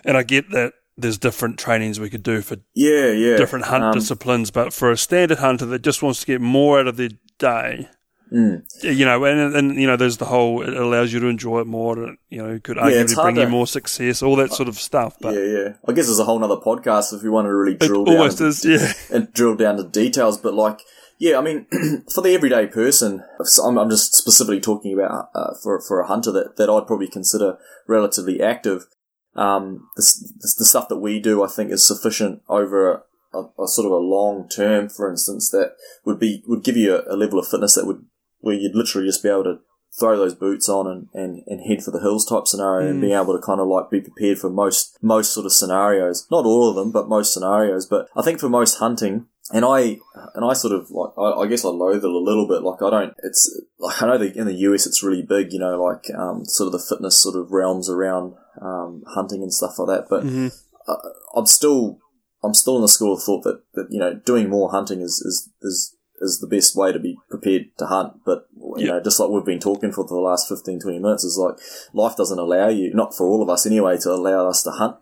and 0.04 0.16
I 0.16 0.22
get 0.22 0.50
that 0.50 0.74
there's 0.98 1.16
different 1.18 1.58
trainings 1.58 1.98
we 1.98 2.10
could 2.10 2.22
do 2.22 2.42
for 2.42 2.56
yeah, 2.74 3.06
yeah. 3.12 3.36
different 3.36 3.64
hunt 3.64 3.84
Um, 3.84 3.92
disciplines, 3.92 4.50
but 4.50 4.72
for 4.74 4.90
a 4.90 4.96
standard 4.96 5.38
hunter 5.38 5.64
that 5.66 5.80
just 5.82 6.02
wants 6.02 6.20
to 6.20 6.26
get 6.26 6.40
more 6.42 6.78
out 6.80 6.86
of 6.86 6.96
their 6.98 7.08
day, 7.38 7.88
mm. 8.32 8.62
you 8.82 9.04
know, 9.04 9.24
and 9.24 9.54
and 9.54 9.80
you 9.80 9.86
know, 9.86 9.96
there's 9.96 10.16
the 10.16 10.24
whole 10.24 10.62
it 10.62 10.74
allows 10.74 11.12
you 11.12 11.20
to 11.20 11.26
enjoy 11.26 11.60
it 11.60 11.66
more. 11.66 12.16
You 12.30 12.42
know, 12.42 12.60
could 12.60 12.76
Yeah, 12.76 12.82
arguably 12.82 13.14
hard 13.14 13.34
bring 13.34 13.44
you 13.44 13.50
more 13.50 13.66
success, 13.66 14.22
all 14.22 14.36
that 14.36 14.52
sort 14.52 14.68
of 14.68 14.76
stuff. 14.76 15.16
But 15.20 15.34
yeah, 15.34 15.44
yeah. 15.44 15.68
I 15.86 15.92
guess 15.92 16.06
there's 16.06 16.18
a 16.18 16.24
whole 16.24 16.42
other 16.42 16.56
podcast 16.56 17.12
if 17.12 17.22
you 17.22 17.32
want 17.32 17.46
to 17.46 17.54
really 17.54 17.76
drill 17.76 18.04
down. 18.04 18.16
almost 18.16 18.40
is, 18.40 18.64
yeah. 18.64 18.92
and 19.16 19.32
drill 19.32 19.56
down 19.56 19.76
to 19.76 19.84
details, 19.84 20.38
but 20.38 20.54
like, 20.54 20.80
yeah, 21.18 21.38
I 21.38 21.42
mean, 21.42 21.66
for 22.12 22.20
the 22.20 22.34
everyday 22.34 22.66
person, 22.66 23.22
I'm, 23.64 23.78
I'm 23.78 23.90
just 23.90 24.14
specifically 24.14 24.60
talking 24.60 24.92
about 24.92 25.30
uh, 25.34 25.54
for 25.62 25.80
for 25.80 26.00
a 26.00 26.06
hunter 26.06 26.32
that, 26.32 26.56
that 26.56 26.70
I'd 26.70 26.86
probably 26.86 27.08
consider 27.08 27.58
relatively 27.86 28.42
active. 28.42 28.86
Um, 29.34 29.88
the, 29.96 30.02
stuff 30.02 30.88
that 30.88 30.98
we 30.98 31.18
do, 31.18 31.42
I 31.42 31.46
think, 31.46 31.70
is 31.70 31.86
sufficient 31.86 32.42
over 32.48 32.92
a, 32.92 33.38
a, 33.38 33.62
a 33.62 33.68
sort 33.68 33.86
of 33.86 33.92
a 33.92 33.96
long 33.96 34.48
term. 34.48 34.88
For 34.88 35.08
instance, 35.08 35.48
that 35.50 35.74
would 36.04 36.18
be 36.18 36.42
would 36.46 36.64
give 36.64 36.76
you 36.76 36.96
a, 36.96 37.14
a 37.14 37.16
level 37.16 37.38
of 37.38 37.48
fitness 37.48 37.74
that 37.74 37.86
would 37.86 38.04
where 38.42 38.54
you'd 38.54 38.76
literally 38.76 39.08
just 39.08 39.22
be 39.22 39.28
able 39.28 39.44
to 39.44 39.58
throw 39.98 40.16
those 40.16 40.34
boots 40.34 40.68
on 40.68 40.86
and, 40.86 41.08
and, 41.12 41.42
and 41.46 41.66
head 41.68 41.82
for 41.82 41.90
the 41.90 42.00
hills 42.00 42.24
type 42.24 42.46
scenario 42.46 42.88
and 42.88 43.00
being 43.00 43.12
able 43.12 43.36
to 43.36 43.44
kind 43.44 43.60
of 43.60 43.68
like 43.68 43.90
be 43.90 44.00
prepared 44.00 44.38
for 44.38 44.48
most 44.48 44.96
most 45.02 45.34
sort 45.34 45.44
of 45.46 45.52
scenarios. 45.52 46.26
Not 46.30 46.46
all 46.46 46.70
of 46.70 46.76
them, 46.76 46.92
but 46.92 47.08
most 47.08 47.34
scenarios. 47.34 47.86
But 47.86 48.08
I 48.16 48.22
think 48.22 48.40
for 48.40 48.48
most 48.48 48.76
hunting, 48.76 49.26
and 49.52 49.64
I 49.64 49.98
and 50.34 50.44
I 50.44 50.54
sort 50.54 50.72
of 50.72 50.90
like 50.90 51.10
I, 51.18 51.42
I 51.42 51.46
guess 51.46 51.64
I 51.64 51.68
loathe 51.68 52.04
it 52.04 52.10
a 52.10 52.18
little 52.18 52.48
bit. 52.48 52.62
Like 52.62 52.82
I 52.82 52.90
don't. 52.90 53.14
It's 53.22 53.60
like 53.78 54.02
I 54.02 54.06
know 54.06 54.18
that 54.18 54.36
in 54.36 54.46
the 54.46 54.54
US 54.54 54.86
it's 54.86 55.02
really 55.02 55.22
big. 55.22 55.52
You 55.52 55.58
know, 55.58 55.82
like 55.82 56.04
um, 56.16 56.44
sort 56.44 56.66
of 56.66 56.72
the 56.72 56.86
fitness 56.88 57.22
sort 57.22 57.36
of 57.36 57.52
realms 57.52 57.90
around 57.90 58.34
um, 58.62 59.02
hunting 59.08 59.42
and 59.42 59.52
stuff 59.52 59.78
like 59.78 59.88
that. 59.88 60.06
But 60.08 60.22
hmm 60.22 60.48
uh, 60.88 60.96
I'm 61.34 61.46
still 61.46 61.98
I'm 62.42 62.54
still 62.54 62.76
in 62.76 62.82
the 62.82 62.88
school 62.88 63.14
of 63.14 63.22
thought 63.22 63.44
that, 63.44 63.62
that 63.74 63.88
you 63.90 63.98
know 63.98 64.14
doing 64.14 64.48
more 64.48 64.70
hunting 64.70 65.00
is 65.00 65.22
is 65.24 65.50
is 65.62 65.96
is 66.22 66.38
the 66.40 66.46
best 66.46 66.74
way 66.76 66.92
to 66.92 66.98
be 66.98 67.18
prepared 67.28 67.66
to 67.78 67.86
hunt. 67.86 68.14
But 68.24 68.46
you 68.76 68.86
know, 68.86 69.00
just 69.02 69.20
like 69.20 69.28
we've 69.28 69.44
been 69.44 69.58
talking 69.60 69.92
for 69.92 70.06
the 70.06 70.14
last 70.14 70.48
15, 70.48 70.80
20 70.80 70.98
minutes, 70.98 71.24
is 71.24 71.36
like 71.36 71.56
life 71.92 72.16
doesn't 72.16 72.38
allow 72.38 72.68
you, 72.68 72.94
not 72.94 73.14
for 73.14 73.26
all 73.26 73.42
of 73.42 73.48
us 73.50 73.66
anyway, 73.66 73.98
to 73.98 74.10
allow 74.10 74.48
us 74.48 74.62
to 74.62 74.70
hunt 74.70 74.96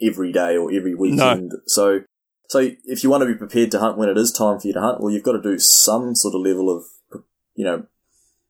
every 0.00 0.32
day 0.32 0.56
or 0.56 0.72
every 0.72 0.94
weekend. 0.94 1.52
So 1.66 2.00
so 2.48 2.58
if 2.84 3.02
you 3.04 3.10
want 3.10 3.22
to 3.22 3.26
be 3.32 3.34
prepared 3.34 3.70
to 3.70 3.78
hunt 3.78 3.96
when 3.96 4.08
it 4.08 4.18
is 4.18 4.32
time 4.32 4.58
for 4.58 4.66
you 4.66 4.72
to 4.74 4.80
hunt, 4.80 5.00
well, 5.00 5.12
you've 5.12 5.22
got 5.22 5.32
to 5.32 5.42
do 5.42 5.58
some 5.58 6.14
sort 6.14 6.34
of 6.34 6.40
level 6.40 6.74
of 6.76 6.84
you 7.54 7.64
know 7.64 7.86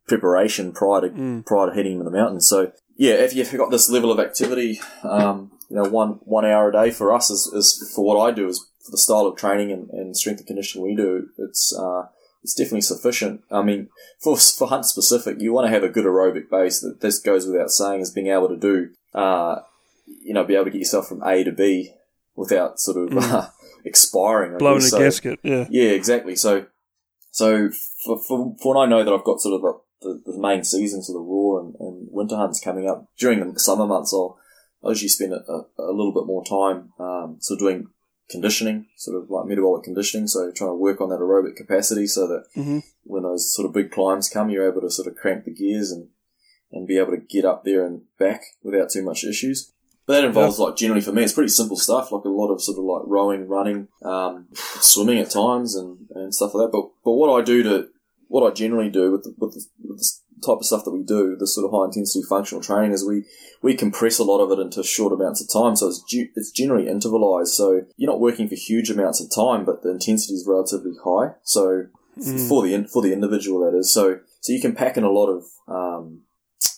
preparation 0.08 0.72
prior 0.72 1.02
to 1.02 1.08
Mm. 1.08 1.46
prior 1.46 1.68
to 1.68 1.74
heading 1.74 1.98
to 1.98 2.04
the 2.04 2.10
mountains. 2.10 2.48
So 2.48 2.72
yeah, 2.96 3.14
if 3.14 3.34
you've 3.34 3.52
got 3.56 3.70
this 3.70 3.90
level 3.90 4.10
of 4.12 4.18
activity, 4.20 4.80
um, 5.02 5.52
you 5.68 5.76
know, 5.76 5.88
one 5.88 6.20
one 6.24 6.44
hour 6.44 6.68
a 6.68 6.72
day 6.72 6.90
for 6.90 7.12
us 7.12 7.30
is, 7.30 7.46
is 7.54 7.92
for 7.94 8.04
what 8.04 8.20
I 8.20 8.30
do 8.32 8.48
is 8.48 8.66
for 8.84 8.90
the 8.90 8.98
style 8.98 9.26
of 9.26 9.36
training 9.36 9.70
and, 9.72 9.88
and 9.90 10.16
strength 10.16 10.38
and 10.40 10.46
conditioning 10.46 10.86
we 10.86 10.96
do. 10.96 11.28
It's 11.38 11.74
uh, 11.78 12.06
it's 12.42 12.54
definitely 12.54 12.80
sufficient. 12.82 13.42
I 13.50 13.62
mean, 13.62 13.88
for 14.20 14.36
for 14.36 14.68
hunt 14.68 14.86
specific, 14.86 15.40
you 15.40 15.52
want 15.52 15.66
to 15.66 15.72
have 15.72 15.84
a 15.84 15.88
good 15.88 16.04
aerobic 16.04 16.50
base. 16.50 16.80
That 16.80 17.00
this 17.00 17.18
goes 17.18 17.46
without 17.46 17.70
saying 17.70 18.00
is 18.00 18.10
being 18.10 18.28
able 18.28 18.48
to 18.48 18.56
do, 18.56 18.90
uh, 19.14 19.60
you 20.06 20.34
know, 20.34 20.44
be 20.44 20.54
able 20.54 20.64
to 20.66 20.70
get 20.70 20.78
yourself 20.78 21.06
from 21.08 21.22
A 21.22 21.44
to 21.44 21.52
B 21.52 21.92
without 22.34 22.80
sort 22.80 22.96
of 23.12 23.16
uh, 23.18 23.48
expiring. 23.84 24.54
I 24.54 24.58
Blowing 24.58 24.78
guess. 24.78 24.86
a 24.86 24.90
So- 24.90 24.98
gasket, 24.98 25.40
yeah. 25.42 25.66
yeah, 25.70 25.90
exactly. 25.90 26.34
So, 26.36 26.66
so 27.30 27.70
for, 28.04 28.18
for, 28.18 28.54
for 28.60 28.74
when 28.74 28.86
I 28.86 28.90
know 28.90 29.04
that 29.04 29.12
I've 29.12 29.24
got 29.24 29.40
sort 29.40 29.54
of 29.54 29.62
the, 29.62 29.78
the, 30.24 30.32
the 30.32 30.38
main 30.38 30.64
seasons 30.64 31.08
of 31.08 31.14
the 31.14 31.20
roar 31.20 31.60
and, 31.60 31.74
and 31.78 32.08
winter 32.10 32.36
hunts 32.36 32.60
coming 32.60 32.88
up 32.88 33.06
during 33.18 33.52
the 33.52 33.60
summer 33.60 33.86
months, 33.86 34.12
I'll, 34.12 34.38
I'll 34.82 34.90
usually 34.90 35.08
spend 35.10 35.32
a, 35.34 35.42
a, 35.48 35.64
a 35.78 35.92
little 35.92 36.12
bit 36.12 36.26
more 36.26 36.44
time, 36.44 36.92
um, 36.98 37.36
sort 37.40 37.58
of 37.58 37.60
doing 37.60 37.86
conditioning, 38.30 38.86
sort 38.96 39.22
of 39.22 39.30
like 39.30 39.46
metabolic 39.46 39.84
conditioning. 39.84 40.26
So 40.26 40.50
trying 40.52 40.70
to 40.70 40.74
work 40.74 41.00
on 41.00 41.10
that 41.10 41.20
aerobic 41.20 41.56
capacity 41.56 42.06
so 42.06 42.26
that 42.26 42.44
hmm 42.54 42.78
when 43.04 43.24
those 43.24 43.52
sort 43.52 43.66
of 43.66 43.74
big 43.74 43.90
climbs 43.90 44.28
come, 44.28 44.50
you're 44.50 44.68
able 44.68 44.80
to 44.80 44.90
sort 44.90 45.08
of 45.08 45.16
crank 45.16 45.44
the 45.44 45.50
gears 45.50 45.90
and, 45.90 46.08
and 46.70 46.86
be 46.86 46.98
able 46.98 47.10
to 47.10 47.16
get 47.16 47.44
up 47.44 47.64
there 47.64 47.84
and 47.84 48.02
back 48.18 48.42
without 48.62 48.90
too 48.90 49.02
much 49.02 49.24
issues. 49.24 49.72
But 50.06 50.14
that 50.14 50.24
involves 50.24 50.58
like 50.58 50.76
generally 50.76 51.00
for 51.00 51.12
me, 51.12 51.22
it's 51.22 51.32
pretty 51.32 51.48
simple 51.48 51.76
stuff, 51.76 52.10
like 52.10 52.24
a 52.24 52.28
lot 52.28 52.52
of 52.52 52.62
sort 52.62 52.78
of 52.78 52.84
like 52.84 53.02
rowing, 53.06 53.48
running, 53.48 53.88
um, 54.04 54.48
swimming 54.54 55.18
at 55.18 55.30
times 55.30 55.76
and, 55.76 55.98
and 56.14 56.34
stuff 56.34 56.54
like 56.54 56.66
that. 56.66 56.72
But, 56.72 56.90
but 57.04 57.12
what 57.12 57.40
I 57.40 57.44
do 57.44 57.62
to, 57.62 57.88
what 58.28 58.48
I 58.48 58.54
generally 58.54 58.90
do 58.90 59.12
with 59.12 59.24
the, 59.24 59.34
with 59.38 59.54
the, 59.54 59.64
with 59.82 59.98
the 59.98 60.08
type 60.43 60.59
of 60.59 60.64
stuff 60.66 60.84
that 60.84 60.90
we 60.90 61.03
do, 61.03 61.36
the 61.36 61.47
sort 61.47 61.64
of 61.64 61.72
high 61.72 61.86
intensity 61.86 62.22
functional 62.28 62.62
training 62.62 62.93
is 62.93 63.07
we, 63.07 63.24
we 63.62 63.74
compress 63.74 64.18
a 64.18 64.24
lot 64.24 64.40
of 64.40 64.51
it 64.51 64.61
into 64.61 64.82
short 64.82 65.12
amounts 65.12 65.40
of 65.40 65.49
time. 65.53 65.76
So 65.76 65.88
it's, 65.88 66.03
it's 66.36 66.51
generally 66.51 66.88
intervalized. 66.88 67.53
So 67.55 67.82
you're 67.97 68.11
not 68.11 68.20
working 68.20 68.49
for 68.49 68.55
huge 68.57 68.90
amounts 68.90 69.20
of 69.22 69.30
time, 69.34 69.64
but 69.64 69.82
the 69.82 69.90
intensity 69.90 70.34
is 70.34 70.47
relatively 70.47 70.93
high. 71.05 71.34
So 71.43 71.86
Mm. 72.18 72.47
for 72.47 72.62
the 72.62 72.84
for 72.93 73.01
the 73.01 73.11
individual 73.14 73.61
that 73.64 73.74
is. 73.74 73.90
So 73.90 74.18
so 74.43 74.53
you 74.53 74.61
can 74.61 74.74
pack 74.74 74.99
in 74.99 75.03
a 75.03 75.11
lot 75.11 75.28
of 75.28 75.45
um, 75.66 76.20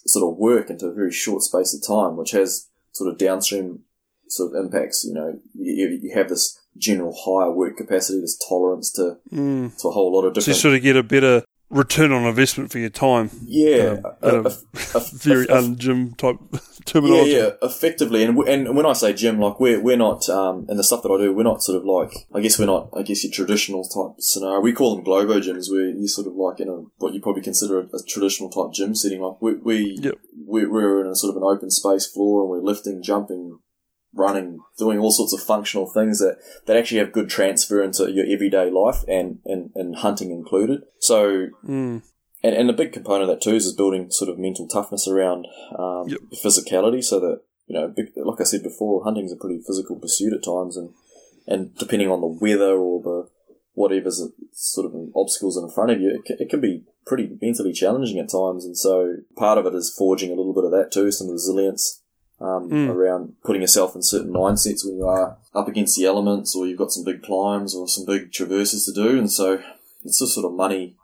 sort 0.06 0.30
of 0.32 0.38
work 0.38 0.70
into 0.70 0.86
a 0.86 0.92
very 0.94 1.10
short 1.10 1.42
space 1.42 1.74
of 1.74 1.84
time, 1.84 2.16
which 2.16 2.30
has 2.30 2.68
sort 2.92 3.10
of 3.10 3.18
downstream 3.18 3.80
sort 4.28 4.54
of 4.54 4.64
impacts. 4.64 5.04
You 5.04 5.12
know, 5.14 5.40
you, 5.54 5.98
you 6.02 6.14
have 6.14 6.28
this 6.28 6.56
general 6.78 7.12
higher 7.24 7.50
work 7.50 7.76
capacity, 7.76 8.20
this 8.20 8.38
tolerance 8.48 8.92
to, 8.92 9.16
Mm. 9.32 9.76
to 9.80 9.88
a 9.88 9.90
whole 9.90 10.12
lot 10.14 10.24
of 10.24 10.34
different. 10.34 10.44
So 10.44 10.50
you 10.52 10.54
sort 10.70 10.74
of 10.76 10.82
get 10.82 10.96
a 10.96 11.02
better 11.02 11.42
return 11.70 12.12
on 12.12 12.24
investment 12.24 12.70
for 12.70 12.78
your 12.78 12.90
time. 12.90 13.30
yeah, 13.46 13.96
Uh, 14.04 14.10
a- 14.22 14.26
uh, 14.46 14.50
a- 14.94 14.96
a- 14.98 15.02
Very 15.14 15.46
a- 15.46 15.56
un-gym 15.56 16.14
type 16.14 16.36
yeah, 16.52 16.58
terminology. 16.84 17.30
yeah, 17.32 17.50
effectively. 17.62 18.22
And 18.22 18.36
w- 18.36 18.52
and 18.52 18.76
when 18.76 18.86
I 18.86 18.92
say 18.92 19.12
gym, 19.12 19.40
like 19.40 19.58
we're 19.58 19.80
we're 19.80 19.96
not, 19.96 20.28
um, 20.28 20.66
and 20.68 20.78
the 20.78 20.84
stuff 20.84 21.02
that 21.02 21.10
I 21.10 21.18
do, 21.18 21.32
we're 21.32 21.42
not 21.42 21.62
sort 21.62 21.78
of 21.78 21.84
like, 21.84 22.12
I 22.34 22.40
guess 22.40 22.58
we're 22.58 22.66
not, 22.66 22.90
I 22.96 23.02
guess 23.02 23.24
your 23.24 23.32
traditional 23.32 23.82
type 23.84 24.16
scenario. 24.20 24.60
We 24.60 24.72
call 24.72 24.94
them 24.94 25.04
globo 25.04 25.40
gyms, 25.40 25.70
where 25.70 25.88
you 25.88 26.06
sort 26.06 26.26
of 26.26 26.34
like 26.34 26.60
in 26.60 26.68
a 26.68 26.82
what 26.98 27.14
you 27.14 27.20
probably 27.20 27.42
consider 27.42 27.80
a, 27.80 27.84
a 27.84 28.02
traditional 28.08 28.50
type 28.50 28.72
gym 28.72 28.94
setting. 28.94 29.20
Like 29.22 29.40
we 29.40 29.54
we 29.54 29.98
Yep. 30.00 30.14
we 30.46 30.66
we're 30.66 31.00
in 31.04 31.10
a 31.10 31.16
sort 31.16 31.30
of 31.34 31.36
an 31.42 31.48
open 31.48 31.70
space 31.70 32.06
floor, 32.06 32.42
and 32.42 32.50
we're 32.50 32.60
lifting, 32.72 33.02
jumping, 33.02 33.58
running, 34.14 34.58
doing 34.78 34.98
all 34.98 35.10
sorts 35.10 35.32
of 35.32 35.42
functional 35.42 35.86
things 35.86 36.18
that 36.20 36.38
that 36.66 36.76
actually 36.76 36.98
have 36.98 37.12
good 37.12 37.28
transfer 37.28 37.82
into 37.82 38.10
your 38.10 38.26
everyday 38.26 38.70
life, 38.70 39.04
and 39.08 39.38
and, 39.44 39.70
and 39.74 39.96
hunting 39.96 40.30
included. 40.30 40.82
So 40.98 41.48
Mm. 41.66 42.02
and, 42.42 42.54
and 42.54 42.70
a 42.70 42.72
big 42.74 42.92
component 42.92 43.22
of 43.24 43.28
that 43.28 43.42
too 43.42 43.54
is 43.56 43.72
building 43.72 44.10
sort 44.10 44.30
of 44.30 44.38
mental 44.38 44.66
toughness 44.68 45.08
around 45.08 45.46
um, 45.78 46.08
Yep. 46.08 46.20
physicality, 46.44 47.02
so 47.02 47.18
that 47.20 47.40
you 47.66 47.74
know, 47.74 47.94
like 48.24 48.40
I 48.40 48.44
said 48.44 48.62
before, 48.62 49.04
hunting's 49.04 49.32
a 49.32 49.36
pretty 49.36 49.60
physical 49.66 49.96
pursuit 49.96 50.32
at 50.34 50.44
times, 50.44 50.76
and 50.76 50.90
and 51.46 51.74
depending 51.76 52.10
on 52.10 52.20
the 52.20 52.26
weather 52.26 52.76
or 52.76 53.02
the 53.02 53.28
whatever's 53.74 54.22
sort 54.52 54.86
of 54.86 54.94
obstacles 55.16 55.56
in 55.56 55.68
front 55.68 55.90
of 55.90 56.00
you, 56.00 56.10
it 56.14 56.24
can, 56.24 56.36
it 56.38 56.48
can 56.48 56.60
be 56.60 56.84
pretty 57.06 57.36
mentally 57.42 57.72
challenging 57.72 58.18
at 58.18 58.28
times, 58.30 58.64
and 58.64 58.76
so 58.78 59.16
part 59.36 59.58
of 59.58 59.66
it 59.66 59.74
is 59.74 59.92
forging 59.98 60.30
a 60.30 60.34
little 60.34 60.54
bit 60.54 60.64
of 60.64 60.70
that 60.70 60.92
too, 60.92 61.10
some 61.10 61.28
resilience. 61.28 62.02
Um, 62.44 62.68
Mm. 62.70 62.88
around 62.90 63.32
putting 63.44 63.62
yourself 63.62 63.94
in 63.94 64.02
certain 64.02 64.32
mindsets 64.32 64.84
when 64.84 64.96
you 64.96 65.06
are 65.06 65.38
up 65.54 65.68
against 65.68 65.96
the 65.96 66.04
elements, 66.06 66.54
or 66.54 66.66
you've 66.66 66.78
got 66.78 66.92
some 66.92 67.04
big 67.04 67.22
climbs 67.22 67.74
or 67.74 67.88
some 67.88 68.04
big 68.04 68.32
traverses 68.32 68.84
to 68.84 68.92
do, 68.92 69.18
and 69.18 69.30
so 69.30 69.62
it's 70.04 70.18
just 70.18 70.34
sort 70.34 70.46
of 70.46 70.52
money 70.52 70.96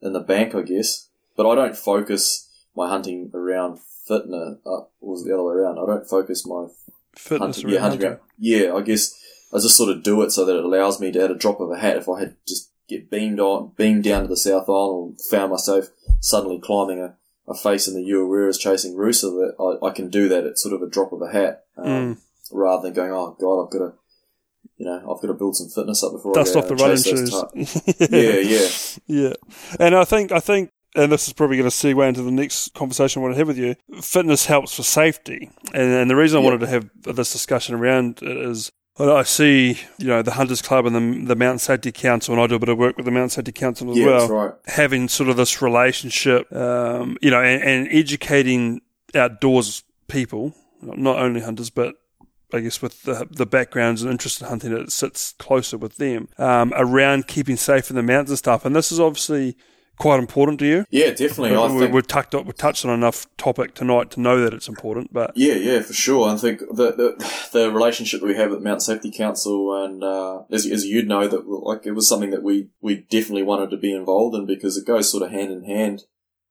in 0.00 0.12
the 0.12 0.20
bank, 0.20 0.54
I 0.54 0.62
guess. 0.62 1.08
But 1.36 1.48
I 1.50 1.54
don't 1.54 1.76
focus 1.76 2.48
my 2.76 2.88
hunting 2.88 3.30
around 3.34 3.80
fitness. 4.06 4.58
Uh, 4.64 4.82
was 5.00 5.24
the 5.24 5.34
other 5.34 5.42
way 5.42 5.54
around? 5.54 5.78
I 5.78 5.86
don't 5.86 6.08
focus 6.08 6.46
my 6.46 6.66
Fitness 7.16 7.56
hunting, 7.62 7.68
yeah, 7.70 7.80
around 7.80 7.90
hunting. 8.02 8.18
Yeah, 8.38 8.74
I 8.74 8.82
guess 8.82 9.18
I 9.52 9.56
just 9.58 9.76
sort 9.76 9.90
of 9.90 10.02
do 10.02 10.22
it 10.22 10.30
so 10.32 10.44
that 10.44 10.56
it 10.56 10.64
allows 10.64 11.00
me 11.00 11.10
to, 11.12 11.24
at 11.24 11.30
a 11.30 11.34
drop 11.34 11.60
of 11.60 11.70
a 11.70 11.78
hat, 11.78 11.96
if 11.96 12.08
I 12.08 12.20
had 12.20 12.36
just 12.46 12.70
get 12.88 13.10
beamed 13.10 13.40
on, 13.40 13.72
beamed 13.76 14.04
down 14.04 14.22
to 14.22 14.28
the 14.28 14.36
South 14.36 14.68
Island, 14.68 15.08
and 15.18 15.20
found 15.20 15.50
myself 15.50 15.86
suddenly 16.20 16.58
climbing 16.60 17.00
a, 17.00 17.16
a 17.48 17.54
face 17.54 17.86
in 17.88 17.94
the 17.94 18.00
Ureweras 18.10 18.58
chasing 18.58 18.94
Rusa, 18.94 19.30
that 19.30 19.54
I, 19.82 19.86
I 19.86 19.90
can 19.90 20.08
do 20.10 20.28
that 20.28 20.44
at 20.44 20.58
sort 20.58 20.74
of 20.74 20.82
a 20.82 20.90
drop 20.90 21.12
of 21.12 21.22
a 21.22 21.30
hat, 21.32 21.64
um, 21.76 21.86
Mm. 22.16 22.20
rather 22.52 22.82
than 22.82 22.92
going, 22.94 23.12
oh 23.12 23.36
god, 23.40 23.64
I've 23.64 23.70
got 23.70 23.78
to, 23.78 23.92
you 24.76 24.86
know, 24.86 24.96
I've 24.98 25.20
got 25.22 25.28
to 25.28 25.34
build 25.34 25.56
some 25.56 25.68
fitness 25.68 26.02
up 26.02 26.12
before 26.12 26.34
Dust 26.34 26.56
I 26.56 26.60
off 26.60 26.68
the 26.68 26.74
running 26.76 27.02
shoes. 27.02 27.32
yeah, 28.10 28.38
yeah, 28.38 28.68
Yeah, 29.28 29.32
and 29.78 29.94
I 29.94 30.04
think 30.04 30.32
I 30.32 30.40
think, 30.40 30.70
and 30.94 31.12
this 31.12 31.26
is 31.28 31.32
probably 31.34 31.56
going 31.58 31.70
to 31.70 31.74
segue 31.76 32.08
into 32.08 32.22
the 32.22 32.30
next 32.30 32.72
conversation 32.74 33.20
I 33.20 33.24
want 33.24 33.34
to 33.34 33.38
have 33.38 33.48
with 33.48 33.58
you. 33.58 33.76
Fitness 34.00 34.46
helps 34.46 34.74
for 34.74 34.82
safety, 34.82 35.50
and, 35.74 35.92
and 35.92 36.10
the 36.10 36.16
reason 36.16 36.38
I 36.38 36.40
Yeah. 36.42 36.44
wanted 36.50 36.60
to 36.60 36.68
have 36.68 36.90
this 37.02 37.32
discussion 37.32 37.74
around 37.74 38.20
it 38.22 38.36
is. 38.36 38.72
I 38.98 39.24
see, 39.24 39.78
you 39.98 40.06
know, 40.06 40.22
the 40.22 40.32
Hunters 40.32 40.62
Club 40.62 40.86
and 40.86 40.94
the, 40.94 41.26
the 41.26 41.36
Mountain 41.36 41.58
Safety 41.58 41.92
Council, 41.92 42.32
and 42.34 42.42
I 42.42 42.46
do 42.46 42.54
a 42.54 42.58
bit 42.58 42.70
of 42.70 42.78
work 42.78 42.96
with 42.96 43.04
the 43.04 43.12
Mountain 43.12 43.30
Safety 43.30 43.52
Council 43.52 43.90
as 43.90 43.98
yeah, 43.98 44.06
well 44.06 44.18
that's 44.20 44.30
right. 44.30 44.52
having 44.66 45.08
sort 45.08 45.28
of 45.28 45.36
this 45.36 45.60
relationship, 45.60 46.50
um, 46.54 47.18
you 47.20 47.30
know, 47.30 47.42
and, 47.42 47.62
and 47.62 47.88
educating 47.90 48.80
outdoors 49.14 49.82
people, 50.08 50.54
not 50.80 51.18
only 51.18 51.42
hunters, 51.42 51.68
but 51.68 51.96
I 52.54 52.60
guess 52.60 52.80
with 52.80 53.02
the, 53.02 53.28
the 53.30 53.44
backgrounds 53.44 54.02
and 54.02 54.10
interest 54.10 54.40
in 54.40 54.46
hunting, 54.46 54.72
it 54.72 54.92
sits 54.92 55.34
closer 55.38 55.76
with 55.76 55.96
them 55.96 56.28
um, 56.38 56.72
around 56.76 57.26
keeping 57.26 57.56
safe 57.56 57.90
in 57.90 57.96
the 57.96 58.02
mountains 58.02 58.30
and 58.30 58.38
stuff. 58.38 58.64
And 58.64 58.74
this 58.74 58.92
is 58.92 59.00
obviously 59.00 59.56
quite 59.98 60.18
important 60.18 60.58
to 60.60 60.66
you. 60.66 60.86
Yeah, 60.90 61.10
definitely. 61.10 61.54
I 61.54 61.66
we, 61.66 61.80
think, 61.80 61.94
we've, 61.94 62.06
tucked, 62.06 62.34
we've 62.34 62.56
touched 62.56 62.84
on 62.84 62.92
enough 62.92 63.26
topic 63.36 63.74
tonight 63.74 64.10
to 64.12 64.20
know 64.20 64.40
that 64.40 64.54
it's 64.54 64.68
important, 64.68 65.12
but 65.12 65.32
Yeah, 65.36 65.54
yeah, 65.54 65.80
for 65.80 65.92
sure. 65.92 66.28
I 66.28 66.36
think 66.36 66.60
the 66.60 66.92
the, 66.92 67.48
the 67.52 67.70
relationship 67.70 68.20
that 68.20 68.26
we 68.26 68.36
have 68.36 68.52
at 68.52 68.62
Mount 68.62 68.82
Safety 68.82 69.10
Council, 69.10 69.84
and 69.84 70.02
uh, 70.04 70.42
as 70.50 70.66
as 70.66 70.84
you'd 70.84 71.08
know, 71.08 71.26
that 71.28 71.48
like 71.48 71.86
it 71.86 71.92
was 71.92 72.08
something 72.08 72.30
that 72.30 72.42
we 72.42 72.68
we 72.80 73.06
definitely 73.10 73.42
wanted 73.42 73.70
to 73.70 73.76
be 73.76 73.92
involved 73.92 74.36
in 74.36 74.46
because 74.46 74.76
it 74.76 74.86
goes 74.86 75.10
sort 75.10 75.22
of 75.22 75.30
hand 75.30 75.52
in 75.52 75.64
hand, 75.64 76.04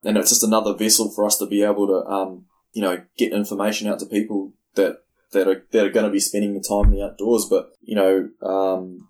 and 0.04 0.16
it's 0.16 0.30
just 0.30 0.42
another 0.42 0.74
vessel 0.74 1.10
for 1.10 1.24
us 1.24 1.38
to 1.38 1.46
be 1.46 1.62
able 1.62 1.86
to 1.86 2.08
um 2.10 2.46
you 2.72 2.82
know 2.82 3.02
get 3.16 3.32
information 3.32 3.88
out 3.88 3.98
to 3.98 4.06
people 4.06 4.52
that 4.74 5.02
that 5.32 5.48
are 5.48 5.64
that 5.72 5.86
are 5.86 5.90
going 5.90 6.06
to 6.06 6.12
be 6.12 6.20
spending 6.20 6.54
the 6.54 6.60
time 6.60 6.92
in 6.92 6.98
the 6.98 7.04
outdoors. 7.04 7.46
But 7.48 7.70
you 7.82 7.94
know, 7.94 8.30
um, 8.42 9.08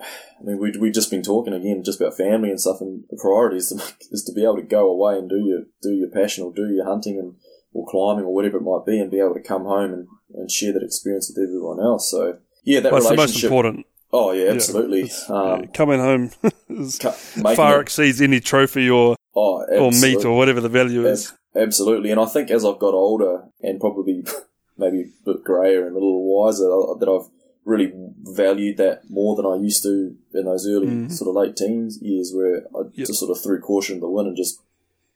I 0.00 0.42
mean, 0.44 0.58
we 0.58 0.72
we've 0.78 0.92
just 0.92 1.10
been 1.10 1.22
talking 1.22 1.52
again 1.52 1.82
just 1.84 2.00
about 2.00 2.16
family 2.16 2.50
and 2.50 2.60
stuff, 2.60 2.80
and 2.80 3.04
the 3.10 3.16
priority 3.16 3.56
is 3.56 3.68
to 3.68 3.76
is 4.12 4.24
to 4.24 4.32
be 4.32 4.44
able 4.44 4.56
to 4.56 4.62
go 4.62 4.88
away 4.90 5.18
and 5.18 5.28
do 5.28 5.38
your 5.38 5.62
do 5.82 5.90
your 5.92 6.08
passion 6.10 6.44
or 6.44 6.52
do 6.52 6.68
your 6.72 6.84
hunting 6.86 7.18
and 7.18 7.34
or 7.72 7.86
climbing 7.86 8.24
or 8.24 8.34
whatever 8.34 8.56
it 8.58 8.62
might 8.62 8.86
be, 8.86 8.98
and 9.00 9.10
be 9.10 9.18
able 9.20 9.34
to 9.34 9.40
come 9.42 9.64
home 9.64 9.92
and, 9.92 10.08
and 10.34 10.50
share 10.50 10.72
that 10.72 10.82
experience 10.82 11.30
with 11.34 11.42
everyone 11.46 11.80
else. 11.80 12.10
So 12.10 12.38
yeah, 12.64 12.80
that 12.80 12.92
that's 12.92 13.04
the 13.08 13.10
most 13.10 13.18
relationship. 13.18 13.44
important. 13.50 13.86
Oh 14.12 14.32
yeah, 14.32 14.44
Yeah, 14.44 14.50
absolutely. 14.52 15.00
it's- 15.00 15.28
um, 15.28 15.60
yeah, 15.60 15.66
coming 15.66 16.00
home 16.00 16.30
is 16.70 16.98
far 16.98 17.78
it- 17.78 17.82
exceeds 17.82 18.22
any 18.22 18.40
trophy 18.40 18.88
or, 18.88 19.16
oh, 19.36 19.64
or 19.70 19.90
meat 19.90 20.24
or 20.24 20.34
whatever 20.36 20.60
the 20.62 20.68
value 20.70 21.06
is. 21.06 21.32
Absolutely, 21.54 22.10
and 22.10 22.20
I 22.20 22.24
think 22.26 22.50
as 22.50 22.64
I've 22.64 22.78
got 22.78 22.94
older 22.94 23.44
and 23.62 23.78
probably 23.80 24.24
maybe 24.78 25.00
a 25.02 25.24
bit 25.26 25.44
grayer 25.44 25.86
and 25.86 25.90
a 25.92 25.98
little 25.98 26.24
wiser, 26.24 26.70
uh, 26.72 26.94
that 26.94 27.08
I've 27.08 27.28
really 27.68 27.92
valued 28.22 28.78
that 28.78 29.02
more 29.10 29.36
than 29.36 29.44
I 29.46 29.56
used 29.56 29.82
to 29.82 30.14
in 30.32 30.44
those 30.46 30.66
early 30.66 30.86
Mhm. 30.86 31.12
sort 31.12 31.28
of 31.28 31.34
late 31.36 31.54
teens 31.56 32.00
years, 32.00 32.32
where 32.34 32.66
I 32.74 32.80
Yep. 32.94 33.06
just 33.08 33.20
sort 33.20 33.30
of 33.30 33.38
threw 33.42 33.60
caution 33.60 33.96
to 33.96 34.00
the 34.00 34.08
wind 34.08 34.28
and 34.28 34.36
just 34.36 34.60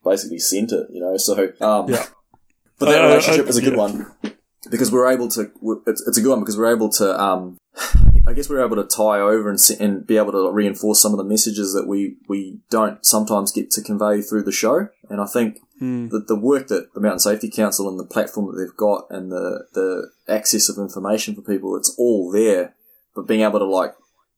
basically 0.05 0.39
sent 0.39 0.71
it, 0.73 0.89
you 0.91 1.01
know. 1.01 1.17
So, 1.17 1.35
um, 1.61 1.89
Yeah. 1.89 2.07
but 2.79 2.87
that 2.91 3.05
Uh, 3.05 3.09
relationship 3.09 3.47
uh, 3.47 3.49
is 3.49 3.57
a 3.57 3.63
good 3.63 3.73
yeah. 3.73 3.79
one 3.79 4.07
because 4.71 4.93
we're 4.93 5.11
able 5.11 5.29
to. 5.29 5.51
It's, 5.87 6.07
it's 6.07 6.19
a 6.19 6.21
good 6.21 6.31
one 6.31 6.41
because 6.41 6.59
we're 6.59 6.73
able 6.73 6.91
to. 6.91 7.21
Um, 7.21 7.57
I 8.27 8.35
guess 8.35 8.49
we're 8.49 8.65
able 8.65 8.77
to 8.77 8.85
tie 8.85 9.19
over 9.21 9.49
and, 9.51 9.59
and 9.81 10.07
be 10.07 10.17
able 10.17 10.33
to 10.33 10.51
reinforce 10.53 11.01
some 11.01 11.13
of 11.13 11.19
the 11.19 11.25
messages 11.25 11.73
that 11.73 11.89
we, 11.89 12.19
we 12.29 12.61
don't 12.71 13.05
sometimes 13.05 13.51
get 13.51 13.71
to 13.73 13.83
convey 13.83 14.21
through 14.23 14.45
the 14.45 14.53
show. 14.53 14.89
And 15.11 15.21
I 15.21 15.27
think 15.27 15.59
Mm. 15.83 16.11
the, 16.11 16.21
the 16.21 16.39
work 16.39 16.69
that 16.69 16.95
the 16.95 17.01
Mountain 17.01 17.19
Safety 17.19 17.51
Council 17.51 17.89
and 17.89 17.99
the 17.99 18.07
platform 18.07 18.47
that 18.47 18.57
they've 18.57 18.77
got 18.77 19.07
and 19.11 19.33
the, 19.33 19.65
the 19.73 20.11
access 20.29 20.69
of 20.69 20.79
information 20.79 21.35
for 21.35 21.43
people, 21.43 21.77
it's 21.77 21.93
all 21.99 22.31
there. 22.31 22.77
But 23.17 23.27
being 23.27 23.41
able 23.41 23.59
to 23.59 23.65
like 23.65 23.93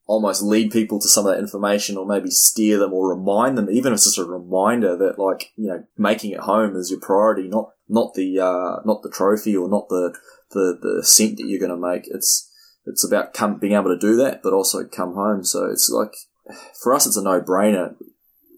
almost 0.06 0.42
lead 0.42 0.72
people 0.72 0.98
to 1.00 1.08
some 1.08 1.26
of 1.26 1.34
that 1.34 1.40
information 1.40 1.98
or 1.98 2.06
maybe 2.06 2.30
steer 2.30 2.78
them 2.78 2.94
or 2.94 3.14
remind 3.14 3.58
them, 3.58 3.68
even 3.70 3.92
if 3.92 3.98
it's 3.98 4.06
just 4.06 4.18
a 4.18 4.24
reminder 4.24 4.96
that 4.96 5.18
like, 5.18 5.52
you 5.56 5.68
know, 5.68 5.84
making 5.98 6.30
it 6.30 6.40
home 6.40 6.76
is 6.76 6.90
your 6.90 7.00
priority, 7.00 7.46
not, 7.46 7.72
not 7.90 8.14
the, 8.14 8.40
uh, 8.40 8.80
not 8.86 9.02
the 9.02 9.10
trophy 9.10 9.54
or 9.54 9.68
not 9.68 9.90
the, 9.90 10.16
the, 10.52 10.78
the 10.80 11.04
scent 11.04 11.36
that 11.36 11.46
you're 11.46 11.60
going 11.60 11.70
to 11.70 11.76
make. 11.76 12.04
It's, 12.06 12.50
it's 12.86 13.06
about 13.06 13.34
come, 13.34 13.58
being 13.58 13.74
able 13.74 13.94
to 13.94 13.98
do 13.98 14.16
that, 14.16 14.42
but 14.42 14.54
also 14.54 14.86
come 14.86 15.12
home. 15.12 15.44
So 15.44 15.66
it's 15.66 15.90
like, 15.90 16.14
for 16.82 16.94
us, 16.94 17.06
it's 17.06 17.18
a 17.18 17.22
no 17.22 17.42
brainer 17.42 17.96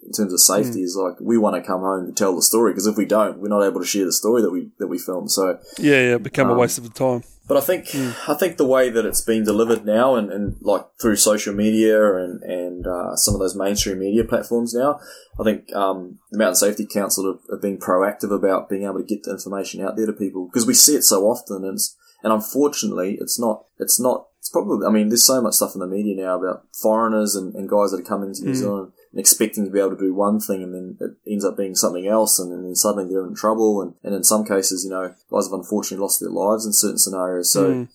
in 0.06 0.12
terms 0.12 0.32
of 0.32 0.40
safety 0.40 0.82
is 0.82 0.96
like 0.96 1.14
we 1.20 1.36
want 1.36 1.56
to 1.56 1.62
come 1.66 1.80
home 1.80 2.06
to 2.06 2.12
tell 2.12 2.34
the 2.34 2.42
story 2.42 2.72
because 2.72 2.86
if 2.86 2.96
we 2.96 3.04
don't, 3.06 3.38
we're 3.40 3.48
not 3.48 3.62
able 3.62 3.80
to 3.80 3.86
share 3.86 4.04
the 4.04 4.12
story 4.12 4.40
that 4.42 4.50
we 4.50 4.70
that 4.78 4.86
we 4.86 4.98
film. 4.98 5.28
So, 5.28 5.58
Yeah, 5.78 6.00
yeah, 6.10 6.18
become 6.18 6.48
a 6.48 6.52
Um, 6.52 6.58
waste 6.58 6.78
of 6.78 6.84
the 6.84 6.90
time. 6.90 7.22
but 7.48 7.56
I 7.56 7.60
think 7.60 7.82
I 8.28 8.34
think 8.34 8.56
the 8.56 8.66
way 8.66 8.90
that 8.90 9.04
it's 9.04 9.20
been 9.20 9.44
delivered 9.44 9.84
now, 9.84 10.14
and, 10.16 10.30
and 10.32 10.56
like 10.60 10.84
through 11.00 11.16
social 11.16 11.54
media 11.54 11.98
and 12.22 12.42
and 12.42 12.86
uh, 12.86 13.14
some 13.16 13.34
of 13.34 13.40
those 13.40 13.54
mainstream 13.56 13.98
media 13.98 14.24
platforms 14.24 14.72
now, 14.74 14.98
I 15.40 15.42
think 15.44 15.60
um, 15.74 16.18
the 16.32 16.38
Mountain 16.38 16.56
Safety 16.56 16.86
Council 16.86 17.22
have, 17.30 17.40
have 17.50 17.62
been 17.62 17.78
proactive 17.78 18.32
about 18.32 18.68
being 18.68 18.84
able 18.84 18.98
to 18.98 19.04
get 19.04 19.22
the 19.24 19.32
information 19.32 19.84
out 19.84 19.96
there 19.96 20.06
to 20.06 20.12
people 20.12 20.46
because 20.46 20.66
we 20.66 20.74
see 20.74 20.94
it 20.96 21.02
so 21.04 21.24
often, 21.26 21.64
and 21.64 21.74
it's, 21.74 21.96
and 22.22 22.32
unfortunately, 22.32 23.18
it's 23.20 23.38
not 23.38 23.64
it's 23.78 24.00
not 24.00 24.26
it's 24.38 24.48
probably 24.48 24.86
I 24.86 24.90
mean, 24.90 25.08
there's 25.08 25.24
so 25.26 25.40
much 25.40 25.54
stuff 25.54 25.74
in 25.74 25.80
the 25.80 25.86
media 25.86 26.14
now 26.16 26.38
about 26.38 26.64
foreigners 26.82 27.34
and, 27.34 27.54
and 27.54 27.68
guys 27.68 27.90
that 27.90 28.00
are 28.00 28.04
coming 28.14 28.32
to 28.34 28.44
New 28.44 28.52
Mm. 28.52 28.56
Zealand 28.56 28.82
and 28.84 28.92
expecting 29.18 29.64
to 29.64 29.70
be 29.70 29.78
able 29.78 29.90
to 29.90 29.96
do 29.96 30.14
one 30.14 30.40
thing 30.40 30.62
and 30.62 30.74
then 30.74 30.98
it 31.00 31.30
ends 31.30 31.44
up 31.44 31.56
being 31.56 31.74
something 31.74 32.06
else 32.06 32.38
and, 32.38 32.52
then 32.52 32.74
suddenly 32.74 33.08
they're 33.08 33.26
in 33.26 33.34
trouble 33.34 33.80
and, 33.80 33.94
and 34.02 34.14
in 34.14 34.24
some 34.24 34.44
cases, 34.44 34.84
you 34.84 34.90
know, 34.90 35.14
guys 35.30 35.46
have 35.46 35.52
unfortunately 35.52 36.02
lost 36.02 36.20
their 36.20 36.30
lives 36.30 36.66
in 36.66 36.72
certain 36.72 36.98
scenarios. 36.98 37.52
So 37.52 37.70
Mm. 37.70 37.88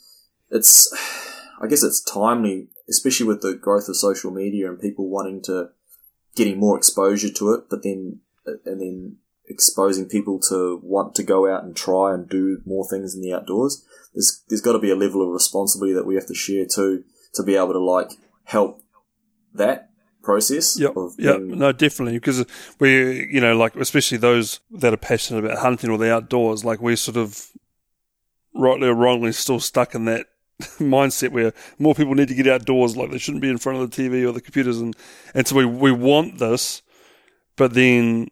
it's, 0.50 0.92
I 1.62 1.68
guess 1.68 1.84
it's 1.84 2.02
timely, 2.02 2.70
especially 2.90 3.28
with 3.28 3.42
the 3.42 3.54
growth 3.54 3.88
of 3.88 3.98
social 3.98 4.32
media 4.32 4.70
and 4.70 4.80
people 4.80 5.10
wanting 5.10 5.42
to, 5.44 5.70
getting 6.36 6.60
more 6.60 6.78
exposure 6.78 7.30
to 7.30 7.54
it, 7.54 7.66
but 7.70 7.84
then, 7.84 8.22
and 8.66 8.82
then 8.82 9.18
exposing 9.48 10.08
people 10.08 10.40
to 10.40 10.80
want 10.82 11.14
to 11.16 11.24
go 11.24 11.54
out 11.54 11.64
and 11.64 11.76
try 11.76 12.14
and 12.14 12.30
do 12.30 12.62
more 12.66 12.88
things 12.90 13.14
in 13.14 13.22
the 13.22 13.34
outdoors. 13.34 13.86
There's, 14.14 14.44
there's 14.48 14.62
got 14.62 14.74
to 14.74 14.80
be 14.80 14.92
a 14.92 14.96
level 14.96 15.22
of 15.22 15.30
responsibility 15.30 15.94
that 15.94 16.08
we 16.08 16.16
have 16.16 16.28
to 16.28 16.34
share 16.34 16.66
too, 16.66 17.04
to 17.34 17.44
be 17.44 17.56
able 17.56 17.74
to 17.74 17.80
like 17.80 18.14
help 18.46 18.82
that 19.54 19.91
process 20.24 20.78
Yeah, 20.80 20.90
being- 21.38 21.58
no, 21.58 21.72
definitely. 21.72 22.18
Because 22.20 22.46
we, 22.80 23.28
you 23.32 23.42
know, 23.42 23.56
like 23.58 23.76
especially 23.76 24.18
those 24.18 24.60
that 24.72 24.94
are 24.94 24.98
passionate 24.98 25.44
about 25.46 25.60
hunting 25.60 25.90
or 25.90 25.98
the 25.98 26.14
outdoors, 26.14 26.64
like 26.66 26.80
we're 26.82 26.96
sort 26.96 27.18
of 27.18 27.48
rightly 28.54 28.88
or 28.88 28.94
wrongly 28.96 29.32
still 29.32 29.60
stuck 29.60 29.96
in 29.96 30.06
that 30.06 30.28
mindset 30.80 31.32
where 31.32 31.54
more 31.80 31.96
people 31.96 32.14
need 32.16 32.28
to 32.28 32.36
get 32.36 32.48
outdoors, 32.48 32.96
like 32.98 33.12
they 33.12 33.18
shouldn't 33.18 33.42
be 33.42 33.50
in 33.50 33.58
front 33.58 33.80
of 33.82 33.90
the 33.92 33.96
TV 34.04 34.28
or 34.28 34.32
the 34.32 34.42
computers, 34.42 34.80
and 34.80 34.96
and 35.34 35.48
so 35.48 35.56
we 35.56 35.66
we 35.66 35.92
want 35.92 36.38
this, 36.40 36.82
but 37.56 37.74
then 37.74 38.30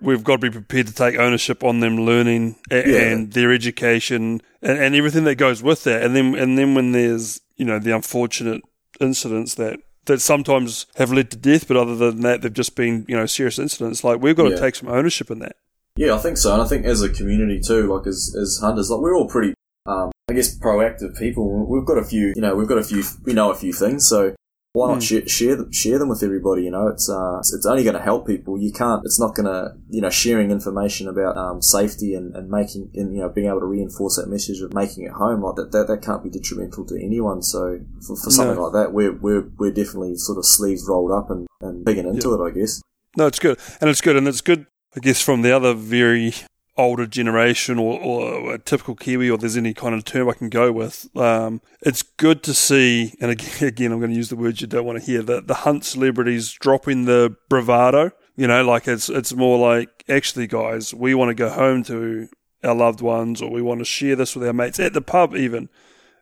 we've 0.00 0.24
got 0.24 0.40
to 0.40 0.50
be 0.50 0.50
prepared 0.50 0.86
to 0.88 0.92
take 0.94 1.16
ownership 1.18 1.62
on 1.64 1.80
them 1.80 1.96
learning 2.04 2.56
a- 2.70 2.88
Yeah. 2.88 3.00
and 3.12 3.32
their 3.32 3.52
education 3.52 4.40
and, 4.60 4.78
and 4.78 4.94
everything 4.96 5.24
that 5.24 5.36
goes 5.36 5.62
with 5.62 5.84
that, 5.84 6.02
and 6.02 6.14
then 6.14 6.34
and 6.34 6.56
then 6.58 6.74
when 6.74 6.92
there's 6.92 7.40
you 7.56 7.64
know 7.64 7.78
the 7.78 7.94
unfortunate 7.94 8.62
incidents 9.00 9.54
that 9.56 9.80
that 10.06 10.20
sometimes 10.20 10.86
have 10.96 11.12
led 11.12 11.30
to 11.30 11.36
death, 11.36 11.68
but 11.68 11.76
other 11.76 11.96
than 11.96 12.20
that, 12.20 12.42
they've 12.42 12.52
just 12.52 12.74
been 12.74 13.04
you 13.08 13.16
know 13.16 13.26
serious 13.26 13.58
incidents. 13.58 14.04
Like 14.04 14.20
we've 14.20 14.36
got 14.36 14.48
to 14.48 14.58
take 14.58 14.74
some 14.74 14.88
ownership 14.88 15.30
in 15.30 15.38
that. 15.40 15.56
Yeah, 15.96 16.14
I 16.14 16.18
think 16.18 16.38
so, 16.38 16.52
and 16.52 16.62
I 16.62 16.66
think 16.66 16.86
as 16.86 17.02
a 17.02 17.08
community 17.10 17.60
too, 17.60 17.92
like 17.92 18.06
as 18.06 18.34
as 18.40 18.58
hunters, 18.60 18.90
like 18.90 19.00
we're 19.00 19.14
all 19.14 19.28
pretty, 19.28 19.54
um, 19.86 20.10
I 20.28 20.32
guess, 20.32 20.58
proactive 20.58 21.18
people. 21.18 21.66
We've 21.66 21.84
got 21.84 21.98
a 21.98 22.04
few, 22.04 22.32
you 22.34 22.40
know, 22.40 22.54
we've 22.54 22.68
got 22.68 22.78
a 22.78 22.84
few, 22.84 23.04
we 23.24 23.34
know 23.34 23.50
a 23.50 23.54
few 23.54 23.72
things, 23.72 24.08
so 24.08 24.34
why 24.74 24.88
not 24.88 24.98
Mm. 24.98 25.02
share, 25.02 25.28
share 25.28 25.56
them, 25.56 25.70
share 25.70 25.98
them 25.98 26.08
with 26.08 26.22
everybody? 26.22 26.62
You 26.62 26.70
know, 26.70 26.88
it's 26.88 27.08
uh, 27.10 27.38
it's, 27.40 27.66
only 27.66 27.84
going 27.84 27.94
to 27.96 28.00
help 28.00 28.26
people. 28.26 28.58
You 28.58 28.72
can't, 28.72 29.02
it's 29.04 29.20
not 29.20 29.34
going 29.34 29.44
to, 29.46 29.74
you 29.90 30.00
know, 30.00 30.08
sharing 30.08 30.50
information 30.50 31.08
about 31.08 31.36
um, 31.36 31.60
safety 31.60 32.14
and, 32.14 32.34
and 32.34 32.48
making, 32.48 32.90
and 32.94 33.14
you 33.14 33.20
know, 33.20 33.28
being 33.28 33.48
able 33.48 33.60
to 33.60 33.66
reinforce 33.66 34.16
that 34.16 34.28
message 34.28 34.60
of 34.62 34.72
making 34.72 35.04
it 35.04 35.12
home 35.12 35.42
like 35.42 35.56
that, 35.56 35.72
that, 35.72 35.88
that 35.88 36.02
can't 36.02 36.22
be 36.22 36.30
detrimental 36.30 36.86
to 36.86 36.94
anyone. 37.04 37.42
So 37.42 37.80
for, 38.06 38.16
for 38.16 38.30
something 38.30 38.56
No. 38.56 38.64
like 38.64 38.72
that, 38.72 38.92
we're 38.94 39.12
we're 39.12 39.46
we're 39.58 39.72
definitely 39.72 40.16
sort 40.16 40.38
of 40.38 40.46
sleeves 40.46 40.86
rolled 40.88 41.12
up 41.12 41.30
and 41.30 41.46
and 41.60 41.84
digging 41.84 42.06
into 42.08 42.32
it, 42.34 42.42
I 42.44 42.50
guess. 42.50 42.80
No, 43.16 43.26
it's 43.26 43.38
good, 43.38 43.58
and 43.82 43.90
it's 43.90 44.00
good, 44.00 44.16
and 44.16 44.26
it's 44.26 44.40
good. 44.40 44.66
I 44.96 45.00
guess 45.00 45.20
from 45.22 45.42
the 45.42 45.52
other 45.54 45.74
very 45.74 46.34
older 46.76 47.06
generation 47.06 47.78
or, 47.78 48.00
or 48.00 48.54
a 48.54 48.58
typical 48.58 48.94
Kiwi, 48.94 49.30
or 49.30 49.36
there's 49.36 49.56
any 49.56 49.74
kind 49.74 49.94
of 49.94 50.04
term 50.04 50.28
I 50.28 50.32
can 50.32 50.48
go 50.48 50.72
with, 50.72 51.08
um, 51.16 51.60
it's 51.82 52.02
good 52.02 52.42
to 52.44 52.54
see. 52.54 53.14
And 53.20 53.30
again, 53.30 53.50
again, 53.68 53.92
I'm 53.92 53.98
going 53.98 54.10
to 54.10 54.16
use 54.16 54.30
the 54.30 54.36
words 54.36 54.60
you 54.60 54.66
don't 54.66 54.86
want 54.86 54.98
to 54.98 55.04
hear 55.04 55.22
that 55.22 55.46
the 55.46 55.54
hunt 55.54 55.84
celebrities 55.84 56.52
dropping 56.52 57.04
the 57.04 57.36
bravado. 57.48 58.12
You 58.36 58.46
know, 58.46 58.64
like 58.64 58.88
it's 58.88 59.08
it's 59.08 59.34
more 59.34 59.58
like 59.58 60.04
actually, 60.08 60.46
guys, 60.46 60.94
we 60.94 61.14
want 61.14 61.28
to 61.28 61.34
go 61.34 61.50
home 61.50 61.82
to 61.84 62.28
our 62.64 62.74
loved 62.74 63.00
ones, 63.00 63.42
or 63.42 63.50
we 63.50 63.60
want 63.60 63.80
to 63.80 63.84
share 63.84 64.16
this 64.16 64.34
with 64.34 64.46
our 64.46 64.54
mates 64.54 64.80
at 64.80 64.94
the 64.94 65.02
pub, 65.02 65.36
even. 65.36 65.68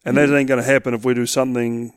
And 0.04 0.16
that 0.16 0.34
ain't 0.34 0.48
going 0.48 0.60
to 0.60 0.66
happen 0.66 0.94
if 0.94 1.04
we 1.04 1.12
do 1.12 1.26
something 1.26 1.92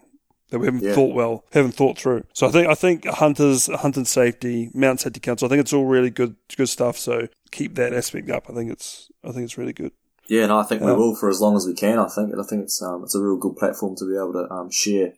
that 0.53 0.59
we 0.59 0.67
haven't 0.67 0.83
Yeah. 0.83 0.93
thought 0.93 1.15
well, 1.15 1.45
haven't 1.51 1.71
thought 1.71 1.97
through. 1.97 2.25
So 2.33 2.45
I 2.45 2.51
think 2.51 2.67
I 2.67 2.75
think 2.75 3.05
hunters, 3.07 3.65
hunting 3.65 4.05
safety, 4.05 4.69
Mount 4.75 5.01
Safety 5.01 5.19
Council. 5.19 5.47
I 5.47 5.49
think 5.49 5.61
it's 5.61 5.73
all 5.73 5.85
really 5.85 6.11
good 6.11 6.35
good 6.55 6.69
stuff. 6.69 6.95
So 6.95 7.27
keep 7.49 7.73
that 7.73 7.91
aspect 7.91 8.29
up. 8.29 8.45
I 8.47 8.53
think 8.53 8.71
it's 8.71 9.09
I 9.23 9.31
think 9.31 9.45
it's 9.45 9.57
really 9.57 9.73
good. 9.73 9.93
Yeah, 10.27 10.43
and 10.43 10.51
I 10.53 10.61
think 10.61 10.81
we 10.83 10.93
will 10.93 11.15
for 11.15 11.27
as 11.27 11.41
long 11.41 11.55
as 11.57 11.65
we 11.65 11.73
can. 11.73 11.97
I 11.97 12.07
think 12.07 12.33
I 12.39 12.43
think 12.43 12.61
it's 12.65 12.81
um, 12.83 13.03
it's 13.03 13.15
a 13.15 13.19
real 13.21 13.35
good 13.37 13.55
platform 13.55 13.95
to 13.97 14.05
be 14.05 14.15
able 14.15 14.33
to 14.33 14.47
um, 14.53 14.69
share 14.69 15.13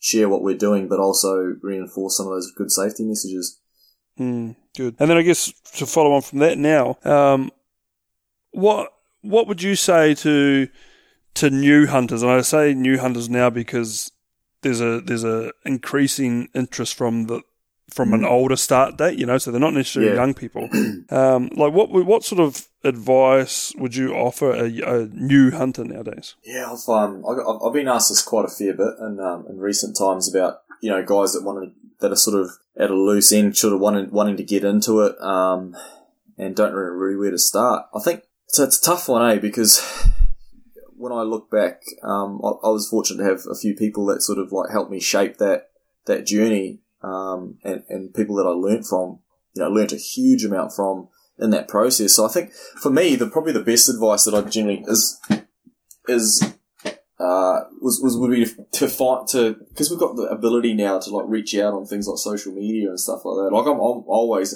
share 0.00 0.28
what 0.28 0.42
we're 0.42 0.58
doing, 0.58 0.88
but 0.88 0.98
also 0.98 1.54
reinforce 1.62 2.16
some 2.16 2.26
of 2.26 2.32
those 2.32 2.50
good 2.50 2.72
safety 2.72 3.04
messages. 3.04 3.60
Mm, 4.18 4.56
good. 4.76 4.96
And 4.98 5.08
then 5.08 5.16
I 5.16 5.22
guess 5.22 5.52
to 5.76 5.86
follow 5.86 6.12
on 6.12 6.22
from 6.22 6.40
that 6.40 6.58
now, 6.58 6.98
um, 7.04 7.50
what 8.50 8.92
what 9.20 9.46
would 9.46 9.62
you 9.62 9.76
say 9.76 10.14
to 10.16 10.68
to 11.34 11.50
new 11.50 11.86
hunters? 11.86 12.22
And 12.22 12.30
I 12.32 12.40
say 12.42 12.74
new 12.74 12.98
hunters 12.98 13.30
now 13.30 13.48
because 13.48 14.11
there's 14.62 14.80
a 14.80 15.00
there's 15.00 15.24
a 15.24 15.52
increasing 15.64 16.48
interest 16.54 16.94
from 16.94 17.26
the 17.26 17.42
from 17.90 18.14
an 18.14 18.24
older 18.24 18.56
start 18.56 18.96
date, 18.96 19.18
you 19.18 19.26
know, 19.26 19.36
so 19.36 19.50
they're 19.50 19.60
not 19.60 19.74
necessarily 19.74 20.12
Yeah. 20.12 20.16
young 20.22 20.34
people. 20.34 20.68
Um, 21.10 21.50
like 21.56 21.74
what 21.74 21.90
what 21.90 22.24
sort 22.24 22.40
of 22.40 22.66
advice 22.84 23.74
would 23.76 23.94
you 23.94 24.14
offer 24.14 24.50
a, 24.52 24.64
a 24.80 25.06
new 25.12 25.50
hunter 25.50 25.84
nowadays? 25.84 26.36
Yeah, 26.44 26.72
I've 26.72 26.88
um, 26.88 27.22
I've, 27.28 27.38
I've 27.66 27.72
been 27.74 27.88
asked 27.88 28.08
this 28.08 28.22
quite 28.22 28.46
a 28.46 28.48
fair 28.48 28.72
bit 28.72 28.94
in 29.00 29.20
um, 29.20 29.44
in 29.50 29.58
recent 29.58 29.96
times 29.98 30.32
about 30.34 30.62
you 30.80 30.88
know 30.90 31.02
guys 31.04 31.34
that 31.34 31.42
want 31.44 31.64
to 31.64 31.72
that 32.00 32.12
are 32.12 32.16
sort 32.16 32.40
of 32.40 32.50
at 32.78 32.90
a 32.90 32.94
loose 32.94 33.30
end, 33.32 33.56
sort 33.58 33.74
of 33.74 33.80
wanting 33.80 34.10
wanting 34.10 34.36
to 34.38 34.42
get 34.44 34.64
into 34.64 35.00
it, 35.02 35.20
um, 35.20 35.76
and 36.38 36.56
don't 36.56 36.72
really, 36.72 36.96
really 36.96 37.16
where 37.16 37.30
to 37.30 37.38
start. 37.38 37.84
I 37.94 38.00
think 38.00 38.22
so. 38.48 38.64
It's 38.64 38.78
a 38.78 38.82
tough 38.82 39.08
one, 39.08 39.30
eh? 39.30 39.38
Because 39.38 39.82
when 41.02 41.12
I 41.12 41.22
look 41.22 41.50
back, 41.50 41.82
um, 42.04 42.40
I, 42.44 42.50
I 42.64 42.70
was 42.70 42.88
fortunate 42.88 43.24
to 43.24 43.28
have 43.28 43.42
a 43.50 43.56
few 43.56 43.74
people 43.74 44.06
that 44.06 44.22
sort 44.22 44.38
of 44.38 44.52
like 44.52 44.70
helped 44.70 44.90
me 44.90 45.00
shape 45.00 45.38
that 45.38 45.70
that 46.06 46.26
journey, 46.26 46.80
um, 47.02 47.58
and 47.64 47.82
and 47.88 48.14
people 48.14 48.36
that 48.36 48.46
I 48.46 48.50
learnt 48.50 48.86
from. 48.86 49.18
You 49.54 49.64
know, 49.64 49.68
learnt 49.68 49.92
a 49.92 49.96
huge 49.96 50.44
amount 50.44 50.72
from 50.72 51.08
in 51.38 51.50
that 51.50 51.68
process. 51.68 52.14
So 52.14 52.24
I 52.24 52.28
think 52.28 52.52
for 52.80 52.90
me, 52.90 53.16
the 53.16 53.26
probably 53.26 53.52
the 53.52 53.60
best 53.60 53.88
advice 53.88 54.24
that 54.24 54.34
I 54.34 54.48
generally 54.48 54.84
is 54.86 55.20
is 56.08 56.54
uh, 57.18 57.60
was 57.80 58.00
was 58.00 58.16
would 58.16 58.30
be 58.30 58.46
to 58.46 58.88
find 58.88 59.26
to 59.28 59.56
because 59.70 59.90
we've 59.90 59.98
got 59.98 60.14
the 60.14 60.22
ability 60.22 60.72
now 60.72 61.00
to 61.00 61.10
like 61.10 61.26
reach 61.28 61.54
out 61.56 61.74
on 61.74 61.84
things 61.84 62.06
like 62.06 62.18
social 62.18 62.52
media 62.52 62.88
and 62.88 63.00
stuff 63.00 63.24
like 63.24 63.36
that. 63.36 63.54
Like 63.54 63.66
I'm, 63.66 63.74
I'm 63.74 64.04
always 64.06 64.54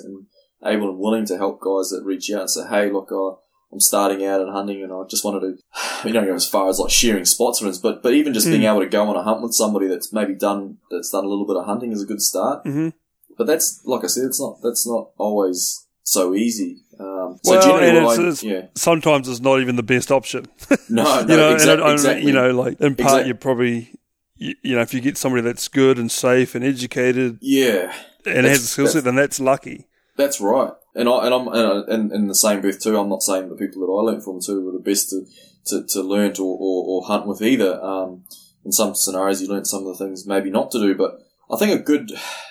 able 0.64 0.90
and 0.90 0.98
willing 0.98 1.26
to 1.26 1.36
help 1.36 1.60
guys 1.60 1.90
that 1.90 2.04
reach 2.04 2.30
out 2.30 2.42
and 2.42 2.50
say, 2.50 2.68
"Hey, 2.68 2.90
look, 2.90 3.10
uh, 3.10 3.36
I'm 3.72 3.80
starting 3.80 4.24
out 4.24 4.40
in 4.40 4.48
hunting, 4.48 4.82
and 4.82 4.92
I 4.92 5.02
just 5.08 5.24
wanted 5.24 5.40
to, 5.40 5.58
you 6.08 6.12
know, 6.14 6.24
go 6.24 6.34
as 6.34 6.48
far 6.48 6.68
as 6.68 6.78
like 6.78 6.90
sharing 6.90 7.24
spots, 7.24 7.58
for 7.60 7.70
but 7.82 8.02
but 8.02 8.14
even 8.14 8.32
just 8.32 8.46
being 8.46 8.62
able 8.64 8.80
to 8.80 8.86
go 8.88 9.02
on 9.08 9.16
a 9.16 9.22
hunt 9.22 9.42
with 9.42 9.54
somebody 9.54 9.86
that's 9.88 10.12
maybe 10.12 10.34
done 10.34 10.78
that's 10.90 11.10
done 11.10 11.24
a 11.24 11.28
little 11.28 11.46
bit 11.46 11.56
of 11.56 11.66
hunting 11.66 11.92
is 11.92 12.02
a 12.02 12.06
good 12.06 12.22
start. 12.22 12.64
Mhm. 12.64 12.92
But 13.36 13.46
that's 13.46 13.82
like 13.84 14.04
I 14.04 14.06
said, 14.06 14.24
it's 14.24 14.40
not 14.40 14.58
that's 14.62 14.86
not 14.86 15.10
always 15.18 15.86
so 16.04 16.34
easy. 16.34 16.84
Um, 16.98 17.38
so 17.42 17.52
Well, 17.52 17.62
generally, 17.62 17.88
and 17.88 17.96
it's- 17.98 18.18
I, 18.18 18.22
it's- 18.22 18.42
yeah, 18.42 18.66
Sometimes 18.76 19.28
it's 19.28 19.40
not 19.40 19.60
even 19.60 19.76
the 19.76 19.82
best 19.82 20.10
option. 20.12 20.46
no, 20.88 21.02
no, 21.02 21.20
you 21.20 21.26
know, 21.36 21.52
exact- 21.54 21.72
and 21.72 21.82
I, 21.82 21.88
I- 21.88 21.92
exactly. 21.92 22.26
you 22.26 22.32
know, 22.32 22.50
like 22.52 22.80
in 22.80 22.94
part, 22.94 23.08
Exact- 23.10 23.26
you 23.26 23.34
probably, 23.34 23.92
you, 24.36 24.54
you 24.62 24.74
know, 24.76 24.80
if 24.82 24.94
you 24.94 25.00
get 25.00 25.18
somebody 25.18 25.42
that's 25.42 25.66
good 25.68 25.98
and 25.98 26.10
safe 26.10 26.54
and 26.54 26.64
educated 26.64 27.38
yeah, 27.42 27.92
and 28.24 28.46
has 28.46 28.62
a 28.62 28.66
skill 28.66 28.86
set, 28.86 29.04
then 29.04 29.16
that's 29.16 29.40
lucky. 29.40 29.88
That's 30.16 30.40
right, 30.40 30.72
and 30.94 31.08
I 31.08 31.26
and 31.26 31.34
I'm 31.34 31.48
and, 31.48 31.66
I- 31.88 31.94
and 31.94 32.12
in 32.12 32.26
the 32.28 32.34
same 32.34 32.60
breath 32.60 32.80
too. 32.80 32.98
I'm 32.98 33.08
not 33.08 33.22
saying 33.22 33.48
the 33.48 33.54
people 33.56 33.80
that 33.82 33.92
I 33.92 34.00
learnt 34.12 34.24
from 34.24 34.40
too 34.40 34.64
were 34.64 34.72
the 34.72 34.78
best 34.78 35.10
to 35.10 35.24
to, 35.66 35.84
to 35.88 36.02
learn 36.02 36.32
to, 36.34 36.44
or, 36.44 36.84
or 37.02 37.06
hunt 37.06 37.26
with 37.26 37.42
either. 37.42 37.82
Um, 37.82 38.24
in 38.64 38.72
some 38.72 38.94
scenarios, 38.94 39.42
you 39.42 39.48
learn 39.48 39.64
some 39.64 39.86
of 39.86 39.96
the 39.98 40.04
things 40.04 40.26
maybe 40.26 40.48
not 40.50 40.70
to 40.72 40.78
do, 40.80 40.94
but 40.94 41.18
I 41.50 41.56
think 41.56 41.72
a 41.78 41.82
good, 41.82 42.10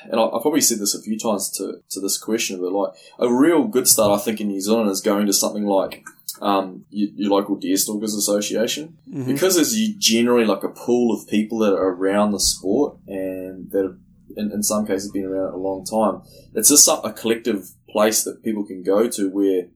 and 0.10 0.20
I, 0.20 0.24
I 0.24 0.40
probably 0.42 0.62
said 0.62 0.80
this 0.80 0.96
a 0.96 1.02
few 1.02 1.18
times 1.18 1.50
to 1.58 1.82
to 1.92 2.00
this 2.00 2.18
question, 2.18 2.60
but 2.62 2.72
like 2.72 2.92
a 3.20 3.34
real 3.34 3.64
good 3.66 3.88
start, 3.88 4.18
I 4.20 4.24
think 4.24 4.40
in 4.42 4.48
New 4.48 4.62
Zealand 4.62 4.90
is 4.90 5.02
going 5.02 5.26
to 5.28 5.34
something 5.34 5.66
like 5.66 6.04
um, 6.42 6.86
your, 6.90 7.10
your 7.16 7.32
local 7.32 7.56
Deer 7.56 7.78
Stalkers 7.78 8.14
Association 8.14 8.98
Mhm. 9.10 9.26
because 9.28 9.56
there's 9.56 9.74
generally 9.98 10.46
like 10.46 10.64
a 10.64 10.70
pool 10.70 11.16
of 11.16 11.28
people 11.30 11.60
that 11.60 11.74
are 11.74 11.90
around 11.96 12.32
the 12.32 12.40
sport 12.40 12.98
and 13.08 13.72
that 13.72 13.98
in, 14.38 14.52
in 14.52 14.64
some 14.64 14.86
cases 14.86 15.06
it's 15.06 15.14
been 15.14 15.26
around 15.26 15.54
a 15.54 15.58
long 15.58 15.86
time. 15.86 16.22
It's 16.54 16.70
just 16.70 16.86
some- 16.86 17.04
a 17.04 17.12
collective 17.14 17.70
place 17.90 18.24
that 18.24 18.44
people 18.44 18.64
can 18.66 18.84
go 18.84 19.08
to 19.10 19.30
where 19.30 19.68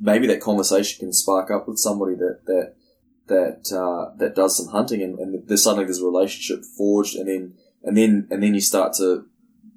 maybe 0.00 0.26
that 0.26 0.40
conversation 0.40 1.00
can 1.00 1.12
spark 1.12 1.50
up 1.50 1.66
with 1.68 1.78
somebody 1.78 2.14
that 2.16 2.40
that 2.46 2.74
that 3.28 3.72
uh, 3.76 4.14
that 4.18 4.34
does 4.34 4.56
some 4.56 4.68
hunting 4.68 5.00
and, 5.02 5.18
and 5.18 5.46
there's 5.48 5.62
suddenly 5.62 5.84
there's 5.84 6.00
a 6.00 6.04
relationship 6.04 6.64
forged 6.76 7.14
and 7.16 7.28
then 7.28 7.54
and 7.82 7.96
then 7.96 8.26
and 8.30 8.42
then 8.42 8.54
you 8.54 8.60
start 8.60 8.92
to 8.94 9.24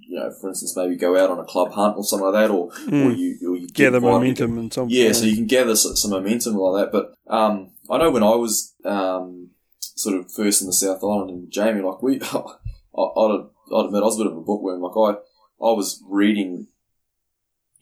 you 0.07 0.17
know 0.19 0.31
for 0.39 0.49
instance 0.49 0.75
maybe 0.75 0.95
go 0.95 1.17
out 1.17 1.29
on 1.29 1.39
a 1.39 1.43
club 1.45 1.71
hunt 1.71 1.95
or 1.97 2.03
something 2.03 2.25
like 2.31 2.33
that 2.41 2.51
or 2.51 2.65
or 2.67 2.71
Mm. 3.11 3.17
you 3.17 3.51
or 3.51 3.55
you 3.57 3.67
Gather 3.69 4.01
momentum 4.01 4.57
and 4.57 4.73
some. 4.73 4.87
yeah, 4.89 5.11
so 5.11 5.25
you 5.25 5.35
can 5.35 5.45
gather 5.47 5.75
some 5.75 6.11
momentum 6.11 6.55
like 6.55 6.85
that. 6.85 6.91
But 6.91 7.13
um, 7.33 7.71
I 7.89 7.97
know 7.97 8.11
when 8.11 8.23
I 8.23 8.35
was 8.35 8.73
um, 8.83 9.49
sort 9.79 10.15
of 10.17 10.31
first 10.31 10.61
in 10.61 10.67
the 10.67 10.73
South 10.73 11.03
Island 11.03 11.29
and 11.29 11.51
Jamie, 11.51 11.81
like 11.81 12.01
we, 12.01 12.19
I, 12.21 13.01
I'd, 13.01 13.45
I'd 13.73 13.85
admit 13.85 14.01
I 14.01 14.05
was 14.05 14.19
a 14.19 14.23
bit 14.23 14.31
of 14.31 14.37
a 14.37 14.41
bookworm. 14.41 14.81
Like 14.81 14.97
I, 14.97 15.19
I 15.63 15.71
was 15.71 16.03
reading 16.07 16.67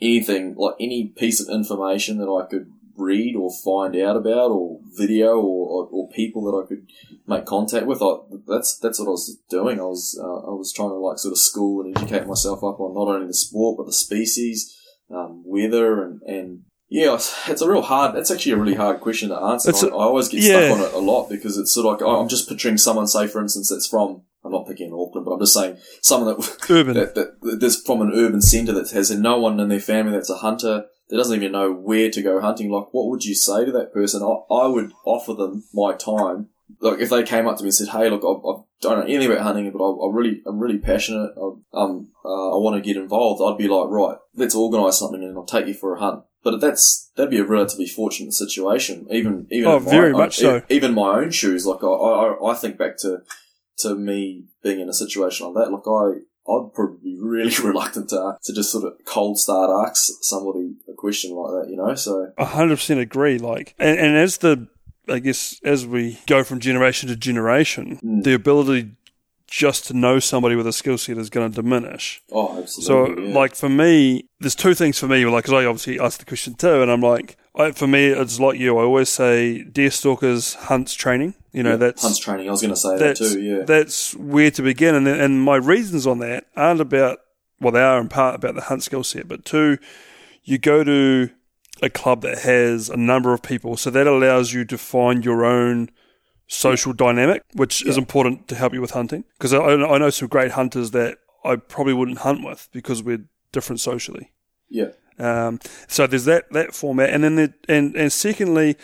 anything, 0.01 0.55
like 0.55 0.75
any 0.79 1.07
piece 1.07 1.39
of 1.39 1.53
information 1.53 2.17
that 2.17 2.29
I 2.29 2.45
could 2.49 2.71
read 2.95 3.35
or 3.35 3.51
find 3.51 3.95
out 3.95 4.15
about, 4.15 4.51
or 4.51 4.79
video, 4.97 5.39
or, 5.39 5.67
or, 5.67 5.89
or 5.91 6.09
people 6.09 6.43
that 6.45 6.63
I 6.63 6.67
could 6.67 6.87
make 7.27 7.45
contact 7.45 7.85
with. 7.85 8.01
I, 8.01 8.15
that's 8.47 8.77
that's 8.77 8.99
what 8.99 9.07
I 9.07 9.11
was 9.11 9.37
doing. 9.49 9.79
I 9.79 9.83
was 9.83 10.19
uh, 10.21 10.51
I 10.51 10.53
was 10.53 10.71
trying 10.71 10.89
to 10.89 10.95
like 10.95 11.17
sort 11.17 11.31
of 11.31 11.39
school 11.39 11.81
and 11.81 11.97
educate 11.97 12.27
myself 12.27 12.63
up 12.63 12.79
on 12.79 12.93
not 12.93 13.13
only 13.13 13.27
the 13.27 13.33
sport 13.33 13.77
but 13.77 13.85
the 13.85 13.93
species, 13.93 14.77
um, 15.09 15.43
weather, 15.45 16.03
and 16.03 16.21
and 16.23 16.61
yeah, 16.89 17.15
it's, 17.15 17.61
a 17.61 17.67
real 17.67 17.81
hard. 17.81 18.15
That's 18.15 18.29
actually 18.29 18.51
a 18.51 18.57
really 18.57 18.75
hard 18.75 19.01
question 19.01 19.29
to 19.29 19.35
answer. 19.35 19.71
I 19.73 19.87
a- 19.87 19.97
I 19.97 20.03
always 20.03 20.29
get 20.29 20.41
yeah. 20.41 20.67
stuck 20.67 20.77
on 20.77 20.85
it 20.85 20.93
a 20.93 20.99
lot 20.99 21.27
because 21.27 21.57
it's 21.57 21.73
sort 21.73 21.87
of 21.87 22.07
like 22.07 22.07
I'm 22.07 22.29
just 22.29 22.47
picturing 22.47 22.77
someone, 22.77 23.07
say 23.07 23.25
for 23.25 23.41
instance, 23.41 23.69
that's 23.69 23.87
from. 23.87 24.21
I'm 24.45 24.51
not 24.51 24.67
picking 24.67 24.87
Auckland, 24.87 24.91
but 24.91 24.92
I'm 24.92 24.92
just 25.43 25.53
saying 25.53 25.77
someone 26.01 26.35
that 26.35 26.65
Urban. 26.69 26.93
that, 26.95 27.15
that, 27.15 27.41
that 27.41 27.59
that's 27.59 27.81
from 27.81 28.01
an 28.01 28.11
urban 28.13 28.41
centre 28.41 28.73
that 28.73 28.89
has 28.91 29.11
no 29.11 29.37
one 29.39 29.59
in 29.59 29.69
their 29.69 29.79
family 29.79 30.13
that's 30.13 30.29
a 30.29 30.37
hunter 30.37 30.85
that 31.09 31.17
doesn't 31.17 31.35
even 31.35 31.51
know 31.51 31.71
where 31.71 32.09
to 32.09 32.21
go 32.21 32.39
hunting. 32.41 32.71
Like, 32.71 32.87
what 32.93 33.09
would 33.09 33.23
you 33.25 33.35
say 33.35 33.65
to 33.65 33.71
that 33.73 33.93
person? 33.93 34.23
I, 34.23 34.53
I 34.53 34.67
would 34.67 34.91
offer 35.05 35.33
them 35.33 35.63
my 35.73 35.93
time. 35.93 36.47
Like, 36.79 36.99
if 36.99 37.09
they 37.09 37.23
came 37.23 37.47
up 37.47 37.57
to 37.57 37.63
me 37.63 37.67
and 37.67 37.75
said, 37.75 37.89
"Hey, 37.89 38.09
look, 38.09 38.23
I, 38.23 38.29
I 38.49 38.53
don't 38.81 38.99
know 38.99 39.05
anything 39.05 39.31
about 39.31 39.43
hunting, 39.43 39.69
but 39.71 39.83
I, 39.83 39.89
I 39.89 40.09
really, 40.11 40.41
I'm 40.47 40.59
really 40.59 40.79
passionate. 40.79 41.31
I, 41.37 41.51
um, 41.81 42.09
uh, 42.25 42.55
I 42.55 42.57
want 42.57 42.75
to 42.75 42.81
get 42.81 42.99
involved." 42.99 43.41
I'd 43.43 43.57
be 43.61 43.67
like, 43.67 43.89
"Right, 43.89 44.17
let's 44.35 44.55
organise 44.55 44.97
something, 44.97 45.21
and 45.23 45.37
I'll 45.37 45.45
take 45.45 45.67
you 45.67 45.73
for 45.73 45.95
a 45.95 45.99
hunt." 45.99 46.23
But 46.43 46.59
that's 46.61 47.11
that'd 47.15 47.29
be 47.31 47.37
a 47.39 47.45
relatively 47.45 47.85
fortunate 47.85 48.33
situation, 48.33 49.05
even 49.11 49.45
even 49.51 49.69
Oh, 49.69 49.79
my 49.79 49.91
very 49.91 50.11
own- 50.13 50.17
much 50.17 50.37
so. 50.37 50.57
e- 50.57 50.61
even 50.69 50.93
my 50.93 51.19
own 51.19 51.31
shoes. 51.31 51.65
Like 51.65 51.83
I, 51.83 51.87
I, 51.87 52.51
I 52.51 52.55
think 52.55 52.77
back 52.77 52.97
to 52.99 53.19
to 53.77 53.95
me 53.95 54.45
being 54.63 54.79
in 54.79 54.89
a 54.89 54.93
situation 54.93 55.47
like 55.47 55.65
that. 55.65 55.71
Like 55.71 55.87
I, 55.87 56.51
I'd 56.51 56.73
probably 56.73 56.97
be 57.03 57.17
really 57.19 57.55
reluctant 57.63 58.09
to 58.09 58.37
to 58.43 58.53
just 58.53 58.71
sort 58.71 58.83
of 58.85 58.93
cold 59.05 59.37
start 59.39 59.69
ask 59.89 60.11
somebody 60.21 60.75
a 60.89 60.93
question 60.93 61.31
like 61.35 61.51
that. 61.63 61.69
You 61.71 61.77
know, 61.77 61.95
so 61.95 62.31
A 62.37 62.45
hundred 62.45 62.75
percent 62.77 62.99
agree. 62.99 63.37
Like, 63.37 63.75
and, 63.79 63.97
and 63.99 64.15
as 64.17 64.37
the, 64.37 64.67
I 65.09 65.19
guess, 65.19 65.59
as 65.63 65.85
we 65.85 66.19
go 66.27 66.43
from 66.43 66.59
generation 66.59 67.09
to 67.09 67.15
generation, 67.15 67.99
Mm. 68.03 68.23
the 68.23 68.33
ability 68.33 68.91
just 69.47 69.85
to 69.85 69.93
know 69.93 70.17
somebody 70.19 70.55
with 70.55 70.65
a 70.65 70.73
skill 70.73 70.97
set 70.97 71.15
is 71.17 71.29
going 71.29 71.51
to 71.51 71.55
diminish. 71.61 72.23
oh, 72.31 72.65
So, 72.65 73.03
absolutely. 73.03 73.29
yeah. 73.29 73.35
like 73.35 73.53
for 73.55 73.69
me, 73.69 74.27
there's 74.39 74.55
two 74.55 74.73
things 74.73 74.97
for 74.97 75.07
me. 75.07 75.23
Like, 75.25 75.43
'cause 75.45 75.53
I 75.53 75.65
obviously 75.65 75.99
asked 75.99 76.19
the 76.19 76.25
question 76.25 76.55
too, 76.55 76.81
and 76.81 76.89
I'm 76.89 77.01
like, 77.01 77.37
I, 77.55 77.71
for 77.71 77.87
me, 77.87 78.07
it's 78.07 78.39
like 78.39 78.59
you. 78.59 78.77
I 78.77 78.83
always 78.83 79.09
say, 79.09 79.63
deer 79.63 79.91
stalkers 79.91 80.55
hunts 80.55 80.93
training. 80.93 81.35
You 81.51 81.61
know, 81.63 81.71
Yeah, 81.71 81.75
that's 81.77 82.01
hunts 82.01 82.17
training. 82.17 82.47
I 82.47 82.51
was 82.51 82.61
going 82.61 82.73
to 82.73 82.79
say 82.79 82.97
that 82.97 83.17
too. 83.17 83.39
Yeah, 83.39 83.63
that's 83.63 84.15
where 84.15 84.49
to 84.51 84.61
begin. 84.61 84.95
And 84.95 85.07
and 85.07 85.41
my 85.41 85.57
reasons 85.57 86.07
on 86.07 86.19
that 86.19 86.47
aren't 86.55 86.81
about 86.81 87.19
well, 87.59 87.71
they 87.71 87.81
are 87.81 87.99
in 88.01 88.09
part 88.09 88.35
about 88.35 88.55
the 88.55 88.61
hunt 88.61 88.83
skill 88.83 89.03
set, 89.03 89.27
but 89.27 89.45
two, 89.45 89.77
you 90.43 90.57
go 90.57 90.83
to 90.83 91.29
a 91.81 91.89
club 91.89 92.21
that 92.21 92.39
has 92.39 92.89
a 92.89 92.97
number 92.97 93.33
of 93.33 93.41
people, 93.41 93.77
so 93.77 93.89
that 93.89 94.07
allows 94.07 94.53
you 94.53 94.65
to 94.65 94.77
find 94.77 95.23
your 95.23 95.45
own 95.45 95.89
social 96.47 96.93
dynamic, 96.93 97.43
which 97.53 97.85
is 97.85 97.97
important 97.97 98.47
to 98.47 98.55
help 98.55 98.73
you 98.73 98.81
with 98.81 98.91
hunting. 98.91 99.23
Because 99.37 99.53
I, 99.53 99.59
I 99.59 99.97
know 99.97 100.09
some 100.09 100.27
great 100.27 100.51
hunters 100.51 100.91
that 100.91 101.17
I 101.43 101.55
probably 101.55 101.93
wouldn't 101.93 102.19
hunt 102.19 102.43
with 102.43 102.69
because 102.71 103.01
we're 103.01 103.25
different 103.51 103.79
socially. 103.79 104.31
yeah, 104.69 104.89
Um, 105.19 105.59
so 105.87 106.07
there's 106.07 106.25
that 106.25 106.51
that 106.51 106.73
format, 106.73 107.09
and 107.09 107.23
then 107.23 107.35
the, 107.35 107.53
and 107.67 107.95
and 107.95 108.11
secondly, 108.11 108.77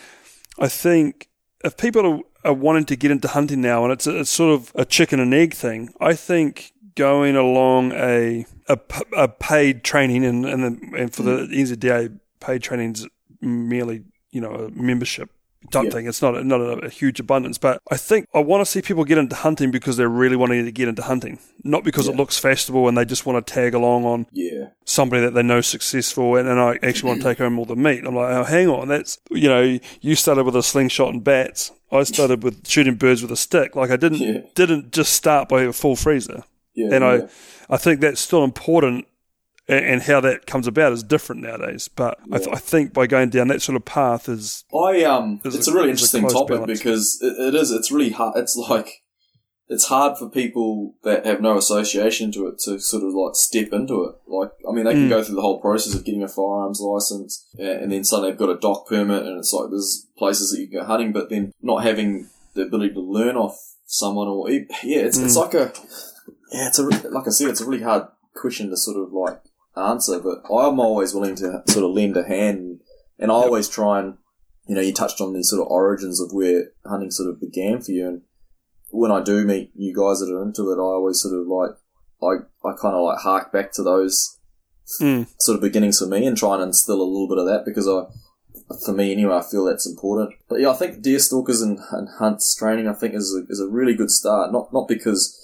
I 0.58 0.68
think 0.68 1.28
if 1.64 1.76
people 1.76 2.24
are, 2.44 2.50
are 2.50 2.54
wanting 2.54 2.84
to 2.86 2.96
get 2.96 3.10
into 3.10 3.28
hunting 3.28 3.60
now, 3.60 3.84
and 3.84 3.92
it's 3.92 4.06
a, 4.06 4.20
it's 4.20 4.30
sort 4.30 4.54
of 4.54 4.72
a 4.74 4.84
chicken 4.84 5.20
and 5.20 5.34
egg 5.34 5.54
thing, 5.54 5.92
I 6.00 6.14
think 6.14 6.72
going 6.94 7.36
along 7.36 7.92
a 7.92 8.46
a 8.68 9.28
paid 9.28 9.84
training 9.84 10.24
and 10.24 10.44
and, 10.46 10.62
the, 10.62 10.96
and 10.96 11.12
for 11.12 11.22
the 11.22 11.48
NZDA 11.48 12.18
paid 12.40 12.62
training's 12.62 13.06
merely 13.40 14.04
you 14.30 14.40
know 14.40 14.52
a 14.52 14.70
membership 14.70 15.30
type 15.70 15.92
Yeah. 15.92 16.08
It's 16.08 16.22
not 16.22 16.36
a, 16.36 16.44
not 16.44 16.60
a, 16.60 16.72
a 16.86 16.88
huge 16.88 17.20
abundance, 17.20 17.58
but 17.58 17.80
I 17.90 17.96
think 17.96 18.26
I 18.34 18.40
want 18.40 18.60
to 18.62 18.70
see 18.70 18.80
people 18.82 19.04
get 19.04 19.18
into 19.18 19.36
hunting 19.36 19.70
because 19.70 19.96
they're 19.96 20.08
really 20.08 20.36
wanting 20.36 20.64
to 20.64 20.72
get 20.72 20.88
into 20.88 21.02
hunting, 21.02 21.38
not 21.64 21.84
because 21.84 22.08
it 22.08 22.16
looks 22.16 22.38
fashionable 22.38 22.88
and 22.88 22.96
they 22.96 23.04
just 23.04 23.26
want 23.26 23.46
to 23.46 23.52
tag 23.52 23.74
along 23.74 24.04
on 24.04 24.26
Yeah. 24.32 24.68
somebody 24.84 25.22
that 25.22 25.34
they 25.34 25.42
know 25.42 25.60
successful 25.60 26.36
and, 26.36 26.48
and 26.48 26.58
I 26.60 26.78
actually 26.82 27.08
want 27.08 27.20
to 27.22 27.28
take 27.28 27.38
home 27.38 27.58
all 27.58 27.64
the 27.66 27.76
meat. 27.76 28.04
I'm 28.04 28.14
like, 28.16 28.32
oh, 28.34 28.44
hang 28.44 28.68
on, 28.68 28.88
that's 28.88 29.18
you 29.30 29.48
know, 29.48 29.78
you 30.00 30.14
started 30.14 30.44
with 30.44 30.56
a 30.56 30.62
slingshot 30.62 31.12
and 31.12 31.22
bats. 31.22 31.72
I 31.92 32.02
started 32.04 32.42
with 32.44 32.66
shooting 32.68 32.94
birds 32.94 33.20
with 33.20 33.32
a 33.32 33.36
stick. 33.36 33.74
Like 33.76 33.90
I 33.90 33.96
didn't 33.96 34.18
Yeah. 34.20 34.40
didn't 34.54 34.92
just 34.92 35.12
start 35.12 35.48
by 35.48 35.62
a 35.62 35.72
full 35.72 35.96
freezer. 35.96 36.44
Yeah. 36.74 36.94
And 36.94 37.02
yeah. 37.04 37.26
I 37.68 37.74
I 37.74 37.76
think 37.76 38.00
that's 38.00 38.20
still 38.20 38.44
important. 38.44 39.06
A- 39.70 39.90
And 39.92 40.02
how 40.02 40.20
that 40.20 40.46
comes 40.46 40.66
about 40.66 40.92
is 40.92 41.02
different 41.02 41.42
nowadays. 41.42 41.88
But 41.88 42.18
I, 42.32 42.38
th- 42.38 42.50
I 42.52 42.58
think 42.58 42.92
by 42.92 43.06
going 43.06 43.30
down 43.30 43.48
that 43.48 43.62
sort 43.62 43.76
of 43.76 43.84
path 43.84 44.28
is 44.28 44.64
I 44.74 45.04
um, 45.04 45.40
There's 45.42 45.54
it's 45.54 45.68
a- 45.68 45.70
a, 45.70 45.74
really 45.74 45.86
there's 45.88 46.12
a 46.14 46.16
interesting 46.18 46.28
topic 46.28 46.60
balance. 46.60 46.78
because 46.80 47.18
it, 47.22 47.34
it 47.48 47.54
is. 47.54 47.70
It's 47.70 47.90
really 47.92 48.10
hard. 48.10 48.36
It's 48.36 48.56
like 48.56 49.02
it's 49.72 49.86
hard 49.86 50.18
for 50.18 50.28
people 50.28 50.94
that 51.04 51.24
have 51.24 51.40
no 51.40 51.56
association 51.56 52.32
to 52.32 52.48
it 52.48 52.58
to 52.64 52.80
sort 52.80 53.04
of 53.04 53.14
like 53.14 53.36
step 53.36 53.72
into 53.72 54.02
it. 54.02 54.16
Like, 54.26 54.50
I 54.68 54.72
mean, 54.72 54.84
they 54.84 54.94
can 54.94 55.06
Mm. 55.06 55.10
go 55.10 55.22
through 55.22 55.36
the 55.36 55.42
whole 55.42 55.60
process 55.60 55.94
of 55.94 56.04
getting 56.04 56.24
a 56.24 56.28
firearms 56.28 56.80
license, 56.80 57.46
and 57.56 57.92
then 57.92 58.02
suddenly 58.02 58.32
they've 58.32 58.38
got 58.38 58.50
a 58.50 58.58
DOC 58.58 58.88
permit, 58.88 59.24
and 59.24 59.38
it's 59.38 59.52
like 59.52 59.70
there's 59.70 60.08
places 60.18 60.50
that 60.50 60.60
you 60.60 60.66
can 60.66 60.80
go 60.80 60.84
hunting, 60.84 61.12
but 61.12 61.30
then 61.30 61.52
not 61.62 61.84
having 61.84 62.28
the 62.54 62.62
ability 62.62 62.94
to 62.94 63.00
learn 63.00 63.36
off 63.36 63.56
someone 63.86 64.26
or 64.26 64.50
yeah, 64.50 64.66
it's 64.82 65.18
it's 65.18 65.36
Mm. 65.36 65.40
like 65.44 65.54
a 65.54 65.72
yeah, 66.52 66.66
it's 66.66 66.78
a 66.80 66.82
like 66.82 67.28
I 67.28 67.30
said, 67.30 67.48
it's 67.50 67.60
a 67.60 67.66
really 67.66 67.84
hard 67.84 68.08
question 68.34 68.70
to 68.70 68.76
sort 68.76 68.96
of 68.96 69.12
like 69.12 69.40
answer, 69.80 70.18
but 70.20 70.42
I'm 70.52 70.78
always 70.80 71.14
willing 71.14 71.36
to 71.36 71.62
sort 71.68 71.84
of 71.84 71.90
lend 71.92 72.16
a 72.16 72.24
hand, 72.26 72.80
and 73.18 73.30
I 73.30 73.34
always 73.34 73.68
try 73.68 74.00
and 74.00 74.18
you 74.68 74.76
know, 74.76 74.82
you 74.82 74.92
touched 74.92 75.20
on 75.20 75.32
the 75.32 75.42
sort 75.42 75.62
of 75.62 75.68
origins 75.68 76.20
of 76.20 76.32
where 76.32 76.66
hunting 76.86 77.10
sort 77.10 77.28
of 77.28 77.40
began 77.40 77.80
for 77.80 77.90
you, 77.90 78.06
and 78.06 78.22
when 78.90 79.10
I 79.10 79.22
do 79.22 79.44
meet 79.44 79.72
you 79.74 79.94
guys 79.94 80.20
that 80.20 80.32
are 80.32 80.42
into 80.42 80.70
it, 80.70 80.76
I 80.76 80.82
always 80.82 81.20
sort 81.20 81.34
of 81.40 81.46
like 81.46 81.70
I 82.22 82.68
I 82.68 82.72
kind 82.80 82.94
of 82.94 83.02
like 83.02 83.18
hark 83.18 83.52
back 83.52 83.72
to 83.72 83.82
those 83.82 84.36
Mm. 85.00 85.28
sort 85.38 85.54
of 85.54 85.62
beginnings 85.62 86.00
for 86.00 86.06
me 86.06 86.26
and 86.26 86.36
try 86.36 86.54
and 86.54 86.64
instill 86.64 87.00
a 87.00 87.04
little 87.04 87.28
bit 87.28 87.38
of 87.38 87.46
that 87.46 87.64
because 87.64 87.86
I, 87.86 88.06
for 88.84 88.92
me 88.92 89.12
anyway, 89.12 89.36
I 89.36 89.42
feel 89.42 89.64
that's 89.64 89.88
important. 89.88 90.30
But 90.48 90.58
yeah, 90.60 90.70
I 90.70 90.74
think 90.74 91.00
deer 91.00 91.20
stalkers 91.20 91.62
and, 91.62 91.78
and 91.92 92.08
hunts 92.18 92.56
training, 92.56 92.88
I 92.88 92.94
think 92.94 93.14
is 93.14 93.32
a, 93.32 93.46
is 93.48 93.60
a 93.60 93.68
really 93.68 93.94
good 93.94 94.10
start. 94.10 94.50
Not 94.50 94.72
not 94.72 94.88
because 94.88 95.39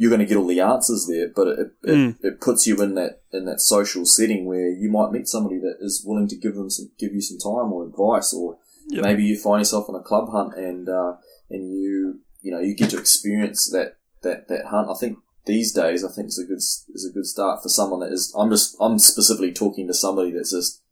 you're 0.00 0.08
going 0.14 0.20
to 0.26 0.30
get 0.30 0.38
all 0.38 0.46
the 0.46 0.60
answers 0.60 1.06
there, 1.06 1.28
but 1.28 1.46
it, 1.48 1.58
it, 1.84 1.94
Mm. 1.94 2.16
it 2.24 2.40
puts 2.40 2.66
you 2.66 2.80
in 2.82 2.94
that 2.94 3.20
in 3.32 3.44
that 3.44 3.60
social 3.60 4.06
setting 4.06 4.46
where 4.46 4.70
you 4.70 4.88
might 4.90 5.12
meet 5.12 5.28
somebody 5.28 5.58
that 5.58 5.76
is 5.80 6.02
willing 6.06 6.26
to 6.28 6.36
give 6.36 6.54
them 6.54 6.70
some, 6.70 6.90
give 6.98 7.12
you 7.12 7.20
some 7.20 7.38
time 7.38 7.70
or 7.72 7.84
advice, 7.86 8.32
or 8.32 8.56
Yep. 8.88 9.04
maybe 9.04 9.24
you 9.24 9.36
find 9.38 9.60
yourself 9.60 9.88
on 9.90 9.94
a 9.94 10.02
club 10.02 10.30
hunt 10.30 10.54
and 10.56 10.88
uh, 10.88 11.12
and 11.50 11.62
you 11.82 12.20
you 12.40 12.50
know 12.50 12.60
you 12.60 12.74
get 12.74 12.90
to 12.90 12.98
experience 12.98 13.68
that 13.70 13.96
that 14.22 14.48
that 14.48 14.64
hunt. 14.72 14.88
I 14.90 14.94
think 14.98 15.18
these 15.44 15.72
days, 15.72 16.02
I 16.04 16.08
think 16.14 16.28
is 16.28 16.38
a 16.38 16.46
good 16.46 16.62
is 16.96 17.06
a 17.08 17.12
good 17.12 17.26
start 17.26 17.62
for 17.62 17.68
someone 17.68 18.00
that 18.00 18.12
is. 18.12 18.32
I'm 18.38 18.50
just 18.50 18.76
I'm 18.80 18.98
specifically 18.98 19.52
talking 19.52 19.86
to 19.86 19.94
somebody 19.94 20.30
that's 20.32 20.52
just 20.52 20.82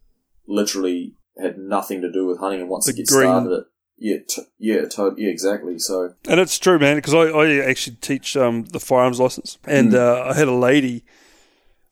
literally 0.46 1.14
had 1.40 1.56
nothing 1.58 2.00
to 2.02 2.10
do 2.12 2.26
with 2.26 2.40
hunting 2.40 2.60
and 2.60 2.68
wants 2.70 2.86
The 2.86 2.92
to 2.92 2.96
get 2.98 3.06
green- 3.08 3.28
started. 3.30 3.64
Yeah, 4.00 4.18
t- 4.28 4.42
yeah, 4.58 4.84
to- 4.86 5.14
yeah, 5.16 5.28
exactly. 5.30 5.78
So 5.78 6.14
And 6.28 6.38
it's 6.40 6.58
true, 6.58 6.78
man, 6.78 6.96
because 6.96 7.14
I, 7.14 7.22
I 7.30 7.56
actually 7.68 7.96
teach 7.96 8.36
um, 8.36 8.64
the 8.66 8.78
firearms 8.80 9.18
license, 9.18 9.58
and 9.64 9.92
Mm. 9.92 9.96
uh, 9.98 10.30
I 10.30 10.34
had 10.34 10.46
a 10.48 10.52
lady 10.54 11.04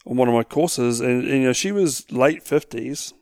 on 0.07 0.16
one 0.16 0.28
of 0.28 0.34
my 0.34 0.44
courses, 0.44 1.00
and, 1.00 1.22
and 1.24 1.38
you 1.42 1.44
know 1.48 1.52
she 1.52 1.72
was 1.72 2.11
late 2.12 2.42
fifties, 2.44 3.12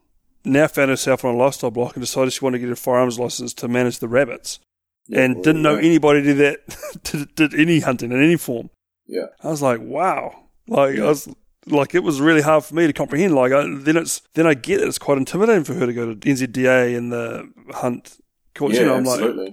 now 0.44 0.66
found 0.66 0.90
herself 0.90 1.24
on 1.24 1.34
a 1.34 1.38
lifestyle 1.38 1.70
block, 1.70 1.96
and 1.96 2.02
decided 2.02 2.32
she 2.32 2.44
wanted 2.44 2.58
to 2.58 2.64
get 2.66 2.72
a 2.72 2.76
firearms 2.76 3.18
license 3.18 3.54
to 3.54 3.68
manage 3.68 4.00
the 4.00 4.08
rabbits, 4.08 4.60
yeah, 5.08 5.20
and 5.22 5.34
well, 5.36 5.42
didn't 5.44 5.62
know 5.62 5.76
yeah. 5.78 5.86
anybody 5.86 6.20
did 6.22 6.36
that, 6.38 6.76
did, 7.04 7.34
did 7.36 7.54
any 7.54 7.80
hunting 7.80 8.12
in 8.12 8.22
any 8.22 8.36
form. 8.36 8.68
Yeah. 9.06 9.26
I 9.42 9.48
was 9.48 9.62
like, 9.62 9.80
wow, 9.80 10.44
like 10.68 10.98
I 10.98 11.04
was. 11.04 11.28
Like 11.66 11.94
it 11.94 12.02
was 12.02 12.20
really 12.20 12.42
hard 12.42 12.62
for 12.62 12.74
me 12.74 12.86
to 12.86 12.92
comprehend. 12.92 13.34
Like 13.34 13.50
I, 13.50 13.62
then 13.66 13.96
it's 13.96 14.20
then 14.34 14.46
I 14.46 14.52
get 14.52 14.82
it. 14.82 14.86
It's 14.86 14.98
quite 14.98 15.16
intimidating 15.16 15.64
for 15.64 15.72
her 15.72 15.86
to 15.86 15.94
go 15.94 16.12
to 16.12 16.14
NZDA 16.14 16.94
and 16.94 17.10
the 17.10 17.50
hunt 17.70 18.18
Yeah, 18.60 18.80
you 18.80 18.86
know, 18.86 18.94
I'm 18.96 19.04
like, 19.04 19.20
absolutely. 19.20 19.52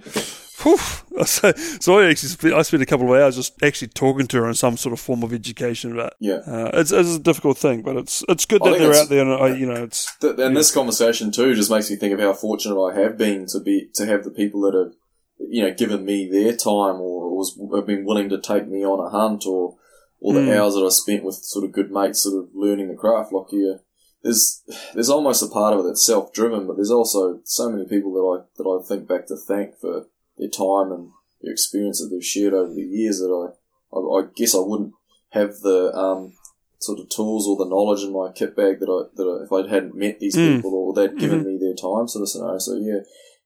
Whew. 0.62 0.78
So, 1.26 1.52
so 1.52 1.98
I 1.98 2.06
actually 2.08 2.30
spent, 2.30 2.54
I 2.54 2.62
spent 2.62 2.82
a 2.82 2.86
couple 2.86 3.12
of 3.12 3.20
hours 3.20 3.36
just 3.36 3.62
actually 3.62 3.88
talking 3.88 4.26
to 4.28 4.38
her 4.38 4.48
in 4.48 4.54
some 4.54 4.76
sort 4.78 4.92
of 4.94 4.98
form 4.98 5.22
of 5.22 5.32
education. 5.32 5.94
But 5.94 6.16
yeah. 6.20 6.40
uh, 6.46 6.70
it's, 6.72 6.90
it's 6.90 7.16
a 7.16 7.18
difficult 7.18 7.58
thing, 7.58 7.82
but 7.82 7.96
it's 7.96 8.24
it's 8.30 8.46
good 8.46 8.62
that 8.62 8.78
they're 8.78 8.94
out 8.94 9.08
there. 9.10 9.20
And 9.22 9.32
I, 9.32 9.54
you 9.56 9.66
know, 9.66 9.84
it's 9.84 10.16
Th- 10.16 10.38
and 10.38 10.56
this 10.56 10.72
conversation 10.72 11.30
too 11.30 11.54
just 11.54 11.70
makes 11.70 11.90
me 11.90 11.96
think 11.96 12.14
of 12.14 12.20
how 12.20 12.32
fortunate 12.32 12.80
I 12.82 12.94
have 12.98 13.18
been 13.18 13.46
to 13.48 13.60
be 13.60 13.90
to 13.94 14.06
have 14.06 14.24
the 14.24 14.30
people 14.30 14.62
that 14.62 14.74
have 14.74 14.94
you 15.38 15.62
know 15.62 15.74
given 15.74 16.04
me 16.04 16.28
their 16.30 16.56
time 16.56 16.96
or 17.00 17.36
was 17.36 17.58
have 17.74 17.86
been 17.86 18.04
willing 18.06 18.30
to 18.30 18.40
take 18.40 18.66
me 18.66 18.84
on 18.84 19.04
a 19.06 19.10
hunt 19.10 19.44
or 19.46 19.76
or 20.20 20.32
the 20.32 20.40
Mm. 20.40 20.56
hours 20.56 20.74
that 20.74 20.84
I 20.84 20.88
spent 20.88 21.24
with 21.24 21.34
sort 21.34 21.64
of 21.66 21.72
good 21.72 21.90
mates 21.90 22.22
sort 22.22 22.42
of 22.42 22.50
learning 22.54 22.88
the 22.88 22.94
craft 22.94 23.32
like 23.32 23.46
yeah 23.52 23.74
there's 24.22 24.62
there's 24.94 25.08
almost 25.10 25.42
a 25.42 25.48
part 25.48 25.74
of 25.74 25.80
it 25.80 25.88
that's 25.88 26.04
self 26.06 26.32
driven 26.32 26.66
but 26.66 26.76
there's 26.76 26.90
also 26.90 27.40
so 27.44 27.70
many 27.70 27.84
people 27.86 28.12
that 28.14 28.20
I 28.20 28.44
that 28.56 28.68
I 28.68 28.86
think 28.86 29.08
back 29.08 29.26
to 29.26 29.36
thank 29.36 29.76
for 29.78 30.06
their 30.38 30.48
time 30.48 30.92
and 30.92 31.10
their 31.42 31.52
experience 31.52 32.00
that 32.00 32.08
they've 32.08 32.24
shared 32.24 32.54
over 32.54 32.72
the 32.72 32.82
years 32.82 33.18
that 33.18 33.30
I 33.30 33.96
I, 33.96 33.98
I 34.00 34.22
guess 34.34 34.54
I 34.54 34.60
wouldn't 34.60 34.94
have 35.30 35.60
the 35.60 35.92
um, 35.94 36.34
sort 36.78 36.98
of 37.00 37.08
tools 37.08 37.46
or 37.48 37.56
the 37.56 37.68
knowledge 37.68 38.02
in 38.04 38.12
my 38.12 38.30
kit 38.32 38.54
bag 38.56 38.80
that 38.80 38.88
I 38.88 39.08
that 39.16 39.24
I, 39.24 39.44
if 39.44 39.52
I 39.52 39.68
hadn't 39.68 39.94
met 39.96 40.20
these 40.20 40.36
Mm. 40.36 40.56
people 40.56 40.74
or 40.74 40.92
they'd 40.94 41.18
given 41.18 41.44
me 41.44 41.58
their 41.58 41.74
time 41.74 42.06
sort 42.08 42.22
of 42.22 42.28
scenario. 42.28 42.58
So 42.58 42.76
yeah, 42.76 43.00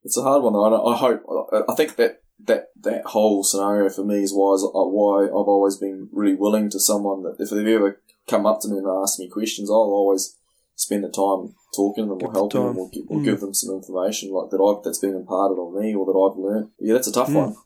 it's 0.05 0.17
a 0.17 0.23
hard 0.23 0.43
one. 0.43 0.53
though. 0.53 0.65
I, 0.65 0.93
I 0.93 0.97
hope 0.97 1.23
I, 1.53 1.73
I 1.73 1.75
think 1.75 1.97
that 1.97 2.23
that 2.45 2.69
that 2.83 3.07
whole 3.07 3.43
scenario 3.45 3.89
for 3.89 4.05
me 4.05 4.23
is 4.23 4.33
why 4.35 4.55
is- 4.55 4.63
uh, 4.65 4.69
why 4.97 5.25
I've 5.25 5.33
always 5.55 5.77
been 5.77 6.09
really 6.13 6.35
willing 6.35 6.69
to 6.71 6.79
someone 6.81 7.23
that 7.23 7.37
if 7.39 7.51
they've 7.51 7.67
ever 7.67 8.01
come 8.29 8.45
up 8.47 8.61
to 8.61 8.69
me 8.69 8.79
and 8.79 8.87
asked 8.87 9.19
me 9.19 9.29
questions, 9.29 9.71
I'll 9.71 9.77
always 10.01 10.37
spend 10.77 11.03
the 11.05 11.09
time 11.09 11.55
talking 11.75 12.05
to 12.05 12.11
them 12.11 12.19
Give 12.19 12.29
or 12.29 12.33
the 12.33 12.41
them 12.41 12.49
time. 12.49 12.79
or, 12.79 12.91
gi- 12.93 13.05
or 13.09 13.19
Mm. 13.19 13.25
give 13.25 13.41
them 13.41 13.53
some 13.55 13.75
information 13.75 14.31
like 14.33 14.51
that 14.51 14.61
I've 14.63 14.85
that's 14.85 14.99
been 15.01 15.15
imparted 15.17 15.59
on 15.59 15.75
me 15.81 15.95
or 15.95 16.07
that 16.07 16.13
I've 16.17 16.39
learned. 16.39 16.71
Yeah, 16.79 16.95
that's 16.95 17.09
a 17.09 17.13
tough 17.13 17.29
Mm. 17.29 17.35
one. 17.35 17.57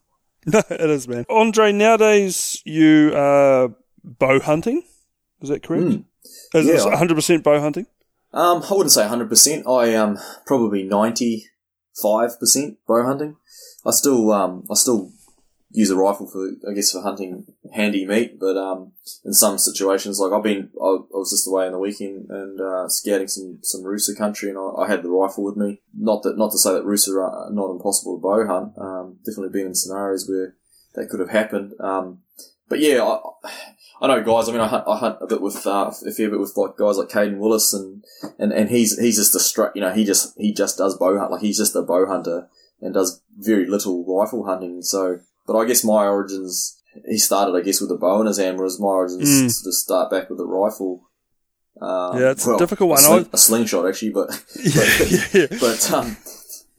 it 0.70 0.90
is, 0.90 1.06
man. 1.06 1.26
Andre, 1.28 1.70
nowadays 1.72 2.62
you 2.64 3.12
are 3.14 3.74
bow 4.02 4.40
hunting. 4.40 4.82
Is 5.42 5.48
that 5.50 5.62
correct? 5.62 5.84
Mm. 5.84 6.04
Is 6.54 6.66
Yeah, 6.66 6.74
it 6.74 6.84
100 6.88 7.14
percent 7.14 7.44
bow 7.44 7.60
hunting? 7.60 7.86
Um, 8.32 8.62
I 8.68 8.72
wouldn't 8.72 8.92
say 8.92 9.02
100%. 9.06 9.66
I 9.66 9.94
um 9.96 10.16
probably 10.46 10.84
95% 10.84 11.42
bow 12.86 13.02
hunting. 13.04 13.36
I 13.84 13.90
still 13.90 14.30
um 14.32 14.64
I 14.70 14.74
still 14.74 15.10
use 15.70 15.90
a 15.90 15.96
rifle 15.96 16.26
for 16.26 16.50
I 16.68 16.74
guess 16.74 16.92
for 16.92 17.02
hunting 17.02 17.46
handy 17.72 18.06
meat, 18.06 18.38
but 18.38 18.56
um 18.56 18.92
in 19.24 19.32
some 19.32 19.58
situations 19.58 20.18
like 20.18 20.32
I've 20.32 20.42
been 20.42 20.70
I, 20.80 20.86
I 20.86 21.18
was 21.18 21.30
just 21.30 21.48
away 21.48 21.66
on 21.66 21.72
the 21.72 21.78
weekend 21.78 22.28
and 22.30 22.60
uh, 22.60 22.88
scouting 22.88 23.28
some 23.28 23.58
some 23.62 23.82
rusa 23.82 24.16
country 24.16 24.50
and 24.50 24.58
I, 24.58 24.82
I 24.82 24.88
had 24.88 25.02
the 25.02 25.10
rifle 25.10 25.44
with 25.44 25.56
me. 25.56 25.80
Not 25.96 26.22
that 26.24 26.36
not 26.38 26.50
to 26.52 26.58
say 26.58 26.72
that 26.72 26.84
rusa 26.84 27.16
are 27.16 27.50
not 27.52 27.70
impossible 27.70 28.16
to 28.16 28.22
bow 28.22 28.46
hunt. 28.46 28.72
Um, 28.78 29.18
definitely 29.24 29.50
been 29.58 29.68
in 29.68 29.74
scenarios 29.74 30.28
where 30.28 30.56
that 30.94 31.08
could 31.08 31.20
have 31.20 31.30
happened. 31.30 31.74
Um, 31.80 32.20
but 32.68 32.80
yeah, 32.80 33.02
I, 33.02 33.18
I 34.00 34.06
know 34.06 34.22
guys. 34.22 34.48
I 34.48 34.52
mean, 34.52 34.60
I 34.60 34.66
hunt, 34.66 34.84
I 34.88 34.96
hunt 34.96 35.18
a 35.20 35.26
bit 35.26 35.42
with 35.42 35.66
uh, 35.66 35.92
a 36.06 36.10
fair 36.12 36.30
bit 36.30 36.40
with 36.40 36.56
like 36.56 36.76
guys 36.76 36.96
like 36.96 37.08
Caden 37.08 37.38
Willis, 37.38 37.74
and, 37.74 38.02
and, 38.38 38.52
and 38.52 38.70
he's 38.70 38.98
he's 38.98 39.16
just 39.16 39.34
a 39.34 39.40
straight. 39.40 39.72
You 39.74 39.82
know, 39.82 39.92
he 39.92 40.04
just 40.04 40.38
he 40.38 40.54
just 40.54 40.78
does 40.78 40.96
bow 40.96 41.18
hunt. 41.18 41.30
Like 41.30 41.42
he's 41.42 41.58
just 41.58 41.76
a 41.76 41.82
bow 41.82 42.06
hunter 42.06 42.48
and 42.80 42.94
does 42.94 43.20
very 43.36 43.66
little 43.66 44.04
rifle 44.06 44.46
hunting. 44.46 44.82
So, 44.82 45.20
but 45.50 45.58
I 45.58 45.64
guess 45.66 45.82
my 45.84 46.06
origins. 46.06 46.76
He 47.08 47.18
started, 47.18 47.56
I 47.56 47.62
guess, 47.62 47.80
with 47.80 47.90
a 47.90 47.96
bow 47.96 48.20
in 48.20 48.26
his 48.26 48.38
hand, 48.38 48.56
whereas 48.58 48.78
my 48.80 48.86
origins 49.00 49.28
Mm. 49.28 49.64
to 49.64 49.72
start 49.72 50.10
back 50.10 50.28
with 50.30 50.38
a 50.40 50.44
rifle. 50.46 51.08
Um, 51.80 52.20
Yeah, 52.20 52.30
it's 52.32 52.46
a 52.46 52.56
difficult 52.58 52.90
one. 52.90 52.98
A, 52.98 53.02
sling- 53.02 53.28
a 53.32 53.38
slingshot, 53.38 53.88
actually, 53.88 54.10
but 54.10 54.28
yeah, 54.64 54.82
yeah, 55.08 55.26
yeah. 55.32 55.58
but 55.60 55.92
um, 55.92 56.16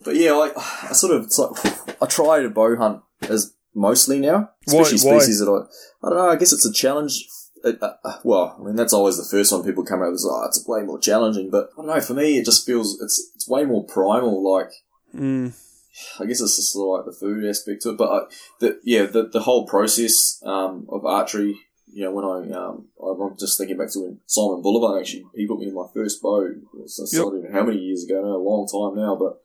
but 0.05 0.15
yeah, 0.15 0.31
I, 0.33 0.51
I 0.89 0.93
sort 0.93 1.13
of 1.15 1.23
it's 1.25 1.39
like 1.39 2.01
I 2.01 2.05
try 2.05 2.41
to 2.41 2.49
bow 2.49 2.75
hunt 2.75 3.01
as 3.29 3.53
mostly 3.73 4.19
now, 4.19 4.49
especially 4.67 4.99
why? 5.09 5.17
species 5.19 5.39
that 5.39 5.49
I 5.49 5.59
I 6.05 6.09
don't 6.09 6.17
know. 6.19 6.29
I 6.29 6.35
guess 6.35 6.53
it's 6.53 6.65
a 6.65 6.73
challenge. 6.73 7.27
Uh, 7.63 7.73
uh, 7.81 8.17
well, 8.23 8.57
I 8.59 8.63
mean 8.65 8.75
that's 8.75 8.93
always 8.93 9.17
the 9.17 9.23
first 9.37 9.51
one 9.51 9.63
people 9.63 9.85
come 9.85 10.01
out 10.03 10.11
with. 10.11 10.25
Oh, 10.27 10.45
it's 10.47 10.67
way 10.67 10.81
more 10.83 10.99
challenging, 10.99 11.49
but 11.51 11.69
I 11.73 11.81
don't 11.81 11.87
know. 11.87 12.01
For 12.01 12.13
me, 12.15 12.37
it 12.39 12.45
just 12.45 12.65
feels 12.65 12.99
it's 13.01 13.17
it's 13.35 13.47
way 13.47 13.63
more 13.65 13.85
primal. 13.85 14.35
Like 14.43 14.71
Mm, 15.15 15.53
I 16.19 16.25
guess 16.25 16.41
it's 16.41 16.55
just 16.55 16.75
like 16.75 17.05
the 17.05 17.11
food 17.11 17.45
aspect 17.45 17.81
to 17.83 17.89
it, 17.89 17.97
but 17.97 18.11
I, 18.11 18.19
the, 18.59 18.79
yeah, 18.83 19.05
the 19.05 19.27
the 19.27 19.41
whole 19.41 19.67
process 19.67 20.41
um, 20.45 20.87
of 20.89 21.05
archery 21.05 21.59
you 21.93 22.03
know, 22.03 22.11
when 22.11 22.25
I, 22.25 22.57
um, 22.57 22.87
I'm 23.03 23.37
just 23.37 23.57
thinking 23.57 23.77
back 23.77 23.91
to 23.91 23.99
when 23.99 24.19
Simon 24.25 24.61
Boulevard 24.61 25.01
actually, 25.01 25.25
he 25.35 25.47
put 25.47 25.59
me 25.59 25.67
in 25.67 25.73
my 25.73 25.87
first 25.93 26.21
bow. 26.21 26.47
So 26.85 27.03
I 27.03 27.31
don't 27.31 27.43
know 27.43 27.59
how 27.59 27.65
many 27.65 27.79
years 27.79 28.05
ago 28.05 28.21
now, 28.21 28.35
a 28.35 28.37
long 28.37 28.67
time 28.67 29.01
now, 29.01 29.15
but, 29.15 29.41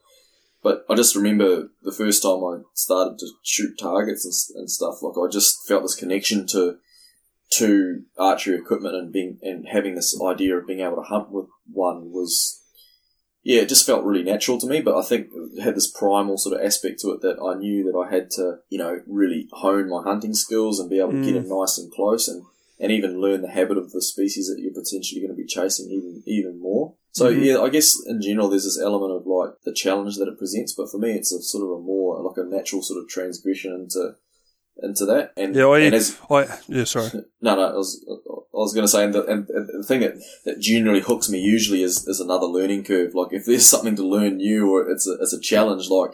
but 0.63 0.85
I 0.89 0.95
just 0.95 1.15
remember 1.15 1.69
the 1.83 1.91
first 1.91 2.23
time 2.23 2.43
I 2.43 2.59
started 2.73 3.19
to 3.19 3.27
shoot 3.43 3.77
targets 3.77 4.25
and, 4.25 4.61
and 4.61 4.71
stuff, 4.71 5.01
like 5.01 5.17
I 5.17 5.29
just 5.29 5.67
felt 5.67 5.83
this 5.83 5.95
connection 5.95 6.47
to, 6.47 6.77
to 7.53 8.03
archery 8.17 8.55
equipment 8.57 8.95
and 8.95 9.11
being, 9.11 9.39
and 9.41 9.67
having 9.67 9.95
this 9.95 10.19
idea 10.21 10.57
of 10.57 10.67
being 10.67 10.81
able 10.81 10.97
to 10.97 11.01
hunt 11.01 11.29
with 11.29 11.47
one 11.71 12.11
was, 12.11 12.61
yeah, 13.47 13.61
it 13.61 13.69
just 13.69 13.85
felt 13.85 14.03
really 14.03 14.23
natural 14.23 14.59
to 14.59 14.67
me, 14.67 14.81
but 14.81 14.97
I 14.97 15.01
think 15.01 15.29
it 15.55 15.61
had 15.61 15.73
this 15.73 15.89
primal 15.89 16.37
sort 16.37 16.59
of 16.59 16.65
aspect 16.65 16.99
to 16.99 17.11
it 17.11 17.21
that 17.21 17.39
I 17.41 17.57
knew 17.57 17.85
that 17.85 17.97
I 17.97 18.13
had 18.13 18.29
to, 18.31 18.57
you 18.67 18.77
know, 18.77 18.99
really 19.07 19.47
hone 19.53 19.87
my 19.87 20.03
hunting 20.03 20.33
skills 20.33 20.81
and 20.81 20.89
be 20.89 20.99
able 20.99 21.13
to 21.13 21.23
get 21.23 21.33
mm. 21.33 21.45
in 21.45 21.47
nice 21.47 21.77
and 21.77 21.89
close 21.89 22.27
and, 22.27 22.43
and 22.77 22.91
even 22.91 23.21
learn 23.21 23.41
the 23.41 23.47
habit 23.47 23.77
of 23.77 23.93
the 23.93 24.01
species 24.01 24.49
that 24.49 24.61
you're 24.61 24.73
potentially 24.73 25.21
going 25.21 25.31
to 25.31 25.41
be 25.41 25.47
chasing 25.47 25.89
even, 25.89 26.23
even 26.25 26.59
more. 26.59 26.95
So 27.13 27.31
mm-hmm. 27.31 27.41
yeah, 27.41 27.59
I 27.59 27.69
guess 27.69 27.95
in 28.05 28.21
general 28.21 28.49
there's 28.49 28.65
this 28.65 28.81
element 28.81 29.13
of 29.13 29.25
like 29.25 29.51
the 29.63 29.73
challenge 29.73 30.17
that 30.17 30.27
it 30.27 30.37
presents, 30.37 30.73
but 30.73 30.91
for 30.91 30.97
me 30.97 31.13
it's 31.13 31.31
a 31.31 31.41
sort 31.41 31.63
of 31.63 31.69
a 31.69 31.79
more 31.79 32.21
like 32.21 32.35
a 32.35 32.43
natural 32.43 32.81
sort 32.81 33.01
of 33.01 33.07
transgression 33.07 33.71
into 33.73 34.15
into 34.81 35.05
that. 35.05 35.33
And, 35.37 35.55
Yeah, 35.55 35.67
I, 35.67 35.79
and 35.79 35.95
as, 35.95 36.17
I 36.29 36.45
yeah, 36.67 36.83
sorry. 36.83 37.09
no, 37.41 37.55
no, 37.55 37.69
I 37.69 37.73
was, 37.73 38.05
I 38.07 38.57
was 38.57 38.73
going 38.73 38.83
to 38.85 38.87
say, 38.87 39.03
and 39.03 39.13
the, 39.13 39.25
and, 39.25 39.49
and 39.49 39.69
the 39.81 39.85
thing 39.87 40.01
that, 40.01 40.13
that 40.45 40.59
generally 40.59 41.01
hooks 41.01 41.29
me 41.29 41.39
usually 41.39 41.83
is, 41.83 42.07
is 42.07 42.19
another 42.19 42.45
learning 42.45 42.83
curve. 42.83 43.13
Like 43.15 43.33
if 43.33 43.45
there's 43.45 43.65
something 43.67 43.95
to 43.95 44.07
learn 44.07 44.37
new 44.37 44.71
or 44.71 44.89
it's 44.89 45.07
a, 45.07 45.13
it's 45.21 45.33
a 45.33 45.39
challenge, 45.41 45.89
like 45.89 46.11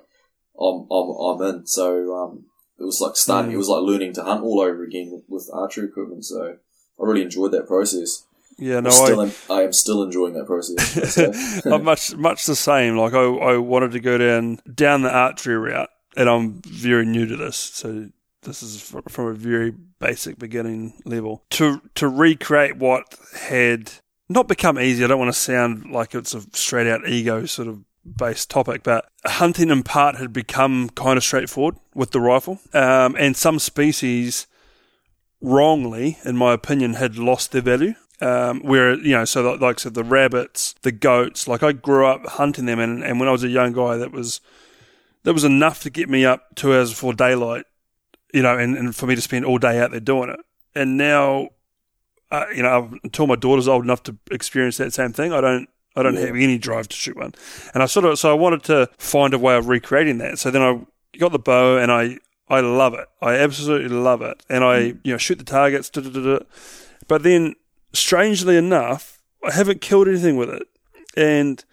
I'm, 0.60 0.88
I'm, 0.92 1.10
I'm 1.10 1.42
in. 1.56 1.68
So, 1.68 2.16
um, 2.16 2.46
it 2.80 2.84
was 2.84 3.00
like 3.00 3.16
starting, 3.16 3.52
Mm. 3.52 3.56
it 3.56 3.58
was 3.58 3.70
like 3.70 3.84
learning 3.84 4.14
to 4.14 4.24
hunt 4.24 4.44
all 4.44 4.60
over 4.60 4.84
again 4.84 5.12
with, 5.12 5.24
with 5.30 5.50
archery 5.54 5.86
equipment. 5.88 6.26
So 6.26 6.58
I 7.00 7.04
really 7.06 7.22
enjoyed 7.22 7.52
that 7.52 7.68
process. 7.68 8.26
Yeah, 8.58 8.82
no, 8.82 8.90
I 8.90 8.94
still 8.94 9.22
I, 9.22 9.24
am, 9.24 9.32
I 9.50 9.62
am 9.64 9.74
still 9.74 10.04
enjoying 10.04 10.34
that 10.36 10.46
process. 10.46 11.16
So, 11.64 11.78
much 11.80 12.16
much 12.16 12.46
the 12.46 12.56
same. 12.56 12.98
Like 12.98 13.14
I, 13.14 13.24
I 13.24 13.58
wanted 13.58 13.92
to 13.94 14.00
go 14.00 14.18
down 14.18 14.60
down 14.72 15.02
the 15.02 15.12
archery 15.12 15.58
route, 15.58 15.90
and 16.16 16.30
I'm 16.30 16.62
very 16.62 17.06
new 17.06 17.26
to 17.26 17.36
this, 17.36 17.56
so 17.56 18.10
this 18.44 18.64
is 18.64 18.82
from 19.08 19.28
a 19.28 19.34
very 19.34 19.72
basic 20.00 20.38
beginning 20.38 20.94
level. 21.06 21.44
To 21.52 21.82
to 21.96 22.08
recreate 22.08 22.78
what 22.78 23.16
had 23.36 23.92
not 24.30 24.48
become 24.48 24.80
easy. 24.80 25.04
I 25.04 25.08
don't 25.08 25.20
want 25.20 25.34
to 25.34 25.40
sound 25.40 25.92
like 25.92 26.16
it's 26.16 26.34
a 26.34 26.42
straight 26.54 26.88
out 26.88 27.08
ego 27.08 27.46
sort 27.46 27.68
of 27.68 27.84
based 28.06 28.50
topic, 28.50 28.84
but 28.84 29.08
hunting 29.26 29.70
in 29.70 29.84
part 29.84 30.16
had 30.16 30.34
become 30.34 30.90
kind 30.90 31.18
of 31.18 31.24
straightforward 31.24 31.78
with 31.94 32.12
the 32.12 32.20
rifle, 32.20 32.60
um, 32.74 33.16
and 33.18 33.36
some 33.36 33.60
species 33.60 34.48
wrongly, 35.42 36.18
in 36.26 36.38
my 36.38 36.54
opinion, 36.54 36.94
had 36.94 37.18
lost 37.18 37.52
their 37.52 37.62
value. 37.62 37.94
Um, 38.22 38.62
where 38.62 38.94
you 38.94 39.12
know, 39.12 39.26
so 39.26 39.42
like, 39.52 39.60
like 39.60 39.80
so 39.80 39.90
the 39.90 40.04
rabbits, 40.04 40.76
the 40.84 40.94
goats, 40.94 41.48
like 41.48 41.64
I 41.64 41.74
grew 41.74 42.06
up 42.06 42.26
hunting 42.26 42.66
them, 42.66 42.80
and, 42.80 43.04
and 43.04 43.20
when 43.20 43.28
I 43.28 43.34
was 43.34 43.44
a 43.44 43.50
young 43.50 43.74
guy, 43.74 43.98
that 43.98 44.12
was 44.12 44.40
that 45.24 45.34
was 45.34 45.44
enough 45.44 45.82
to 45.82 45.90
get 45.90 46.10
me 46.10 46.24
up 46.24 46.56
two 46.56 46.74
hours 46.74 46.92
before 46.92 47.14
daylight, 47.14 47.66
you 48.34 48.42
know, 48.42 48.58
and, 48.58 48.76
and 48.76 48.96
for 48.96 49.06
me 49.06 49.16
to 49.16 49.22
spend 49.22 49.46
all 49.46 49.58
day 49.58 49.80
out 49.80 49.92
there 49.92 50.00
doing 50.00 50.30
it. 50.30 50.40
And 50.76 50.98
now, 50.98 51.50
uh, 52.32 52.46
you 52.54 52.64
know, 52.64 52.92
until 53.04 53.28
my 53.28 53.36
daughter's 53.36 53.68
old 53.68 53.84
enough 53.84 54.04
to 54.04 54.18
experience 54.32 54.78
that 54.78 54.92
same 54.92 55.14
thing, 55.14 55.32
I 55.32 55.40
don't. 55.40 55.70
I 55.96 56.02
don't 56.02 56.16
have 56.16 56.30
any 56.30 56.58
drive 56.58 56.88
to 56.88 56.96
shoot 56.96 57.16
one, 57.16 57.36
and 57.76 57.84
I 57.84 57.86
sort 57.86 58.06
of 58.06 58.18
so 58.18 58.32
I 58.32 58.34
wanted 58.34 58.64
to 58.64 58.90
find 58.98 59.32
a 59.32 59.38
way 59.38 59.56
of 59.56 59.68
recreating 59.68 60.18
that. 60.18 60.40
So 60.40 60.50
then 60.50 60.64
I 60.64 60.80
got 61.20 61.32
the 61.32 61.38
bow, 61.38 61.78
and 61.78 61.92
I 61.92 62.18
I 62.50 62.62
love 62.62 62.96
it. 62.96 63.08
I 63.22 63.36
absolutely 63.36 63.96
love 63.96 64.24
it, 64.24 64.42
and 64.50 64.64
I 64.64 64.80
you 65.04 65.12
know 65.12 65.18
shoot 65.20 65.38
the 65.38 65.44
targets. 65.44 65.92
Da, 65.92 66.02
da, 66.02 66.10
da, 66.10 66.20
da. 66.20 66.46
But 67.08 67.22
then, 67.22 67.54
strangely 67.94 68.58
enough, 68.58 69.22
I 69.44 69.52
haven't 69.52 69.82
killed 69.82 70.08
anything 70.08 70.36
with 70.36 70.50
it, 70.50 70.64
and 71.16 71.64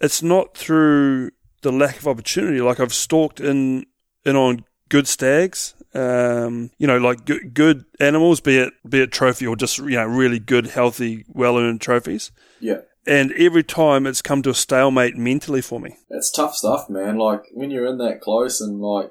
it's 0.00 0.22
not 0.22 0.56
through 0.56 1.32
the 1.62 1.72
lack 1.72 1.98
of 1.98 2.06
opportunity. 2.06 2.60
Like 2.60 2.78
I've 2.78 2.94
stalked 2.94 3.40
in 3.40 3.86
in 4.24 4.36
on 4.36 4.64
good 4.92 5.08
stags, 5.08 5.74
um, 5.94 6.70
you 6.76 6.86
know, 6.86 6.98
like 6.98 7.24
good, 7.24 7.54
good 7.54 7.86
animals, 7.98 8.42
be 8.42 8.58
it 8.58 8.74
be 8.86 9.00
it 9.00 9.10
trophy 9.10 9.46
or 9.46 9.56
just 9.56 9.78
you 9.78 9.96
know 9.96 10.04
really 10.04 10.38
good, 10.38 10.66
healthy, 10.66 11.24
well 11.28 11.58
earned 11.58 11.80
trophies. 11.80 12.30
yeah. 12.60 12.82
And 13.04 13.32
every 13.32 13.64
time 13.64 14.06
it's 14.06 14.22
come 14.22 14.42
to 14.42 14.50
a 14.50 14.54
stalemate 14.54 15.16
mentally 15.16 15.60
for 15.60 15.80
me. 15.80 15.96
It's 16.08 16.30
tough 16.30 16.54
stuff, 16.54 16.88
man. 16.88 17.18
Like 17.18 17.42
when 17.52 17.72
you're 17.72 17.86
in 17.86 17.98
that 17.98 18.20
close 18.20 18.60
and 18.60 18.80
like, 18.80 19.10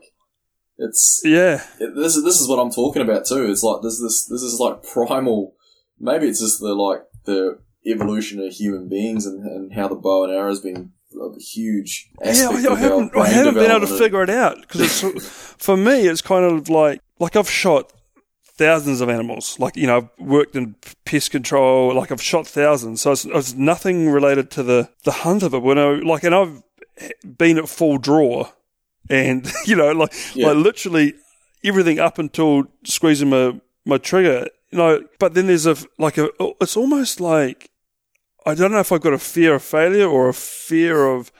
it's, 0.77 1.19
Yeah, 1.25 1.61
it, 1.77 1.93
this 1.95 2.15
is 2.15 2.23
this 2.23 2.39
is 2.39 2.47
what 2.47 2.59
I'm 2.59 2.71
talking 2.71 3.01
about 3.01 3.25
too. 3.25 3.51
It's 3.51 3.63
like 3.63 3.81
this 3.81 3.99
this 3.99 4.25
this 4.29 4.43
is 4.43 4.59
like 4.59 4.83
primal. 4.93 5.55
Maybe 5.99 6.27
it's 6.27 6.39
just 6.39 6.59
the 6.59 6.73
like 6.75 7.01
the 7.25 7.59
evolution 7.85 8.39
of 8.39 8.53
human 8.53 8.87
beings 8.87 9.25
and, 9.25 9.43
and 9.45 9.73
how 9.73 9.87
the 9.87 9.95
bow 9.95 10.23
and 10.23 10.31
arrow 10.31 10.49
has 10.49 10.61
been 10.61 10.93
a 11.15 11.39
huge 11.39 12.09
yeah. 12.23 12.49
I, 12.49 12.73
I 12.73 12.75
haven't, 12.79 13.15
I 13.17 13.27
haven't 13.27 13.53
been 13.55 13.71
able 13.71 13.87
to 13.87 13.97
figure 13.97 14.23
it 14.23 14.29
out 14.29 14.61
because 14.61 15.01
for 15.57 15.75
me. 15.77 16.07
It's 16.07 16.21
kind 16.21 16.45
of 16.45 16.69
like 16.69 17.01
like 17.19 17.35
I've 17.35 17.49
shot 17.49 17.91
thousands 18.57 19.01
of 19.01 19.09
animals. 19.09 19.57
Like 19.59 19.75
you 19.75 19.87
know, 19.87 19.97
I've 19.97 20.09
worked 20.25 20.55
in 20.55 20.75
pest 21.05 21.31
control. 21.31 21.93
Like 21.95 22.11
I've 22.11 22.21
shot 22.21 22.47
thousands, 22.47 23.01
so 23.01 23.11
it's, 23.11 23.25
it's 23.25 23.53
nothing 23.53 24.09
related 24.09 24.51
to 24.51 24.63
the 24.63 24.89
the 25.03 25.11
hunt 25.11 25.43
of 25.43 25.53
it. 25.53 25.61
When 25.61 25.77
I 25.77 25.95
like, 25.99 26.23
and 26.23 26.35
I've 26.35 26.61
been 27.37 27.57
at 27.57 27.69
full 27.69 27.97
draw, 27.97 28.49
and 29.09 29.51
you 29.65 29.75
know, 29.75 29.91
like 29.91 30.13
Yeah. 30.35 30.47
like 30.47 30.57
literally 30.57 31.13
everything 31.63 31.99
up 31.99 32.17
until 32.19 32.65
squeezing 32.83 33.29
my 33.29 33.59
my 33.85 33.97
trigger. 33.97 34.47
You 34.71 34.77
know, 34.77 35.03
but 35.19 35.33
then 35.33 35.47
there's 35.47 35.65
a 35.65 35.75
like 35.97 36.17
a. 36.17 36.29
It's 36.61 36.77
almost 36.77 37.19
like 37.19 37.69
I 38.45 38.55
don't 38.55 38.71
know 38.71 38.79
if 38.79 38.91
I've 38.91 39.01
got 39.01 39.13
a 39.13 39.19
fear 39.19 39.55
of 39.55 39.63
failure 39.63 40.07
or 40.07 40.29
a 40.29 40.33
fear 40.33 41.05
of 41.05 41.31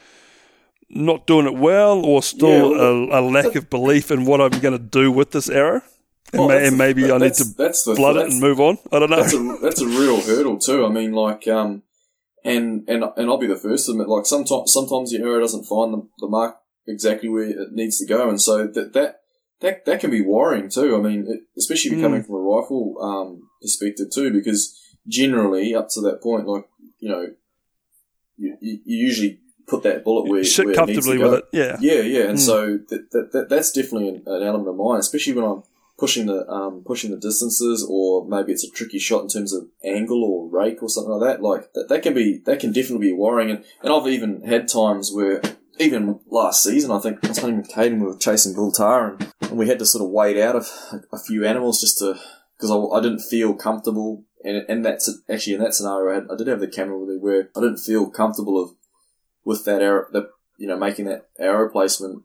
not 0.89 1.25
doing 1.25 1.47
it 1.47 1.55
well, 1.57 2.05
or 2.05 2.21
still 2.21 2.71
Yeah, 2.71 3.17
a, 3.17 3.19
a 3.19 3.21
lack 3.21 3.55
of 3.55 3.69
belief 3.69 4.11
in 4.11 4.25
what 4.25 4.41
I'm 4.41 4.59
going 4.59 4.73
to 4.77 4.79
do 4.79 5.11
with 5.11 5.31
this 5.31 5.49
arrow. 5.49 5.81
And, 6.33 6.49
that's 6.49 6.67
and 6.67 6.73
the- 6.73 6.77
maybe 6.77 7.11
I 7.11 7.17
need 7.17 7.33
to 7.35 7.43
that's 7.57 7.83
the- 7.83 7.95
blood 7.95 8.17
it 8.17 8.31
and 8.31 8.39
move 8.41 8.59
on. 8.59 8.77
I 8.91 8.99
don't 8.99 9.09
know. 9.09 9.17
That's 9.17 9.33
a 9.33 9.57
that's 9.61 9.81
a 9.81 9.87
real 9.87 10.21
hurdle 10.21 10.59
too. 10.59 10.85
I 10.85 10.89
mean, 10.89 11.11
like, 11.13 11.47
um, 11.47 11.83
and 12.43 12.83
and 12.87 13.03
and 13.17 13.29
I'll 13.29 13.37
be 13.37 13.47
the 13.47 13.55
first 13.57 13.85
to 13.85 13.91
admit, 13.93 14.07
like, 14.07 14.25
sometimes 14.25 14.71
sometimes 14.73 15.11
your 15.11 15.27
arrow 15.27 15.39
doesn't 15.41 15.65
find 15.65 15.93
the, 15.93 16.07
the 16.19 16.27
mark 16.27 16.57
exactly 16.87 17.29
where 17.29 17.43
it 17.49 17.71
needs 17.71 17.97
to 17.99 18.05
go, 18.05 18.29
and 18.29 18.41
so 18.41 18.65
that 18.67 18.93
that 18.93 19.21
that 19.61 19.85
that 19.85 19.99
can 19.99 20.09
be 20.11 20.21
worrying 20.21 20.69
too. 20.69 20.95
I 20.95 20.99
mean, 21.01 21.25
it, 21.27 21.41
especially 21.57 21.91
if 21.91 21.97
you're 21.97 22.01
Mm. 22.07 22.11
coming 22.11 22.23
from 22.23 22.35
a 22.35 22.39
rifle 22.39 22.95
um, 23.01 23.49
perspective 23.61 24.07
too, 24.13 24.31
because 24.31 24.77
generally 25.07 25.75
up 25.75 25.87
to 25.89 26.01
that 26.01 26.21
point, 26.21 26.47
like 26.47 26.65
you 27.01 27.09
know, 27.09 27.27
you, 28.37 28.57
you 28.61 28.79
you 28.85 28.97
usually 29.07 29.39
put 29.67 29.83
that 29.83 30.03
bullet 30.05 30.29
where, 30.29 30.43
Sit 30.43 30.65
where 30.65 30.73
it 30.73 30.87
needs 30.87 31.05
to 31.05 31.11
comfortably 31.11 31.17
go. 31.17 31.31
with 31.31 31.39
it. 31.39 31.45
Yeah. 31.51 31.77
Yeah, 31.81 32.01
yeah, 32.01 32.23
and 32.29 32.37
Mm. 32.37 32.45
so 32.45 32.77
that, 32.89 33.11
that, 33.11 33.31
that 33.33 33.49
that's 33.49 33.71
definitely 33.71 34.09
an, 34.09 34.23
an 34.25 34.41
element 34.43 34.69
of 34.69 34.75
mine, 34.75 34.99
especially 34.99 35.33
when 35.33 35.45
I'm 35.45 35.63
pushing 35.97 36.25
the 36.25 36.47
um, 36.49 36.83
pushing 36.85 37.11
the 37.11 37.17
distances, 37.17 37.85
or 37.87 38.25
maybe 38.25 38.51
it's 38.53 38.63
a 38.63 38.69
tricky 38.71 38.99
shot 38.99 39.21
in 39.23 39.27
terms 39.29 39.53
of 39.53 39.67
angle 39.83 40.23
or 40.23 40.47
rake 40.49 40.81
or 40.81 40.89
something 40.89 41.11
like 41.13 41.27
that. 41.37 41.43
Like 41.43 41.73
that, 41.73 41.89
that 41.89 42.01
can 42.03 42.13
be 42.13 42.39
that 42.45 42.59
can 42.59 42.71
definitely 42.71 43.07
be 43.07 43.13
worrying, 43.13 43.51
and, 43.51 43.65
and 43.83 43.93
I've 43.93 44.07
even 44.07 44.43
had 44.43 44.67
times 44.67 45.11
where. 45.13 45.41
Even 45.79 46.19
last 46.29 46.61
season, 46.63 46.91
I 46.91 46.99
think 46.99 47.19
I 47.23 47.29
was 47.29 47.39
hunting 47.39 47.57
with 47.57 47.71
Caden, 47.71 47.99
we 48.01 48.05
were 48.05 48.17
chasing 48.17 48.53
bull 48.53 48.71
tahr, 48.71 49.13
and, 49.13 49.33
and 49.41 49.57
we 49.57 49.67
had 49.67 49.79
to 49.79 49.85
sort 49.85 50.03
of 50.03 50.11
wait 50.11 50.37
out 50.37 50.55
a, 50.55 50.63
a 51.11 51.17
few 51.17 51.43
animals 51.43 51.81
just 51.81 51.97
to 51.99 52.19
because 52.55 52.69
I, 52.69 52.75
I 52.75 53.01
didn't 53.01 53.21
feel 53.21 53.55
comfortable, 53.55 54.23
and 54.43 54.65
and 54.68 54.85
that's 54.85 55.09
actually 55.30 55.53
in 55.55 55.61
that 55.61 55.73
scenario, 55.73 56.11
I, 56.11 56.15
had, 56.15 56.27
I 56.31 56.35
did 56.38 56.47
have 56.47 56.59
the 56.59 56.68
camera 56.68 56.97
with 56.99 57.09
me 57.09 57.18
where 57.18 57.49
I 57.55 57.59
didn't 57.61 57.77
feel 57.77 58.09
comfortable 58.09 58.61
of 58.61 58.72
with 59.43 59.65
that 59.65 59.81
arrow, 59.81 60.05
that 60.13 60.30
you 60.57 60.68
know, 60.68 60.77
making 60.77 61.05
that 61.05 61.27
arrow 61.39 61.69
placement 61.69 62.23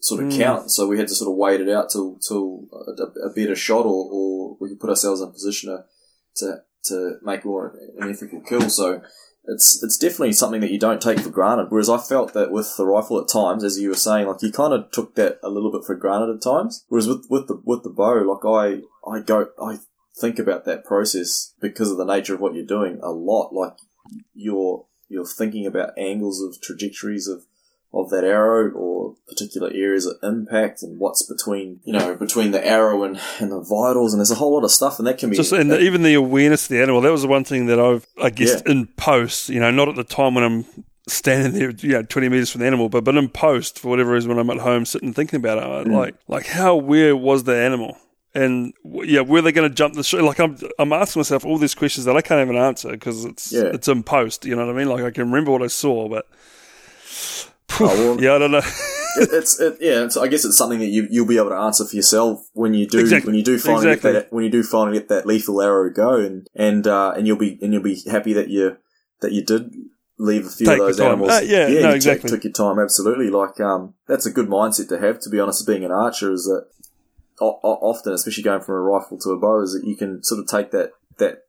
sort 0.00 0.22
of 0.22 0.30
Mm. 0.30 0.38
count. 0.38 0.70
So 0.70 0.86
we 0.86 0.98
had 0.98 1.08
to 1.08 1.14
sort 1.14 1.30
of 1.30 1.36
wait 1.36 1.60
it 1.60 1.68
out 1.68 1.90
till 1.90 2.18
till 2.26 2.66
a, 2.72 3.28
a 3.28 3.32
better 3.32 3.56
shot, 3.56 3.86
or, 3.86 4.08
or 4.10 4.56
we 4.60 4.68
could 4.70 4.80
put 4.80 4.90
ourselves 4.90 5.20
in 5.20 5.28
a 5.28 5.32
position 5.32 5.70
to 5.70 5.84
to, 6.36 6.62
to 6.84 7.16
make 7.22 7.44
more 7.44 7.76
an 7.98 8.10
ethical 8.10 8.40
kill. 8.40 8.68
So 8.70 9.02
it's 9.44 9.82
it's 9.82 9.96
definitely 9.98 10.32
something 10.32 10.60
that 10.60 10.70
you 10.70 10.78
don't 10.78 11.00
take 11.00 11.20
for 11.20 11.30
granted. 11.30 11.66
Whereas 11.70 11.88
I 11.90 11.98
felt 11.98 12.34
that 12.34 12.50
with 12.50 12.76
the 12.76 12.86
rifle 12.86 13.18
at 13.20 13.28
times, 13.28 13.64
as 13.64 13.78
you 13.78 13.88
were 13.88 13.94
saying, 13.94 14.26
like 14.26 14.42
you 14.42 14.52
kind 14.52 14.72
of 14.72 14.90
took 14.92 15.14
that 15.16 15.38
a 15.42 15.48
little 15.48 15.72
bit 15.72 15.84
for 15.84 15.94
granted 15.94 16.34
at 16.34 16.42
times. 16.42 16.84
Whereas 16.88 17.08
with 17.08 17.26
with 17.30 17.48
the 17.48 17.60
with 17.64 17.82
the 17.82 17.90
bow, 17.90 18.14
like 18.22 18.44
I 18.44 18.82
I 19.10 19.20
go 19.20 19.48
I 19.60 19.78
think 20.20 20.38
about 20.38 20.64
that 20.66 20.84
process 20.84 21.54
because 21.60 21.90
of 21.90 21.96
the 21.96 22.04
nature 22.04 22.34
of 22.34 22.40
what 22.40 22.54
you're 22.54 22.64
doing 22.64 22.98
a 23.02 23.10
lot. 23.10 23.52
Like 23.54 23.74
you're 24.34 24.86
you're 25.08 25.26
thinking 25.26 25.66
about 25.66 25.96
angles 25.98 26.40
of 26.42 26.60
trajectories 26.60 27.26
of 27.28 27.44
of 27.92 28.08
that 28.10 28.22
arrow 28.22 28.70
or 28.70 29.16
particular 29.28 29.68
areas 29.74 30.06
of 30.06 30.16
impact 30.22 30.80
and 30.82 31.00
what's 31.00 31.24
between 31.24 31.80
you 31.84 31.92
know 31.92 32.14
between 32.14 32.52
the 32.52 32.64
arrow 32.64 33.02
and, 33.02 33.18
and 33.40 33.50
the 33.50 33.60
vitals 33.60 34.12
and 34.12 34.20
there's 34.20 34.30
a 34.30 34.36
whole 34.36 34.54
lot 34.54 34.62
of 34.62 34.70
stuff 34.70 34.98
and 34.98 35.08
that 35.08 35.18
can 35.18 35.28
be 35.30 35.36
Just 35.36 35.52
and 35.52 35.70
the, 35.72 35.80
even 35.80 36.02
the 36.04 36.14
awareness 36.14 36.64
of 36.64 36.68
the 36.68 36.80
animal. 36.82 37.00
That 37.00 37.10
was 37.10 37.22
the 37.22 37.28
one 37.28 37.42
thing 37.44 37.66
that 37.66 37.80
I've, 37.80 38.06
I 38.22 38.30
guess, 38.30 38.62
Yeah. 38.64 38.72
in 38.72 38.86
post. 38.96 39.48
You 39.48 39.58
know, 39.58 39.70
not 39.72 39.88
at 39.88 39.96
the 39.96 40.04
time 40.04 40.34
when 40.34 40.44
I'm 40.44 40.64
standing 41.08 41.52
there, 41.58 41.70
you 41.70 41.94
know, 41.94 42.02
twenty 42.04 42.28
meters 42.28 42.50
from 42.50 42.60
the 42.60 42.66
animal, 42.68 42.88
but 42.88 43.02
but 43.02 43.16
in 43.16 43.28
post 43.28 43.80
for 43.80 43.88
whatever 43.88 44.12
reason 44.12 44.28
when 44.30 44.38
I'm 44.38 44.50
at 44.50 44.58
home 44.62 44.84
sitting 44.84 45.12
thinking 45.12 45.38
about 45.38 45.58
it, 45.58 45.88
Mm. 45.90 45.96
like 45.96 46.14
like 46.28 46.46
how 46.46 46.74
aware 46.74 47.16
was 47.16 47.42
the 47.42 47.56
animal? 47.56 47.96
And 48.34 48.72
yeah, 48.84 49.20
were 49.22 49.42
they 49.42 49.52
going 49.52 49.68
to 49.68 49.74
jump 49.74 49.94
the 49.94 50.04
shoot? 50.04 50.22
Like 50.22 50.38
I'm, 50.40 50.56
I'm 50.78 50.92
asking 50.92 51.20
myself 51.20 51.44
all 51.44 51.58
these 51.58 51.74
questions 51.74 52.04
that 52.06 52.16
I 52.16 52.20
can't 52.22 52.40
even 52.48 52.60
answer 52.60 52.90
because 52.90 53.24
it's 53.24 53.52
Yeah. 53.52 53.70
it's 53.74 53.88
in 53.88 54.02
post. 54.02 54.44
You 54.44 54.54
know 54.56 54.66
what 54.66 54.74
I 54.74 54.78
mean? 54.78 54.88
Like 54.88 55.02
I 55.04 55.10
can 55.10 55.24
remember 55.30 55.50
what 55.50 55.62
I 55.62 55.66
saw, 55.68 56.08
but 56.08 56.26
Oh, 57.80 57.86
well, 58.16 58.20
yeah, 58.20 58.34
I 58.34 58.38
don't 58.38 58.50
know. 58.50 58.58
it, 58.58 59.28
it's 59.32 59.60
it, 59.60 59.78
yeah. 59.80 60.04
It's, 60.04 60.16
I 60.16 60.26
guess 60.28 60.44
it's 60.44 60.56
something 60.56 60.80
that 60.80 60.86
you 60.88 61.06
you'll 61.10 61.26
be 61.26 61.36
able 61.38 61.50
to 61.50 61.56
answer 61.56 61.84
for 61.84 61.94
yourself 61.96 62.44
when 62.52 62.74
you 62.74 62.86
do 62.86 62.98
Exactly. 62.98 63.28
when 63.30 63.36
you 63.36 63.44
do 63.44 63.58
finally 63.58 63.86
Exactly. 63.92 64.12
get 64.12 64.28
that 64.28 64.32
when 64.34 64.44
you 64.44 64.50
do 64.50 64.62
finally 64.62 64.98
get 64.98 65.08
that 65.08 65.24
lethal 65.26 65.62
arrow 65.62 65.88
go 65.90 66.16
and 66.16 66.48
and 66.54 66.86
uh, 66.86 67.12
and 67.16 67.26
you'll 67.26 67.36
be 67.38 67.58
and 67.62 67.72
you'll 67.72 67.82
be 67.82 68.02
happy 68.10 68.32
that 68.32 68.48
you 68.48 68.76
that 69.20 69.32
you 69.32 69.44
did 69.44 69.72
leave 70.18 70.46
a 70.46 70.50
few 70.50 70.66
Take 70.66 70.80
of 70.80 70.86
those 70.86 71.00
animals. 71.00 71.30
Uh, 71.30 71.40
yeah, 71.44 71.66
no, 71.68 71.68
you 71.68 71.80
took- 71.82 71.94
exactly. 71.94 72.30
Took, 72.30 72.44
your 72.44 72.52
time, 72.52 72.78
absolutely. 72.78 73.30
Like 73.30 73.58
um, 73.60 73.94
that's 74.08 74.26
a 74.26 74.30
good 74.32 74.48
mindset 74.48 74.88
to 74.88 74.98
have. 74.98 75.20
To 75.20 75.30
be 75.30 75.38
honest, 75.40 75.66
being 75.66 75.84
an 75.84 75.92
archer 75.92 76.32
is 76.32 76.44
that 76.44 76.66
o- 77.40 77.78
often, 77.90 78.12
especially 78.12 78.42
going 78.44 78.60
from 78.62 78.74
a 78.76 78.80
rifle 78.80 79.18
to 79.18 79.30
a 79.30 79.38
bow, 79.38 79.62
is 79.62 79.72
that 79.72 79.86
you 79.86 79.96
can 79.96 80.22
sort 80.22 80.40
of 80.40 80.46
take 80.46 80.70
that 80.72 80.92
that 81.18 81.44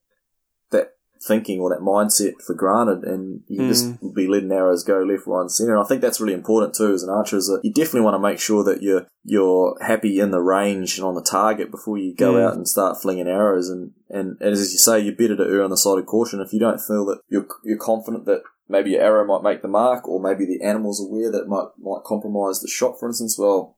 that 0.71 0.93
thinking 1.27 1.59
or 1.59 1.69
that 1.69 1.81
mindset 1.81 2.41
for 2.41 2.53
granted, 2.55 3.03
and 3.03 3.41
you 3.47 3.57
can 3.57 3.65
Mm. 3.67 3.69
just 3.69 4.15
be 4.15 4.27
letting 4.27 4.51
arrows 4.51 4.83
go 4.83 4.99
left, 5.03 5.27
right, 5.27 5.41
and 5.41 5.51
center. 5.51 5.73
And 5.75 5.83
I 5.83 5.87
think 5.87 6.01
that's 6.01 6.19
really 6.19 6.33
important 6.33 6.73
too 6.73 6.93
as 6.93 7.03
an 7.03 7.09
archer. 7.11 7.37
Is 7.37 7.47
that 7.47 7.61
you 7.63 7.71
definitely 7.71 8.01
want 8.01 8.15
to 8.15 8.19
make 8.19 8.39
sure 8.39 8.63
that 8.63 8.81
you're 8.81 9.05
you're 9.23 9.77
happy 9.81 10.19
in 10.19 10.31
the 10.31 10.41
range 10.41 10.97
and 10.97 11.05
on 11.05 11.13
the 11.13 11.21
target 11.21 11.69
before 11.69 11.97
you 11.99 12.15
go 12.15 12.33
Mm. 12.33 12.43
out 12.43 12.55
and 12.55 12.67
start 12.67 12.99
flinging 13.01 13.27
arrows. 13.27 13.69
And, 13.69 13.91
and 14.09 14.37
and 14.39 14.49
as 14.53 14.71
you 14.71 14.79
say, 14.79 14.99
you're 14.99 15.15
better 15.15 15.35
to 15.37 15.43
err 15.43 15.61
on 15.63 15.69
the 15.69 15.77
side 15.77 15.99
of 15.99 16.05
caution 16.07 16.39
if 16.41 16.53
you 16.53 16.59
don't 16.59 16.81
feel 16.81 17.05
that 17.05 17.19
you're 17.29 17.45
you're 17.63 17.77
confident 17.77 18.25
that. 18.25 18.41
Maybe 18.69 18.91
your 18.91 19.01
arrow 19.01 19.25
might 19.25 19.43
make 19.43 19.61
the 19.61 19.67
mark, 19.67 20.07
or 20.07 20.17
maybe 20.21 20.45
the 20.45 20.61
animal's 20.63 21.01
aware 21.05 21.29
that 21.29 21.41
it 21.41 21.47
might 21.49 21.67
might 21.77 22.05
compromise 22.05 22.61
the 22.61 22.69
shot. 22.69 22.97
For 22.97 23.05
instance, 23.09 23.37
well, 23.37 23.75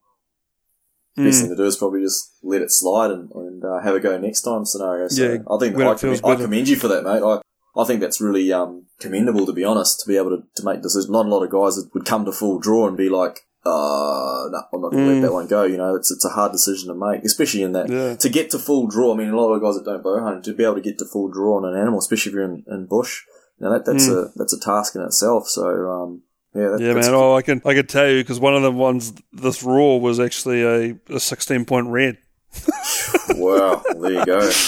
best 1.16 1.38
Mm. 1.38 1.40
thing 1.42 1.50
to 1.50 1.56
do 1.56 1.64
is 1.64 1.76
probably 1.76 2.00
just 2.02 2.32
let 2.42 2.62
it 2.62 2.70
slide 2.72 3.10
and, 3.10 3.30
and 3.34 3.64
uh, 3.64 3.80
have 3.80 3.94
a 3.94 4.00
go 4.00 4.18
next 4.18 4.42
time 4.42 4.64
scenario. 4.64 5.08
So 5.08 5.22
Yeah, 5.22 5.38
I 5.50 5.58
think 5.58 5.76
I, 5.76 5.94
commend, 5.94 6.20
I 6.24 6.34
commend 6.36 6.68
you 6.68 6.76
for 6.76 6.88
that, 6.88 7.04
mate. 7.04 7.22
I, 7.22 7.40
I 7.80 7.84
think 7.84 8.00
that's 8.00 8.20
really 8.20 8.52
um, 8.52 8.86
commendable, 9.00 9.46
to 9.46 9.52
be 9.52 9.64
honest, 9.64 10.00
to 10.00 10.08
be 10.08 10.16
able 10.16 10.30
to, 10.30 10.42
to 10.56 10.64
make 10.64 10.82
decisions. 10.82 11.10
Not 11.10 11.26
a 11.26 11.28
lot 11.28 11.42
of 11.42 11.50
guys 11.50 11.76
that 11.76 11.90
would 11.94 12.04
come 12.04 12.24
to 12.24 12.32
full 12.32 12.58
draw 12.58 12.86
and 12.88 12.96
be 12.96 13.08
like, 13.08 13.40
uh, 13.66 14.48
no, 14.50 14.60
I'm 14.72 14.80
not 14.82 14.92
going 14.92 15.06
to 15.06 15.10
Mm. 15.10 15.14
let 15.14 15.22
that 15.28 15.32
one 15.32 15.46
go. 15.46 15.62
You 15.64 15.76
know, 15.78 15.94
it's 15.96 16.10
it's 16.10 16.24
a 16.24 16.28
hard 16.30 16.52
decision 16.52 16.88
to 16.88 16.94
make, 16.94 17.24
especially 17.24 17.62
in 17.62 17.72
that 17.72 17.88
Yeah. 17.88 18.14
to 18.16 18.28
get 18.28 18.50
to 18.50 18.58
full 18.58 18.86
draw. 18.88 19.14
I 19.14 19.16
mean, 19.16 19.28
a 19.30 19.36
lot 19.40 19.52
of 19.52 19.62
guys 19.62 19.74
that 19.76 19.84
don't 19.84 20.02
bow 20.02 20.20
hunt 20.20 20.44
to 20.44 20.52
be 20.52 20.64
able 20.64 20.74
to 20.76 20.80
get 20.80 20.98
to 20.98 21.04
full 21.06 21.28
draw 21.28 21.56
on 21.56 21.64
an 21.64 21.74
animal, 21.80 21.98
especially 21.98 22.30
if 22.30 22.34
you're 22.34 22.44
in, 22.44 22.64
in 22.68 22.86
bush. 22.86 23.22
You 23.58 23.66
know, 23.66 23.72
that, 23.72 23.84
that's 23.86 24.08
a 24.08 24.32
that's 24.36 24.52
a 24.52 24.60
task 24.60 24.94
in 24.96 25.02
itself. 25.02 25.48
So 25.48 25.64
um, 25.90 26.22
yeah. 26.54 26.76
Yeah, 26.78 26.92
that's 26.94 27.06
man. 27.08 27.14
Oh, 27.14 27.34
I 27.34 27.42
can 27.42 27.60
I 27.64 27.74
can 27.74 27.86
tell 27.86 28.08
you 28.08 28.22
because 28.22 28.38
one 28.40 28.54
of 28.54 28.62
the 28.62 28.70
ones 28.72 29.12
this 29.32 29.62
roar 29.62 30.00
was 30.00 30.20
actually 30.20 30.62
a, 30.62 30.96
a 31.08 31.20
sixteen 31.20 31.64
point 31.64 31.88
red. 31.88 32.18
wow. 33.30 33.82
There 33.98 34.12
you 34.12 34.24
go. 34.26 34.50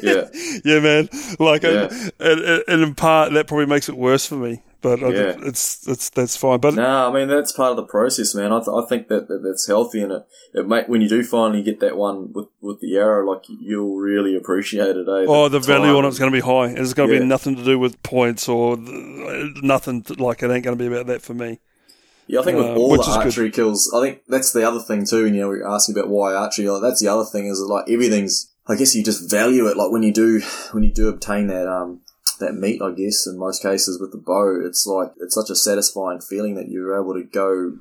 Yeah. 0.00 0.28
Yeah, 0.64 0.80
man. 0.80 1.08
Like, 1.38 1.62
Yeah. 1.62 1.88
and, 2.18 2.40
and, 2.40 2.64
and 2.68 2.82
in 2.82 2.94
part 2.94 3.32
that 3.32 3.46
probably 3.46 3.66
makes 3.66 3.88
it 3.88 3.96
worse 3.96 4.26
for 4.26 4.34
me. 4.36 4.62
But 4.84 5.02
I, 5.02 5.08
Yeah. 5.08 5.36
it's 5.50 5.88
it's 5.88 6.10
that's 6.10 6.36
fine. 6.36 6.60
But 6.60 6.74
No, 6.74 7.08
I 7.08 7.12
mean 7.12 7.26
that's 7.26 7.52
part 7.52 7.70
of 7.70 7.76
the 7.76 7.84
process, 7.96 8.34
man. 8.34 8.52
I, 8.52 8.58
th- 8.58 8.68
I 8.68 8.86
think 8.86 9.08
that, 9.08 9.28
that 9.28 9.42
that's 9.42 9.66
healthy, 9.66 10.02
and 10.02 10.12
it 10.12 10.26
it 10.52 10.68
make 10.68 10.86
when 10.88 11.00
you 11.00 11.08
do 11.08 11.24
finally 11.24 11.62
get 11.62 11.80
that 11.80 11.96
one 11.96 12.32
with, 12.34 12.48
with 12.60 12.80
the 12.80 12.96
arrow, 12.98 13.24
like 13.32 13.44
you'll 13.48 13.96
really 13.96 14.36
appreciate 14.36 14.94
it. 14.96 15.08
Eh? 15.08 15.24
oh, 15.26 15.48
the 15.48 15.58
value 15.58 15.96
on 15.96 16.04
it's 16.04 16.18
going 16.18 16.30
to 16.30 16.36
be 16.36 16.42
high. 16.42 16.68
It's 16.80 16.92
going 16.92 17.08
to 17.08 17.14
Yeah. 17.14 17.20
be 17.22 17.26
nothing 17.26 17.56
to 17.56 17.64
do 17.64 17.78
with 17.78 18.00
points 18.02 18.46
or 18.48 18.76
the, 18.76 19.52
nothing. 19.62 20.02
To, 20.02 20.22
like 20.22 20.42
it 20.42 20.50
ain't 20.50 20.64
going 20.64 20.76
to 20.78 20.82
be 20.82 20.94
about 20.94 21.06
that 21.06 21.22
for 21.22 21.32
me. 21.34 21.60
Yeah, 22.26 22.40
I 22.40 22.44
think 22.44 22.58
with 22.58 22.66
uh, 22.66 22.74
all 22.74 22.94
the 22.94 23.00
is 23.00 23.06
good. 23.06 23.16
archery 23.24 23.50
kills, 23.50 23.90
I 23.94 24.00
think 24.02 24.20
that's 24.28 24.52
the 24.52 24.68
other 24.68 24.80
thing 24.80 25.06
too. 25.06 25.24
And 25.26 25.34
you 25.34 25.40
know, 25.42 25.48
we 25.48 25.60
are 25.60 25.68
asking 25.74 25.96
about 25.96 26.10
why 26.10 26.34
archery. 26.34 26.68
Like, 26.68 26.82
that's 26.82 27.00
the 27.00 27.08
other 27.08 27.24
thing 27.24 27.46
is 27.46 27.58
that, 27.58 27.66
like 27.66 27.88
everything's. 27.88 28.50
I 28.66 28.76
guess 28.76 28.94
you 28.94 29.02
just 29.04 29.30
value 29.30 29.66
it. 29.66 29.76
Like 29.76 29.90
when 29.90 30.02
you 30.02 30.12
do 30.12 30.40
when 30.72 30.82
you 30.84 30.92
do 30.92 31.08
obtain 31.08 31.48
that 31.48 31.66
um 31.68 32.00
that 32.40 32.54
meat, 32.54 32.82
I 32.82 32.92
guess 32.92 33.26
in 33.26 33.38
most 33.38 33.62
cases 33.62 34.00
with 34.00 34.12
the 34.12 34.18
bow, 34.18 34.60
it's 34.64 34.86
like 34.86 35.12
it's 35.20 35.34
such 35.34 35.50
a 35.50 35.56
satisfying 35.56 36.20
feeling 36.20 36.54
that 36.56 36.68
you're 36.68 37.00
able 37.00 37.14
to 37.14 37.24
go 37.24 37.78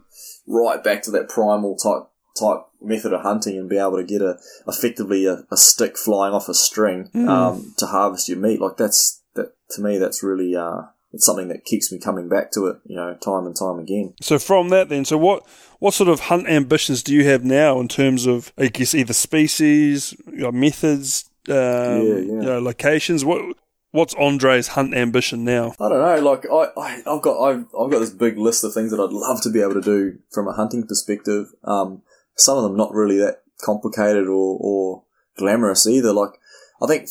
right 0.48 0.84
back 0.84 1.04
to 1.04 1.12
that 1.12 1.30
primal 1.30 1.76
type 1.76 2.10
type 2.40 2.66
method 2.82 3.14
of 3.14 3.22
hunting 3.22 3.58
and 3.58 3.70
be 3.70 3.78
able 3.78 3.98
to 3.98 4.04
get 4.04 4.22
a 4.22 4.38
effectively 4.68 5.26
a, 5.26 5.46
a 5.52 5.58
stick 5.58 5.98
flying 5.98 6.34
off 6.34 6.50
a 6.50 6.54
string 6.54 7.10
Mm. 7.14 7.30
um, 7.30 7.74
to 7.78 7.86
harvest 7.86 8.28
your 8.28 8.40
meat. 8.40 8.60
Like 8.60 8.78
that's 8.78 9.22
that 9.36 9.54
to 9.72 9.82
me, 9.82 9.98
that's 9.98 10.24
really 10.24 10.56
uh, 10.56 10.82
it's 11.12 11.26
something 11.26 11.48
that 11.50 11.64
keeps 11.64 11.92
me 11.92 12.00
coming 12.00 12.28
back 12.28 12.52
to 12.54 12.68
it. 12.68 12.78
You 12.86 12.96
know, 12.96 13.14
time 13.16 13.46
and 13.46 13.56
time 13.56 13.80
again. 13.80 14.16
So 14.22 14.40
from 14.40 14.70
that, 14.70 14.90
then, 14.90 15.06
so 15.06 15.18
what 15.18 15.46
what 15.80 15.94
sort 15.94 16.10
of 16.10 16.22
hunt 16.22 16.48
ambitions 16.48 17.04
do 17.04 17.14
you 17.14 17.26
have 17.26 17.44
now 17.44 17.80
in 17.80 17.88
terms 17.88 18.26
of, 18.26 18.52
I 18.58 18.68
guess, 18.68 18.96
either 18.96 19.14
species, 19.14 20.16
methods, 20.26 21.30
um, 21.50 21.56
yeah. 21.56 22.00
you 22.00 22.42
know, 22.42 22.60
locations? 22.60 23.26
What 23.26 23.56
what's 23.94 24.14
Andre's 24.16 24.70
hunt 24.70 24.94
ambition 24.94 25.46
now? 25.46 25.74
I 25.80 25.88
don't 25.88 26.02
know. 26.02 26.30
Like 26.30 26.46
I, 26.52 26.68
I 26.76 27.04
I've 27.08 27.22
got 27.22 27.42
I've, 27.42 27.66
I've 27.80 27.92
got 27.92 28.00
this 28.00 28.10
big 28.10 28.38
list 28.38 28.64
of 28.66 28.74
things 28.74 28.92
that 28.92 29.00
I'd 29.00 29.14
love 29.14 29.42
to 29.44 29.50
be 29.50 29.62
able 29.62 29.76
to 29.76 29.82
do 29.82 30.20
from 30.32 30.50
a 30.50 30.54
hunting 30.54 30.86
perspective. 30.86 31.48
Um, 31.64 32.02
some 32.36 32.58
of 32.58 32.64
them 32.64 32.76
not 32.76 32.94
really 32.94 33.18
that 33.20 33.44
complicated 33.64 34.28
or, 34.28 34.58
or 34.60 35.04
glamorous 35.38 35.88
either. 35.88 36.12
Like 36.12 36.32
I 36.82 36.88
think 36.88 37.08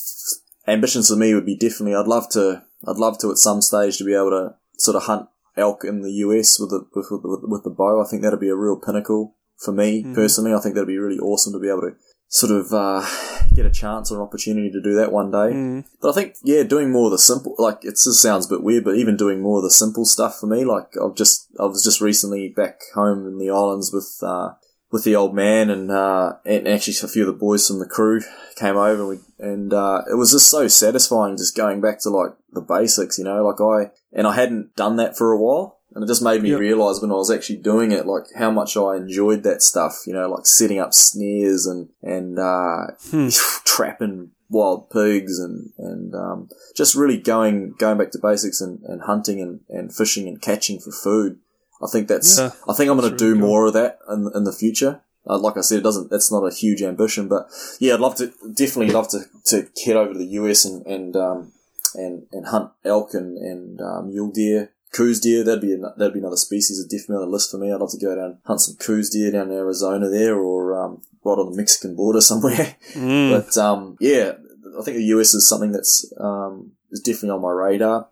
ambitions 0.66 1.08
for 1.08 1.16
me 1.16 1.34
would 1.34 1.46
be 1.46 1.56
definitely 1.56 1.94
I'd 1.94 2.06
love 2.06 2.28
to 2.30 2.64
I'd 2.86 2.96
love 2.96 3.18
to 3.18 3.30
at 3.30 3.38
some 3.38 3.62
stage 3.62 3.96
to 3.98 4.04
be 4.04 4.14
able 4.14 4.30
to 4.30 4.54
sort 4.76 4.96
of 4.96 5.04
hunt 5.04 5.28
elk 5.56 5.84
in 5.84 6.02
the 6.02 6.12
US 6.12 6.58
with 6.58 6.70
the 6.70 6.86
with, 6.94 7.06
with, 7.10 7.42
with 7.44 7.64
the 7.64 7.70
bow. 7.70 8.02
I 8.04 8.08
think 8.08 8.22
that'd 8.22 8.40
be 8.40 8.50
a 8.50 8.56
real 8.56 8.76
pinnacle 8.76 9.36
for 9.56 9.72
me 9.72 10.04
personally. 10.14 10.52
I 10.52 10.60
think 10.60 10.74
that'd 10.74 10.88
be 10.88 10.98
really 10.98 11.18
awesome 11.18 11.52
to 11.52 11.60
be 11.60 11.68
able 11.68 11.82
to 11.82 11.94
sort 12.32 12.50
of 12.50 12.72
uh, 12.72 13.06
get 13.54 13.66
a 13.66 13.70
chance 13.70 14.10
or 14.10 14.16
an 14.16 14.22
opportunity 14.22 14.70
to 14.70 14.80
do 14.80 14.94
that 14.94 15.12
one 15.12 15.30
day. 15.30 15.52
Mm. 15.52 15.84
But 16.00 16.08
I 16.08 16.12
think, 16.14 16.36
yeah, 16.42 16.62
doing 16.62 16.90
more 16.90 17.06
of 17.06 17.12
the 17.12 17.18
simple, 17.18 17.54
like, 17.58 17.80
it 17.84 17.90
just 17.90 18.22
sounds 18.22 18.46
a 18.46 18.48
bit 18.48 18.62
weird, 18.62 18.84
but 18.84 18.96
even 18.96 19.18
doing 19.18 19.42
more 19.42 19.58
of 19.58 19.64
the 19.64 19.70
simple 19.70 20.06
stuff 20.06 20.38
for 20.38 20.46
me, 20.46 20.64
like, 20.64 20.94
I've 20.96 21.14
just, 21.14 21.48
I 21.60 21.66
was 21.66 21.84
just 21.84 22.00
recently 22.00 22.48
back 22.48 22.80
home 22.94 23.26
in 23.26 23.36
the 23.36 23.50
islands 23.50 23.92
with, 23.92 24.18
uh, 24.22 24.54
with 24.90 25.04
the 25.04 25.14
old 25.14 25.34
man 25.34 25.68
and, 25.68 25.90
uh, 25.90 26.36
and 26.46 26.66
actually 26.66 26.94
a 27.02 27.08
few 27.08 27.28
of 27.28 27.34
the 27.34 27.38
boys 27.38 27.68
from 27.68 27.80
the 27.80 27.86
crew 27.86 28.22
came 28.56 28.78
over 28.78 29.02
and 29.02 29.08
we, 29.10 29.18
and, 29.38 29.74
uh, 29.74 30.00
it 30.10 30.14
was 30.14 30.32
just 30.32 30.48
so 30.48 30.68
satisfying 30.68 31.36
just 31.36 31.54
going 31.54 31.82
back 31.82 32.00
to 32.00 32.08
like 32.08 32.32
the 32.50 32.62
basics, 32.62 33.18
you 33.18 33.24
know, 33.24 33.44
like 33.44 33.60
I, 33.60 33.92
and 34.10 34.26
I 34.26 34.34
hadn't 34.34 34.74
done 34.74 34.96
that 34.96 35.18
for 35.18 35.32
a 35.32 35.38
while. 35.38 35.80
And 35.94 36.02
it 36.04 36.06
just 36.06 36.22
made 36.22 36.42
me 36.42 36.50
Yep. 36.50 36.60
realize 36.60 37.00
when 37.00 37.10
I 37.10 37.14
was 37.14 37.30
actually 37.30 37.56
doing 37.58 37.92
it, 37.92 38.06
like 38.06 38.24
how 38.36 38.50
much 38.50 38.76
I 38.76 38.96
enjoyed 38.96 39.42
that 39.42 39.62
stuff, 39.62 40.02
you 40.06 40.12
know, 40.12 40.28
like 40.30 40.46
setting 40.46 40.78
up 40.78 40.94
snares 40.94 41.66
and, 41.66 41.88
and, 42.02 42.38
uh, 42.38 42.86
Hmm. 43.10 43.28
trapping 43.64 44.30
wild 44.48 44.90
pigs 44.90 45.38
and, 45.38 45.70
and, 45.78 46.14
um, 46.14 46.48
just 46.76 46.94
really 46.94 47.16
going, 47.18 47.72
going 47.78 47.98
back 47.98 48.10
to 48.12 48.18
basics 48.18 48.60
and, 48.60 48.80
and 48.84 49.02
hunting 49.02 49.40
and, 49.40 49.60
and 49.68 49.94
fishing 49.94 50.28
and 50.28 50.40
catching 50.42 50.78
for 50.78 50.92
food. 50.92 51.38
I 51.82 51.86
think 51.90 52.08
that's, 52.08 52.38
Yeah, 52.38 52.50
I 52.68 52.74
think 52.74 52.90
I'm 52.90 52.98
going 52.98 53.10
to 53.10 53.16
really 53.24 53.34
do 53.34 53.40
cool. 53.40 53.48
more 53.48 53.66
of 53.66 53.72
that 53.72 53.98
in, 54.08 54.30
in 54.34 54.44
the 54.44 54.52
future. 54.52 55.00
Uh, 55.28 55.38
like 55.38 55.56
I 55.56 55.60
said, 55.60 55.78
it 55.78 55.82
doesn't, 55.82 56.10
that's 56.10 56.32
not 56.32 56.44
a 56.44 56.54
huge 56.54 56.82
ambition, 56.82 57.28
but 57.28 57.48
yeah, 57.80 57.94
I'd 57.94 58.00
love 58.00 58.16
to, 58.16 58.32
definitely 58.54 58.92
love 58.92 59.08
to, 59.10 59.20
to 59.46 59.68
head 59.84 59.96
over 59.96 60.12
to 60.12 60.18
the 60.18 60.26
US 60.26 60.64
and, 60.64 60.84
and, 60.86 61.16
um, 61.16 61.52
and, 61.94 62.26
and 62.32 62.46
hunt 62.46 62.70
elk 62.84 63.14
and, 63.14 63.36
and, 63.38 63.80
um, 63.80 64.08
mule 64.08 64.30
deer, 64.32 64.72
Coues 64.92 65.20
deer. 65.20 65.44
That'd 65.44 65.62
be, 65.62 65.72
an, 65.72 65.84
that'd 65.96 66.12
be 66.12 66.20
another 66.20 66.36
species 66.36 66.78
that's 66.78 66.92
definitely 66.92 67.22
on 67.22 67.28
the 67.28 67.32
list 67.32 67.50
for 67.50 67.58
me. 67.58 67.72
I'd 67.72 67.80
love 67.80 67.90
to 67.92 67.98
go 67.98 68.14
down 68.14 68.38
hunt 68.44 68.60
some 68.60 68.76
Coues 68.76 69.10
deer 69.10 69.30
down 69.30 69.50
in 69.50 69.56
Arizona 69.56 70.08
there 70.08 70.36
or, 70.36 70.78
um, 70.80 71.02
right 71.24 71.38
on 71.38 71.50
the 71.50 71.56
Mexican 71.56 71.94
border 71.96 72.20
somewhere. 72.22 72.76
Mm. 72.94 73.30
But 73.30 73.56
um, 73.56 73.96
yeah, 74.00 74.32
I 74.78 74.82
think 74.82 74.96
the 74.96 75.04
US 75.16 75.34
is 75.34 75.48
something 75.48 75.72
that's 75.72 76.12
um, 76.20 76.72
is 76.90 77.00
definitely 77.00 77.30
on 77.30 77.42
my 77.42 77.50
radar. 77.50 78.08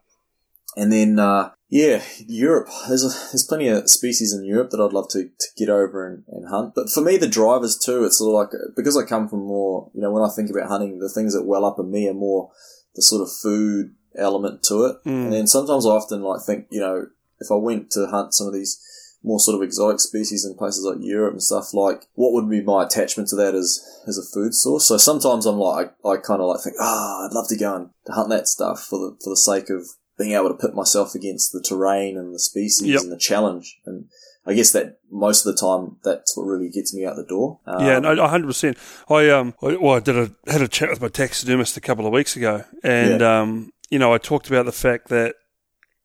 And 0.77 0.93
then 0.93 1.19
uh, 1.19 1.51
yeah, 1.69 2.02
Europe. 2.27 2.69
There's 2.89 3.05
a, 3.05 3.09
there's 3.31 3.47
plenty 3.48 3.69
of 3.69 3.89
species 3.90 4.32
in 4.32 4.44
Europe 4.44 4.70
that 4.70 4.81
I'd 4.81 4.93
love 4.93 5.09
to, 5.11 5.24
to 5.24 5.47
get 5.57 5.69
over 5.69 6.07
and, 6.07 6.24
and 6.28 6.48
hunt. 6.48 6.74
But 6.74 6.90
for 6.90 7.01
me, 7.01 7.16
the 7.16 7.28
drivers 7.28 7.77
too. 7.77 8.05
It's 8.05 8.19
sort 8.19 8.35
of 8.35 8.52
like 8.52 8.61
because 8.77 8.97
I 8.97 9.05
come 9.05 9.28
from 9.28 9.40
more. 9.40 9.90
You 9.94 10.01
know, 10.01 10.11
when 10.11 10.23
I 10.23 10.32
think 10.35 10.51
about 10.51 10.69
hunting, 10.69 10.98
the 10.98 11.09
things 11.09 11.35
that 11.35 11.44
well 11.44 11.65
up 11.65 11.78
in 11.78 11.90
me 11.90 12.09
are 12.09 12.15
more 12.15 12.51
the 12.94 13.02
sort 13.02 13.23
of 13.23 13.31
food 13.43 13.94
element 14.16 14.62
to 14.64 14.84
it. 14.84 14.96
Mm. 15.04 15.24
And 15.24 15.32
then 15.32 15.46
sometimes 15.46 15.86
I 15.86 15.90
often 15.90 16.22
like 16.22 16.42
think, 16.42 16.66
you 16.70 16.80
know, 16.80 17.06
if 17.38 17.50
I 17.50 17.54
went 17.54 17.90
to 17.92 18.06
hunt 18.06 18.34
some 18.34 18.46
of 18.46 18.54
these 18.54 18.80
more 19.22 19.38
sort 19.40 19.54
of 19.54 19.62
exotic 19.62 20.00
species 20.00 20.46
in 20.46 20.56
places 20.56 20.84
like 20.84 20.96
Europe 21.00 21.32
and 21.32 21.42
stuff, 21.42 21.74
like 21.74 22.06
what 22.14 22.32
would 22.32 22.48
be 22.48 22.62
my 22.62 22.84
attachment 22.84 23.28
to 23.28 23.36
that 23.36 23.54
as 23.54 23.82
as 24.06 24.18
a 24.18 24.22
food 24.34 24.54
source? 24.54 24.86
So 24.86 24.96
sometimes 24.96 25.46
I'm 25.46 25.58
like, 25.58 25.92
I, 26.04 26.08
I 26.08 26.16
kind 26.16 26.40
of 26.40 26.48
like 26.48 26.60
think, 26.62 26.76
ah, 26.80 27.26
I'd 27.26 27.34
love 27.34 27.48
to 27.48 27.56
go 27.58 27.76
and 27.76 27.90
to 28.06 28.12
hunt 28.12 28.30
that 28.30 28.48
stuff 28.48 28.80
for 28.82 28.98
the 28.98 29.16
for 29.22 29.30
the 29.30 29.36
sake 29.36 29.70
of 29.70 29.86
being 30.18 30.32
able 30.32 30.48
to 30.48 30.54
put 30.54 30.74
myself 30.74 31.14
against 31.14 31.52
the 31.52 31.62
terrain 31.62 32.18
and 32.18 32.34
the 32.34 32.38
species 32.38 32.88
Yep. 32.88 33.02
and 33.02 33.12
the 33.12 33.18
challenge. 33.18 33.78
And 33.86 34.04
I 34.46 34.54
guess 34.54 34.72
that 34.72 34.98
most 35.10 35.46
of 35.46 35.54
the 35.54 35.60
time 35.60 35.96
that's 36.02 36.36
what 36.36 36.44
really 36.44 36.68
gets 36.70 36.94
me 36.94 37.04
out 37.06 37.16
the 37.16 37.24
door. 37.24 37.60
Um, 37.66 37.84
Yeah, 37.84 37.98
no, 37.98 38.26
hundred 38.26 38.46
percent. 38.46 38.78
I 39.08 39.28
um, 39.30 39.54
I, 39.62 39.76
well, 39.76 39.96
I 39.96 40.00
did 40.00 40.16
a 40.16 40.30
had 40.50 40.62
a 40.62 40.68
chat 40.68 40.90
with 40.90 41.00
my 41.00 41.08
taxidermist 41.08 41.76
a 41.76 41.80
couple 41.80 42.06
of 42.06 42.12
weeks 42.12 42.36
ago, 42.36 42.64
and 42.82 43.22
um, 43.22 43.72
you 43.90 43.98
know, 43.98 44.12
I 44.14 44.18
talked 44.18 44.48
about 44.48 44.66
the 44.66 44.72
fact 44.72 45.08
that 45.08 45.34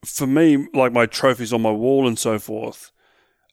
for 0.05 0.27
me, 0.27 0.67
like 0.73 0.91
my 0.91 1.05
trophies 1.05 1.53
on 1.53 1.61
my 1.61 1.71
wall 1.71 2.07
and 2.07 2.17
so 2.19 2.39
forth, 2.39 2.91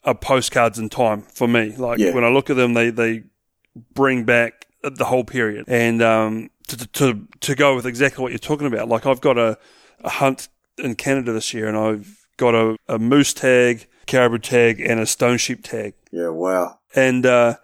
are 0.04 0.14
postcards 0.14 0.78
in 0.78 0.88
time 0.88 1.22
for 1.22 1.46
me. 1.46 1.76
Like 1.76 1.98
Yeah. 1.98 2.12
when 2.12 2.24
I 2.24 2.28
look 2.28 2.50
at 2.50 2.56
them, 2.56 2.74
they 2.74 2.90
they 2.90 3.24
bring 3.94 4.24
back 4.24 4.66
the 4.82 5.04
whole 5.04 5.24
period. 5.24 5.64
And 5.68 6.02
um, 6.02 6.50
to, 6.68 6.76
to 6.88 7.28
to 7.40 7.54
go 7.54 7.76
with 7.76 7.86
exactly 7.86 8.22
what 8.22 8.32
you're 8.32 8.38
talking 8.38 8.66
about, 8.66 8.88
like 8.88 9.06
I've 9.06 9.20
got 9.20 9.38
a, 9.38 9.58
a 10.00 10.08
hunt 10.08 10.48
in 10.78 10.94
Canada 10.96 11.32
this 11.32 11.54
year, 11.54 11.68
and 11.68 11.76
I've 11.76 12.26
got 12.36 12.54
a, 12.54 12.76
a 12.88 12.98
moose 12.98 13.32
tag, 13.32 13.86
caribou 14.06 14.38
tag, 14.38 14.80
and 14.80 14.98
a 14.98 15.06
stone 15.06 15.38
sheep 15.38 15.62
tag. 15.62 15.94
Yeah, 16.10 16.28
wow. 16.28 16.78
And 16.94 17.24
uh, 17.24 17.56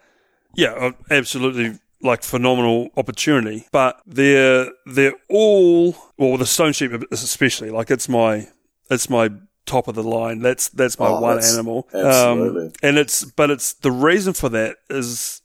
yeah, 0.55 0.93
absolutely 1.11 1.78
like 2.03 2.23
phenomenal 2.23 2.91
opportunity. 2.97 3.66
But 3.73 4.01
they're 4.07 4.69
they're 4.87 5.15
all 5.29 5.97
well 6.16 6.37
the 6.37 6.47
stone 6.47 6.73
sheep 6.73 6.93
especially 7.11 7.70
like 7.70 7.91
it's 7.91 8.09
my 8.09 8.49
it's 8.91 9.11
my 9.11 9.31
top 9.66 9.89
of 9.89 9.95
the 9.95 10.03
line. 10.03 10.41
That's 10.41 10.69
that's 10.69 10.99
my 10.99 11.07
Oh, 11.09 11.20
one 11.20 11.37
that's- 11.37 11.53
animal. 11.53 11.89
absolutely. 11.93 12.66
Um, 12.66 12.73
and 12.83 12.99
it's 12.99 13.25
but 13.25 13.51
it's 13.51 13.75
the 13.75 13.93
reason 13.93 14.33
for 14.33 14.49
that 14.51 14.77
is 14.89 15.43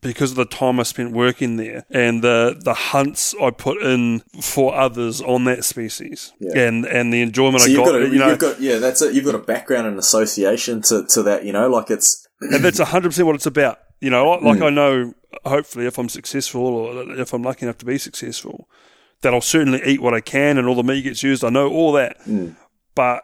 because 0.00 0.30
of 0.32 0.36
the 0.36 0.44
time 0.44 0.78
I 0.78 0.84
spent 0.84 1.12
working 1.12 1.56
there 1.56 1.84
and 1.90 2.22
the 2.22 2.60
the 2.62 2.74
hunts 2.74 3.34
I 3.42 3.50
put 3.50 3.82
in 3.82 4.20
for 4.40 4.74
others 4.74 5.20
on 5.20 5.44
that 5.44 5.64
species 5.64 6.32
Yeah. 6.38 6.58
and 6.60 6.84
and 6.84 7.12
the 7.12 7.20
enjoyment 7.22 7.62
So 7.62 7.70
I 7.72 7.74
got, 7.74 7.86
got, 7.86 8.02
a, 8.02 8.08
you 8.08 8.18
know, 8.18 8.28
you've 8.28 8.38
got, 8.38 8.60
yeah, 8.60 8.76
that's 8.78 9.02
it. 9.02 9.14
You've 9.14 9.24
got 9.24 9.34
a 9.34 9.38
background 9.40 9.86
and 9.88 9.98
association 9.98 10.82
to, 10.82 11.04
to 11.06 11.22
that, 11.24 11.44
you 11.44 11.52
know, 11.52 11.68
like 11.68 11.90
it's, 11.90 12.28
and 12.40 12.62
that's 12.62 12.78
hundred 12.78 13.08
percent 13.08 13.26
what 13.26 13.34
it's 13.34 13.46
about. 13.46 13.78
You 14.00 14.10
know, 14.10 14.30
like 14.42 14.58
Mm. 14.58 14.66
I 14.66 14.70
know, 14.70 15.14
hopefully, 15.44 15.86
if 15.86 15.98
I'm 15.98 16.08
successful 16.08 16.62
or 16.62 17.18
if 17.20 17.32
I'm 17.32 17.42
lucky 17.42 17.64
enough 17.66 17.78
to 17.78 17.84
be 17.86 17.98
successful, 17.98 18.68
that 19.22 19.34
I'll 19.34 19.40
certainly 19.40 19.82
eat 19.84 20.00
what 20.02 20.14
I 20.14 20.20
can 20.20 20.58
and 20.58 20.66
all 20.68 20.74
the 20.74 20.82
meat 20.84 21.02
gets 21.02 21.22
used. 21.22 21.44
I 21.44 21.50
know 21.50 21.68
all 21.70 21.92
that, 21.92 22.18
Mm. 22.24 22.56
but 22.94 23.22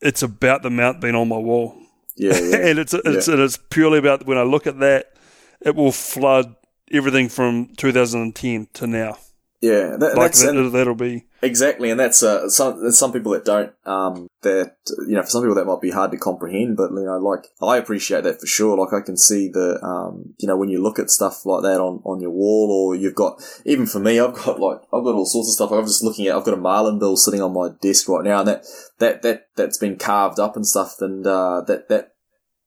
it's 0.00 0.22
about 0.22 0.62
the 0.62 0.70
mount 0.70 1.00
being 1.00 1.14
on 1.14 1.28
my 1.28 1.36
wall, 1.38 1.76
yeah, 2.16 2.38
yeah. 2.38 2.56
and 2.68 2.78
it's 2.78 2.94
it's 2.94 3.28
it's 3.28 3.58
purely 3.70 3.98
about 3.98 4.26
when 4.26 4.38
I 4.38 4.42
look 4.42 4.66
at 4.66 4.78
that, 4.80 5.12
it 5.60 5.74
will 5.74 5.92
flood 5.92 6.54
everything 6.90 7.28
from 7.28 7.68
2010 7.76 8.68
to 8.74 8.86
now. 8.86 9.18
yeah. 9.60 9.96
That, 9.98 10.16
Like 10.16 10.32
that, 10.32 10.70
that'll 10.72 10.94
be 10.94 11.24
Exactly, 11.42 11.90
and 11.90 11.98
that's 11.98 12.22
uh, 12.22 12.50
some 12.50 12.90
some 12.92 13.12
people 13.12 13.32
that 13.32 13.46
don't 13.46 13.72
um 13.86 14.28
that 14.42 14.76
you 15.06 15.14
know 15.14 15.22
for 15.22 15.30
some 15.30 15.42
people 15.42 15.54
that 15.54 15.64
might 15.64 15.80
be 15.80 15.90
hard 15.90 16.10
to 16.10 16.18
comprehend, 16.18 16.76
but 16.76 16.90
you 16.90 17.04
know 17.04 17.16
like 17.16 17.46
I 17.62 17.78
appreciate 17.78 18.24
that 18.24 18.40
for 18.40 18.46
sure. 18.46 18.76
Like 18.76 18.92
I 18.92 19.00
can 19.00 19.16
see 19.16 19.48
the 19.48 19.82
um 19.82 20.34
you 20.38 20.46
know 20.46 20.56
when 20.58 20.68
you 20.68 20.82
look 20.82 20.98
at 20.98 21.08
stuff 21.08 21.46
like 21.46 21.62
that 21.62 21.80
on 21.80 22.02
on 22.04 22.20
your 22.20 22.30
wall, 22.30 22.70
or 22.70 22.94
you've 22.94 23.14
got 23.14 23.42
even 23.64 23.86
for 23.86 24.00
me, 24.00 24.20
I've 24.20 24.34
got 24.34 24.60
like 24.60 24.80
I've 24.92 25.04
got 25.04 25.14
all 25.14 25.24
sorts 25.24 25.48
of 25.48 25.54
stuff. 25.54 25.70
I'm 25.72 25.86
just 25.86 26.04
looking 26.04 26.26
at 26.26 26.36
I've 26.36 26.44
got 26.44 26.54
a 26.54 26.58
marlin 26.58 26.98
bill 26.98 27.16
sitting 27.16 27.40
on 27.40 27.54
my 27.54 27.70
desk 27.80 28.06
right 28.10 28.24
now, 28.24 28.40
and 28.40 28.48
that 28.48 28.66
that 28.98 29.22
that 29.22 29.48
that's 29.56 29.78
been 29.78 29.96
carved 29.96 30.38
up 30.38 30.56
and 30.56 30.66
stuff, 30.66 31.00
and 31.00 31.26
uh, 31.26 31.62
that 31.62 31.88
that 31.88 32.12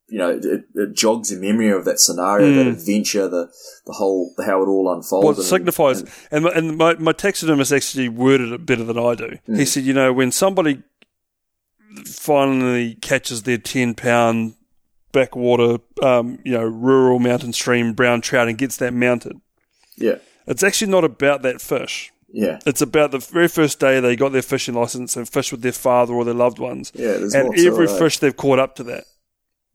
you 0.07 0.19
know 0.19 0.30
it, 0.31 0.65
it 0.75 0.93
jogs 0.93 1.31
your 1.31 1.39
memory 1.41 1.69
of 1.71 1.85
that 1.85 1.99
scenario, 1.99 2.53
that 2.55 2.65
Mm. 2.67 2.73
adventure, 2.73 3.27
the 3.27 3.47
the 3.85 3.93
whole 3.93 4.34
how 4.45 4.61
it 4.61 4.67
all 4.67 4.91
unfolded. 4.93 5.25
what 5.27 5.38
and- 5.38 5.45
signifies. 5.45 6.01
and- 6.01 6.09
And, 6.31 6.43
my, 6.43 6.51
and 6.51 6.77
my, 6.77 6.93
my 6.95 7.11
taxidermist 7.13 7.71
actually 7.71 8.09
worded 8.09 8.51
it 8.51 8.65
better 8.65 8.84
than 8.84 8.97
I 8.97 9.15
do. 9.15 9.38
He 9.45 9.51
Mm. 9.63 9.67
said, 9.67 9.84
you 9.84 9.93
know, 9.93 10.11
when 10.13 10.31
somebody 10.31 10.84
finally 12.05 12.95
catches 12.95 13.43
their 13.43 13.57
10 13.57 13.93
pound 13.95 14.55
backwater, 15.11 15.77
um, 16.01 16.39
you 16.43 16.53
know, 16.53 16.63
rural 16.63 17.19
mountain 17.19 17.53
stream 17.53 17.93
brown 17.93 18.21
trout 18.21 18.47
and 18.47 18.57
gets 18.57 18.77
that 18.77 18.93
mounted, 18.93 19.39
yeah, 19.95 20.15
it's 20.47 20.63
actually 20.63 20.91
not 20.91 21.03
about 21.03 21.41
that 21.43 21.61
fish. 21.61 22.11
yeah. 22.31 22.59
It's 22.65 22.81
about 22.81 23.11
the 23.11 23.19
very 23.19 23.47
first 23.47 23.80
day 23.80 23.99
they 23.99 24.15
got 24.15 24.31
their 24.31 24.41
fishing 24.41 24.73
license 24.73 25.15
and 25.15 25.30
fished 25.30 25.51
with 25.51 25.61
their 25.61 25.71
father 25.71 26.13
or 26.13 26.25
their 26.25 26.34
loved 26.34 26.57
ones. 26.57 26.91
Yeah, 26.95 27.13
there's 27.13 27.35
and 27.35 27.53
every 27.59 27.88
eh? 27.88 27.97
fish 27.99 28.17
they've 28.17 28.35
caught 28.35 28.57
up 28.59 28.75
to 28.77 28.84
that. 28.85 29.03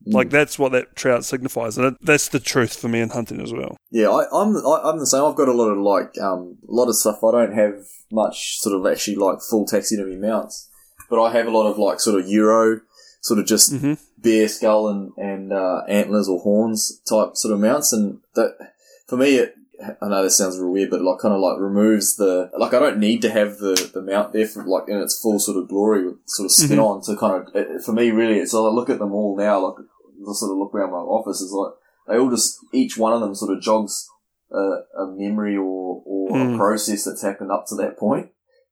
Mm. 0.07 0.15
Like 0.15 0.31
that's 0.31 0.59
what 0.59 0.73
that 0.73 0.95
trout 0.97 1.25
signifies, 1.25 1.77
and 1.77 1.97
that's 2.01 2.29
the 2.29 2.41
truth 2.41 2.79
for 2.79 2.89
me 2.89 3.01
in 3.01 3.11
hunting 3.11 3.41
as 3.41 3.53
well. 3.53 3.77
Yeah, 3.91 4.09
I, 4.09 4.25
I'm 4.33 4.57
I, 4.57 4.81
I'm 4.85 4.99
the 4.99 5.07
same. 5.07 5.25
I've 5.25 5.37
got 5.37 5.49
a 5.49 5.53
lot 5.53 5.69
of 5.69 5.79
like 5.79 6.17
um 6.21 6.59
a 6.69 6.73
lot 6.73 6.89
of 6.89 6.97
stuff. 6.97 7.25
I 7.25 7.33
don't 7.33 7.55
have 7.55 7.85
much 8.13 8.59
sort 8.61 8.79
of 8.79 8.91
actually 8.91 9.17
like 9.17 9.41
full 9.41 9.67
taxidermy 9.67 10.17
mounts, 10.17 10.69
but 11.11 11.23
I 11.23 11.33
have 11.33 11.47
a 11.47 11.51
lot 11.51 11.69
of 11.69 11.79
like 11.79 12.01
sort 12.01 12.21
of 12.21 12.29
Euro, 12.29 12.81
sort 13.21 13.41
of 13.41 13.47
just 13.47 13.73
hmm 13.75 13.95
bear 14.19 14.49
skull 14.49 14.89
and 14.89 15.13
and 15.17 15.53
uh, 15.53 15.83
antlers 15.89 16.29
or 16.29 16.41
horns 16.41 17.01
type 17.09 17.37
sort 17.37 17.55
of 17.55 17.61
mounts, 17.61 17.93
and 17.93 18.21
that 18.35 18.57
for 19.07 19.17
me 19.17 19.37
it. 19.37 19.55
I 20.03 20.09
know 20.09 20.23
this 20.23 20.37
sounds 20.37 20.59
real 20.59 20.71
weird, 20.73 20.91
but 20.91 21.03
like 21.03 21.19
kind 21.21 21.35
of 21.35 21.41
like 21.41 21.59
removes 21.61 22.17
the 22.17 22.51
like 22.59 22.75
I 22.75 22.79
don't 22.81 22.99
need 22.99 23.23
to 23.23 23.31
have 23.31 23.59
the 23.59 23.91
the 23.95 24.03
mount 24.03 24.33
there 24.33 24.47
for 24.47 24.65
like 24.65 24.89
in 24.89 24.97
its 25.01 25.21
full 25.21 25.39
sort 25.39 25.57
of 25.57 25.69
glory 25.69 26.05
with 26.05 26.17
sort 26.27 26.47
of 26.47 26.53
skin 26.53 26.79
Mhm. 26.79 26.85
on 26.85 27.03
to 27.03 27.17
kind 27.17 27.47
of 27.47 27.55
it, 27.55 27.83
for 27.83 27.93
me 27.93 28.11
really. 28.11 28.39
It's 28.39 28.55
I 28.55 28.59
look 28.59 28.91
at 28.91 28.99
them 28.99 29.13
all 29.13 29.37
now 29.37 29.61
like 29.67 29.77
I 29.79 30.33
sort 30.33 30.51
of 30.53 30.59
look 30.59 30.75
around 30.75 30.91
my 30.91 30.97
office 30.99 31.41
is 31.41 31.53
like 31.53 31.73
they 32.09 32.19
all 32.19 32.31
just 32.31 32.59
each 32.73 32.97
one 32.99 33.13
of 33.13 33.21
them 33.21 33.35
sort 33.35 33.57
of 33.57 33.63
jogs 33.63 34.09
a, 34.51 34.57
a 34.57 35.07
memory 35.17 35.57
or, 35.57 36.03
or 36.05 36.29
Mm. 36.31 36.55
a 36.55 36.57
process 36.59 37.05
that's 37.05 37.23
happened 37.23 37.51
up 37.51 37.65
to 37.69 37.75
that 37.77 37.97
point. 37.99 38.31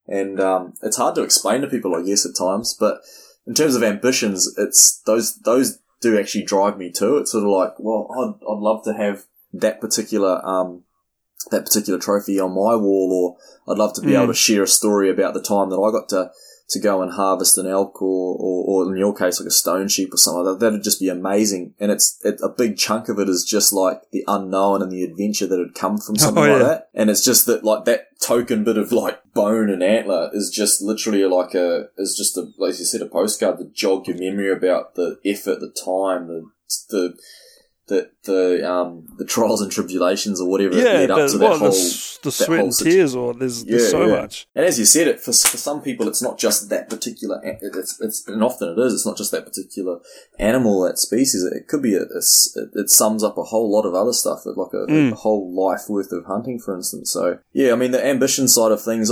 And 0.08 0.38
um, 0.40 0.74
it's 0.82 0.98
hard 0.98 1.14
to 1.14 1.22
explain 1.22 1.62
to 1.62 1.66
people, 1.68 1.94
I 1.96 2.02
guess, 2.02 2.26
at 2.26 2.36
times. 2.36 2.76
But 2.78 3.00
in 3.46 3.54
terms 3.54 3.74
of 3.74 3.82
ambitions, 3.82 4.52
it's 4.58 5.00
those 5.06 5.36
those 5.38 5.78
do 6.02 6.18
actually 6.18 6.44
drive 6.44 6.76
me 6.78 6.92
too. 6.92 7.16
It's 7.16 7.32
sort 7.32 7.44
of 7.44 7.50
like, 7.50 7.72
well, 7.78 8.08
I'd, 8.12 8.44
I'd 8.46 8.58
love 8.60 8.84
to 8.84 8.92
have 8.92 9.24
that 9.54 9.80
particular 9.80 10.44
um, 10.46 10.82
that 11.50 11.64
particular 11.64 11.98
trophy 11.98 12.38
on 12.40 12.50
my 12.50 12.74
wall, 12.76 13.36
or 13.66 13.72
I'd 13.72 13.78
love 13.78 13.94
to 13.94 14.00
be 14.00 14.08
Mm. 14.12 14.16
able 14.22 14.26
to 14.28 14.34
share 14.34 14.62
a 14.62 14.68
story 14.68 15.10
about 15.10 15.34
the 15.34 15.42
time 15.42 15.70
that 15.70 15.76
I 15.78 15.90
got 15.92 16.08
to 16.10 16.30
to 16.68 16.80
go 16.80 17.00
and 17.00 17.12
harvest 17.12 17.56
an 17.58 17.66
elk 17.68 18.02
or, 18.02 18.34
or, 18.40 18.64
or 18.84 18.90
in 18.92 18.98
your 18.98 19.14
case, 19.14 19.38
like 19.38 19.46
a 19.46 19.52
stone 19.52 19.86
sheep 19.86 20.12
or 20.12 20.16
something 20.16 20.42
like 20.44 20.58
that. 20.58 20.64
That'd 20.66 20.82
just 20.82 20.98
be 20.98 21.08
amazing. 21.08 21.74
And 21.78 21.92
it's, 21.92 22.18
it, 22.24 22.40
a 22.42 22.48
big 22.48 22.76
chunk 22.76 23.08
of 23.08 23.20
it 23.20 23.28
is 23.28 23.44
just 23.48 23.72
like 23.72 24.00
the 24.10 24.24
unknown 24.26 24.82
and 24.82 24.90
the 24.90 25.04
adventure 25.04 25.46
that 25.46 25.60
had 25.60 25.76
come 25.76 25.96
from 25.98 26.16
something 26.18 26.42
Oh, 26.42 26.46
like 26.48 26.58
yeah. 26.60 26.66
that. 26.66 26.88
And 26.92 27.08
it's 27.08 27.24
just 27.24 27.46
that, 27.46 27.62
like, 27.62 27.84
that 27.84 28.08
token 28.20 28.64
bit 28.64 28.78
of 28.78 28.90
like 28.90 29.20
bone 29.32 29.70
and 29.70 29.80
antler 29.80 30.28
is 30.32 30.50
just 30.50 30.82
literally 30.82 31.22
like 31.24 31.54
a, 31.54 31.86
is 31.98 32.16
just 32.16 32.36
a, 32.36 32.48
like 32.58 32.76
you 32.80 32.84
said, 32.84 33.00
a 33.00 33.06
postcard 33.06 33.58
to 33.58 33.66
jog 33.66 34.08
your 34.08 34.18
memory 34.18 34.50
about 34.50 34.96
the 34.96 35.20
effort, 35.24 35.60
the 35.60 35.70
time, 35.70 36.26
the, 36.26 36.42
the, 36.90 37.16
the, 37.88 38.10
the, 38.24 38.68
um, 38.68 39.06
the 39.16 39.24
trials 39.24 39.60
and 39.62 39.70
tribulations 39.70 40.40
or 40.40 40.48
whatever 40.48 40.74
that 40.74 40.84
Yeah, 40.84 40.98
led 41.00 41.10
up 41.12 41.18
the, 41.18 41.28
to 41.28 41.38
that 41.38 41.44
well, 41.50 41.58
whole, 41.58 41.70
the, 41.70 42.18
the 42.24 42.32
sweat 42.32 42.58
whole 42.58 42.66
and 42.68 42.76
tears, 42.76 43.14
or 43.14 43.32
there's, 43.34 43.64
there's 43.64 43.90
so 43.90 44.08
much. 44.08 44.48
and 44.56 44.64
as 44.64 44.78
you 44.78 44.84
said, 44.84 45.06
it 45.06 45.20
for, 45.20 45.32
for 45.32 45.56
some 45.56 45.80
people, 45.82 46.08
it's 46.08 46.20
not 46.22 46.36
just 46.38 46.68
that 46.70 46.90
particular. 46.90 47.40
It's, 47.62 48.00
it's 48.00 48.26
and 48.26 48.42
often 48.42 48.70
it 48.70 48.78
is. 48.80 48.92
It's 48.94 49.06
not 49.06 49.16
just 49.16 49.30
that 49.30 49.44
particular 49.46 50.00
animal, 50.38 50.82
that 50.82 50.98
species. 50.98 51.44
It 51.44 51.68
could 51.68 51.82
be 51.82 51.94
a, 51.94 52.02
a 52.02 52.22
it 52.74 52.90
sums 52.90 53.22
up 53.22 53.38
a 53.38 53.44
whole 53.44 53.70
lot 53.70 53.86
of 53.86 53.94
other 53.94 54.12
stuff, 54.12 54.40
that 54.44 54.56
like 54.58 54.72
a, 54.72 54.86
Mm. 54.90 55.12
a 55.12 55.14
whole 55.16 55.54
life 55.54 55.88
worth 55.88 56.10
of 56.12 56.24
hunting, 56.26 56.58
for 56.58 56.74
instance. 56.74 57.10
So 57.12 57.38
yeah, 57.52 57.72
I 57.72 57.76
mean 57.76 57.90
the 57.92 58.04
ambition 58.04 58.48
side 58.48 58.72
of 58.72 58.82
things, 58.82 59.10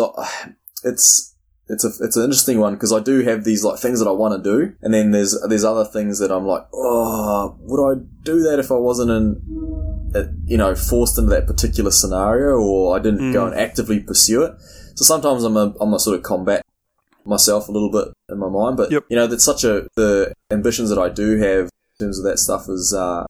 it's. 0.83 1.34
It's 1.69 1.83
a 1.85 1.89
it's 2.05 2.17
an 2.17 2.25
interesting 2.25 2.61
one 2.61 2.75
because 2.75 2.93
I 2.93 3.01
do 3.01 3.21
have 3.23 3.45
these 3.45 3.65
like 3.65 3.79
things 3.81 3.99
that 3.99 4.07
I 4.09 4.13
want 4.13 4.43
to 4.43 4.51
do, 4.51 4.75
and 4.83 4.93
then 4.93 5.13
there's 5.13 5.35
there's 5.49 5.65
other 5.65 5.85
things 5.87 6.19
that 6.19 6.31
I'm 6.31 6.47
like, 6.47 6.67
oh, 6.75 7.57
would 7.61 7.83
I 7.97 8.01
do 8.23 8.41
that 8.43 8.59
if 8.59 8.71
I 8.71 8.75
wasn't 8.75 9.11
in 9.11 10.11
uh, 10.15 10.25
you 10.47 10.57
know, 10.59 10.75
forced 10.75 11.19
into 11.19 11.31
that 11.31 11.47
particular 11.47 11.91
scenario 11.91 12.59
or 12.59 12.95
I 12.95 13.01
didn't 13.01 13.33
go 13.33 13.45
Mm. 13.47 13.53
and 13.53 13.61
actively 13.61 13.99
pursue 14.01 14.43
it. 14.45 14.53
So 14.95 15.05
sometimes 15.05 15.43
I'm 15.43 15.57
a, 15.57 15.75
I'm 15.81 15.93
a 15.93 15.99
sort 15.99 16.17
of 16.17 16.23
combat 16.23 16.63
myself 17.25 17.69
a 17.69 17.73
little 17.73 17.91
bit 17.91 18.09
in 18.29 18.39
my 18.39 18.49
mind, 18.49 18.77
but 18.77 18.93
Yep. 18.93 19.05
you 19.09 19.17
know, 19.17 19.27
that's 19.27 19.43
such 19.43 19.65
a, 19.65 19.89
the 19.97 20.33
ambitions 20.53 20.89
that 20.91 20.99
I 20.99 21.09
do 21.09 21.39
have 21.39 21.65
in 21.99 22.07
terms 22.07 22.19
of 22.19 22.25
that 22.27 22.39
stuff 22.39 22.69
is, 22.69 22.95
uh, 22.97 23.25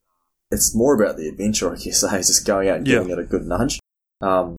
it's 0.50 0.74
more 0.74 0.94
about 0.94 1.16
the 1.16 1.26
adventure, 1.28 1.72
I 1.72 1.76
guess, 1.76 2.04
eh? 2.04 2.18
just 2.18 2.44
going 2.46 2.68
out 2.68 2.78
and 2.78 2.86
Yeah. 2.86 2.94
giving 2.98 3.10
it 3.12 3.18
a 3.18 3.24
good 3.24 3.46
nudge. 3.46 3.80
Um, 4.20 4.56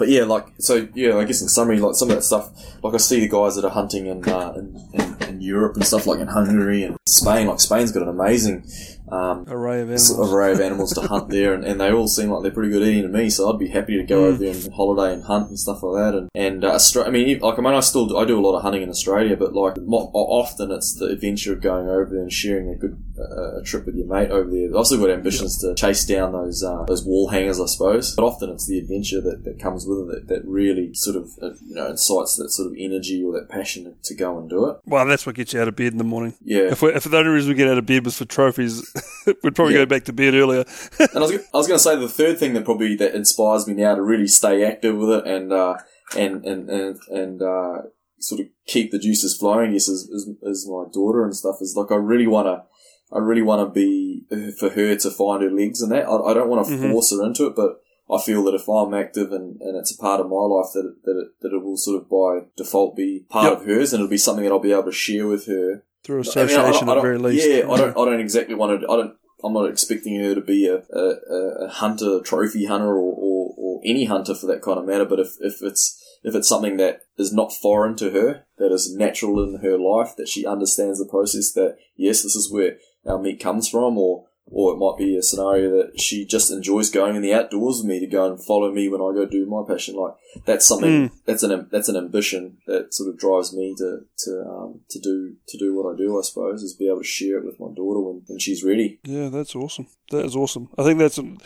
but 0.00 0.08
yeah, 0.08 0.24
like, 0.24 0.46
so 0.60 0.88
yeah, 0.94 1.18
I 1.18 1.24
guess 1.24 1.42
in 1.42 1.48
summary, 1.50 1.78
like 1.78 1.94
some 1.94 2.08
of 2.08 2.16
that 2.16 2.22
stuff, 2.22 2.50
like 2.82 2.94
I 2.94 2.96
see 2.96 3.20
the 3.20 3.28
guys 3.28 3.54
that 3.56 3.66
are 3.66 3.70
hunting 3.70 4.06
in, 4.06 4.26
uh, 4.26 4.54
in, 4.56 4.88
in, 4.94 5.28
in 5.28 5.40
Europe 5.42 5.76
and 5.76 5.84
stuff 5.84 6.06
like 6.06 6.20
in 6.20 6.26
Hungary 6.26 6.84
and 6.84 6.96
Spain, 7.06 7.46
like 7.46 7.60
Spain's 7.60 7.92
got 7.92 8.04
an 8.04 8.08
amazing, 8.08 8.64
um, 9.12 9.44
Array 9.48 9.80
of 9.82 9.88
animals. 9.90 10.18
array 10.32 10.52
of 10.52 10.60
animals 10.68 10.92
to 10.94 11.02
hunt 11.02 11.28
there, 11.30 11.54
and, 11.54 11.64
and 11.64 11.80
they 11.80 11.90
all 11.92 12.08
seem 12.08 12.30
like 12.30 12.42
they're 12.42 12.50
pretty 12.52 12.70
good 12.70 12.82
eating 12.82 13.02
to 13.02 13.08
me. 13.08 13.30
So 13.30 13.52
I'd 13.52 13.58
be 13.58 13.68
happy 13.68 13.96
to 13.96 14.02
go 14.04 14.20
Mm. 14.20 14.26
over 14.28 14.38
there 14.38 14.54
and 14.54 14.72
holiday 14.74 15.14
and 15.14 15.24
hunt 15.24 15.48
and 15.48 15.58
stuff 15.58 15.82
like 15.82 16.02
that. 16.02 16.14
And 16.18 16.28
and 16.34 16.64
uh, 16.64 16.78
I 17.04 17.10
mean, 17.10 17.38
like 17.40 17.58
I 17.58 17.62
mean, 17.62 17.74
I 17.74 17.80
still 17.80 18.06
do, 18.06 18.16
I 18.18 18.24
do 18.24 18.38
a 18.38 18.42
lot 18.46 18.56
of 18.56 18.62
hunting 18.62 18.82
in 18.82 18.88
Australia, 18.90 19.36
but 19.36 19.54
like 19.54 19.76
mo- 19.78 20.10
often 20.14 20.70
it's 20.70 20.94
the 20.94 21.06
adventure 21.06 21.52
of 21.52 21.60
going 21.60 21.88
over 21.88 22.06
there 22.10 22.20
and 22.22 22.32
sharing 22.32 22.68
a 22.70 22.74
good 22.76 23.02
uh, 23.18 23.58
a 23.60 23.62
trip 23.62 23.86
with 23.86 23.94
your 23.96 24.06
mate 24.06 24.30
over 24.30 24.50
there. 24.50 24.68
I've 24.68 24.74
also 24.76 24.98
got 24.98 25.10
ambitions 25.10 25.58
to 25.58 25.74
chase 25.74 26.04
down 26.04 26.32
those 26.32 26.62
uh, 26.62 26.84
those 26.84 27.04
wall 27.04 27.28
hangers, 27.28 27.60
I 27.60 27.66
suppose. 27.66 28.14
But 28.14 28.24
often 28.24 28.50
it's 28.50 28.66
the 28.66 28.78
adventure 28.78 29.20
that, 29.22 29.44
that 29.44 29.58
comes 29.58 29.86
with 29.86 30.00
it 30.00 30.28
that, 30.28 30.28
that 30.34 30.48
really 30.48 30.94
sort 30.94 31.16
of 31.16 31.30
uh, 31.42 31.54
you 31.66 31.74
know 31.74 31.88
incites 31.88 32.36
that 32.36 32.50
sort 32.50 32.68
of 32.70 32.76
energy 32.78 33.22
or 33.22 33.32
that 33.32 33.48
passion 33.48 33.94
to, 34.02 34.14
go 34.14 34.38
and 34.38 34.50
do 34.50 34.68
it. 34.68 34.76
Well, 34.84 35.06
that's 35.06 35.24
what 35.24 35.34
gets 35.34 35.52
you 35.54 35.60
out 35.60 35.68
of 35.68 35.76
bed 35.76 35.92
in 35.92 35.98
the 35.98 36.04
morning. 36.04 36.34
Yeah. 36.44 36.70
If, 36.70 36.82
we 36.82 36.92
if 36.92 37.04
the 37.04 37.16
only 37.16 37.30
reason 37.30 37.48
we 37.50 37.54
get 37.54 37.68
out 37.68 37.78
of 37.78 37.86
bed 37.86 38.04
was 38.04 38.18
for 38.18 38.24
trophies, 38.26 38.92
we'd 39.42 39.54
probably 39.54 39.74
Yeah. 39.74 39.80
go 39.80 39.86
back 39.86 40.04
to 40.04 40.12
bed 40.12 40.34
earlier. 40.34 40.64
And 40.98 41.08
I 41.16 41.20
was, 41.20 41.32
I 41.32 41.56
was 41.56 41.66
going 41.66 41.78
to 41.78 41.82
say 41.84 41.96
the 41.96 42.08
third 42.08 42.38
thing 42.38 42.54
that 42.54 42.64
probably 42.64 42.96
that 42.96 43.14
inspires 43.14 43.66
me 43.66 43.74
now 43.74 43.94
to 43.94 44.02
really 44.02 44.26
stay 44.28 44.64
active 44.64 44.96
with 44.96 45.10
it 45.10 45.26
and 45.26 45.52
uh, 45.52 45.74
and 46.16 46.44
and 46.44 46.68
and 46.70 46.98
and 47.10 47.42
uh, 47.42 47.82
sort 48.18 48.40
of 48.42 48.46
keep 48.66 48.90
the 48.90 48.98
juices 48.98 49.36
flowing. 49.36 49.72
Guess 49.72 49.88
is, 49.88 50.08
is, 50.08 50.28
is 50.42 50.68
my 50.68 50.84
daughter 50.92 51.24
and 51.24 51.34
stuff. 51.36 51.56
Is 51.60 51.74
like 51.76 51.90
I 51.90 51.96
really 51.96 52.26
want 52.26 52.46
to. 52.46 52.64
I 53.12 53.18
really 53.18 53.42
want 53.42 53.66
to 53.66 53.72
be 53.74 54.24
for 54.58 54.70
her 54.70 54.94
to 54.94 55.10
find 55.10 55.42
her 55.42 55.50
legs 55.50 55.82
and 55.82 55.90
that. 55.90 56.06
I, 56.06 56.16
I 56.30 56.34
don't 56.34 56.48
want 56.48 56.66
to 56.68 56.72
Mhm. 56.74 56.92
force 56.92 57.10
her 57.12 57.24
into 57.26 57.46
it, 57.46 57.56
but 57.56 57.80
I 58.08 58.20
feel 58.20 58.44
that 58.44 58.54
if 58.54 58.68
I'm 58.68 58.94
active 58.94 59.32
and, 59.32 59.60
and 59.60 59.76
it's 59.76 59.92
a 59.92 59.98
part 60.00 60.20
of 60.20 60.28
my 60.28 60.36
life, 60.36 60.66
that 60.74 60.86
it, 60.86 61.02
that 61.04 61.18
it, 61.20 61.28
that 61.40 61.52
it 61.52 61.62
will 61.64 61.76
sort 61.76 62.00
of 62.00 62.08
by 62.08 62.46
default 62.56 62.94
be 62.96 63.24
part 63.28 63.50
Yep. 63.52 63.60
of 63.60 63.66
hers, 63.66 63.92
and 63.92 64.00
it'll 64.00 64.10
be 64.10 64.16
something 64.16 64.44
that 64.44 64.52
I'll 64.52 64.60
be 64.60 64.70
able 64.72 64.84
to 64.84 64.92
share 64.92 65.26
with 65.26 65.46
her. 65.46 65.82
Through 66.04 66.16
I 66.16 66.22
mean, 66.22 66.28
association 66.28 66.88
I 66.88 66.92
I 66.92 66.96
at 66.96 67.02
very 67.02 67.18
least. 67.18 67.46
Yeah, 67.48 67.70
I 67.70 67.76
don't. 67.76 67.90
I 67.96 68.04
don't 68.04 68.20
exactly 68.20 68.54
want 68.54 68.80
to. 68.80 68.88
I 68.90 68.96
don't. 68.96 69.14
I'm 69.42 69.52
not 69.54 69.70
expecting 69.70 70.20
her 70.20 70.34
to 70.34 70.40
be 70.40 70.66
a, 70.66 70.82
a, 70.92 71.00
a- 71.00 71.64
a 71.64 71.68
hunter, 71.68 72.20
trophy 72.20 72.66
hunter, 72.66 72.88
or, 72.88 73.14
or, 73.16 73.54
or 73.56 73.80
any 73.86 74.04
hunter 74.04 74.34
for 74.34 74.46
that 74.46 74.60
kind 74.62 74.78
of 74.78 74.84
matter. 74.84 75.06
But 75.06 75.20
if, 75.20 75.36
if 75.40 75.62
it's 75.62 75.98
if 76.22 76.34
it's 76.34 76.48
something 76.48 76.76
that 76.76 77.00
is 77.18 77.32
not 77.32 77.52
foreign 77.52 77.96
to 77.96 78.10
her, 78.10 78.44
that 78.58 78.72
is 78.72 78.94
natural 78.94 79.42
in 79.42 79.60
her 79.62 79.78
life, 79.78 80.14
that 80.16 80.28
she 80.28 80.44
understands 80.44 80.98
the 80.98 81.06
process, 81.08 81.52
that 81.52 81.76
yes, 81.96 82.22
this 82.22 82.34
is 82.36 82.52
where 82.52 82.76
our 83.06 83.18
meat 83.18 83.40
comes 83.40 83.68
from, 83.68 83.96
or 83.96 84.26
or 84.52 84.74
it 84.74 84.78
might 84.78 84.98
be 84.98 85.16
a 85.16 85.22
scenario 85.22 85.70
that 85.70 86.00
she 86.00 86.24
just 86.26 86.50
enjoys 86.50 86.90
going 86.90 87.14
in 87.16 87.22
the 87.22 87.32
outdoors 87.32 87.78
with 87.78 87.86
me 87.86 88.00
to 88.00 88.06
go 88.06 88.26
and 88.30 88.44
follow 88.44 88.72
me 88.72 88.88
when 88.88 89.00
I 89.00 89.14
go 89.14 89.24
do 89.24 89.46
my 89.46 89.62
passion. 89.66 89.94
Like 89.94 90.14
that's 90.44 90.66
something 90.66 91.10
that's 91.24 91.42
an 91.42 91.68
that's 91.70 91.88
an 91.88 91.96
ambition 91.96 92.58
that 92.66 92.92
sort 92.92 93.08
of 93.10 93.18
drives 93.18 93.54
me 93.54 93.74
to 93.78 94.00
to 94.24 94.42
um, 94.48 94.80
to 94.90 94.98
do 94.98 95.34
to 95.48 95.58
do 95.58 95.74
what 95.76 95.92
I 95.92 95.96
do. 95.96 96.18
I 96.18 96.22
suppose 96.22 96.62
is 96.62 96.74
be 96.74 96.88
able 96.88 96.98
to 96.98 97.04
share 97.04 97.38
it 97.38 97.44
with 97.44 97.60
my 97.60 97.68
daughter 97.74 98.00
when, 98.00 98.22
when 98.26 98.38
she's 98.38 98.64
ready. 98.64 98.98
Yeah, 99.04 99.28
that's 99.28 99.54
awesome. 99.54 99.86
That 100.10 100.24
is 100.24 100.34
awesome. 100.34 100.68
I 100.76 100.82
think 100.82 100.98
that's 100.98 101.18
a, 101.18 101.36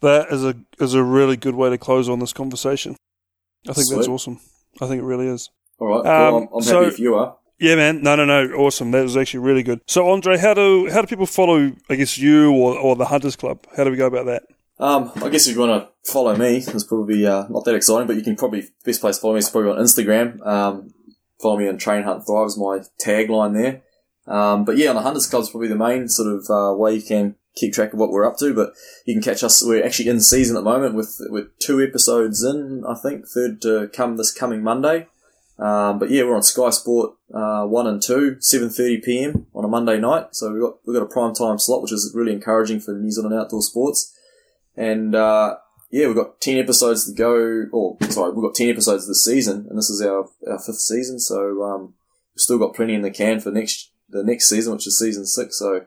that 0.00 0.28
is 0.32 0.44
a 0.44 0.54
is 0.80 0.94
a 0.94 1.02
really 1.02 1.36
good 1.36 1.54
way 1.54 1.70
to 1.70 1.78
close 1.78 2.08
on 2.08 2.18
this 2.20 2.32
conversation. 2.32 2.96
I 3.68 3.72
think 3.72 3.88
that's 3.90 4.08
awesome. 4.08 4.40
I 4.80 4.86
think 4.86 5.02
it 5.02 5.04
really 5.06 5.26
is. 5.26 5.50
All 5.80 5.88
right, 5.88 6.06
Um, 6.28 6.34
I'm, 6.34 6.48
I'm 6.54 6.62
so- 6.62 6.80
happy 6.82 6.94
if 6.94 6.98
you 6.98 7.14
are. 7.16 7.36
Yeah, 7.58 7.74
man. 7.74 8.02
No, 8.02 8.14
no, 8.14 8.24
no. 8.24 8.52
Awesome. 8.54 8.92
That 8.92 9.02
was 9.02 9.16
actually 9.16 9.40
really 9.40 9.62
good. 9.62 9.80
So, 9.86 10.08
Andre, 10.10 10.38
how 10.38 10.54
do 10.54 10.88
how 10.90 11.00
do 11.00 11.06
people 11.06 11.26
follow? 11.26 11.72
I 11.90 11.96
guess 11.96 12.16
you 12.16 12.52
or, 12.52 12.78
or 12.78 12.96
the 12.96 13.06
Hunters 13.06 13.36
Club. 13.36 13.66
How 13.76 13.84
do 13.84 13.90
we 13.90 13.96
go 13.96 14.06
about 14.06 14.26
that? 14.26 14.44
Um, 14.78 15.10
I 15.16 15.28
guess 15.28 15.48
if 15.48 15.54
you 15.54 15.60
want 15.60 15.82
to 15.82 16.10
follow 16.12 16.36
me, 16.36 16.58
it's 16.58 16.84
probably 16.84 17.26
uh, 17.26 17.46
not 17.48 17.64
that 17.64 17.74
exciting, 17.74 18.06
but 18.06 18.16
you 18.16 18.22
can 18.22 18.36
probably 18.36 18.68
best 18.84 19.00
place 19.00 19.16
to 19.16 19.22
follow 19.22 19.34
me 19.34 19.40
is 19.40 19.50
probably 19.50 19.72
on 19.72 19.78
Instagram. 19.78 20.46
Um, 20.46 20.94
follow 21.40 21.58
me 21.58 21.68
on 21.68 21.78
Train 21.78 22.04
Hunt 22.04 22.24
Thrive 22.24 22.46
is 22.46 22.56
my 22.56 22.82
tagline 23.04 23.54
there. 23.54 23.82
Um, 24.32 24.64
but 24.64 24.76
yeah, 24.76 24.90
on 24.90 24.96
the 24.96 25.02
Hunters 25.02 25.26
Club 25.26 25.42
is 25.42 25.50
probably 25.50 25.68
the 25.68 25.76
main 25.76 26.08
sort 26.08 26.32
of 26.32 26.46
uh, 26.48 26.76
way 26.76 26.94
you 26.94 27.02
can 27.02 27.34
keep 27.56 27.72
track 27.72 27.92
of 27.92 27.98
what 27.98 28.10
we're 28.10 28.26
up 28.26 28.36
to. 28.38 28.54
But 28.54 28.72
you 29.04 29.14
can 29.14 29.22
catch 29.22 29.42
us. 29.42 29.64
We're 29.64 29.84
actually 29.84 30.10
in 30.10 30.20
season 30.20 30.56
at 30.56 30.60
the 30.60 30.70
moment 30.70 30.94
with 30.94 31.16
with 31.28 31.58
two 31.58 31.82
episodes 31.82 32.44
in. 32.44 32.84
I 32.86 32.94
think 32.94 33.26
third 33.26 33.60
to 33.62 33.88
come 33.88 34.16
this 34.16 34.32
coming 34.32 34.62
Monday. 34.62 35.08
Um, 35.58 35.98
but 35.98 36.10
yeah, 36.10 36.22
we're 36.22 36.36
on 36.36 36.42
Sky 36.42 36.70
Sport 36.70 37.14
uh, 37.34 37.64
one 37.64 37.86
and 37.86 38.00
two, 38.00 38.36
seven 38.40 38.70
thirty 38.70 38.98
PM 38.98 39.46
on 39.54 39.64
a 39.64 39.68
Monday 39.68 39.98
night. 39.98 40.28
So 40.32 40.52
we've 40.52 40.62
got 40.62 40.74
we've 40.86 40.96
got 40.96 41.02
a 41.02 41.12
prime 41.12 41.34
time 41.34 41.58
slot, 41.58 41.82
which 41.82 41.92
is 41.92 42.12
really 42.14 42.32
encouraging 42.32 42.80
for 42.80 42.94
New 42.94 43.10
Zealand 43.10 43.34
outdoor 43.34 43.62
sports. 43.62 44.14
And 44.76 45.14
uh, 45.14 45.56
yeah, 45.90 46.06
we've 46.06 46.16
got 46.16 46.40
ten 46.40 46.58
episodes 46.58 47.06
to 47.06 47.14
go. 47.14 47.66
Or 47.72 47.96
sorry, 48.08 48.32
we've 48.32 48.44
got 48.44 48.54
ten 48.54 48.68
episodes 48.68 49.08
this 49.08 49.24
season, 49.24 49.66
and 49.68 49.76
this 49.76 49.90
is 49.90 50.00
our, 50.00 50.28
our 50.48 50.58
fifth 50.58 50.80
season. 50.80 51.18
So 51.18 51.62
um, 51.64 51.94
we've 52.34 52.40
still 52.40 52.58
got 52.58 52.74
plenty 52.74 52.94
in 52.94 53.02
the 53.02 53.10
can 53.10 53.40
for 53.40 53.50
next 53.50 53.90
the 54.08 54.22
next 54.22 54.48
season, 54.48 54.74
which 54.74 54.86
is 54.86 54.98
season 54.98 55.26
six. 55.26 55.58
So 55.58 55.86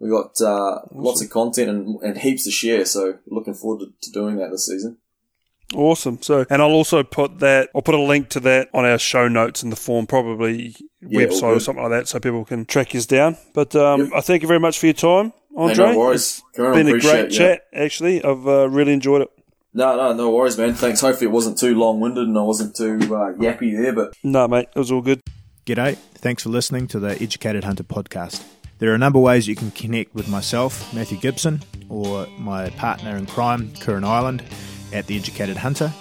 we've 0.00 0.10
got 0.10 0.40
uh, 0.40 0.80
lots 0.90 1.22
of 1.22 1.30
content 1.30 1.70
and, 1.70 2.00
and 2.02 2.18
heaps 2.18 2.44
to 2.44 2.50
share. 2.50 2.84
So 2.84 3.18
looking 3.28 3.54
forward 3.54 3.86
to, 3.86 3.92
to 4.02 4.10
doing 4.10 4.36
that 4.36 4.50
this 4.50 4.66
season. 4.66 4.98
Awesome. 5.74 6.20
So, 6.22 6.46
and 6.48 6.62
I'll 6.62 6.70
also 6.70 7.02
put 7.02 7.40
that. 7.40 7.68
I'll 7.74 7.82
put 7.82 7.94
a 7.94 8.00
link 8.00 8.30
to 8.30 8.40
that 8.40 8.68
on 8.72 8.84
our 8.86 8.98
show 8.98 9.28
notes 9.28 9.62
in 9.62 9.70
the 9.70 9.76
form, 9.76 10.06
probably 10.06 10.74
Yeah, 11.00 11.26
all 11.26 11.26
website 11.26 11.56
or 11.56 11.60
something 11.60 11.82
like 11.82 11.92
that, 11.92 12.08
so 12.08 12.18
people 12.20 12.44
can 12.44 12.64
track 12.64 12.94
us 12.94 13.04
down. 13.06 13.36
But 13.54 13.76
um, 13.76 14.04
Yep. 14.04 14.10
I 14.14 14.20
thank 14.22 14.42
you 14.42 14.48
very 14.48 14.60
much 14.60 14.78
for 14.78 14.86
your 14.86 14.94
time, 14.94 15.32
Andre. 15.56 15.92
no 15.92 15.98
worries. 15.98 16.20
It's 16.48 16.56
Karen, 16.56 16.72
been 16.74 16.88
a 16.96 16.98
great 16.98 17.30
you. 17.32 17.38
chat. 17.38 17.62
Actually, 17.74 18.24
I've 18.24 18.46
uh, 18.48 18.68
really 18.70 18.92
enjoyed 18.94 19.22
it. 19.22 19.28
No, 19.74 19.94
no, 19.96 20.14
no 20.14 20.30
worries, 20.30 20.56
man. 20.56 20.72
Thanks. 20.74 21.02
Hopefully 21.02 21.26
it 21.28 21.32
wasn't 21.32 21.58
too 21.58 21.74
long-winded 21.78 22.26
and 22.26 22.38
I 22.38 22.42
wasn't 22.42 22.74
too 22.74 22.96
uh, 23.14 23.32
yappy 23.34 23.76
there, 23.80 23.92
but 23.92 24.14
No, 24.24 24.48
mate, 24.48 24.68
it 24.74 24.78
was 24.78 24.90
all 24.90 25.02
good. 25.02 25.20
G'day. 25.66 25.96
Thanks 26.14 26.42
for 26.44 26.48
listening 26.48 26.88
to 26.88 26.98
the 26.98 27.20
Educated 27.22 27.64
Hunter 27.64 27.84
podcast. 27.84 28.42
There 28.78 28.90
are 28.90 28.94
a 28.94 28.98
number 28.98 29.18
of 29.18 29.24
ways 29.24 29.46
you 29.46 29.54
can 29.54 29.70
connect 29.72 30.14
with 30.14 30.28
myself, 30.28 30.92
Matthew 30.94 31.18
Gibson, 31.18 31.60
or 31.90 32.26
my 32.38 32.70
partner 32.70 33.16
in 33.16 33.26
crime, 33.26 33.72
Curran 33.80 34.04
Island, 34.04 34.42
at 34.92 35.06
The 35.06 35.16
Educated 35.16 35.56
Hunter. 35.56 35.92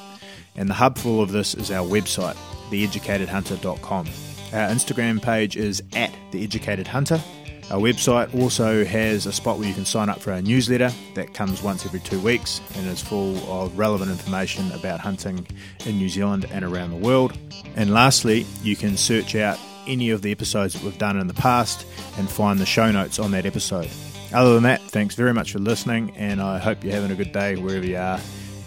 And 0.56 0.70
the 0.70 0.74
hub 0.74 0.98
for 0.98 1.10
all 1.10 1.22
of 1.22 1.32
this 1.32 1.54
is 1.54 1.72
our 1.72 1.88
website, 1.88 2.36
theeducatedhunter.com. 2.72 4.08
Our 4.54 4.70
Instagram 4.70 5.22
page 5.22 5.58
is 5.58 5.84
at 5.94 6.14
The 6.32 6.44
Educated 6.44 6.88
Hunter. 6.88 7.22
Our 7.70 7.80
website 7.80 8.34
also 8.34 8.86
has 8.86 9.26
a 9.26 9.34
spot 9.34 9.60
where 9.60 9.68
you 9.68 9.74
can 9.74 9.84
sign 9.84 10.08
up 10.08 10.22
for 10.22 10.32
our 10.32 10.42
newsletter 10.42 10.90
that 11.16 11.34
comes 11.34 11.62
once 11.62 11.86
every 11.86 12.00
two 12.00 12.20
weeks 12.22 12.62
and 12.76 12.88
is 12.88 13.02
full 13.02 13.36
of 13.52 13.78
relevant 13.78 14.10
information 14.10 14.72
about 14.72 15.02
hunting 15.02 15.46
in 15.86 15.98
New 15.98 16.08
Zealand 16.08 16.46
and 16.50 16.64
around 16.64 16.92
the 16.92 17.06
world. 17.06 17.38
And 17.76 17.94
lastly, 17.94 18.46
you 18.64 18.78
can 18.78 18.96
search 18.96 19.36
out 19.36 19.60
any 19.86 20.12
of 20.12 20.22
the 20.22 20.32
episodes 20.32 20.74
that 20.74 20.84
we've 20.84 20.98
done 20.98 21.20
in 21.20 21.28
the 21.28 21.34
past 21.34 21.86
and 22.18 22.30
find 22.30 22.58
the 22.58 22.66
show 22.66 22.90
notes 22.90 23.20
on 23.20 23.32
that 23.32 23.46
episode. 23.46 23.90
Other 24.34 24.54
than 24.54 24.64
that, 24.64 24.82
thanks 24.82 25.16
very 25.16 25.34
much 25.34 25.52
for 25.52 25.60
listening, 25.60 26.12
and 26.16 26.42
I 26.42 26.60
hope 26.60 26.84
you're 26.84 26.94
having 26.94 27.12
a 27.12 27.16
good 27.16 27.32
day 27.34 27.56
wherever 27.56 27.86
you 27.86 27.98
are, 27.98 28.20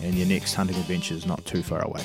and 0.03 0.15
your 0.15 0.27
next 0.27 0.55
hunting 0.55 0.77
adventure 0.77 1.15
is 1.15 1.27
not 1.27 1.45
too 1.45 1.63
far 1.63 1.83
away. 1.83 2.05